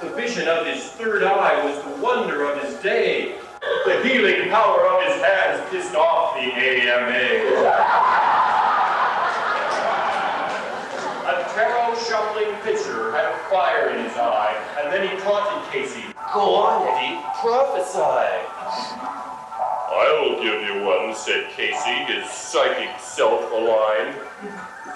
The 0.00 0.10
vision 0.10 0.48
of 0.48 0.66
his 0.66 0.84
third 0.92 1.22
eye 1.22 1.64
was 1.64 1.82
the 1.84 2.02
wonder 2.02 2.44
of 2.50 2.62
his 2.62 2.74
day. 2.82 3.38
The 3.86 4.02
healing 4.02 4.50
power 4.50 4.84
of 4.86 5.02
his 5.06 5.22
hands 5.22 5.62
pissed 5.70 5.94
off 5.94 6.34
the 6.34 6.52
AMA. 6.52 7.62
A 11.24 11.54
tarot 11.54 11.94
shuffling 12.08 12.54
pitcher 12.62 13.12
had 13.12 13.26
a 13.32 13.38
fire 13.48 13.90
in 13.90 14.04
his 14.04 14.16
eye, 14.16 14.56
and 14.80 14.92
then 14.92 15.08
he 15.08 15.22
taunted 15.22 15.72
Casey. 15.72 16.11
Go 16.32 16.54
on, 16.54 16.88
Eddie, 16.88 17.20
prophesy. 17.42 18.00
I 19.92 20.18
will 20.18 20.42
give 20.42 20.62
you 20.62 20.82
one, 20.82 21.14
said 21.14 21.50
Casey, 21.50 21.92
his 22.08 22.30
psychic 22.30 22.98
self 22.98 23.52
aligned. 23.52 24.16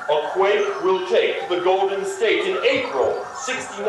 A 0.09 0.31
quake 0.33 0.83
will 0.83 1.07
take 1.09 1.47
the 1.51 1.61
Golden 1.61 2.07
State 2.07 2.45
in 2.47 2.65
April 2.65 3.23
69. 3.35 3.85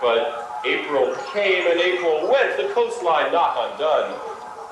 But 0.00 0.60
April 0.64 1.16
came 1.32 1.66
and 1.66 1.80
April 1.80 2.30
went, 2.30 2.56
the 2.56 2.72
coastline 2.72 3.32
not 3.32 3.72
undone. 3.72 4.14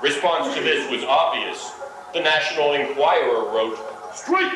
Response 0.00 0.54
to 0.54 0.60
this 0.62 0.88
was 0.88 1.02
obvious. 1.02 1.72
The 2.14 2.20
National 2.20 2.74
Enquirer 2.74 3.50
wrote, 3.50 3.76
Straight 4.14 4.52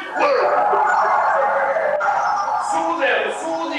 Sue 2.71 3.01
them! 3.01 3.33
Sue 3.43 3.70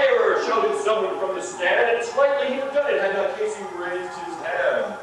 Enquirer! 0.00 0.44
shouted 0.46 0.82
someone 0.82 1.18
from 1.18 1.34
the 1.34 1.42
stand, 1.42 1.90
and 1.90 1.98
it's 1.98 2.16
likely 2.16 2.54
he'd 2.54 2.60
have 2.60 2.72
done 2.72 2.92
it 2.92 3.00
had 3.00 3.14
not 3.14 3.36
Casey 3.36 3.62
raised 3.76 4.12
his 4.24 4.34
hand. 4.36 4.98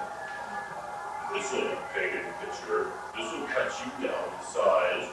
Listen, 1.33 1.77
pagan 1.93 2.25
pitcher, 2.41 2.87
this 3.15 3.31
will 3.31 3.45
cut 3.47 3.71
you 3.83 4.07
down 4.07 4.23
in 4.23 4.45
size. 4.45 5.09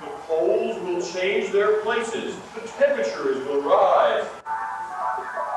The 0.00 0.06
poles 0.26 0.80
will 0.82 1.02
change 1.02 1.52
their 1.52 1.80
places. 1.82 2.36
The 2.54 2.68
temperatures 2.78 3.46
will 3.46 3.62
rise. 3.62 4.26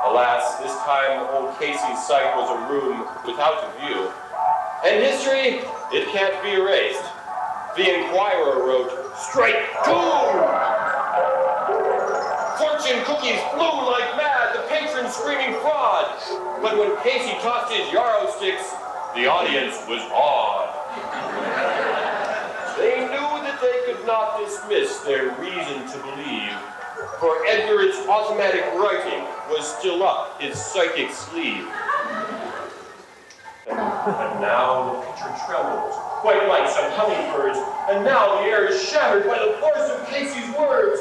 Alas, 0.04 0.58
this 0.58 0.76
time 0.78 1.26
old 1.34 1.58
Casey's 1.58 2.06
sight 2.06 2.34
was 2.36 2.50
a 2.50 2.72
room 2.72 3.06
without 3.26 3.64
a 3.64 3.86
view. 3.86 4.10
And 4.84 5.04
history, 5.04 5.60
it 5.92 6.08
can't 6.08 6.42
be 6.42 6.52
erased. 6.52 7.04
The 7.76 7.98
Enquirer 7.98 8.66
wrote, 8.66 9.16
Strike 9.16 9.68
two! 9.84 10.79
Fortune 12.60 13.00
cookies 13.04 13.40
flew 13.56 13.72
like 13.88 14.04
mad, 14.20 14.54
the 14.54 14.60
patrons 14.68 15.16
screaming 15.16 15.58
fraud. 15.60 16.04
But 16.60 16.76
when 16.76 16.94
Casey 17.02 17.32
tossed 17.40 17.72
his 17.72 17.90
yarrow 17.90 18.28
sticks, 18.36 18.74
the 19.14 19.24
audience 19.24 19.80
was 19.88 20.02
awed. 20.12 20.68
They 22.76 23.00
knew 23.00 23.30
that 23.48 23.58
they 23.62 23.80
could 23.86 24.04
not 24.06 24.44
dismiss 24.44 24.98
their 24.98 25.32
reason 25.40 25.88
to 25.88 25.98
believe, 26.04 26.52
for 27.18 27.46
Edgar's 27.46 27.96
automatic 28.06 28.66
writing 28.74 29.24
was 29.48 29.64
still 29.78 30.02
up 30.02 30.38
his 30.38 30.62
psychic 30.62 31.10
sleeve. 31.12 31.66
And 33.68 34.40
now 34.44 34.84
the 34.84 35.00
picture 35.06 35.32
trembles, 35.46 35.94
quite 36.20 36.46
like 36.46 36.68
some 36.68 36.90
hummingbirds, 36.92 37.58
and 37.88 38.04
now 38.04 38.36
the 38.36 38.48
air 38.48 38.66
is 38.66 38.86
shattered 38.86 39.26
by 39.26 39.38
the 39.38 39.56
force 39.60 39.88
of 39.88 40.06
Casey's 40.08 40.54
words. 40.58 41.00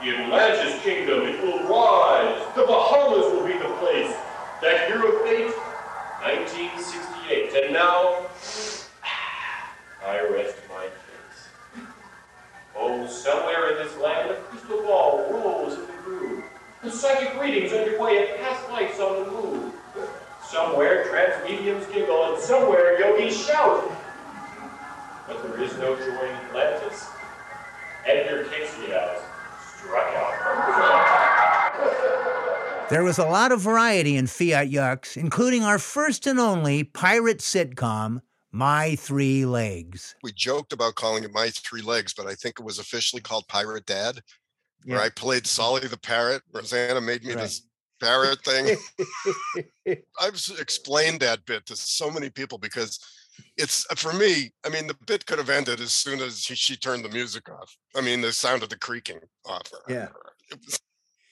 The 0.00 0.16
Atlantis 0.16 0.82
kingdom, 0.82 1.26
it 1.26 1.42
will 1.42 1.58
rise. 1.68 2.42
The 2.56 2.64
Bahamas 2.64 3.32
will 3.34 3.46
be 3.46 3.52
the 3.52 3.68
place. 3.80 4.10
That 4.62 4.88
year 4.88 5.06
of 5.06 5.20
fate, 5.20 5.52
1968. 6.22 7.64
And 7.64 7.74
now, 7.74 8.26
I 10.06 10.20
rest 10.32 10.56
my 10.70 10.86
case. 10.86 11.84
Oh, 12.74 13.06
somewhere 13.06 13.72
in 13.72 13.86
this 13.86 13.94
land, 13.98 14.30
a 14.30 14.36
crystal 14.36 14.80
ball 14.84 15.30
rolls 15.30 15.74
in 15.74 15.80
the 15.82 16.02
groove. 16.02 16.44
The 16.82 16.90
psychic 16.90 17.38
readings 17.38 17.74
underway 17.74 18.26
at 18.26 18.40
past 18.40 18.70
lives 18.70 18.98
on 19.00 19.24
the 19.24 19.30
moon. 19.30 19.72
Somewhere, 20.48 21.04
trance 21.10 21.34
mediums 21.46 21.84
giggle, 21.92 22.32
and 22.32 22.42
somewhere, 22.42 22.98
yogis 22.98 23.46
shout. 23.46 23.92
But 25.26 25.42
there 25.42 25.62
is 25.62 25.76
no 25.76 25.94
joy 25.94 26.26
in 26.26 26.36
Atlantis. 26.48 27.06
Edgar 28.06 28.44
Cayce 28.44 28.90
out. 28.94 29.29
There 32.90 33.04
was 33.04 33.18
a 33.18 33.24
lot 33.24 33.52
of 33.52 33.60
variety 33.60 34.16
in 34.16 34.26
Fiat 34.26 34.68
Yucks, 34.68 35.16
including 35.16 35.62
our 35.62 35.78
first 35.78 36.26
and 36.26 36.40
only 36.40 36.82
pirate 36.82 37.38
sitcom, 37.38 38.20
My 38.50 38.96
Three 38.96 39.46
Legs. 39.46 40.16
We 40.24 40.32
joked 40.32 40.72
about 40.72 40.96
calling 40.96 41.22
it 41.22 41.32
My 41.32 41.50
Three 41.50 41.82
Legs, 41.82 42.12
but 42.12 42.26
I 42.26 42.34
think 42.34 42.58
it 42.58 42.64
was 42.64 42.80
officially 42.80 43.22
called 43.22 43.46
Pirate 43.46 43.86
Dad, 43.86 44.20
where 44.86 45.00
I 45.00 45.08
played 45.08 45.46
Solly 45.46 45.86
the 45.86 45.96
parrot. 45.96 46.42
Rosanna 46.52 47.00
made 47.00 47.22
me 47.22 47.34
this 47.34 47.62
parrot 48.00 48.42
thing. 48.44 48.76
I've 50.20 50.42
explained 50.58 51.20
that 51.20 51.46
bit 51.46 51.66
to 51.66 51.76
so 51.76 52.10
many 52.10 52.28
people 52.28 52.58
because 52.58 52.98
it's 53.56 53.86
uh, 53.90 53.94
for 53.94 54.12
me. 54.12 54.52
I 54.64 54.68
mean, 54.68 54.86
the 54.86 54.96
bit 55.06 55.26
could 55.26 55.38
have 55.38 55.50
ended 55.50 55.80
as 55.80 55.92
soon 55.92 56.20
as 56.20 56.40
she, 56.40 56.54
she 56.54 56.76
turned 56.76 57.04
the 57.04 57.08
music 57.08 57.50
off. 57.50 57.74
I 57.96 58.00
mean, 58.00 58.20
the 58.20 58.32
sound 58.32 58.62
of 58.62 58.68
the 58.68 58.78
creaking 58.78 59.20
off. 59.44 59.70
Her. 59.70 59.92
Yeah. 59.92 60.08
It 60.50 60.58
was, 60.64 60.78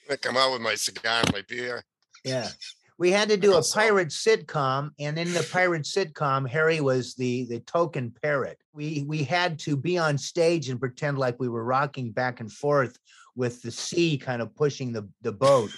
I 0.09 0.15
come 0.15 0.37
out 0.37 0.53
with 0.53 0.61
my 0.61 0.75
cigar 0.75 1.21
and 1.21 1.33
my 1.33 1.43
beer. 1.47 1.83
Yeah. 2.23 2.49
We 2.97 3.11
had 3.11 3.29
to 3.29 3.37
do 3.45 3.55
a 3.55 3.63
pirate 3.63 4.09
sitcom, 4.09 4.91
and 4.99 5.17
in 5.17 5.33
the 5.33 5.47
pirate 5.51 5.83
sitcom, 5.83 6.47
Harry 6.49 6.81
was 6.81 7.15
the 7.15 7.45
the 7.45 7.59
token 7.61 8.13
parrot. 8.21 8.59
We 8.73 9.05
we 9.07 9.23
had 9.23 9.59
to 9.59 9.77
be 9.77 9.97
on 9.97 10.17
stage 10.17 10.69
and 10.69 10.79
pretend 10.79 11.17
like 11.17 11.39
we 11.39 11.49
were 11.49 11.63
rocking 11.63 12.11
back 12.11 12.39
and 12.39 12.51
forth 12.51 12.97
with 13.39 13.61
the 13.61 13.71
sea 13.71 14.17
kind 14.17 14.41
of 14.41 14.53
pushing 14.53 14.91
the 14.91 15.07
the 15.21 15.31
boat, 15.31 15.71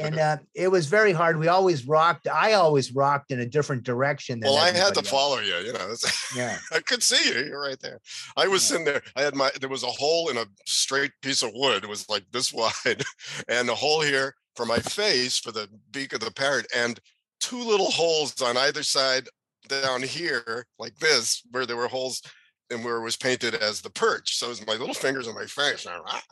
and 0.00 0.18
uh, 0.28 0.36
it 0.54 0.68
was 0.68 0.86
very 0.86 1.12
hard. 1.12 1.36
We 1.36 1.48
always 1.48 1.84
rocked. 1.84 2.28
I 2.28 2.52
always 2.52 2.94
rocked 2.94 3.32
in 3.32 3.40
a 3.40 3.46
different 3.46 3.82
direction. 3.82 4.38
Than 4.38 4.52
Well, 4.52 4.58
I 4.62 4.70
had 4.70 4.94
to 4.94 5.00
else. 5.00 5.10
follow 5.10 5.40
you. 5.40 5.56
You 5.56 5.72
know, 5.72 5.92
Yeah. 6.36 6.56
I 6.72 6.78
could 6.78 7.02
see 7.02 7.28
you. 7.28 7.44
You're 7.46 7.60
right 7.60 7.80
there. 7.80 8.00
I 8.36 8.46
was 8.46 8.62
sitting 8.62 8.84
there. 8.84 9.02
I 9.16 9.22
had 9.22 9.34
my. 9.34 9.50
There 9.60 9.68
was 9.68 9.82
a 9.82 9.88
hole 9.88 10.28
in 10.28 10.36
a 10.36 10.46
straight 10.64 11.10
piece 11.22 11.42
of 11.42 11.50
wood. 11.54 11.82
It 11.82 11.90
was 11.90 12.08
like 12.08 12.24
this 12.30 12.52
wide, 12.60 13.02
and 13.48 13.68
a 13.68 13.74
hole 13.74 14.00
here 14.00 14.36
for 14.54 14.64
my 14.64 14.78
face 14.78 15.38
for 15.38 15.50
the 15.50 15.68
beak 15.90 16.12
of 16.12 16.20
the 16.20 16.30
parrot, 16.30 16.68
and 16.74 17.00
two 17.40 17.62
little 17.62 17.90
holes 17.90 18.40
on 18.40 18.56
either 18.56 18.84
side 18.84 19.26
down 19.66 20.02
here, 20.02 20.66
like 20.78 20.96
this, 20.98 21.42
where 21.50 21.66
there 21.66 21.76
were 21.76 21.88
holes. 21.88 22.22
And 22.70 22.84
where 22.84 22.98
it 22.98 23.02
was 23.02 23.16
painted 23.16 23.56
as 23.56 23.80
the 23.80 23.90
perch, 23.90 24.36
so 24.36 24.46
it 24.46 24.50
was 24.50 24.66
my 24.66 24.74
little 24.74 24.94
fingers 24.94 25.26
on 25.26 25.34
my 25.34 25.46
face, 25.46 25.86
and 25.86 26.00
ah, 26.06 26.22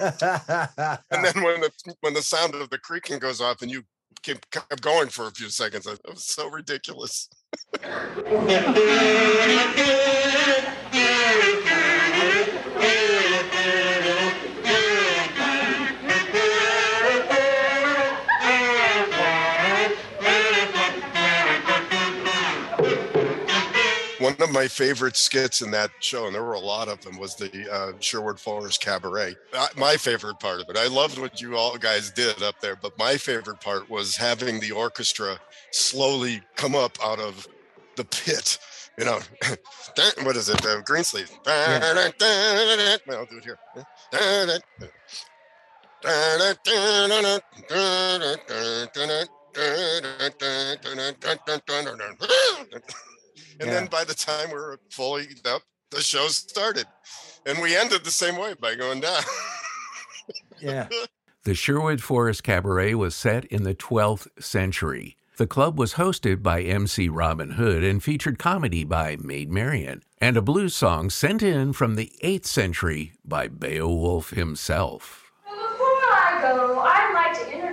ah. 0.00 1.00
then 1.10 1.42
when 1.42 1.62
the 1.62 1.70
when 2.00 2.12
the 2.12 2.20
sound 2.20 2.54
of 2.54 2.68
the 2.68 2.76
creaking 2.76 3.18
goes 3.18 3.40
off, 3.40 3.62
and 3.62 3.70
you 3.70 3.82
keep 4.22 4.50
kept 4.50 4.82
going 4.82 5.08
for 5.08 5.28
a 5.28 5.30
few 5.30 5.48
seconds, 5.48 5.86
it 5.86 5.98
was 6.06 6.26
so 6.26 6.50
ridiculous. 6.50 7.30
of 24.50 24.54
my 24.54 24.68
favorite 24.68 25.16
skits 25.16 25.62
in 25.62 25.70
that 25.70 25.90
show, 26.00 26.26
and 26.26 26.34
there 26.34 26.44
were 26.44 26.54
a 26.54 26.58
lot 26.58 26.88
of 26.88 27.00
them, 27.02 27.18
was 27.18 27.36
the 27.36 27.72
uh, 27.72 27.92
Sherwood 28.00 28.38
Forest 28.38 28.82
Cabaret. 28.82 29.36
Uh, 29.54 29.68
my 29.76 29.96
favorite 29.96 30.38
part 30.40 30.60
of 30.60 30.68
it. 30.68 30.76
I 30.76 30.88
loved 30.88 31.18
what 31.18 31.40
you 31.40 31.56
all 31.56 31.78
guys 31.78 32.10
did 32.10 32.42
up 32.42 32.60
there, 32.60 32.76
but 32.76 32.98
my 32.98 33.16
favorite 33.16 33.60
part 33.60 33.88
was 33.88 34.16
having 34.16 34.60
the 34.60 34.72
orchestra 34.72 35.38
slowly 35.70 36.42
come 36.56 36.74
up 36.74 36.98
out 37.02 37.20
of 37.20 37.48
the 37.96 38.04
pit. 38.04 38.58
You 38.98 39.04
know, 39.04 39.20
what 40.24 40.36
is 40.36 40.48
it? 40.48 40.60
The 40.62 40.82
Greensleeve. 40.84 41.30
I'll 43.08 43.26
do 43.26 43.38
it 43.38 43.44
here. 43.44 43.58
And 53.60 53.70
then 53.70 53.86
by 53.86 54.04
the 54.04 54.14
time 54.14 54.48
we 54.48 54.54
were 54.54 54.80
fully 54.90 55.28
up, 55.44 55.62
the 55.90 56.00
show 56.00 56.28
started. 56.28 56.86
And 57.44 57.60
we 57.60 57.76
ended 57.76 58.04
the 58.04 58.10
same 58.10 58.36
way 58.36 58.54
by 58.54 58.74
going 58.74 59.00
down. 59.00 59.22
Yeah. 60.60 60.88
The 61.44 61.54
Sherwood 61.54 62.02
Forest 62.02 62.44
Cabaret 62.44 62.92
was 62.92 63.16
set 63.16 63.46
in 63.46 63.62
the 63.62 63.74
12th 63.74 64.28
century. 64.38 65.16
The 65.38 65.46
club 65.46 65.78
was 65.78 65.94
hosted 65.94 66.42
by 66.42 66.60
MC 66.60 67.08
Robin 67.08 67.52
Hood 67.52 67.82
and 67.82 68.02
featured 68.02 68.38
comedy 68.38 68.84
by 68.84 69.16
Maid 69.18 69.50
Marian 69.50 70.02
and 70.18 70.36
a 70.36 70.42
blues 70.42 70.74
song 70.74 71.08
sent 71.08 71.42
in 71.42 71.72
from 71.72 71.94
the 71.94 72.12
8th 72.22 72.44
century 72.44 73.14
by 73.24 73.48
Beowulf 73.48 74.30
himself. 74.30 75.32
Before 75.46 75.86
I 75.86 76.40
go, 76.42 76.78
I'd 76.78 77.12
like 77.14 77.38
to 77.38 77.50
introduce 77.50 77.60
introduce 77.60 77.60
you 77.62 77.62
to 77.62 77.69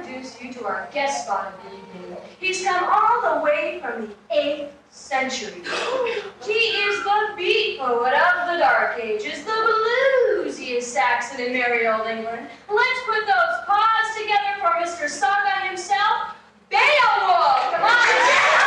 our 0.68 0.88
guest 0.94 1.26
spot 1.26 1.54
of 1.54 1.64
the 1.64 1.78
evening. 1.78 2.18
He's 2.40 2.64
come 2.64 2.84
all 2.90 3.36
the 3.36 3.42
way 3.42 3.80
from 3.82 4.08
the 4.08 4.36
8th 4.36 4.70
century. 4.90 5.62
He 6.44 6.54
is 6.54 7.04
the 7.04 7.34
beat 7.36 7.80
poet 7.80 8.14
of 8.14 8.52
the 8.52 8.58
Dark 8.60 9.00
Ages, 9.00 9.44
the 9.44 9.52
bluesiest 9.52 10.84
Saxon 10.84 11.40
in 11.40 11.54
merry 11.54 11.88
old 11.88 12.08
England. 12.08 12.48
Let's 12.70 13.00
put 13.06 13.26
those 13.26 13.66
paws 13.66 14.16
together 14.18 14.60
for 14.60 14.72
Mr. 14.82 15.10
Saga 15.10 15.68
himself, 15.68 16.36
Beowulf. 16.70 17.72
Come 17.72 17.84
on. 17.84 18.67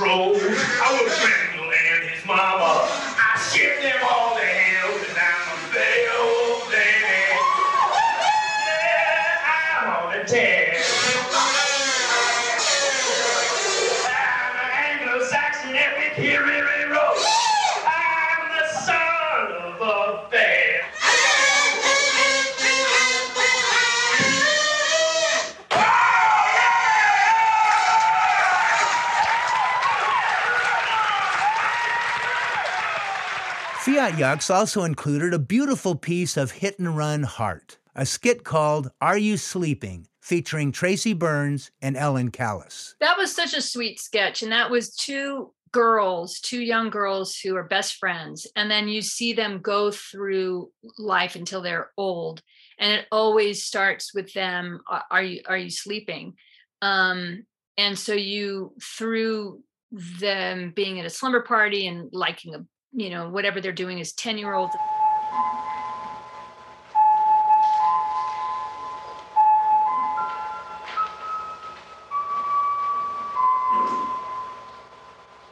Elves. 0.00 0.42
I 0.42 0.92
Grendel 1.04 1.45
Fiat 34.06 34.20
Yucks 34.20 34.54
also 34.54 34.84
included 34.84 35.34
a 35.34 35.38
beautiful 35.40 35.96
piece 35.96 36.36
of 36.36 36.52
hit 36.52 36.78
and 36.78 36.96
run 36.96 37.24
heart, 37.24 37.78
a 37.96 38.06
skit 38.06 38.44
called 38.44 38.88
Are 39.00 39.18
You 39.18 39.36
Sleeping, 39.36 40.06
featuring 40.20 40.70
Tracy 40.70 41.12
Burns 41.12 41.72
and 41.82 41.96
Ellen 41.96 42.30
Callis. 42.30 42.94
That 43.00 43.18
was 43.18 43.34
such 43.34 43.52
a 43.52 43.60
sweet 43.60 43.98
sketch. 43.98 44.44
And 44.44 44.52
that 44.52 44.70
was 44.70 44.94
two 44.94 45.52
girls, 45.72 46.38
two 46.38 46.60
young 46.60 46.88
girls 46.88 47.36
who 47.36 47.56
are 47.56 47.64
best 47.64 47.96
friends. 47.96 48.46
And 48.54 48.70
then 48.70 48.86
you 48.86 49.02
see 49.02 49.32
them 49.32 49.58
go 49.60 49.90
through 49.90 50.70
life 50.98 51.34
until 51.34 51.60
they're 51.60 51.90
old. 51.96 52.42
And 52.78 52.92
it 52.92 53.06
always 53.10 53.64
starts 53.64 54.14
with 54.14 54.32
them, 54.34 54.82
"Are- 54.88 55.04
are 55.10 55.22
you 55.24 55.40
are 55.48 55.58
you 55.58 55.70
sleeping? 55.70 56.34
Um, 56.80 57.44
and 57.76 57.98
so 57.98 58.12
you 58.12 58.76
through 58.80 59.64
them 59.90 60.70
being 60.76 61.00
at 61.00 61.06
a 61.06 61.10
slumber 61.10 61.42
party 61.42 61.88
and 61.88 62.08
liking 62.12 62.54
a 62.54 62.64
you 62.92 63.10
know 63.10 63.28
whatever 63.28 63.60
they're 63.60 63.72
doing 63.72 63.98
is 63.98 64.12
10 64.12 64.38
year 64.38 64.54
olds 64.54 64.74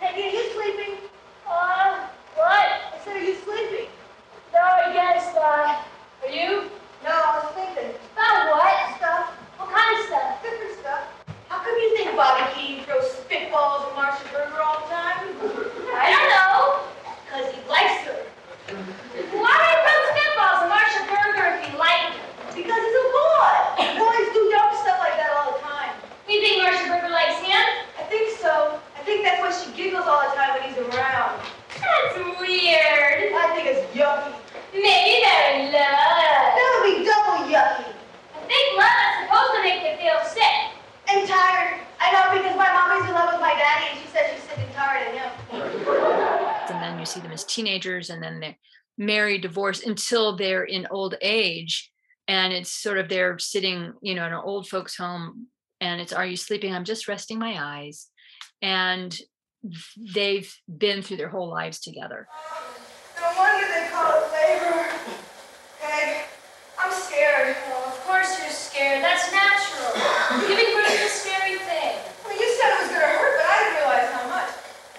Peggy, 0.00 0.22
are 0.22 0.30
you 0.30 0.44
sleeping? 0.52 0.94
Uh, 1.48 2.06
what? 2.36 2.68
I 2.92 2.98
said, 3.04 3.16
are 3.16 3.24
you 3.24 3.34
sleeping? 3.44 3.88
No, 4.52 4.60
I 4.60 4.92
guess 4.92 5.34
not. 5.34 5.86
Are 6.22 6.30
you? 6.30 6.68
No, 7.04 7.10
I 7.10 7.40
was 7.40 7.54
thinking. 7.54 7.94
About 8.12 8.50
what? 8.52 8.96
Stuff. 8.98 9.30
What 9.58 9.70
kind 9.72 9.98
of 9.98 10.06
stuff? 10.06 10.42
Different 10.42 10.74
stuff. 10.80 11.02
How 11.48 11.58
come 11.64 11.74
you 11.78 11.96
think 11.96 12.16
Bobby 12.16 12.44
Keating 12.54 12.84
throws 12.84 13.04
spitballs 13.24 13.88
at 13.88 13.94
Marcia 13.96 14.24
Berger 14.32 14.60
all 14.60 14.80
the 14.84 14.88
time? 14.92 15.24
I 15.94 16.08
don't 16.10 16.28
know. 16.30 16.84
Because 17.24 17.46
he 17.54 17.60
likes 17.70 18.04
her. 18.08 18.18
Why 19.34 19.54
would 19.56 19.70
he 19.72 19.76
throw 19.82 19.98
spitballs 20.12 20.58
at 20.64 20.68
Marcia 20.68 21.02
Berger 21.08 21.46
if 21.54 21.60
he 21.64 21.70
liked 21.78 22.18
her? 22.18 22.26
Because 22.52 22.82
he's 22.82 22.98
a 22.98 23.06
boy. 23.14 23.52
Boys 23.98 24.28
do 24.36 24.42
dumb 24.52 24.70
stuff 24.84 24.98
like 25.00 25.16
that 25.16 25.30
all 25.38 25.54
the 25.54 25.60
time. 25.64 25.94
You 26.28 26.40
think 26.42 26.60
Marcia 26.62 26.86
Berger 26.90 27.10
likes 27.14 27.38
him? 27.40 27.62
I 27.98 28.02
think 28.10 28.36
so. 28.38 28.78
I 28.96 29.00
think 29.04 29.22
that's 29.26 29.38
why 29.42 29.52
she 29.52 29.68
giggles 29.76 30.06
all 30.08 30.22
the 30.24 30.32
time 30.34 30.56
when 30.56 30.62
he's 30.70 30.78
around. 30.80 31.36
That's 31.76 32.16
weird. 32.40 33.36
I 33.36 33.52
think 33.54 33.68
it's 33.68 33.84
yucky. 33.92 34.32
Maybe 34.72 35.20
they're 35.22 35.50
in 35.60 35.70
love. 35.70 36.50
That 36.56 36.66
would 36.80 36.84
be 36.88 37.04
double 37.04 37.46
yucky. 37.52 37.92
I 38.34 38.40
think 38.48 38.64
love 38.80 39.02
is 39.06 39.14
supposed 39.28 39.52
to 39.54 39.60
make 39.62 39.80
you 39.84 39.94
feel 40.00 40.18
sick. 40.24 40.56
And 41.06 41.28
tired. 41.28 41.78
I 42.00 42.10
know 42.12 42.32
because 42.32 42.56
my 42.56 42.72
mommy's 42.72 43.06
in 43.08 43.14
love 43.14 43.32
with 43.34 43.40
my 43.40 43.52
daddy 43.54 43.92
and 43.92 43.98
she 44.00 44.08
says 44.08 44.24
she's 44.32 44.42
sick 44.48 44.58
and 44.58 44.72
tired 44.72 45.04
of 45.06 45.12
him. 45.14 45.30
and 46.72 46.82
then 46.82 46.98
you 46.98 47.04
see 47.04 47.20
them 47.20 47.30
as 48.04 48.08
teenagers 48.10 48.10
and 48.10 48.22
then 48.22 48.40
they're 48.40 48.58
married 48.96 49.42
divorced 49.42 49.84
until 49.86 50.36
they're 50.36 50.64
in 50.64 50.86
old 50.90 51.14
age 51.20 51.90
and 52.28 52.52
it's 52.52 52.70
sort 52.70 52.98
of 52.98 53.08
they're 53.08 53.38
sitting 53.38 53.92
you 54.02 54.14
know 54.14 54.26
in 54.26 54.32
an 54.32 54.40
old 54.44 54.68
folks 54.68 54.96
home 54.96 55.48
and 55.80 56.00
it's 56.00 56.12
are 56.12 56.26
you 56.26 56.36
sleeping 56.36 56.72
i'm 56.72 56.84
just 56.84 57.08
resting 57.08 57.38
my 57.38 57.56
eyes 57.58 58.08
and 58.62 59.18
they've 60.14 60.54
been 60.68 61.02
through 61.02 61.16
their 61.16 61.28
whole 61.28 61.50
lives 61.50 61.80
together 61.80 62.28
No 63.20 63.26
wonder 63.38 63.66
they 63.66 63.88
call 63.90 64.12
it 64.12 64.30
labor. 64.32 64.86
Peg, 65.80 66.26
I'm 66.78 66.92
scared. 66.92 67.56
Well, 67.70 67.84
of 67.88 67.98
course 68.04 68.36
you're 68.38 68.50
scared. 68.50 69.02
That's 69.02 69.30
natural. 69.32 69.94
Giving 70.48 70.74
birth 70.74 70.90
is 70.92 71.08
a 71.08 71.10
scary 71.14 71.56
thing. 71.58 71.94
Well, 72.26 72.36
you 72.36 72.48
said 72.58 72.68
it 72.74 72.78
was 72.84 72.90
gonna 72.92 73.06
hurt, 73.06 73.38
but 73.40 73.46
I 73.48 73.56
didn't 73.64 73.76
realize 73.80 74.08
how 74.12 74.28
much. 74.28 74.50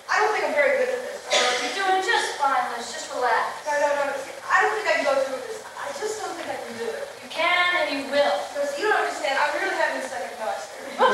I 0.10 0.19
don't 0.23 0.32
think 0.34 0.45
I'm 0.49 0.56
very 0.57 0.77
good 0.80 0.90
at 0.95 1.02
this. 1.06 1.22
You're 1.61 1.76
doing 1.86 2.02
just 2.02 2.40
fine, 2.41 2.65
Liz. 2.73 2.88
Just 2.90 3.14
relax. 3.14 3.61
No, 3.68 3.73
no, 3.77 3.88
no. 4.10 4.14
see, 4.18 4.34
I 4.48 4.64
don't 4.65 4.73
think 4.80 4.88
I 4.90 4.94
can 4.98 5.06
go 5.06 5.14
through 5.22 5.41
this. 5.45 5.61
I 5.77 5.86
just 5.99 6.18
don't 6.23 6.34
think 6.40 6.49
I 6.49 6.57
can 6.57 6.73
do 6.82 6.88
it. 6.90 7.03
You 7.22 7.30
can 7.30 7.68
and 7.86 7.90
you 7.94 8.02
will. 8.10 8.36
Because 8.56 8.73
you 8.80 8.88
don't 8.90 9.06
understand. 9.06 9.38
I'm 9.38 9.52
really 9.60 9.76
having 9.77 10.02
second 10.02 10.34
thoughts. 10.41 10.72
Well, 10.98 11.14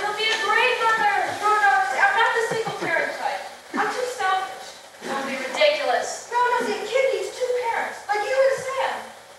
you'll 0.00 0.16
be 0.16 0.28
a 0.30 0.38
great 0.46 0.74
mother. 0.80 1.14
No, 1.42 1.50
no, 1.50 1.70
see, 1.90 1.98
I'm 2.00 2.14
not 2.16 2.30
the 2.32 2.42
single 2.48 2.76
parent 2.80 3.12
type. 3.18 3.42
I'm 3.74 3.90
too 3.90 4.06
selfish. 4.16 4.78
Don't 5.04 5.26
be 5.26 5.34
ridiculous. 5.36 6.30
No, 6.30 6.38
no, 6.38 6.56
see, 6.64 6.78
a 6.78 6.86
kid 6.86 7.04
needs 7.12 7.34
two 7.36 7.50
parents, 7.68 7.98
like 8.08 8.22
you 8.22 8.32
and 8.32 8.56
Sam. 8.62 8.94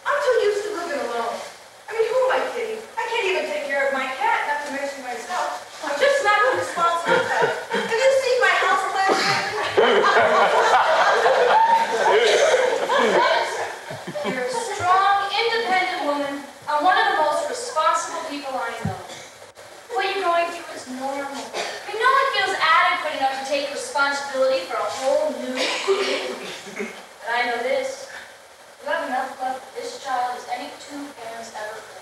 I'm 0.05 0.17
too 0.21 0.35
used 0.45 0.61
to 0.67 0.69
living 0.77 0.99
alone. 1.07 1.39
I 1.87 1.89
mean, 1.95 2.05
who 2.11 2.17
am 2.27 2.31
I 2.35 2.39
kidding? 2.53 2.81
I 2.99 3.03
can't 3.09 3.25
even 3.31 3.43
take 3.49 3.65
care 3.71 3.87
of 3.87 3.93
my 3.95 4.05
cat, 4.19 4.39
not 4.51 4.59
to 4.67 4.69
mention 4.75 4.99
myself. 5.07 5.63
I'm 5.85 5.95
just 5.97 6.19
not 6.21 6.35
the 6.35 6.51
responsible 6.59 7.23
type. 7.25 7.49
Have 7.71 7.87
you 7.89 8.11
seen 8.21 8.37
my 8.43 8.53
house 8.59 8.83
last 8.93 9.23
You're 14.25 14.41
a 14.41 14.49
strong, 14.49 15.29
independent 15.31 16.01
woman 16.09 16.41
and 16.41 16.77
one 16.83 16.97
of 16.97 17.05
the 17.13 17.17
most 17.21 17.45
responsible 17.49 18.25
people 18.29 18.53
I 18.57 18.73
know. 18.83 18.97
What 19.93 20.09
you're 20.09 20.25
going 20.25 20.49
through 20.49 20.73
is 20.73 20.89
normal. 20.97 21.37
I 21.37 21.81
mean, 21.85 21.99
no 22.01 22.09
one 22.09 22.27
feels 22.33 22.57
adequate 22.57 23.21
enough 23.21 23.37
to 23.37 23.45
take 23.45 23.69
responsibility 23.69 24.65
for 24.65 24.73
a 24.75 24.89
whole 24.97 25.29
new 25.37 25.53
community. 25.85 26.89
But 27.21 27.29
I 27.29 27.45
know 27.53 27.61
this. 27.61 28.09
You 28.83 28.89
have 28.89 29.05
enough 29.07 29.37
love 29.39 29.61
for 29.61 29.69
this 29.79 30.01
child 30.03 30.37
as 30.41 30.45
any 30.51 30.69
two 30.81 31.05
parents 31.21 31.53
ever 31.53 31.77
could. 31.77 32.01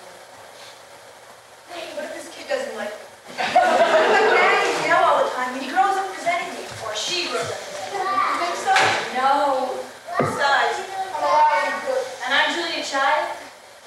Hey, 1.76 1.92
what 1.96 2.06
if 2.08 2.14
this 2.16 2.32
kid 2.32 2.48
doesn't 2.48 2.76
like 2.80 2.92
me? 2.92 3.04
My 3.36 4.22
daddy's 4.32 4.80
yell 4.88 5.04
all 5.04 5.20
the 5.24 5.30
time, 5.36 5.54
and 5.54 5.62
he 5.64 5.68
grows 5.70 5.96
up 5.96 6.08
resenting 6.16 6.56
me. 6.56 6.64
Or 6.88 6.96
she 6.96 7.28
grows 7.30 7.46
up 7.52 7.60
resenting 7.60 8.00
You 8.00 8.36
think 8.42 8.56
so? 8.64 8.74
No. 9.16 9.80
Besides, 10.18 10.76
I'm 11.14 11.18
a 11.18 11.20
lousy 11.24 11.72
cook. 11.88 12.04
And 12.26 12.30
I'm 12.34 12.50
Julia 12.56 12.84
Child. 12.84 13.26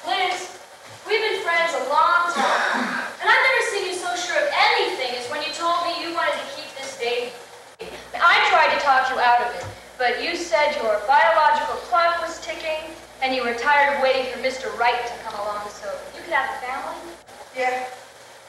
Liz, 0.07 0.57
we've 1.07 1.21
been 1.23 1.43
friends 1.43 1.75
a 1.79 1.85
long 1.91 2.33
time. 2.35 3.07
And 3.21 3.27
I've 3.29 3.45
never 3.45 3.63
seen 3.71 3.85
you 3.91 3.95
so 3.95 4.11
sure 4.17 4.39
of 4.41 4.49
anything 4.51 5.15
as 5.21 5.29
when 5.31 5.43
you 5.47 5.53
told 5.55 5.85
me 5.87 6.01
you 6.03 6.15
wanted 6.15 6.35
to 6.39 6.47
keep 6.57 6.67
this 6.75 6.97
baby. 6.99 7.31
I 8.17 8.35
tried 8.51 8.75
to 8.75 8.81
talk 8.83 9.06
you 9.17 9.23
out 9.23 9.41
of 9.49 9.55
it, 9.57 9.65
but 9.97 10.23
you 10.23 10.37
said 10.37 10.77
your 10.77 11.01
biological 11.09 11.77
clock 11.89 12.21
was 12.21 12.39
ticking 12.45 12.93
and 13.23 13.35
you 13.35 13.43
were 13.43 13.55
tired 13.55 13.97
of 13.97 14.03
waiting 14.03 14.31
for 14.31 14.39
Mr. 14.41 14.69
Wright 14.79 15.07
to 15.07 15.13
come 15.25 15.33
along 15.41 15.67
so 15.71 15.91
you 16.15 16.21
could 16.23 16.35
have 16.35 16.51
a 16.55 16.59
family. 16.61 17.01
Yeah. 17.57 17.89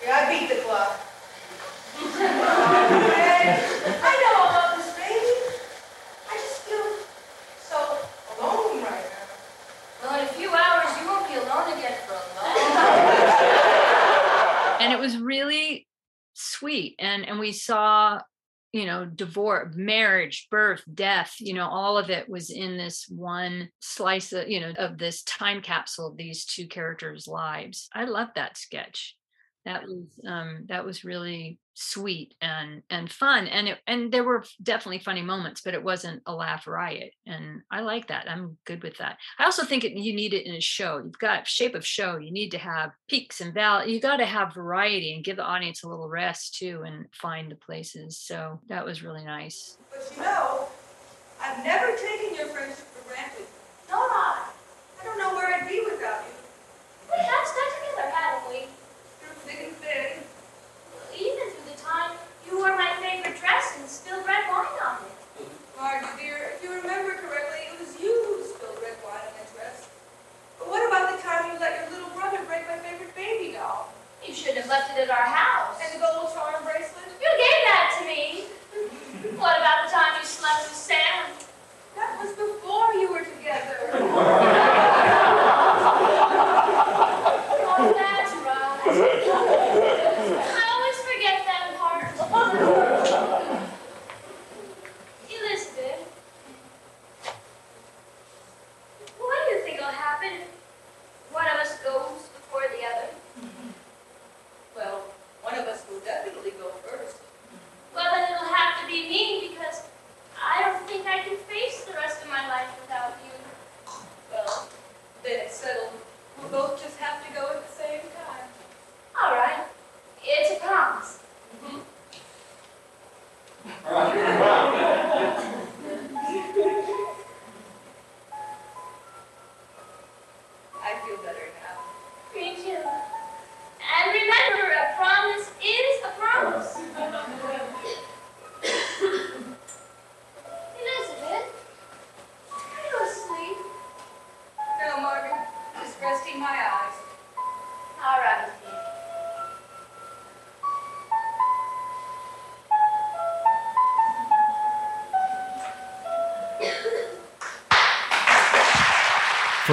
Yeah, 0.04 0.28
I 0.28 0.40
beat 0.40 0.50
the 0.50 0.62
clock. 0.64 1.00
Hey, 1.96 2.04
I 4.04 4.12
know 4.22 4.34
I 4.44 4.48
love 4.60 4.78
this 4.78 4.92
baby. 4.94 5.34
I 6.30 6.36
just 6.36 6.60
feel 6.64 6.88
so 7.62 7.80
alone 8.38 8.84
right 8.84 9.08
now. 9.08 9.26
Well, 10.04 10.20
in 10.20 10.26
a 10.26 10.30
few 10.34 10.50
hours, 10.50 10.90
you 11.00 11.08
won't 11.08 11.28
be 11.30 11.36
alone 11.36 11.78
again 11.78 11.96
for 12.06 12.14
a 12.14 12.16
long 12.36 12.54
time. 12.74 13.02
and 14.82 14.92
it 14.92 15.00
was 15.00 15.18
really 15.18 15.88
sweet 16.34 16.96
and 17.00 17.26
and 17.26 17.40
we 17.40 17.52
saw 17.52 18.20
you 18.78 18.86
know 18.86 19.06
divorce 19.06 19.74
marriage 19.76 20.48
birth 20.52 20.84
death 20.94 21.36
you 21.40 21.54
know 21.54 21.68
all 21.68 21.98
of 21.98 22.12
it 22.12 22.30
was 22.30 22.52
in 22.52 22.78
this 22.78 23.08
one 23.10 23.70
slice 23.80 24.32
of 24.34 24.48
you 24.48 24.60
know 24.60 24.72
of 24.78 25.00
this 25.00 25.24
time 25.24 25.62
capsule 25.62 26.08
of 26.08 26.18
these 26.18 26.46
two 26.46 26.68
characters 26.68 27.28
lives. 27.28 27.90
I 27.94 28.06
love 28.06 28.30
that 28.36 28.56
sketch 28.56 29.16
that 29.68 29.84
was 29.84 30.06
um 30.26 30.66
that 30.70 30.86
was 30.86 31.04
really 31.04 31.60
sweet 31.74 32.34
and 32.42 32.82
and 32.90 33.12
fun 33.12 33.48
and 33.48 33.68
it 33.68 33.78
and 33.86 34.12
there 34.12 34.24
were 34.24 34.44
definitely 34.64 34.98
funny 34.98 35.22
moments 35.22 35.62
but 35.62 35.76
it 35.76 35.84
wasn't 35.84 36.22
a 36.26 36.34
laugh 36.34 36.66
riot 36.66 37.12
and 37.28 37.62
i 37.70 37.82
like 37.82 38.08
that 38.08 38.28
i'm 38.28 38.58
good 38.66 38.82
with 38.82 38.98
that 38.98 39.18
i 39.38 39.44
also 39.44 39.64
think 39.64 39.84
it, 39.84 39.92
you 39.92 40.16
need 40.16 40.34
it 40.34 40.48
in 40.48 40.56
a 40.56 40.62
show 40.62 40.98
you've 40.98 41.20
got 41.20 41.46
shape 41.46 41.76
of 41.76 41.86
show 41.86 42.18
you 42.18 42.32
need 42.32 42.50
to 42.50 42.58
have 42.58 42.90
peaks 43.08 43.42
and 43.42 43.54
valleys 43.54 43.92
you 43.92 44.00
got 44.00 44.18
to 44.18 44.26
have 44.26 44.54
variety 44.56 45.14
and 45.14 45.24
give 45.24 45.36
the 45.36 45.44
audience 45.44 45.84
a 45.84 45.88
little 45.88 46.10
rest 46.10 46.56
too 46.56 46.82
and 46.88 47.06
find 47.14 47.52
the 47.52 47.56
places 47.56 48.18
so 48.18 48.60
that 48.70 48.84
was 48.84 49.04
really 49.04 49.24
nice 49.24 49.78
But 49.92 50.12
you 50.16 50.24
know, 50.24 50.68
I've 51.42 51.64
never 51.64 51.96
taken 51.96 52.36
your 52.36 52.48
friendship 52.48 52.88
for 52.94 53.08
granted. 53.08 53.46
No, 53.90 53.98
not. 54.00 54.54
I 55.00 55.04
don't 55.04 55.18
know 55.20 55.36
where 55.36 55.54
I'd 55.54 55.68
be 55.68 55.80
without 55.86 56.24
you. 56.26 56.34
We 57.12 57.20
have 57.24 57.48
stuck 57.48 57.72
together, 57.78 58.10
haven't 58.10 58.50
we? 58.50 58.60
Through 59.22 59.38
thick 59.46 59.60
and 59.68 59.76
thin. 59.78 60.24
Even 61.16 61.46
through 61.52 61.72
the 61.72 61.80
time 61.80 62.18
you 62.46 62.58
wore 62.58 62.76
my 62.76 62.92
favorite 63.02 63.37
dress 63.48 63.80
and 63.80 63.88
spilled 63.88 64.28
red 64.28 64.44
wine 64.52 64.68
on 64.84 65.00
it. 65.08 65.48
Margie, 65.80 66.08
dear, 66.20 66.52
if 66.56 66.64
you 66.64 66.70
remember 66.76 67.16
correctly, 67.16 67.72
it 67.72 67.80
was 67.80 67.96
you 67.96 68.12
who 68.12 68.44
spilled 68.44 68.76
red 68.84 69.00
wine 69.06 69.24
on 69.24 69.32
my 69.40 69.46
dress. 69.56 69.88
But 70.60 70.68
what 70.68 70.84
about 70.84 71.16
the 71.16 71.24
time 71.24 71.54
you 71.54 71.60
let 71.60 71.80
your 71.80 71.90
little 71.96 72.12
brother 72.12 72.44
break 72.44 72.68
my 72.68 72.78
favorite 72.84 73.16
baby 73.16 73.54
doll? 73.54 73.94
You 74.26 74.34
shouldn't 74.34 74.60
have 74.60 74.70
left 74.70 74.92
it 74.92 75.00
at 75.00 75.10
our 75.10 75.30
house. 75.32 75.80
And 75.80 75.96
the 75.96 76.04
gold 76.04 76.34
charm 76.34 76.60
bracelet? 76.64 77.08
You 77.24 77.32
gave 77.40 77.62
that 77.72 77.88
to 78.00 78.02
me. 78.04 78.52
What 79.40 79.56
about 79.58 79.88
the 79.88 79.96
time 79.96 80.20
you 80.20 80.28
slept 80.28 80.68
with 80.68 80.76
Sam? 80.76 81.32
That 81.96 82.20
was 82.20 82.36
before 82.36 82.94
you 83.00 83.08
were 83.12 83.24
together. 83.24 84.94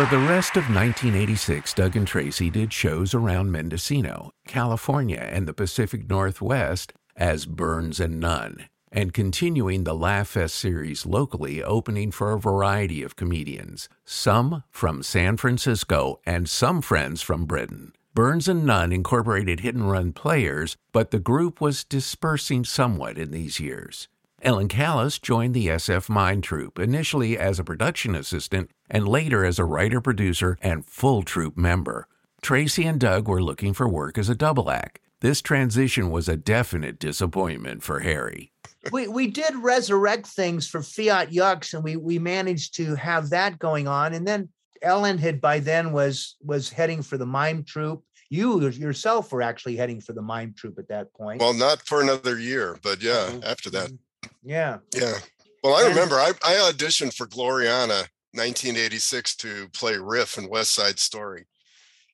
For 0.04 0.16
the 0.16 0.28
rest 0.28 0.58
of 0.58 0.64
1986, 0.64 1.72
Doug 1.72 1.96
and 1.96 2.06
Tracy 2.06 2.50
did 2.50 2.74
shows 2.74 3.14
around 3.14 3.50
Mendocino, 3.50 4.32
California, 4.46 5.26
and 5.32 5.48
the 5.48 5.54
Pacific 5.54 6.10
Northwest 6.10 6.92
as 7.16 7.46
Burns 7.46 8.00
and 8.00 8.20
Nunn, 8.20 8.66
and 8.92 9.14
continuing 9.14 9.84
the 9.84 9.94
Laugh 9.94 10.28
Fest 10.28 10.56
series 10.56 11.06
locally, 11.06 11.62
opening 11.62 12.10
for 12.10 12.32
a 12.32 12.38
variety 12.38 13.02
of 13.02 13.16
comedians, 13.16 13.88
some 14.04 14.62
from 14.70 15.02
San 15.02 15.38
Francisco 15.38 16.20
and 16.26 16.50
some 16.50 16.82
friends 16.82 17.22
from 17.22 17.46
Britain. 17.46 17.94
Burns 18.12 18.46
and 18.46 18.66
Nunn 18.66 18.92
incorporated 18.92 19.60
hit 19.60 19.74
and 19.74 19.90
run 19.90 20.12
players, 20.12 20.76
but 20.92 21.12
the 21.12 21.18
group 21.18 21.62
was 21.62 21.82
dispersing 21.82 22.66
somewhat 22.66 23.16
in 23.16 23.30
these 23.30 23.58
years. 23.58 24.08
Ellen 24.44 24.68
Callis 24.68 25.18
joined 25.18 25.54
the 25.54 25.68
SF 25.68 26.10
Mime 26.10 26.42
Troupe, 26.42 26.78
initially 26.78 27.38
as 27.38 27.58
a 27.58 27.64
production 27.64 28.14
assistant 28.14 28.70
and 28.90 29.08
later 29.08 29.42
as 29.42 29.58
a 29.58 29.64
writer 29.64 30.02
producer 30.02 30.58
and 30.60 30.84
full 30.84 31.22
troupe 31.22 31.56
member. 31.56 32.08
Tracy 32.42 32.84
and 32.84 33.00
Doug 33.00 33.26
were 33.26 33.42
looking 33.42 33.72
for 33.72 33.88
work 33.88 34.18
as 34.18 34.28
a 34.28 34.34
double 34.34 34.70
act. 34.70 35.00
This 35.22 35.40
transition 35.40 36.10
was 36.10 36.28
a 36.28 36.36
definite 36.36 36.98
disappointment 36.98 37.82
for 37.82 38.00
Harry. 38.00 38.52
we 38.92 39.08
we 39.08 39.28
did 39.28 39.56
resurrect 39.56 40.26
things 40.26 40.68
for 40.68 40.82
Fiat 40.82 41.30
Yucks, 41.30 41.72
and 41.72 41.82
we 41.82 41.96
we 41.96 42.18
managed 42.18 42.74
to 42.74 42.94
have 42.96 43.30
that 43.30 43.58
going 43.58 43.88
on. 43.88 44.12
And 44.12 44.28
then 44.28 44.50
Ellen 44.82 45.16
had 45.16 45.40
by 45.40 45.58
then 45.58 45.90
was 45.90 46.36
was 46.42 46.68
heading 46.68 47.00
for 47.00 47.16
the 47.16 47.24
mime 47.24 47.64
troupe. 47.64 48.04
You 48.28 48.68
yourself 48.68 49.32
were 49.32 49.40
actually 49.40 49.76
heading 49.76 50.02
for 50.02 50.12
the 50.12 50.20
mime 50.20 50.52
troupe 50.54 50.78
at 50.78 50.88
that 50.88 51.14
point. 51.14 51.40
Well, 51.40 51.54
not 51.54 51.80
for 51.86 52.02
another 52.02 52.38
year, 52.38 52.78
but 52.82 53.02
yeah, 53.02 53.28
mm-hmm. 53.30 53.40
after 53.42 53.70
that. 53.70 53.86
Mm-hmm. 53.86 53.96
Yeah. 54.42 54.78
Yeah. 54.94 55.14
Well, 55.62 55.74
I 55.74 55.82
And- 55.86 55.90
remember 55.94 56.16
I, 56.16 56.32
I 56.44 56.54
auditioned 56.72 57.14
for 57.14 57.26
Gloriana 57.26 58.08
1986 58.32 59.36
to 59.36 59.68
play 59.70 59.96
Riff 59.96 60.38
in 60.38 60.48
West 60.48 60.74
Side 60.74 60.98
Story. 60.98 61.46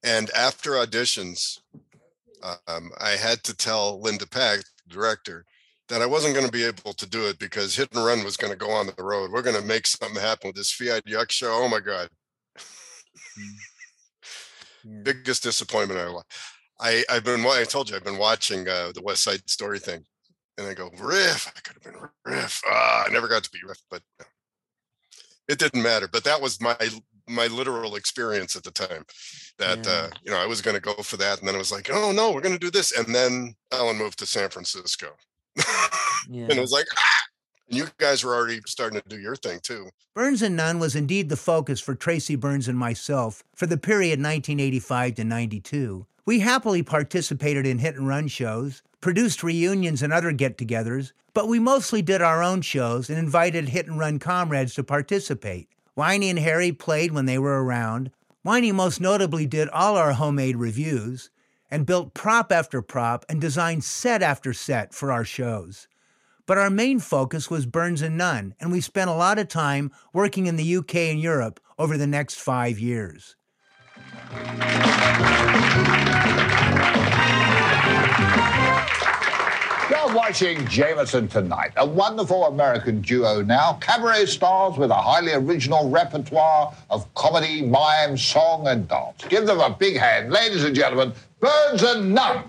And 0.02 0.30
after 0.30 0.72
auditions, 0.72 1.58
um, 2.66 2.90
I 2.98 3.10
had 3.10 3.42
to 3.44 3.54
tell 3.54 4.00
Linda 4.00 4.26
Pack, 4.26 4.60
the 4.86 4.94
director, 4.94 5.44
that 5.88 6.00
I 6.02 6.06
wasn't 6.06 6.34
going 6.34 6.46
to 6.46 6.52
be 6.52 6.64
able 6.64 6.92
to 6.94 7.06
do 7.08 7.26
it 7.26 7.38
because 7.38 7.74
Hit 7.76 7.92
and 7.92 8.04
Run 8.04 8.22
was 8.24 8.36
going 8.36 8.52
to 8.52 8.58
go 8.58 8.70
on 8.70 8.86
the 8.86 9.02
road. 9.02 9.30
We're 9.32 9.42
going 9.42 9.60
to 9.60 9.66
make 9.66 9.86
something 9.86 10.20
happen 10.20 10.48
with 10.48 10.56
this 10.56 10.70
Fiat 10.72 11.04
Yuck 11.04 11.30
show. 11.30 11.50
Oh 11.52 11.68
my 11.68 11.80
God. 11.80 12.08
Biggest 15.02 15.42
disappointment. 15.42 16.00
I, 16.80 16.88
I, 16.88 17.04
I've 17.10 17.24
been, 17.24 17.44
I 17.44 17.64
told 17.64 17.90
you, 17.90 17.96
I've 17.96 18.04
been 18.04 18.18
watching 18.18 18.68
uh, 18.68 18.92
the 18.94 19.02
West 19.02 19.22
Side 19.24 19.48
Story 19.50 19.78
thing. 19.78 20.04
And 20.60 20.68
I 20.68 20.74
go, 20.74 20.90
Riff, 21.00 21.48
I 21.56 21.60
could 21.60 21.82
have 21.82 21.82
been 21.82 22.08
Riff. 22.26 22.60
Ah, 22.66 23.04
I 23.06 23.10
never 23.10 23.28
got 23.28 23.42
to 23.44 23.50
be 23.50 23.60
Riff, 23.66 23.78
but 23.90 24.02
no. 24.18 24.26
it 25.48 25.58
didn't 25.58 25.82
matter. 25.82 26.06
But 26.06 26.24
that 26.24 26.40
was 26.40 26.60
my 26.60 26.76
my 27.26 27.46
literal 27.46 27.94
experience 27.96 28.56
at 28.56 28.64
the 28.64 28.70
time. 28.70 29.06
That 29.58 29.86
Yeah. 29.86 29.92
uh, 29.92 30.10
you 30.24 30.30
know, 30.32 30.38
I 30.38 30.46
was 30.46 30.60
going 30.60 30.74
to 30.74 30.80
go 30.80 30.94
for 31.02 31.16
that, 31.16 31.38
and 31.38 31.48
then 31.48 31.54
I 31.54 31.58
was 31.58 31.72
like, 31.72 31.88
oh 31.90 32.12
no, 32.12 32.30
we're 32.32 32.40
going 32.42 32.58
to 32.58 32.58
do 32.58 32.70
this, 32.70 32.92
and 32.92 33.14
then 33.14 33.54
Ellen 33.72 33.96
moved 33.96 34.18
to 34.18 34.26
San 34.26 34.50
Francisco, 34.50 35.08
and 36.28 36.50
it 36.52 36.60
was 36.60 36.72
like, 36.72 36.86
ah! 36.98 37.22
and 37.68 37.78
you 37.78 37.86
guys 37.98 38.22
were 38.24 38.34
already 38.34 38.60
starting 38.66 39.00
to 39.00 39.08
do 39.08 39.18
your 39.18 39.36
thing 39.36 39.60
too. 39.62 39.88
Burns 40.14 40.42
and 40.42 40.56
Nunn 40.56 40.78
was 40.78 40.94
indeed 40.96 41.28
the 41.30 41.36
focus 41.36 41.80
for 41.80 41.94
Tracy 41.94 42.36
Burns 42.36 42.68
and 42.68 42.76
myself 42.76 43.42
for 43.54 43.66
the 43.66 43.78
period 43.78 44.18
1985 44.18 45.14
to 45.14 45.24
92. 45.24 46.06
We 46.26 46.40
happily 46.40 46.82
participated 46.82 47.64
in 47.66 47.78
hit 47.78 47.96
and 47.96 48.06
run 48.06 48.28
shows, 48.28 48.82
produced 49.00 49.42
reunions 49.42 50.02
and 50.02 50.12
other 50.12 50.32
get 50.32 50.58
togethers, 50.58 51.12
but 51.32 51.48
we 51.48 51.58
mostly 51.58 52.02
did 52.02 52.20
our 52.20 52.42
own 52.42 52.60
shows 52.60 53.08
and 53.08 53.18
invited 53.18 53.68
hit 53.68 53.86
and 53.86 53.98
run 53.98 54.18
comrades 54.18 54.74
to 54.74 54.84
participate. 54.84 55.68
Whiny 55.94 56.30
and 56.30 56.38
Harry 56.38 56.72
played 56.72 57.12
when 57.12 57.26
they 57.26 57.38
were 57.38 57.64
around. 57.64 58.10
Whiny 58.42 58.72
most 58.72 59.00
notably 59.00 59.46
did 59.46 59.68
all 59.68 59.96
our 59.96 60.12
homemade 60.12 60.56
revues 60.56 61.30
and 61.70 61.86
built 61.86 62.14
prop 62.14 62.50
after 62.50 62.82
prop 62.82 63.24
and 63.28 63.40
designed 63.40 63.84
set 63.84 64.22
after 64.22 64.52
set 64.52 64.92
for 64.92 65.12
our 65.12 65.24
shows. 65.24 65.86
But 66.46 66.58
our 66.58 66.70
main 66.70 66.98
focus 66.98 67.48
was 67.48 67.64
Burns 67.64 68.02
and 68.02 68.18
Nunn, 68.18 68.54
and 68.58 68.72
we 68.72 68.80
spent 68.80 69.08
a 69.08 69.14
lot 69.14 69.38
of 69.38 69.46
time 69.46 69.92
working 70.12 70.46
in 70.46 70.56
the 70.56 70.76
UK 70.76 70.96
and 70.96 71.20
Europe 71.20 71.60
over 71.78 71.96
the 71.96 72.08
next 72.08 72.40
five 72.40 72.78
years. 72.78 73.36
You're 79.90 80.14
watching 80.14 80.64
Jameson 80.68 81.26
Tonight, 81.26 81.72
a 81.76 81.84
wonderful 81.84 82.44
American 82.44 83.00
duo 83.00 83.42
now, 83.42 83.72
cabaret 83.80 84.26
stars 84.26 84.78
with 84.78 84.92
a 84.92 84.94
highly 84.94 85.32
original 85.32 85.90
repertoire 85.90 86.72
of 86.90 87.12
comedy, 87.14 87.62
mime, 87.62 88.16
song, 88.16 88.68
and 88.68 88.86
dance. 88.86 89.24
Give 89.28 89.46
them 89.46 89.58
a 89.58 89.68
big 89.68 89.96
hand, 89.96 90.30
ladies 90.30 90.62
and 90.62 90.76
gentlemen, 90.76 91.12
Burns 91.40 91.82
and 91.82 92.14
Nunn. 92.14 92.44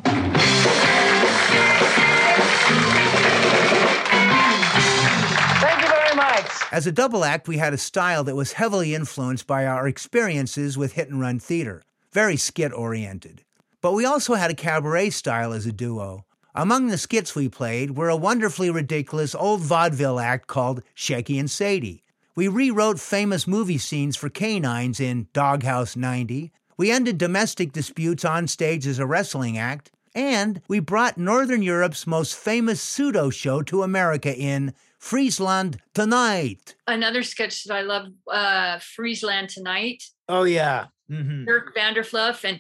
Thank 5.63 5.81
you 5.81 5.89
very 5.89 6.15
much. 6.15 6.45
As 6.71 6.85
a 6.85 6.91
double 6.91 7.25
act, 7.25 7.47
we 7.47 7.57
had 7.57 7.73
a 7.73 7.77
style 7.79 8.23
that 8.25 8.35
was 8.35 8.53
heavily 8.53 8.93
influenced 8.93 9.47
by 9.47 9.65
our 9.65 9.87
experiences 9.87 10.77
with 10.77 10.93
hit 10.93 11.09
and 11.09 11.19
run 11.19 11.39
theater, 11.39 11.81
very 12.13 12.37
skit 12.37 12.71
oriented. 12.71 13.43
But 13.81 13.93
we 13.93 14.05
also 14.05 14.35
had 14.35 14.51
a 14.51 14.55
cabaret 14.55 15.09
style 15.09 15.53
as 15.53 15.65
a 15.65 15.71
duo. 15.71 16.23
Among 16.53 16.87
the 16.87 16.97
skits 16.97 17.33
we 17.33 17.47
played 17.47 17.95
were 17.95 18.09
a 18.09 18.15
wonderfully 18.15 18.69
ridiculous 18.69 19.33
old 19.33 19.61
vaudeville 19.61 20.19
act 20.19 20.47
called 20.47 20.83
Shecky 20.95 21.39
and 21.39 21.49
Sadie. 21.49 22.03
We 22.35 22.47
rewrote 22.47 22.99
famous 22.99 23.47
movie 23.47 23.77
scenes 23.77 24.17
for 24.17 24.29
canines 24.29 24.99
in 24.99 25.27
Doghouse 25.33 25.95
90. 25.95 26.51
We 26.77 26.91
ended 26.91 27.17
domestic 27.17 27.71
disputes 27.71 28.25
on 28.25 28.47
stage 28.47 28.85
as 28.85 28.99
a 28.99 29.05
wrestling 29.05 29.57
act. 29.57 29.91
And 30.13 30.61
we 30.67 30.79
brought 30.79 31.17
Northern 31.17 31.61
Europe's 31.61 32.05
most 32.05 32.35
famous 32.35 32.81
pseudo 32.81 33.29
show 33.29 33.61
to 33.63 33.83
America 33.83 34.35
in 34.35 34.73
Friesland 34.97 35.79
Tonight. 35.93 36.75
Another 36.85 37.23
sketch 37.23 37.63
that 37.63 37.73
I 37.73 37.81
love, 37.81 38.07
uh, 38.29 38.79
Friesland 38.79 39.49
Tonight, 39.49 40.03
Oh, 40.27 40.43
yeah. 40.43 40.87
hmm 41.09 41.45
Dirk 41.45 41.73
Vanderfluff, 41.75 42.43
and 42.43 42.59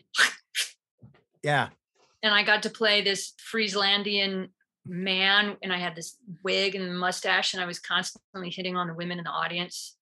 Yeah. 1.43 1.69
And 2.23 2.33
I 2.33 2.43
got 2.43 2.63
to 2.63 2.69
play 2.69 3.01
this 3.01 3.33
Frieslandian 3.51 4.49
man, 4.85 5.57
and 5.61 5.71
I 5.73 5.77
had 5.77 5.95
this 5.95 6.17
wig 6.43 6.75
and 6.75 6.97
mustache, 6.97 7.53
and 7.53 7.61
I 7.61 7.65
was 7.65 7.79
constantly 7.79 8.49
hitting 8.49 8.75
on 8.75 8.87
the 8.87 8.93
women 8.93 9.17
in 9.17 9.23
the 9.23 9.31
audience. 9.31 9.95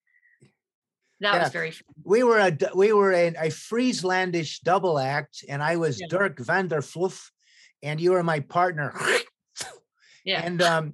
That 1.22 1.34
Yeah. 1.36 1.44
was 1.44 1.52
very 1.52 1.72
fun. 1.72 1.84
We 2.04 2.24
were 2.24 2.40
a 2.40 2.58
we 2.76 2.94
were 2.94 3.12
a, 3.12 3.28
a 3.28 3.50
Frieslandish 3.50 4.62
double 4.62 4.98
act, 5.00 5.44
and 5.50 5.62
I 5.62 5.76
was 5.76 6.00
Yeah. 6.00 6.08
Dirk 6.10 6.38
Vanderfluff, 6.38 7.30
and 7.84 8.00
you 8.00 8.12
were 8.12 8.24
my 8.24 8.40
partner. 8.42 8.94
Yeah. 10.26 10.42
And 10.46 10.62
um, 10.62 10.94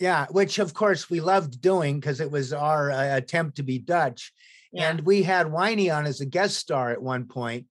yeah, 0.00 0.26
which 0.30 0.58
of 0.58 0.74
course 0.74 1.08
we 1.08 1.20
loved 1.20 1.60
doing 1.62 2.00
because 2.00 2.20
it 2.20 2.30
was 2.30 2.52
our 2.52 2.90
uh, 2.90 3.16
attempt 3.16 3.56
to 3.56 3.62
be 3.62 3.78
Dutch. 3.78 4.32
And 4.76 5.00
we 5.02 5.22
had 5.22 5.50
Whiny 5.50 5.90
on 5.90 6.06
as 6.06 6.20
a 6.20 6.26
guest 6.26 6.56
star 6.56 6.90
at 6.90 7.00
one 7.00 7.28
point. 7.28 7.66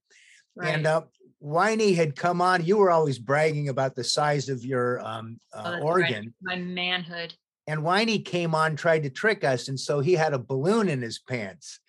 And 0.63 0.85
Right. 0.85 0.91
uh, 0.91 1.01
Whiny 1.41 1.93
had 1.93 2.15
come 2.15 2.39
on. 2.39 2.63
You 2.63 2.77
were 2.77 2.91
always 2.91 3.17
bragging 3.17 3.67
about 3.69 3.95
the 3.95 4.03
size 4.03 4.47
of 4.47 4.63
your 4.63 4.99
um, 5.03 5.39
Oh, 5.53 5.59
uh, 5.59 5.71
right, 5.73 5.81
organ. 5.81 6.33
My 6.43 6.55
manhood. 6.55 7.33
And 7.65 7.83
Whiny 7.83 8.19
came 8.19 8.53
on, 8.53 8.75
tried 8.75 9.01
to 9.03 9.09
trick 9.09 9.43
us. 9.43 9.67
And 9.67 9.79
so 9.79 10.01
he 10.01 10.13
had 10.13 10.33
a 10.35 10.39
balloon 10.39 10.87
in 10.87 11.01
his 11.01 11.17
pants. 11.17 11.79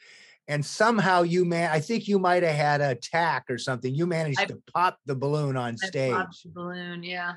And 0.49 0.65
somehow 0.65 1.21
you 1.23 1.45
man, 1.45 1.71
I 1.71 1.81
think 1.81 2.09
you 2.09 2.19
might 2.19 2.43
have 2.43 2.57
had 2.57 2.81
a 2.81 2.95
tack 2.95 3.45
or 3.51 3.59
something. 3.59 3.95
You 3.95 4.07
managed 4.07 4.41
I- 4.41 4.47
to 4.47 4.63
pop 4.73 4.97
the 5.05 5.15
balloon 5.15 5.59
on 5.59 5.77
I 5.83 5.87
stage. 5.87 6.13
popped 6.15 6.43
the 6.43 6.49
balloon. 6.49 7.03
Yeah. 7.03 7.35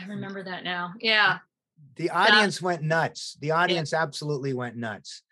I 0.00 0.06
remember 0.06 0.42
that 0.44 0.64
now. 0.64 0.94
Yeah. 0.98 1.38
The 1.96 2.08
audience 2.08 2.62
went 2.62 2.82
nuts. 2.82 3.36
The 3.42 3.50
audience 3.50 3.92
absolutely 3.92 4.54
went 4.54 4.76
nuts. 4.76 5.22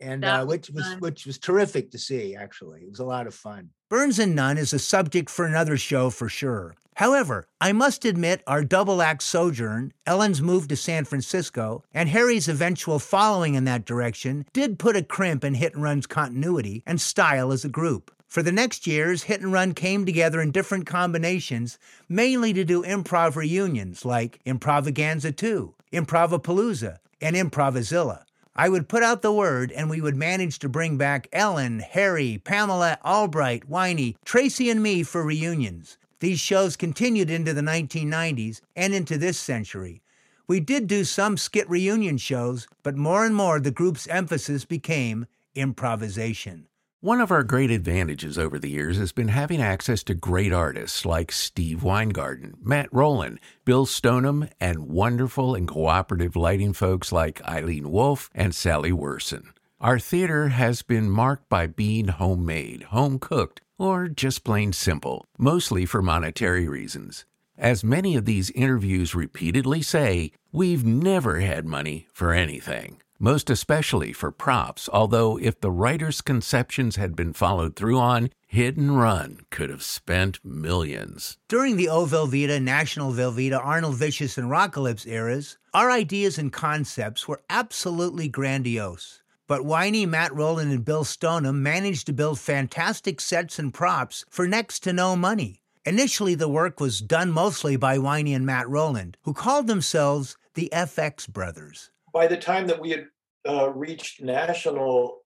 And 0.00 0.24
uh, 0.24 0.44
which 0.44 0.70
was 0.70 0.84
fun. 0.84 1.00
which 1.00 1.26
was 1.26 1.38
terrific 1.38 1.90
to 1.92 1.98
see, 1.98 2.36
actually. 2.36 2.82
It 2.82 2.90
was 2.90 2.98
a 2.98 3.04
lot 3.04 3.26
of 3.26 3.34
fun. 3.34 3.70
Burns 3.88 4.18
and 4.18 4.34
Nunn 4.34 4.58
is 4.58 4.72
a 4.72 4.78
subject 4.78 5.30
for 5.30 5.46
another 5.46 5.76
show 5.76 6.10
for 6.10 6.28
sure. 6.28 6.74
However, 6.96 7.46
I 7.60 7.72
must 7.72 8.06
admit 8.06 8.42
our 8.46 8.64
double 8.64 9.02
act 9.02 9.22
sojourn, 9.22 9.92
Ellen's 10.06 10.40
move 10.40 10.66
to 10.68 10.76
San 10.76 11.04
Francisco, 11.04 11.84
and 11.92 12.08
Harry's 12.08 12.48
eventual 12.48 12.98
following 12.98 13.54
in 13.54 13.64
that 13.64 13.84
direction 13.84 14.46
did 14.54 14.78
put 14.78 14.96
a 14.96 15.02
crimp 15.02 15.44
in 15.44 15.54
Hit 15.54 15.74
and 15.74 15.82
Run's 15.82 16.06
continuity 16.06 16.82
and 16.86 16.98
style 16.98 17.52
as 17.52 17.64
a 17.66 17.68
group. 17.68 18.10
For 18.26 18.42
the 18.42 18.52
next 18.52 18.86
years, 18.86 19.24
Hit 19.24 19.40
and 19.40 19.52
Run 19.52 19.72
came 19.72 20.04
together 20.04 20.40
in 20.40 20.50
different 20.50 20.86
combinations, 20.86 21.78
mainly 22.08 22.52
to 22.54 22.64
do 22.64 22.82
improv 22.82 23.36
reunions 23.36 24.04
like 24.04 24.40
Improvaganza 24.44 25.36
2, 25.36 25.74
Improvapalooza, 25.92 26.96
and 27.20 27.36
Improvazilla. 27.36 28.25
I 28.58 28.70
would 28.70 28.88
put 28.88 29.02
out 29.02 29.20
the 29.20 29.32
word 29.32 29.70
and 29.70 29.90
we 29.90 30.00
would 30.00 30.16
manage 30.16 30.58
to 30.60 30.68
bring 30.68 30.96
back 30.96 31.28
Ellen, 31.30 31.80
Harry, 31.80 32.40
Pamela, 32.42 32.98
Albright, 33.04 33.68
Whiny, 33.68 34.16
Tracy, 34.24 34.70
and 34.70 34.82
me 34.82 35.02
for 35.02 35.22
reunions. 35.22 35.98
These 36.20 36.40
shows 36.40 36.74
continued 36.74 37.28
into 37.28 37.52
the 37.52 37.60
1990s 37.60 38.62
and 38.74 38.94
into 38.94 39.18
this 39.18 39.38
century. 39.38 40.00
We 40.48 40.60
did 40.60 40.86
do 40.86 41.04
some 41.04 41.36
skit 41.36 41.68
reunion 41.68 42.16
shows, 42.16 42.66
but 42.82 42.96
more 42.96 43.26
and 43.26 43.36
more 43.36 43.60
the 43.60 43.70
group's 43.70 44.06
emphasis 44.06 44.64
became 44.64 45.26
improvisation. 45.54 46.68
One 47.06 47.20
of 47.20 47.30
our 47.30 47.44
great 47.44 47.70
advantages 47.70 48.36
over 48.36 48.58
the 48.58 48.68
years 48.68 48.96
has 48.96 49.12
been 49.12 49.28
having 49.28 49.62
access 49.62 50.02
to 50.02 50.14
great 50.14 50.52
artists 50.52 51.06
like 51.06 51.30
Steve 51.30 51.84
Weingarten, 51.84 52.54
Matt 52.60 52.88
Rowland, 52.90 53.38
Bill 53.64 53.86
Stoneham, 53.86 54.48
and 54.58 54.88
wonderful 54.88 55.54
and 55.54 55.68
cooperative 55.68 56.34
lighting 56.34 56.72
folks 56.72 57.12
like 57.12 57.40
Eileen 57.44 57.92
Wolf 57.92 58.28
and 58.34 58.52
Sally 58.52 58.90
Werson. 58.90 59.52
Our 59.80 60.00
theater 60.00 60.48
has 60.48 60.82
been 60.82 61.08
marked 61.08 61.48
by 61.48 61.68
being 61.68 62.08
homemade, 62.08 62.82
home 62.82 63.20
cooked, 63.20 63.60
or 63.78 64.08
just 64.08 64.42
plain 64.42 64.72
simple, 64.72 65.26
mostly 65.38 65.86
for 65.86 66.02
monetary 66.02 66.66
reasons. 66.66 67.24
As 67.56 67.84
many 67.84 68.16
of 68.16 68.24
these 68.24 68.50
interviews 68.50 69.14
repeatedly 69.14 69.80
say, 69.80 70.32
we've 70.50 70.84
never 70.84 71.38
had 71.38 71.66
money 71.66 72.08
for 72.12 72.32
anything, 72.32 73.00
most 73.18 73.50
especially 73.50 74.12
for 74.12 74.30
props, 74.30 74.88
although 74.92 75.38
if 75.38 75.60
the 75.60 75.70
writer's 75.70 76.20
conceptions 76.20 76.96
had 76.96 77.16
been 77.16 77.32
followed 77.32 77.76
through 77.76 77.98
on, 77.98 78.30
Hit 78.46 78.76
and 78.76 78.98
Run 78.98 79.40
could 79.50 79.70
have 79.70 79.82
spent 79.82 80.44
millions. 80.44 81.38
During 81.48 81.76
the 81.76 81.88
O 81.88 82.06
Velveeta, 82.06 82.62
National 82.62 83.12
Velveeta, 83.12 83.58
Arnold 83.62 83.96
Vicious, 83.96 84.38
and 84.38 84.50
Rockalypse 84.50 85.06
eras, 85.06 85.58
our 85.74 85.90
ideas 85.90 86.38
and 86.38 86.52
concepts 86.52 87.26
were 87.26 87.42
absolutely 87.50 88.28
grandiose. 88.28 89.22
But 89.48 89.64
Whiny, 89.64 90.06
Matt 90.06 90.34
Rowland, 90.34 90.72
and 90.72 90.84
Bill 90.84 91.04
Stoneham 91.04 91.62
managed 91.62 92.06
to 92.06 92.12
build 92.12 92.40
fantastic 92.40 93.20
sets 93.20 93.58
and 93.58 93.72
props 93.72 94.24
for 94.28 94.48
next 94.48 94.80
to 94.80 94.92
no 94.92 95.14
money. 95.14 95.62
Initially, 95.84 96.34
the 96.34 96.48
work 96.48 96.80
was 96.80 97.00
done 97.00 97.30
mostly 97.30 97.76
by 97.76 97.96
Whiny 97.96 98.34
and 98.34 98.44
Matt 98.44 98.68
Rowland, 98.68 99.16
who 99.22 99.32
called 99.32 99.68
themselves 99.68 100.36
the 100.54 100.68
FX 100.72 101.28
Brothers. 101.28 101.90
By 102.16 102.26
the 102.26 102.38
time 102.38 102.66
that 102.68 102.80
we 102.80 102.88
had 102.88 103.08
uh, 103.46 103.68
reached 103.74 104.22
national 104.22 105.18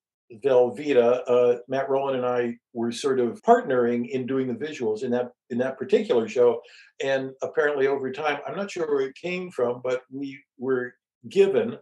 Velveeta, 0.45 1.23
uh, 1.25 1.59
Matt 1.69 1.89
Rowland 1.89 2.17
and 2.17 2.27
I 2.27 2.57
were 2.73 2.91
sort 2.91 3.21
of 3.21 3.41
partnering 3.43 4.09
in 4.09 4.27
doing 4.27 4.49
the 4.49 4.55
visuals 4.55 5.05
in 5.05 5.13
that 5.13 5.31
in 5.51 5.59
that 5.59 5.79
particular 5.79 6.29
show, 6.29 6.61
and 7.01 7.31
apparently 7.45 7.87
over 7.87 8.11
time, 8.11 8.41
I'm 8.45 8.57
not 8.57 8.73
sure 8.73 8.89
where 8.89 9.07
it 9.07 9.15
came 9.15 9.53
from, 9.53 9.81
but 9.85 10.01
we 10.11 10.43
were 10.59 10.95
given. 11.29 11.79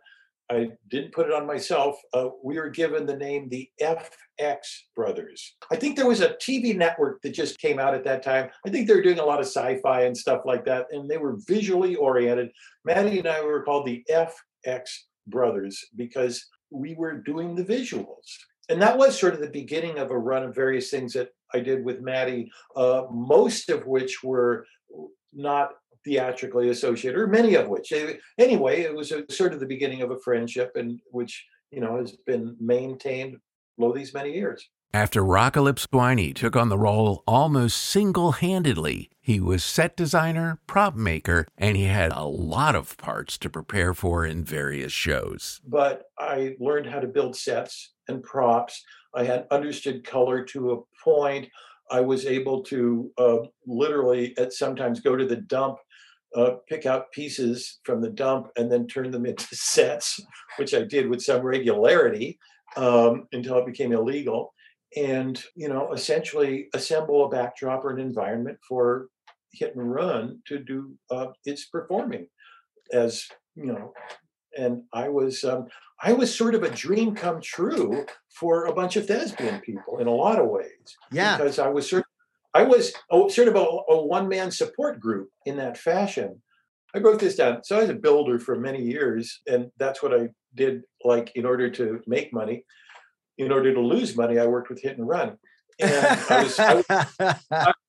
I 0.51 0.73
didn't 0.91 1.15
put 1.15 1.27
it 1.27 1.33
on 1.33 1.47
myself. 1.47 1.97
Uh, 2.13 2.29
we 2.45 2.59
were 2.59 2.69
given 2.69 3.07
the 3.07 3.17
name 3.17 3.49
the 3.49 3.71
FX 3.81 4.59
Brothers. 4.95 5.57
I 5.73 5.77
think 5.77 5.97
there 5.97 6.09
was 6.09 6.21
a 6.21 6.35
TV 6.35 6.77
network 6.77 7.23
that 7.23 7.33
just 7.33 7.59
came 7.59 7.79
out 7.79 7.95
at 7.95 8.05
that 8.05 8.23
time. 8.23 8.51
I 8.67 8.69
think 8.69 8.87
they 8.87 8.95
were 8.95 9.03
doing 9.03 9.21
a 9.21 9.25
lot 9.25 9.41
of 9.41 9.47
sci-fi 9.47 10.03
and 10.03 10.17
stuff 10.17 10.43
like 10.45 10.67
that, 10.67 10.87
and 10.91 11.09
they 11.09 11.17
were 11.17 11.39
visually 11.47 11.97
oriented. 11.97 12.51
Maddie 12.85 13.21
and 13.21 13.29
I 13.29 13.41
were 13.43 13.63
called 13.63 13.87
the 13.87 14.05
FX 14.67 14.83
Brothers 15.27 15.85
because 15.97 16.47
we 16.71 16.95
were 16.95 17.19
doing 17.19 17.55
the 17.55 17.65
visuals. 17.65 18.27
And 18.69 18.81
that 18.83 18.99
was 18.99 19.19
sort 19.19 19.35
of 19.35 19.41
the 19.41 19.51
beginning 19.51 19.99
of 19.99 20.11
a 20.11 20.19
run 20.19 20.43
of 20.43 20.55
various 20.55 20.91
things 20.91 21.13
that 21.15 21.31
I 21.55 21.61
did 21.61 21.85
with 21.85 22.03
Maddie, 22.03 22.51
uh, 22.77 23.05
most 23.11 23.71
of 23.71 23.87
which 23.87 24.23
were 24.23 24.67
not 25.33 25.73
theatrically 26.05 26.69
associated, 26.69 27.19
or 27.19 27.27
many 27.27 27.55
of 27.55 27.69
which. 27.69 27.93
Anyway, 28.39 28.83
it 28.83 28.95
was 28.95 29.13
a, 29.13 29.25
sort 29.31 29.55
of 29.55 29.61
the 29.61 29.67
beginning 29.67 30.03
of 30.03 30.11
a 30.11 30.19
friendship, 30.19 30.73
and 30.77 31.01
which 31.11 31.47
you 31.71 31.81
know 31.81 31.97
has 31.97 32.17
been 32.27 32.57
maintained 32.61 33.37
lo 33.79 33.93
these 33.93 34.15
many 34.15 34.33
years. 34.33 34.69
After 34.95 35.23
Rockalypse 35.23 35.87
Whiny 35.91 36.33
took 36.33 36.57
on 36.57 36.71
the 36.71 36.79
role 36.79 37.23
almost 37.27 37.77
single 37.77 38.33
handedly, 38.33 39.11
he 39.21 39.39
was 39.39 39.63
set 39.63 39.99
designer, 39.99 40.61
prop 40.67 40.95
maker, 40.95 41.47
and 41.59 41.77
he 41.77 41.85
had 41.85 42.11
a 42.11 42.25
lot 42.25 42.75
of 42.75 42.97
parts 42.97 43.37
to 43.39 43.51
prepare 43.51 43.93
for 43.93 44.25
in 44.25 44.45
various 44.45 44.91
shows. 44.91 45.61
But 45.67 46.05
I 46.19 46.57
learned 46.59 46.87
how 46.87 47.01
to 47.01 47.07
build 47.07 47.37
sets 47.37 47.93
and 48.09 48.23
props. 48.23 48.83
I 49.15 49.25
had 49.25 49.47
understood 49.51 50.07
color 50.07 50.43
to 50.47 50.73
a 50.73 50.81
point. 51.05 51.51
I 51.91 52.01
was 52.01 52.25
able 52.25 52.63
to 52.65 53.11
uh, 53.19 53.39
literally 53.67 54.35
at 54.39 54.55
sometimes 54.55 55.01
go 55.01 55.17
to 55.17 55.27
the 55.27 55.37
dump, 55.37 55.77
uh, 56.35 56.53
pick 56.67 56.87
out 56.87 57.13
pieces 57.13 57.79
from 57.83 58.01
the 58.01 58.11
dump, 58.11 58.49
and 58.57 58.73
then 58.73 58.87
turn 58.87 59.11
them 59.11 59.27
into 59.27 59.49
sets, 59.55 60.19
which 60.57 60.73
I 60.73 60.85
did 60.85 61.11
with 61.11 61.21
some 61.21 61.43
regularity 61.43 62.39
um, 62.79 63.29
until 63.33 63.59
it 63.59 63.67
became 63.67 63.93
illegal. 63.93 64.55
And 64.97 65.43
you 65.55 65.69
know, 65.69 65.93
essentially 65.93 66.69
assemble 66.75 67.27
a 67.27 67.29
backdrop 67.29 67.85
or 67.85 67.91
an 67.91 68.01
environment 68.01 68.59
for 68.67 69.09
hit 69.53 69.75
and 69.77 69.93
run 69.93 70.41
to 70.47 70.59
do 70.59 70.95
uh, 71.11 71.29
its 71.45 71.67
performing 71.67 72.27
as 72.93 73.27
you 73.55 73.67
know 73.67 73.93
and 74.57 74.83
i 74.93 75.09
was 75.09 75.45
um, 75.45 75.67
i 76.03 76.13
was 76.13 76.35
sort 76.35 76.55
of 76.55 76.63
a 76.63 76.71
dream 76.71 77.15
come 77.15 77.41
true 77.41 78.05
for 78.31 78.67
a 78.67 78.73
bunch 78.75 78.97
of 78.97 79.07
thespian 79.07 79.61
people 79.61 79.99
in 79.99 80.07
a 80.07 80.15
lot 80.15 80.39
of 80.39 80.49
ways 80.49 80.97
Yeah. 81.13 81.37
because 81.37 81.59
i 81.59 81.69
was 81.69 81.89
sort 81.89 82.05
i 82.55 82.63
was 82.63 82.93
a, 83.11 83.31
sort 83.31 83.49
of 83.49 83.57
a, 83.57 83.67
a 83.93 84.03
one-man 84.07 84.51
support 84.51 85.01
group 85.01 85.29
in 85.45 85.57
that 85.57 85.77
fashion 85.77 86.41
i 86.95 86.99
wrote 86.99 87.21
this 87.21 87.37
down 87.37 87.63
so 87.65 87.77
i 87.79 87.81
was 87.81 87.91
a 87.91 87.95
builder 87.95 88.39
for 88.39 88.59
many 88.59 88.83
years 88.83 89.41
and 89.47 89.71
that's 89.79 90.03
what 90.03 90.15
i 90.19 90.29
did 90.55 90.83
like 91.05 91.33
in 91.35 91.45
order 91.45 91.69
to 91.71 92.01
make 92.07 92.33
money 92.33 92.65
in 93.39 93.51
order 93.51 93.73
to 93.73 93.81
lose 93.81 94.17
money 94.17 94.39
i 94.39 94.47
worked 94.47 94.69
with 94.69 94.83
hit 94.83 94.99
and 94.99 95.09
run 95.09 95.37
and 95.81 96.07
I 96.29 96.43
was, 96.43 96.59
I 96.59 96.75
was 96.75 97.75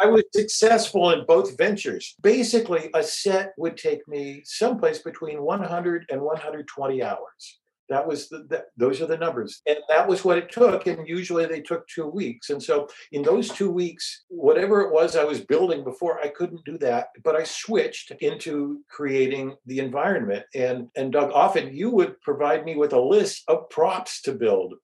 I 0.00 0.06
was 0.06 0.22
successful 0.34 1.10
in 1.10 1.26
both 1.26 1.58
ventures. 1.58 2.14
Basically, 2.22 2.88
a 2.94 3.02
set 3.02 3.52
would 3.58 3.76
take 3.76 4.06
me 4.08 4.40
someplace 4.46 5.00
between 5.00 5.42
100 5.42 6.06
and 6.10 6.22
120 6.22 7.02
hours. 7.02 7.59
That 7.90 8.06
was 8.06 8.28
the, 8.28 8.64
those 8.76 9.00
are 9.00 9.06
the 9.06 9.18
numbers. 9.18 9.60
And 9.66 9.78
that 9.88 10.08
was 10.08 10.24
what 10.24 10.38
it 10.38 10.50
took. 10.50 10.86
And 10.86 11.06
usually 11.06 11.46
they 11.46 11.60
took 11.60 11.86
two 11.88 12.06
weeks. 12.06 12.50
And 12.50 12.62
so 12.62 12.88
in 13.12 13.22
those 13.22 13.48
two 13.48 13.70
weeks, 13.70 14.24
whatever 14.28 14.80
it 14.82 14.92
was 14.92 15.16
I 15.16 15.24
was 15.24 15.40
building 15.40 15.84
before, 15.84 16.20
I 16.20 16.28
couldn't 16.28 16.64
do 16.64 16.78
that. 16.78 17.08
But 17.22 17.36
I 17.36 17.42
switched 17.42 18.12
into 18.20 18.80
creating 18.88 19.56
the 19.66 19.80
environment. 19.80 20.44
And 20.54 20.88
and 20.96 21.12
Doug, 21.12 21.32
often 21.32 21.74
you 21.74 21.90
would 21.90 22.20
provide 22.22 22.64
me 22.64 22.76
with 22.76 22.92
a 22.92 23.00
list 23.00 23.42
of 23.48 23.68
props 23.68 24.22
to 24.22 24.32
build 24.32 24.74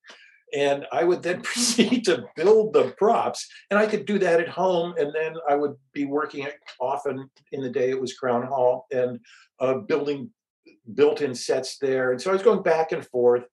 and 0.55 0.87
I 0.93 1.05
would 1.05 1.23
then 1.23 1.43
proceed 1.43 2.05
to 2.07 2.25
build 2.37 2.73
the 2.73 2.95
props. 2.99 3.49
And 3.71 3.79
I 3.79 3.87
could 3.87 4.07
do 4.07 4.19
that 4.19 4.41
at 4.41 4.49
home, 4.49 4.95
and 4.99 5.13
then 5.15 5.35
I 5.49 5.55
would 5.55 5.75
be 5.93 6.07
working 6.07 6.49
often 6.81 7.29
in 7.53 7.61
the 7.63 7.71
day. 7.71 7.91
It 7.91 8.01
was 8.01 8.15
Crown 8.15 8.47
Hall 8.47 8.87
and 8.93 9.21
uh, 9.61 9.79
building 9.79 10.31
built-in 10.95 11.35
sets 11.35 11.79
there, 11.79 12.13
and 12.13 12.21
so 12.21 12.31
I 12.31 12.35
was 12.35 12.43
going 12.43 12.63
back 12.63 12.93
and 12.93 13.07
forth 13.07 13.45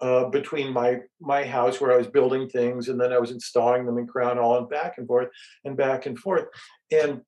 uh, 0.00 0.26
between 0.26 0.72
my 0.72 1.00
my 1.20 1.44
house 1.44 1.80
where 1.80 1.92
I 1.92 1.96
was 1.96 2.06
building 2.06 2.48
things, 2.48 2.88
and 2.88 3.00
then 3.00 3.12
I 3.12 3.18
was 3.18 3.30
installing 3.30 3.86
them 3.86 3.98
in 3.98 4.06
Crown 4.06 4.36
Hall, 4.36 4.58
and 4.58 4.68
back 4.68 4.98
and 4.98 5.06
forth, 5.06 5.28
and 5.64 5.76
back 5.76 6.06
and 6.06 6.18
forth. 6.18 6.46
And 6.90 7.22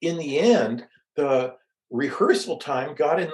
in 0.00 0.16
the 0.16 0.38
end, 0.38 0.86
the 1.16 1.54
rehearsal 1.90 2.58
time 2.58 2.94
got 2.94 3.20
in 3.20 3.30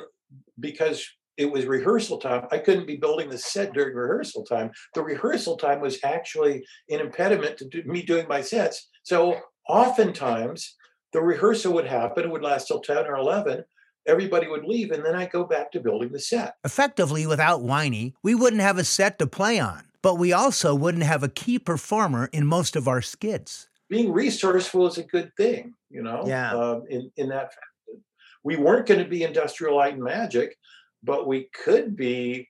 because 0.59 1.06
it 1.36 1.51
was 1.51 1.66
rehearsal 1.66 2.19
time. 2.19 2.47
I 2.51 2.59
couldn't 2.59 2.86
be 2.86 2.97
building 2.97 3.28
the 3.28 3.39
set 3.39 3.73
during 3.73 3.94
rehearsal 3.94 4.44
time. 4.44 4.70
The 4.94 5.02
rehearsal 5.02 5.56
time 5.56 5.81
was 5.81 5.98
actually 6.05 6.65
an 6.89 7.01
impediment 7.01 7.59
to 7.59 7.69
do, 7.69 7.82
me 7.85 8.02
doing 8.02 8.27
my 8.28 8.40
sets. 8.40 8.89
So 9.02 9.40
oftentimes 9.69 10.77
the 11.12 11.20
rehearsal 11.20 11.73
would 11.74 11.86
happen, 11.86 12.24
it 12.24 12.31
would 12.31 12.43
last 12.43 12.69
till 12.69 12.81
10 12.81 13.06
or 13.06 13.16
11. 13.16 13.65
Everybody 14.06 14.48
would 14.48 14.64
leave, 14.64 14.90
and 14.90 15.05
then 15.05 15.14
I 15.14 15.26
go 15.26 15.44
back 15.44 15.72
to 15.72 15.81
building 15.81 16.12
the 16.12 16.20
set. 16.20 16.56
Effectively, 16.64 17.26
without 17.26 17.62
Whiny, 17.62 18.14
we 18.22 18.35
wouldn't 18.35 18.62
have 18.62 18.78
a 18.78 18.85
set 18.85 19.18
to 19.18 19.26
play 19.26 19.59
on, 19.59 19.85
but 20.02 20.16
we 20.16 20.32
also 20.32 20.74
wouldn't 20.74 21.05
have 21.05 21.22
a 21.22 21.28
key 21.28 21.59
performer 21.59 22.28
in 22.32 22.47
most 22.47 22.76
of 22.76 22.86
our 22.86 23.01
skits. 23.01 23.68
Being 23.89 24.12
resourceful 24.12 24.86
is 24.86 24.98
a 24.98 25.02
good 25.02 25.32
thing, 25.36 25.74
you 25.90 26.02
know. 26.02 26.24
Yeah. 26.26 26.52
Um, 26.52 26.85
in 26.90 27.10
in 27.16 27.28
that, 27.31 27.55
fashion. 27.55 28.02
we 28.43 28.56
weren't 28.56 28.86
going 28.86 29.02
to 29.02 29.09
be 29.09 29.22
industrial 29.22 29.76
light 29.76 29.94
and 29.94 30.02
magic, 30.02 30.56
but 31.02 31.26
we 31.26 31.48
could 31.64 31.97
be 31.97 32.48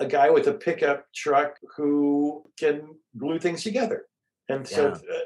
a 0.00 0.06
guy 0.06 0.30
with 0.30 0.46
a 0.46 0.54
pickup 0.54 1.04
truck 1.14 1.56
who 1.76 2.44
can 2.58 2.94
glue 3.16 3.38
things 3.38 3.62
together, 3.62 4.06
and 4.48 4.66
so. 4.66 4.88
Yeah. 4.88 5.14
uh, 5.14 5.20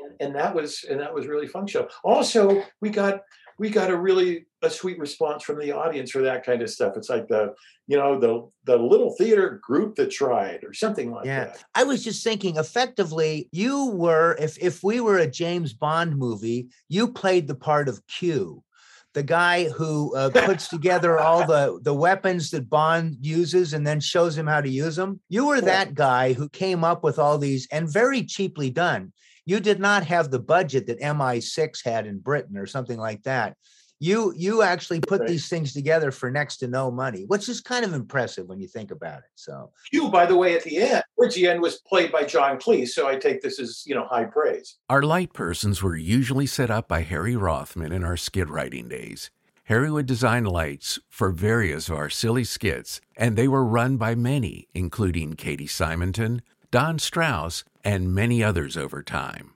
and, 0.00 0.14
and 0.20 0.34
that 0.36 0.54
was 0.54 0.84
and 0.88 1.00
that 1.00 1.12
was 1.12 1.26
really 1.26 1.46
functional. 1.46 1.88
Also, 2.04 2.62
we 2.80 2.90
got 2.90 3.22
we 3.62 3.70
got 3.70 3.90
a 3.90 3.96
really 3.96 4.46
a 4.62 4.68
sweet 4.68 4.98
response 4.98 5.44
from 5.44 5.56
the 5.60 5.70
audience 5.70 6.10
for 6.10 6.22
that 6.22 6.44
kind 6.44 6.62
of 6.62 6.68
stuff. 6.68 6.96
It's 6.96 7.08
like 7.08 7.28
the 7.28 7.54
you 7.86 7.96
know 7.96 8.18
the 8.18 8.50
the 8.64 8.76
little 8.76 9.14
theater 9.16 9.60
group 9.62 9.94
that 9.94 10.10
tried 10.10 10.64
or 10.64 10.74
something 10.74 11.12
like 11.12 11.26
Yeah. 11.26 11.44
that. 11.44 11.64
I 11.76 11.84
was 11.84 12.02
just 12.02 12.24
thinking 12.24 12.56
effectively, 12.56 13.48
you 13.52 13.86
were, 13.90 14.36
if 14.40 14.58
if 14.58 14.82
we 14.82 14.98
were 14.98 15.18
a 15.18 15.30
James 15.30 15.72
Bond 15.72 16.18
movie, 16.18 16.70
you 16.88 17.12
played 17.12 17.46
the 17.46 17.54
part 17.54 17.88
of 17.88 18.04
Q, 18.08 18.64
the 19.14 19.22
guy 19.22 19.68
who 19.68 20.12
uh, 20.16 20.30
puts 20.30 20.66
together 20.66 21.20
all 21.20 21.46
the, 21.46 21.78
the 21.88 21.94
weapons 21.94 22.50
that 22.50 22.68
Bond 22.68 23.18
uses 23.20 23.74
and 23.74 23.86
then 23.86 24.00
shows 24.00 24.36
him 24.36 24.48
how 24.48 24.60
to 24.60 24.68
use 24.68 24.96
them. 24.96 25.20
You 25.28 25.46
were 25.46 25.60
that 25.60 25.94
guy 25.94 26.32
who 26.32 26.48
came 26.48 26.82
up 26.82 27.04
with 27.04 27.16
all 27.20 27.38
these 27.38 27.68
and 27.70 27.88
very 27.88 28.24
cheaply 28.24 28.70
done. 28.70 29.12
You 29.44 29.60
did 29.60 29.80
not 29.80 30.04
have 30.06 30.30
the 30.30 30.38
budget 30.38 30.86
that 30.86 31.00
MI6 31.00 31.84
had 31.84 32.06
in 32.06 32.18
Britain 32.18 32.56
or 32.56 32.66
something 32.66 32.98
like 32.98 33.22
that. 33.24 33.56
You 33.98 34.32
you 34.36 34.62
actually 34.62 34.98
put 34.98 35.28
these 35.28 35.48
things 35.48 35.72
together 35.72 36.10
for 36.10 36.28
next 36.28 36.56
to 36.56 36.66
no 36.66 36.90
money, 36.90 37.22
which 37.28 37.48
is 37.48 37.60
kind 37.60 37.84
of 37.84 37.92
impressive 37.92 38.48
when 38.48 38.58
you 38.58 38.66
think 38.66 38.90
about 38.90 39.18
it. 39.18 39.30
So 39.36 39.70
Q, 39.90 40.10
by 40.10 40.26
the 40.26 40.36
way, 40.36 40.56
at 40.56 40.64
the 40.64 40.78
end, 40.78 41.04
towards 41.14 41.36
the 41.36 41.46
end 41.46 41.62
was 41.62 41.80
played 41.86 42.10
by 42.10 42.24
John 42.24 42.58
Cleese, 42.58 42.88
so 42.88 43.06
I 43.06 43.14
take 43.14 43.42
this 43.42 43.60
as 43.60 43.84
you 43.86 43.94
know 43.94 44.04
high 44.04 44.24
praise. 44.24 44.78
Our 44.90 45.02
light 45.02 45.32
persons 45.32 45.84
were 45.84 45.94
usually 45.94 46.46
set 46.46 46.68
up 46.68 46.88
by 46.88 47.02
Harry 47.02 47.36
Rothman 47.36 47.92
in 47.92 48.02
our 48.02 48.16
skid 48.16 48.50
writing 48.50 48.88
days. 48.88 49.30
Harry 49.66 49.90
would 49.92 50.06
design 50.06 50.44
lights 50.44 50.98
for 51.08 51.30
various 51.30 51.88
of 51.88 51.96
our 51.96 52.10
silly 52.10 52.42
skits, 52.42 53.00
and 53.16 53.36
they 53.36 53.46
were 53.46 53.64
run 53.64 53.96
by 53.96 54.16
many, 54.16 54.66
including 54.74 55.34
Katie 55.34 55.68
Simonton, 55.68 56.42
Don 56.72 56.98
Strauss, 56.98 57.62
and 57.84 58.14
many 58.14 58.42
others 58.42 58.76
over 58.76 59.02
time. 59.02 59.54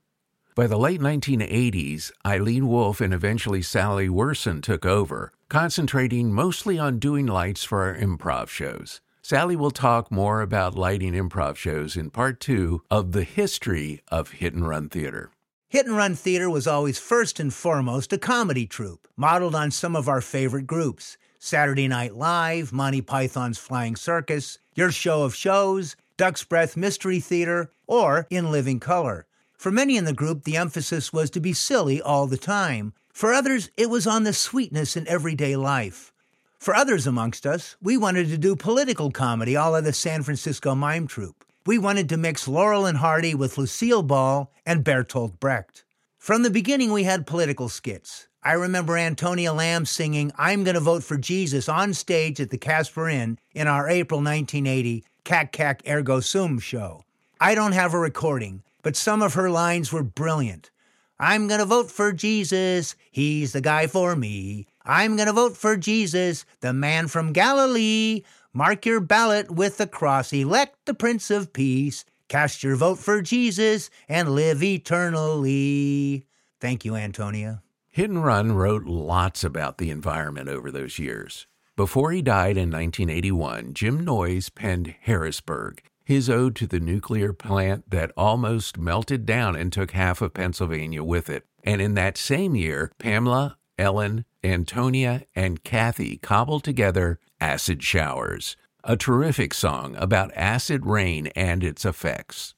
By 0.54 0.66
the 0.66 0.78
late 0.78 1.00
1980s, 1.00 2.10
Eileen 2.24 2.68
Wolf 2.68 3.00
and 3.00 3.12
eventually 3.12 3.62
Sally 3.62 4.08
Werson 4.08 4.62
took 4.62 4.86
over, 4.86 5.32
concentrating 5.48 6.32
mostly 6.32 6.78
on 6.78 6.98
doing 6.98 7.26
lights 7.26 7.62
for 7.62 7.84
our 7.84 7.94
improv 7.94 8.48
shows. 8.48 9.00
Sally 9.22 9.56
will 9.56 9.70
talk 9.70 10.10
more 10.10 10.40
about 10.40 10.76
lighting 10.76 11.12
improv 11.12 11.56
shows 11.56 11.96
in 11.96 12.10
part 12.10 12.40
two 12.40 12.82
of 12.90 13.12
the 13.12 13.24
history 13.24 14.02
of 14.08 14.30
hit 14.30 14.54
and 14.54 14.66
run 14.66 14.88
theater. 14.88 15.30
Hit 15.68 15.86
and 15.86 15.96
Run 15.96 16.14
Theater 16.14 16.48
was 16.48 16.68
always 16.68 16.98
first 17.00 17.40
and 17.40 17.52
foremost 17.52 18.12
a 18.12 18.18
comedy 18.18 18.66
troupe, 18.66 19.08
modeled 19.16 19.56
on 19.56 19.72
some 19.72 19.96
of 19.96 20.08
our 20.08 20.20
favorite 20.20 20.66
groups 20.66 21.18
Saturday 21.40 21.88
Night 21.88 22.14
Live, 22.14 22.72
Monty 22.72 23.02
Python's 23.02 23.58
Flying 23.58 23.96
Circus, 23.96 24.58
Your 24.76 24.92
Show 24.92 25.24
of 25.24 25.34
Shows, 25.34 25.96
Duck's 26.16 26.44
Breath 26.44 26.76
Mystery 26.76 27.20
Theater, 27.20 27.70
or 27.86 28.26
In 28.30 28.50
Living 28.50 28.80
Color. 28.80 29.26
For 29.58 29.70
many 29.70 29.96
in 29.96 30.06
the 30.06 30.14
group, 30.14 30.44
the 30.44 30.56
emphasis 30.56 31.12
was 31.12 31.30
to 31.30 31.40
be 31.40 31.52
silly 31.52 32.00
all 32.00 32.26
the 32.26 32.38
time. 32.38 32.94
For 33.12 33.34
others, 33.34 33.70
it 33.76 33.90
was 33.90 34.06
on 34.06 34.24
the 34.24 34.32
sweetness 34.32 34.96
in 34.96 35.06
everyday 35.08 35.56
life. 35.56 36.12
For 36.58 36.74
others 36.74 37.06
amongst 37.06 37.46
us, 37.46 37.76
we 37.82 37.96
wanted 37.96 38.28
to 38.28 38.38
do 38.38 38.56
political 38.56 39.10
comedy 39.10 39.56
all 39.56 39.76
of 39.76 39.84
the 39.84 39.92
San 39.92 40.22
Francisco 40.22 40.74
Mime 40.74 41.06
Troupe. 41.06 41.44
We 41.66 41.78
wanted 41.78 42.08
to 42.08 42.16
mix 42.16 42.48
Laurel 42.48 42.86
and 42.86 42.98
Hardy 42.98 43.34
with 43.34 43.58
Lucille 43.58 44.02
Ball 44.02 44.50
and 44.64 44.84
Bertolt 44.84 45.38
Brecht. 45.38 45.84
From 46.18 46.42
the 46.42 46.50
beginning, 46.50 46.92
we 46.92 47.04
had 47.04 47.26
political 47.26 47.68
skits. 47.68 48.28
I 48.42 48.52
remember 48.52 48.96
Antonia 48.96 49.52
Lamb 49.52 49.84
singing 49.84 50.32
I'm 50.38 50.64
Gonna 50.64 50.80
Vote 50.80 51.02
for 51.02 51.16
Jesus 51.16 51.68
on 51.68 51.92
stage 51.92 52.40
at 52.40 52.50
the 52.50 52.58
Caspar 52.58 53.08
Inn 53.08 53.38
in 53.52 53.66
our 53.66 53.88
April 53.88 54.20
1980 54.20 55.04
Cac 55.26 55.50
Cac 55.50 55.82
Ergo 55.88 56.20
Sum 56.20 56.60
show. 56.60 57.02
I 57.40 57.56
don't 57.56 57.72
have 57.72 57.92
a 57.92 57.98
recording, 57.98 58.62
but 58.82 58.94
some 58.94 59.22
of 59.22 59.34
her 59.34 59.50
lines 59.50 59.92
were 59.92 60.04
brilliant. 60.04 60.70
I'm 61.18 61.48
gonna 61.48 61.66
vote 61.66 61.90
for 61.90 62.12
Jesus, 62.12 62.94
he's 63.10 63.52
the 63.52 63.60
guy 63.60 63.88
for 63.88 64.14
me. 64.14 64.68
I'm 64.84 65.16
gonna 65.16 65.32
vote 65.32 65.56
for 65.56 65.76
Jesus, 65.76 66.46
the 66.60 66.72
man 66.72 67.08
from 67.08 67.32
Galilee. 67.32 68.22
Mark 68.52 68.86
your 68.86 69.00
ballot 69.00 69.50
with 69.50 69.78
the 69.78 69.88
cross, 69.88 70.32
elect 70.32 70.76
the 70.84 70.94
Prince 70.94 71.28
of 71.28 71.52
Peace. 71.52 72.04
Cast 72.28 72.62
your 72.62 72.76
vote 72.76 73.00
for 73.00 73.20
Jesus 73.20 73.90
and 74.08 74.32
live 74.32 74.62
eternally. 74.62 76.24
Thank 76.60 76.84
you, 76.84 76.94
Antonia. 76.94 77.62
Hit 77.88 78.10
and 78.10 78.24
Run 78.24 78.52
wrote 78.52 78.84
lots 78.84 79.42
about 79.42 79.78
the 79.78 79.90
environment 79.90 80.48
over 80.48 80.70
those 80.70 81.00
years. 81.00 81.48
Before 81.76 82.10
he 82.10 82.22
died 82.22 82.56
in 82.56 82.70
1981, 82.70 83.74
Jim 83.74 84.02
Noyes 84.02 84.48
penned 84.48 84.94
Harrisburg, 85.02 85.82
his 86.06 86.30
ode 86.30 86.56
to 86.56 86.66
the 86.66 86.80
nuclear 86.80 87.34
plant 87.34 87.90
that 87.90 88.12
almost 88.16 88.78
melted 88.78 89.26
down 89.26 89.54
and 89.56 89.70
took 89.70 89.90
half 89.90 90.22
of 90.22 90.32
Pennsylvania 90.32 91.04
with 91.04 91.28
it. 91.28 91.44
And 91.64 91.82
in 91.82 91.92
that 91.92 92.16
same 92.16 92.56
year, 92.56 92.92
Pamela, 92.98 93.58
Ellen, 93.78 94.24
Antonia, 94.42 95.26
and 95.34 95.64
Kathy 95.64 96.16
cobbled 96.16 96.64
together 96.64 97.20
Acid 97.42 97.82
Showers, 97.82 98.56
a 98.82 98.96
terrific 98.96 99.52
song 99.52 99.96
about 99.96 100.34
acid 100.34 100.86
rain 100.86 101.26
and 101.36 101.62
its 101.62 101.84
effects. 101.84 102.55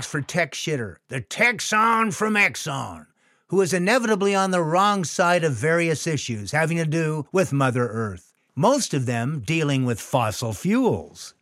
For 0.00 0.22
Tech 0.22 0.52
Shitter, 0.52 0.96
the 1.08 1.20
Texan 1.20 2.10
from 2.12 2.34
Exxon, 2.34 3.06
who 3.48 3.60
is 3.60 3.74
inevitably 3.74 4.34
on 4.34 4.50
the 4.50 4.62
wrong 4.62 5.04
side 5.04 5.44
of 5.44 5.52
various 5.52 6.06
issues 6.06 6.52
having 6.52 6.78
to 6.78 6.86
do 6.86 7.26
with 7.32 7.52
Mother 7.52 7.86
Earth, 7.86 8.32
most 8.56 8.94
of 8.94 9.04
them 9.04 9.42
dealing 9.44 9.84
with 9.84 10.00
fossil 10.00 10.54
fuels. 10.54 11.34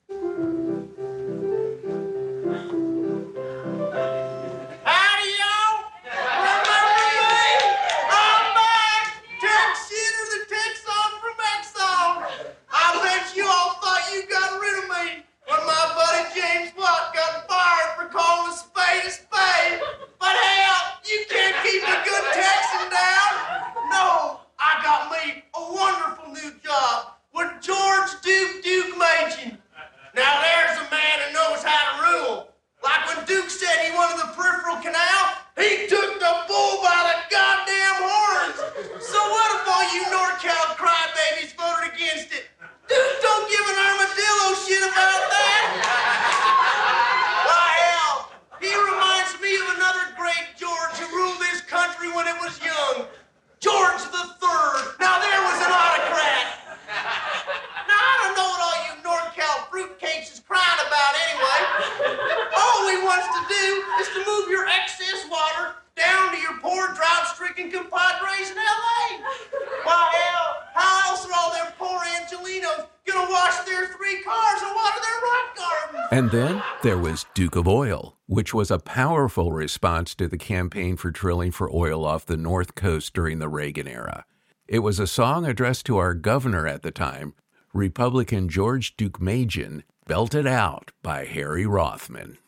which 78.51 78.55
was 78.57 78.71
a 78.73 78.81
powerful 78.81 79.53
response 79.53 80.13
to 80.13 80.27
the 80.27 80.37
campaign 80.37 80.97
for 80.97 81.13
drilling 81.13 81.53
for 81.53 81.73
oil 81.73 82.05
off 82.05 82.27
the 82.27 82.37
North 82.37 82.75
Coast 82.75 83.15
during 83.15 83.39
the 83.39 83.49
Reagan 83.49 83.87
era. 83.87 84.25
It 84.67 84.81
was 84.81 84.99
a 84.99 85.07
song 85.07 85.47
addressed 85.47 85.87
to 85.87 85.99
our 85.99 86.15
governor 86.15 86.67
at 86.67 86.83
the 86.83 86.91
time, 86.91 87.35
Republican 87.73 88.49
George 88.49 88.97
Deukmejian, 88.97 89.85
belted 90.09 90.49
out 90.49 90.91
by 91.01 91.27
Harry 91.27 91.65
Rothman. 91.65 92.39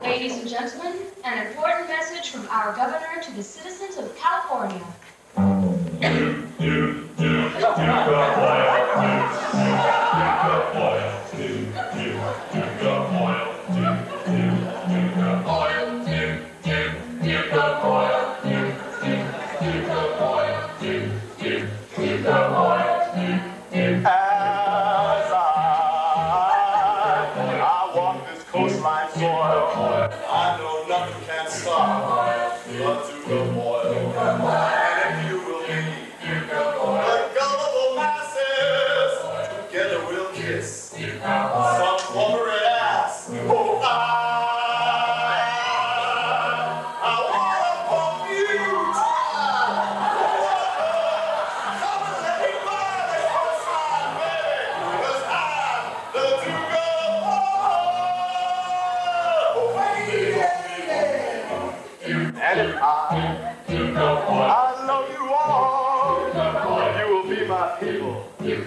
Ladies 0.00 0.38
and 0.38 0.48
gentlemen, 0.48 0.96
an 1.24 1.48
important 1.48 1.88
message 1.88 2.30
from 2.30 2.46
our 2.48 2.72
governor 2.72 3.20
to 3.24 3.32
the 3.32 3.42
citizens 3.42 3.96
of 3.96 4.16
California. 4.16 4.86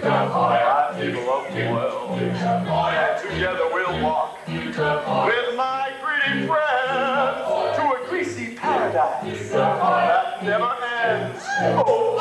I 0.02 0.98
do 1.00 1.26
love 1.26 1.52
the 1.52 1.70
world. 1.70 2.18
And 2.20 3.22
together 3.22 3.68
we'll 3.72 4.02
walk 4.02 4.46
with 4.46 5.56
my 5.56 5.92
pretty 6.02 6.46
friends 6.46 7.76
to 7.76 7.82
a 7.82 8.06
greasy 8.08 8.54
paradise 8.54 9.50
that 9.50 10.42
never 10.42 10.74
ends. 11.04 11.44
Oh, 11.86 12.16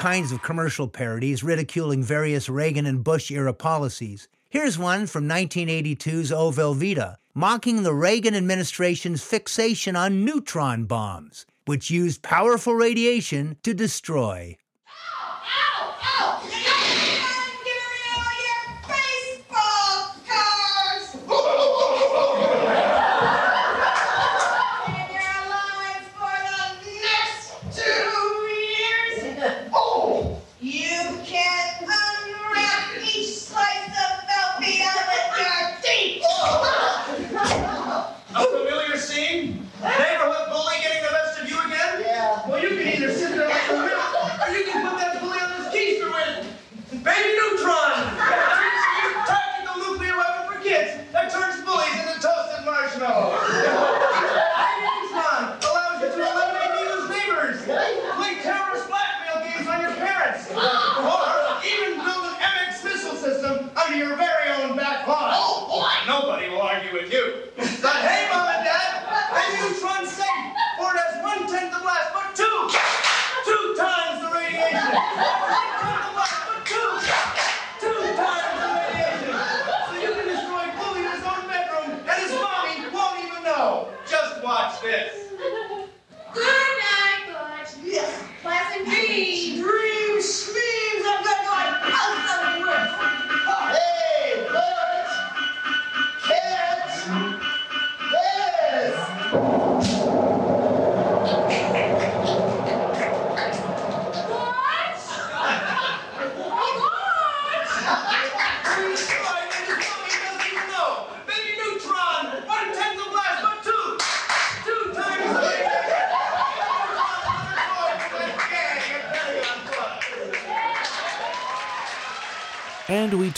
kinds 0.00 0.32
of 0.32 0.40
commercial 0.40 0.88
parodies 0.88 1.44
ridiculing 1.44 2.02
various 2.02 2.48
Reagan 2.48 2.86
and 2.86 3.04
Bush 3.04 3.30
era 3.30 3.52
policies. 3.52 4.28
Here's 4.48 4.78
one 4.78 5.06
from 5.06 5.28
1982's 5.28 6.32
O 6.32 6.50
Velveeta, 6.50 7.16
mocking 7.34 7.82
the 7.82 7.92
Reagan 7.92 8.34
administration's 8.34 9.22
fixation 9.22 9.96
on 9.96 10.24
neutron 10.24 10.86
bombs, 10.86 11.44
which 11.66 11.90
used 11.90 12.22
powerful 12.22 12.74
radiation 12.74 13.58
to 13.62 13.74
destroy. 13.74 14.56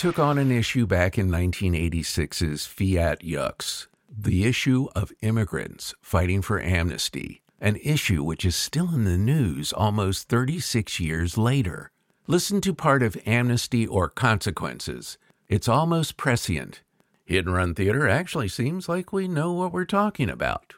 took 0.03 0.19
on 0.19 0.37
an 0.37 0.51
issue 0.51 0.85
back 0.85 1.17
in 1.17 1.29
1986's 1.29 2.67
Fiat 2.67 3.21
Yucks 3.21 3.87
the 4.11 4.43
issue 4.43 4.89
of 4.97 5.13
immigrants 5.23 5.95
fighting 6.03 6.43
for 6.43 6.61
amnesty, 6.61 7.41
an 7.61 7.77
issue 7.77 8.25
which 8.25 8.45
is 8.45 8.57
still 8.57 8.93
in 8.93 9.05
the 9.05 9.17
news 9.17 9.73
almost 9.73 10.29
36 10.29 10.99
years 10.99 11.39
later. 11.39 11.93
Listen 12.27 12.61
to 12.63 12.75
part 12.75 13.05
of 13.05 13.17
Amnesty 13.25 13.87
or 13.87 14.09
Consequences. 14.09 15.19
It's 15.49 15.69
almost 15.69 16.17
prescient. 16.17 16.83
Hit 17.25 17.47
and 17.47 17.55
Run 17.55 17.73
Theater 17.73 18.09
actually 18.09 18.49
seems 18.49 18.89
like 18.89 19.13
we 19.13 19.29
know 19.29 19.53
what 19.53 19.73
we're 19.73 19.85
talking 19.85 20.29
about. 20.29 20.75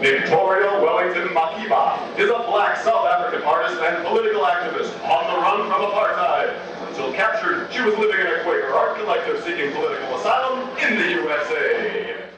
Victoria 0.00 0.82
Wellington 0.82 1.28
Makiba 1.28 2.18
is 2.18 2.28
a 2.28 2.44
black 2.46 2.76
South 2.76 3.06
African 3.06 3.40
artist 3.40 3.80
and 3.80 4.06
political 4.06 4.42
activist 4.42 4.92
on 5.08 5.32
the 5.32 5.40
run 5.40 5.66
from 5.66 5.90
apartheid. 5.90 6.69
Until 7.00 7.16
captured, 7.16 7.72
she 7.72 7.80
was 7.80 7.96
living 7.96 8.20
in 8.20 8.26
a 8.28 8.44
Quaker 8.44 8.76
art 8.76 9.00
collective 9.00 9.40
seeking 9.40 9.72
political 9.72 10.20
asylum 10.20 10.68
in 10.84 11.00
the 11.00 11.08
USA. 11.24 12.28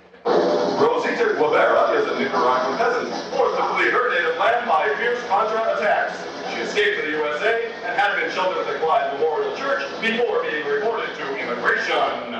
Rosita 0.78 1.34
Guevara 1.34 1.98
is 1.98 2.06
a 2.06 2.14
Nicaraguan 2.14 2.78
peasant 2.78 3.10
forced 3.34 3.58
to 3.58 3.64
flee 3.74 3.90
her 3.90 4.06
native 4.14 4.38
land 4.38 4.62
by 4.70 4.86
fierce 5.02 5.18
Contra 5.26 5.58
attacks. 5.74 6.14
She 6.54 6.62
escaped 6.62 6.94
to 7.00 7.10
the 7.10 7.18
USA 7.18 7.74
and 7.82 7.98
had 7.98 8.14
been 8.14 8.30
sheltered 8.30 8.62
at 8.62 8.72
the 8.72 8.78
Glide 8.78 9.18
Memorial 9.18 9.50
Church 9.58 9.82
before 9.98 10.46
being 10.46 10.62
reported 10.62 11.10
to 11.10 11.24
immigration. 11.42 12.38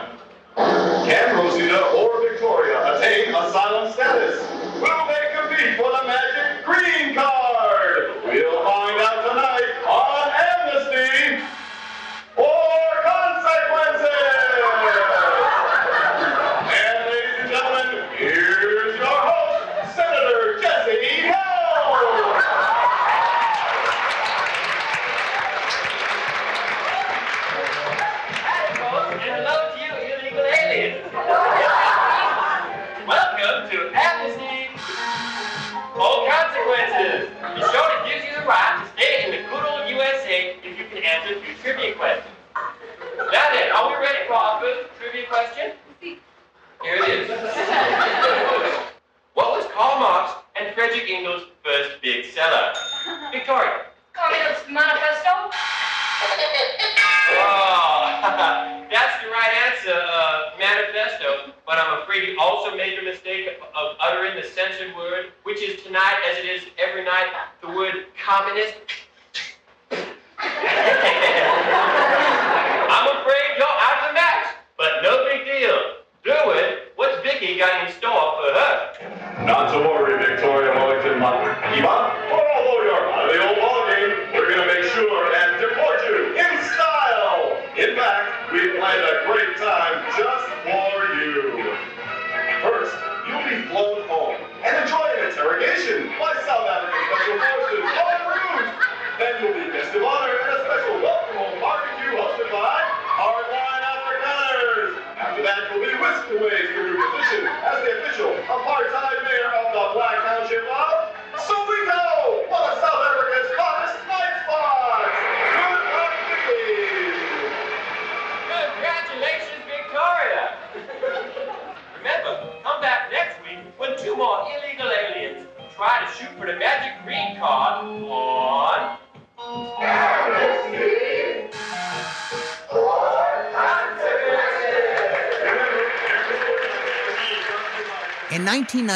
Can 0.55 1.34
Rosita 1.34 1.83
or 1.91 2.23
Victoria 2.23 2.86
attain 2.94 3.34
asylum 3.34 3.91
status? 3.91 4.39
Will 4.78 5.02
they 5.10 5.26
compete 5.34 5.75
for 5.75 5.91
the 5.91 6.07
magic 6.07 6.62
green 6.62 7.18
card? 7.18 8.15
We'll 8.31 8.62
find 8.62 8.94
out 9.02 9.26
tonight 9.26 9.82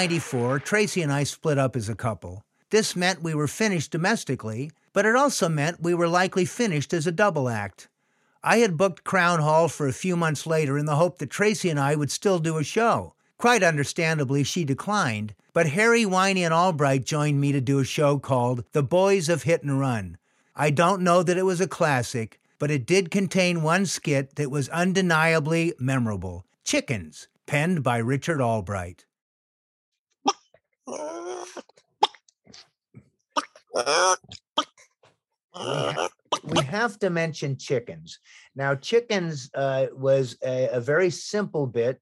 1994, 0.06 0.60
Tracy 0.60 1.02
and 1.02 1.12
I 1.12 1.24
split 1.24 1.58
up 1.58 1.74
as 1.74 1.88
a 1.88 1.96
couple. 1.96 2.44
This 2.70 2.94
meant 2.94 3.24
we 3.24 3.34
were 3.34 3.48
finished 3.48 3.90
domestically, 3.90 4.70
but 4.92 5.04
it 5.04 5.16
also 5.16 5.48
meant 5.48 5.82
we 5.82 5.94
were 5.94 6.06
likely 6.06 6.44
finished 6.44 6.94
as 6.94 7.08
a 7.08 7.12
double 7.12 7.48
act. 7.48 7.88
I 8.40 8.58
had 8.58 8.76
booked 8.76 9.02
Crown 9.02 9.40
Hall 9.40 9.66
for 9.66 9.88
a 9.88 9.92
few 9.92 10.16
months 10.16 10.46
later 10.46 10.78
in 10.78 10.86
the 10.86 10.94
hope 10.94 11.18
that 11.18 11.30
Tracy 11.30 11.70
and 11.70 11.80
I 11.80 11.96
would 11.96 12.12
still 12.12 12.38
do 12.38 12.56
a 12.56 12.62
show. 12.62 13.14
Quite 13.36 13.64
understandably, 13.64 14.44
she 14.44 14.64
declined, 14.64 15.34
but 15.52 15.70
Harry, 15.70 16.06
Whiny, 16.06 16.44
and 16.44 16.54
Albright 16.54 17.04
joined 17.04 17.40
me 17.40 17.50
to 17.50 17.60
do 17.60 17.80
a 17.80 17.84
show 17.84 18.16
called 18.16 18.62
The 18.70 18.84
Boys 18.84 19.28
of 19.28 19.42
Hit 19.42 19.64
and 19.64 19.80
Run. 19.80 20.18
I 20.54 20.70
don't 20.70 21.02
know 21.02 21.24
that 21.24 21.36
it 21.36 21.44
was 21.44 21.60
a 21.60 21.66
classic, 21.66 22.38
but 22.60 22.70
it 22.70 22.86
did 22.86 23.10
contain 23.10 23.60
one 23.60 23.86
skit 23.86 24.36
that 24.36 24.52
was 24.52 24.68
undeniably 24.68 25.74
memorable 25.80 26.44
Chickens, 26.62 27.26
penned 27.46 27.82
by 27.82 27.98
Richard 27.98 28.40
Albright. 28.40 29.04
We 36.44 36.62
have 36.64 36.98
to 37.00 37.10
mention 37.10 37.56
chickens. 37.56 38.18
Now, 38.54 38.74
chickens 38.74 39.50
uh, 39.54 39.86
was 39.92 40.36
a, 40.44 40.68
a 40.72 40.80
very 40.80 41.10
simple 41.10 41.66
bit 41.66 42.00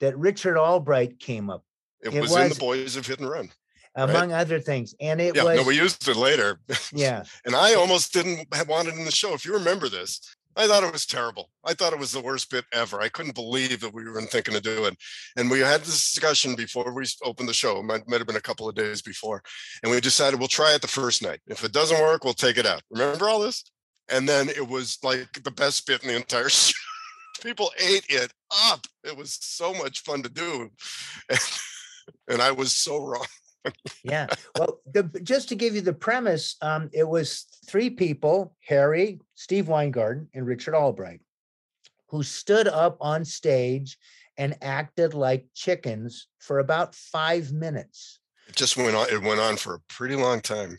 that 0.00 0.16
Richard 0.18 0.56
Albright 0.56 1.18
came 1.18 1.50
up. 1.50 1.64
It, 2.00 2.12
was, 2.20 2.34
in 2.34 2.48
the 2.48 2.56
Boys 2.56 2.96
of 2.96 3.06
Hit 3.06 3.20
and 3.20 3.30
Run. 3.30 3.50
among 3.94 4.32
other 4.32 4.58
things, 4.58 4.94
and 5.00 5.20
it 5.20 5.36
yeah, 5.36 5.44
was 5.44 5.60
no, 5.60 5.66
we 5.66 5.76
used 5.76 6.08
it 6.08 6.16
later. 6.16 6.58
yeah. 6.92 7.22
and 7.44 7.54
I 7.54 7.74
almost 7.74 8.12
didn't 8.12 8.52
have 8.52 8.68
want 8.68 8.88
it 8.88 8.94
in 8.94 9.04
the 9.04 9.12
show. 9.12 9.34
If 9.34 9.44
you 9.44 9.52
remember 9.54 9.88
this, 9.88 10.20
I 10.56 10.66
thought 10.66 10.84
it 10.84 10.92
was 10.92 11.06
terrible. 11.06 11.50
I 11.64 11.74
thought 11.74 11.92
it 11.92 11.98
was 11.98 12.12
the 12.12 12.20
worst 12.20 12.50
bit 12.50 12.64
ever. 12.72 13.00
I 13.00 13.08
couldn't 13.08 13.34
believe 13.34 13.80
that 13.80 13.94
we 13.94 14.04
were 14.04 14.20
thinking 14.22 14.54
of 14.54 14.62
doing. 14.62 14.96
And 15.36 15.50
we 15.50 15.60
had 15.60 15.80
this 15.80 16.12
discussion 16.12 16.54
before 16.54 16.92
we 16.92 17.06
opened 17.24 17.48
the 17.48 17.54
show. 17.54 17.78
It 17.78 17.84
might, 17.84 18.08
might 18.08 18.18
have 18.18 18.26
been 18.26 18.36
a 18.36 18.40
couple 18.40 18.68
of 18.68 18.74
days 18.74 19.00
before, 19.00 19.42
and 19.82 19.90
we 19.90 20.00
decided 20.00 20.38
we'll 20.38 20.48
try 20.48 20.74
it 20.74 20.82
the 20.82 20.88
first 20.88 21.22
night. 21.22 21.40
If 21.46 21.64
it 21.64 21.72
doesn't 21.72 22.00
work, 22.00 22.24
we'll 22.24 22.34
take 22.34 22.58
it 22.58 22.66
out. 22.66 22.82
Remember 22.90 23.28
all 23.28 23.40
this? 23.40 23.64
And 24.08 24.28
then 24.28 24.48
it 24.48 24.68
was 24.68 24.98
like 25.02 25.42
the 25.42 25.50
best 25.50 25.86
bit 25.86 26.02
in 26.02 26.08
the 26.08 26.16
entire 26.16 26.48
show. 26.48 26.74
People 27.42 27.72
ate 27.78 28.06
it 28.08 28.32
up. 28.68 28.86
It 29.04 29.16
was 29.16 29.38
so 29.40 29.72
much 29.72 30.00
fun 30.00 30.22
to 30.22 30.28
do, 30.28 30.68
and 32.28 32.42
I 32.42 32.52
was 32.52 32.76
so 32.76 33.04
wrong. 33.04 33.26
Yeah. 34.02 34.26
Well, 34.58 34.80
the, 34.92 35.04
just 35.22 35.48
to 35.50 35.54
give 35.54 35.74
you 35.74 35.80
the 35.80 35.92
premise, 35.92 36.56
um, 36.62 36.90
it 36.92 37.08
was 37.08 37.46
three 37.66 37.90
people 37.90 38.56
Harry, 38.66 39.20
Steve 39.34 39.68
Weingarten, 39.68 40.28
and 40.34 40.46
Richard 40.46 40.74
Albright, 40.74 41.20
who 42.08 42.22
stood 42.22 42.68
up 42.68 42.96
on 43.00 43.24
stage 43.24 43.98
and 44.36 44.56
acted 44.62 45.14
like 45.14 45.46
chickens 45.54 46.28
for 46.38 46.58
about 46.58 46.94
five 46.94 47.52
minutes. 47.52 48.20
It 48.48 48.56
just 48.56 48.76
went 48.76 48.96
on. 48.96 49.08
It 49.10 49.22
went 49.22 49.40
on 49.40 49.56
for 49.56 49.74
a 49.74 49.80
pretty 49.88 50.16
long 50.16 50.40
time. 50.40 50.78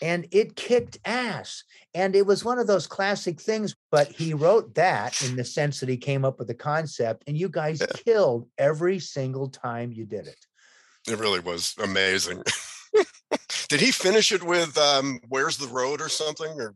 And 0.00 0.26
it 0.32 0.56
kicked 0.56 0.98
ass. 1.04 1.62
And 1.94 2.16
it 2.16 2.26
was 2.26 2.44
one 2.44 2.58
of 2.58 2.66
those 2.66 2.86
classic 2.88 3.40
things, 3.40 3.76
but 3.90 4.08
he 4.08 4.34
wrote 4.34 4.74
that 4.74 5.22
in 5.22 5.36
the 5.36 5.44
sense 5.44 5.78
that 5.80 5.88
he 5.88 5.96
came 5.96 6.24
up 6.24 6.38
with 6.38 6.48
the 6.48 6.54
concept, 6.54 7.22
and 7.26 7.36
you 7.38 7.48
guys 7.48 7.82
killed 8.04 8.48
every 8.58 8.98
single 8.98 9.48
time 9.48 9.92
you 9.92 10.04
did 10.04 10.26
it. 10.26 10.46
It 11.08 11.18
really 11.18 11.40
was 11.40 11.74
amazing. 11.82 12.42
Did 13.68 13.80
he 13.80 13.90
finish 13.90 14.32
it 14.32 14.42
with 14.42 14.76
um, 14.78 15.20
"Where's 15.28 15.56
the 15.56 15.66
road" 15.68 16.00
or 16.00 16.08
something? 16.08 16.50
Or 16.60 16.74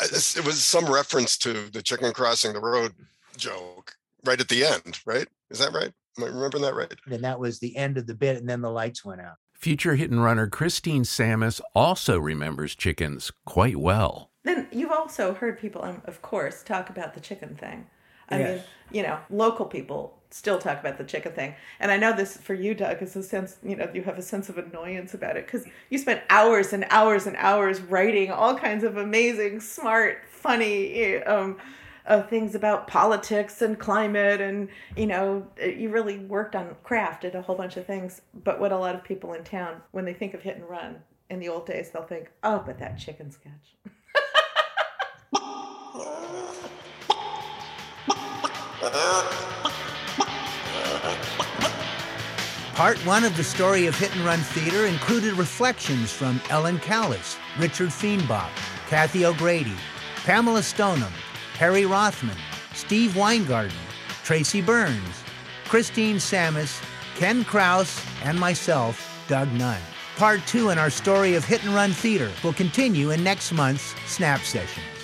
uh, 0.00 0.06
it 0.12 0.44
was 0.44 0.64
some 0.64 0.86
reference 0.86 1.36
to 1.38 1.68
the 1.70 1.82
chicken 1.82 2.12
crossing 2.12 2.52
the 2.52 2.60
road 2.60 2.94
joke 3.36 3.94
right 4.24 4.40
at 4.40 4.48
the 4.48 4.64
end, 4.64 5.00
right? 5.04 5.26
Is 5.50 5.58
that 5.58 5.72
right? 5.72 5.92
Am 6.16 6.24
I 6.24 6.28
remembering 6.28 6.62
that 6.62 6.74
right? 6.74 6.94
And 7.10 7.22
that 7.24 7.38
was 7.38 7.58
the 7.58 7.76
end 7.76 7.98
of 7.98 8.06
the 8.06 8.14
bit, 8.14 8.36
and 8.36 8.48
then 8.48 8.60
the 8.60 8.70
lights 8.70 9.04
went 9.04 9.20
out. 9.20 9.36
Future 9.54 9.96
hit 9.96 10.10
and 10.10 10.22
runner 10.22 10.46
Christine 10.46 11.02
Samus 11.02 11.60
also 11.74 12.18
remembers 12.18 12.74
chickens 12.76 13.32
quite 13.44 13.76
well. 13.76 14.30
Then 14.44 14.68
you've 14.70 14.92
also 14.92 15.34
heard 15.34 15.58
people, 15.58 15.82
um, 15.82 16.00
of 16.04 16.22
course, 16.22 16.62
talk 16.62 16.90
about 16.90 17.14
the 17.14 17.20
chicken 17.20 17.56
thing. 17.56 17.86
I 18.28 18.38
Yes. 18.38 18.64
mean, 18.90 18.96
you 18.96 19.02
know, 19.02 19.18
local 19.30 19.66
people 19.66 20.17
still 20.30 20.58
talk 20.58 20.80
about 20.80 20.98
the 20.98 21.04
chicken 21.04 21.32
thing. 21.32 21.54
And 21.80 21.90
I 21.90 21.96
know 21.96 22.14
this 22.14 22.36
for 22.36 22.54
you, 22.54 22.74
Doug, 22.74 23.02
is 23.02 23.16
a 23.16 23.22
sense, 23.22 23.56
you 23.62 23.76
know, 23.76 23.90
you 23.94 24.02
have 24.02 24.18
a 24.18 24.22
sense 24.22 24.48
of 24.48 24.58
annoyance 24.58 25.14
about 25.14 25.36
it 25.36 25.46
because 25.46 25.66
you 25.90 25.98
spent 25.98 26.22
hours 26.28 26.72
and 26.72 26.84
hours 26.90 27.26
and 27.26 27.36
hours 27.36 27.80
writing 27.80 28.30
all 28.30 28.54
kinds 28.54 28.84
of 28.84 28.96
amazing, 28.96 29.60
smart, 29.60 30.24
funny 30.28 31.16
um, 31.24 31.56
uh, 32.06 32.22
things 32.22 32.54
about 32.54 32.86
politics 32.86 33.62
and 33.62 33.78
climate. 33.78 34.40
And, 34.40 34.68
you 34.96 35.06
know, 35.06 35.46
you 35.62 35.88
really 35.90 36.18
worked 36.18 36.54
on 36.54 36.76
craft, 36.82 37.22
did 37.22 37.34
a 37.34 37.42
whole 37.42 37.56
bunch 37.56 37.76
of 37.76 37.86
things. 37.86 38.20
But 38.44 38.60
what 38.60 38.72
a 38.72 38.78
lot 38.78 38.94
of 38.94 39.04
people 39.04 39.32
in 39.32 39.44
town, 39.44 39.80
when 39.92 40.04
they 40.04 40.14
think 40.14 40.34
of 40.34 40.42
hit 40.42 40.56
and 40.56 40.68
run 40.68 40.96
in 41.30 41.40
the 41.40 41.48
old 41.48 41.66
days, 41.66 41.90
they'll 41.90 42.02
think, 42.02 42.30
oh, 42.42 42.62
but 42.64 42.78
that 42.78 42.98
chicken 42.98 43.30
sketch. 43.30 43.76
Part 52.78 53.04
one 53.04 53.24
of 53.24 53.36
the 53.36 53.42
story 53.42 53.86
of 53.86 53.98
Hit 53.98 54.14
and 54.14 54.24
Run 54.24 54.38
Theater 54.38 54.86
included 54.86 55.34
reflections 55.34 56.12
from 56.12 56.40
Ellen 56.48 56.78
Callis, 56.78 57.36
Richard 57.58 57.88
Feenbach, 57.88 58.50
Kathy 58.86 59.26
O'Grady, 59.26 59.74
Pamela 60.24 60.62
Stoneham, 60.62 61.12
Harry 61.54 61.86
Rothman, 61.86 62.36
Steve 62.74 63.16
Weingarten, 63.16 63.74
Tracy 64.22 64.60
Burns, 64.60 65.24
Christine 65.64 66.18
Samus, 66.18 66.80
Ken 67.16 67.42
Kraus, 67.44 68.00
and 68.22 68.38
myself, 68.38 69.24
Doug 69.26 69.52
Nunn. 69.54 69.82
Part 70.16 70.46
two 70.46 70.70
in 70.70 70.78
our 70.78 70.88
story 70.88 71.34
of 71.34 71.44
Hit 71.44 71.64
and 71.64 71.74
Run 71.74 71.90
Theater 71.90 72.30
will 72.44 72.52
continue 72.52 73.10
in 73.10 73.24
next 73.24 73.50
month's 73.50 73.92
Snap 74.06 74.42
Sessions. 74.42 74.97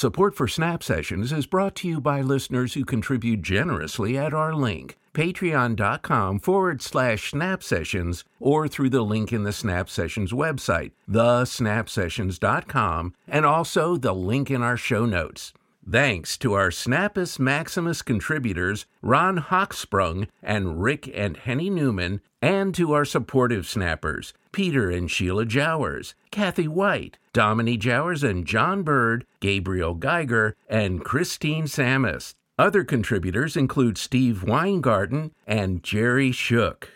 Support 0.00 0.34
for 0.34 0.48
Snap 0.48 0.82
Sessions 0.82 1.30
is 1.30 1.44
brought 1.44 1.74
to 1.74 1.86
you 1.86 2.00
by 2.00 2.22
listeners 2.22 2.72
who 2.72 2.86
contribute 2.86 3.42
generously 3.42 4.16
at 4.16 4.32
our 4.32 4.54
link, 4.54 4.96
patreon.com 5.12 6.38
forward 6.38 6.80
slash 6.80 7.32
snap 7.32 7.62
sessions, 7.62 8.24
or 8.38 8.66
through 8.66 8.88
the 8.88 9.02
link 9.02 9.30
in 9.30 9.42
the 9.42 9.52
Snap 9.52 9.90
Sessions 9.90 10.32
website, 10.32 10.92
thesnapsessions.com, 11.06 13.14
and 13.28 13.44
also 13.44 13.98
the 13.98 14.14
link 14.14 14.50
in 14.50 14.62
our 14.62 14.78
show 14.78 15.04
notes. 15.04 15.52
Thanks 15.86 16.38
to 16.38 16.54
our 16.54 16.70
Snappus 16.70 17.38
Maximus 17.38 18.00
contributors, 18.00 18.86
Ron 19.02 19.36
Hochsprung 19.36 20.28
and 20.42 20.80
Rick 20.80 21.10
and 21.14 21.36
Henny 21.36 21.68
Newman, 21.68 22.22
and 22.40 22.74
to 22.74 22.92
our 22.92 23.04
supportive 23.04 23.66
snappers, 23.66 24.32
Peter 24.50 24.90
and 24.90 25.10
Sheila 25.10 25.44
Jowers, 25.44 26.14
Kathy 26.30 26.68
White, 26.68 27.18
Dominique 27.34 27.80
Jowers 27.80 28.22
and 28.22 28.46
John 28.46 28.82
Bird, 28.82 29.26
Gabriel 29.40 29.94
Geiger, 29.94 30.56
and 30.68 31.04
Christine 31.04 31.64
Samus. 31.64 32.34
Other 32.58 32.84
contributors 32.84 33.56
include 33.56 33.96
Steve 33.96 34.42
Weingarten 34.42 35.32
and 35.46 35.82
Jerry 35.82 36.30
Shook. 36.30 36.89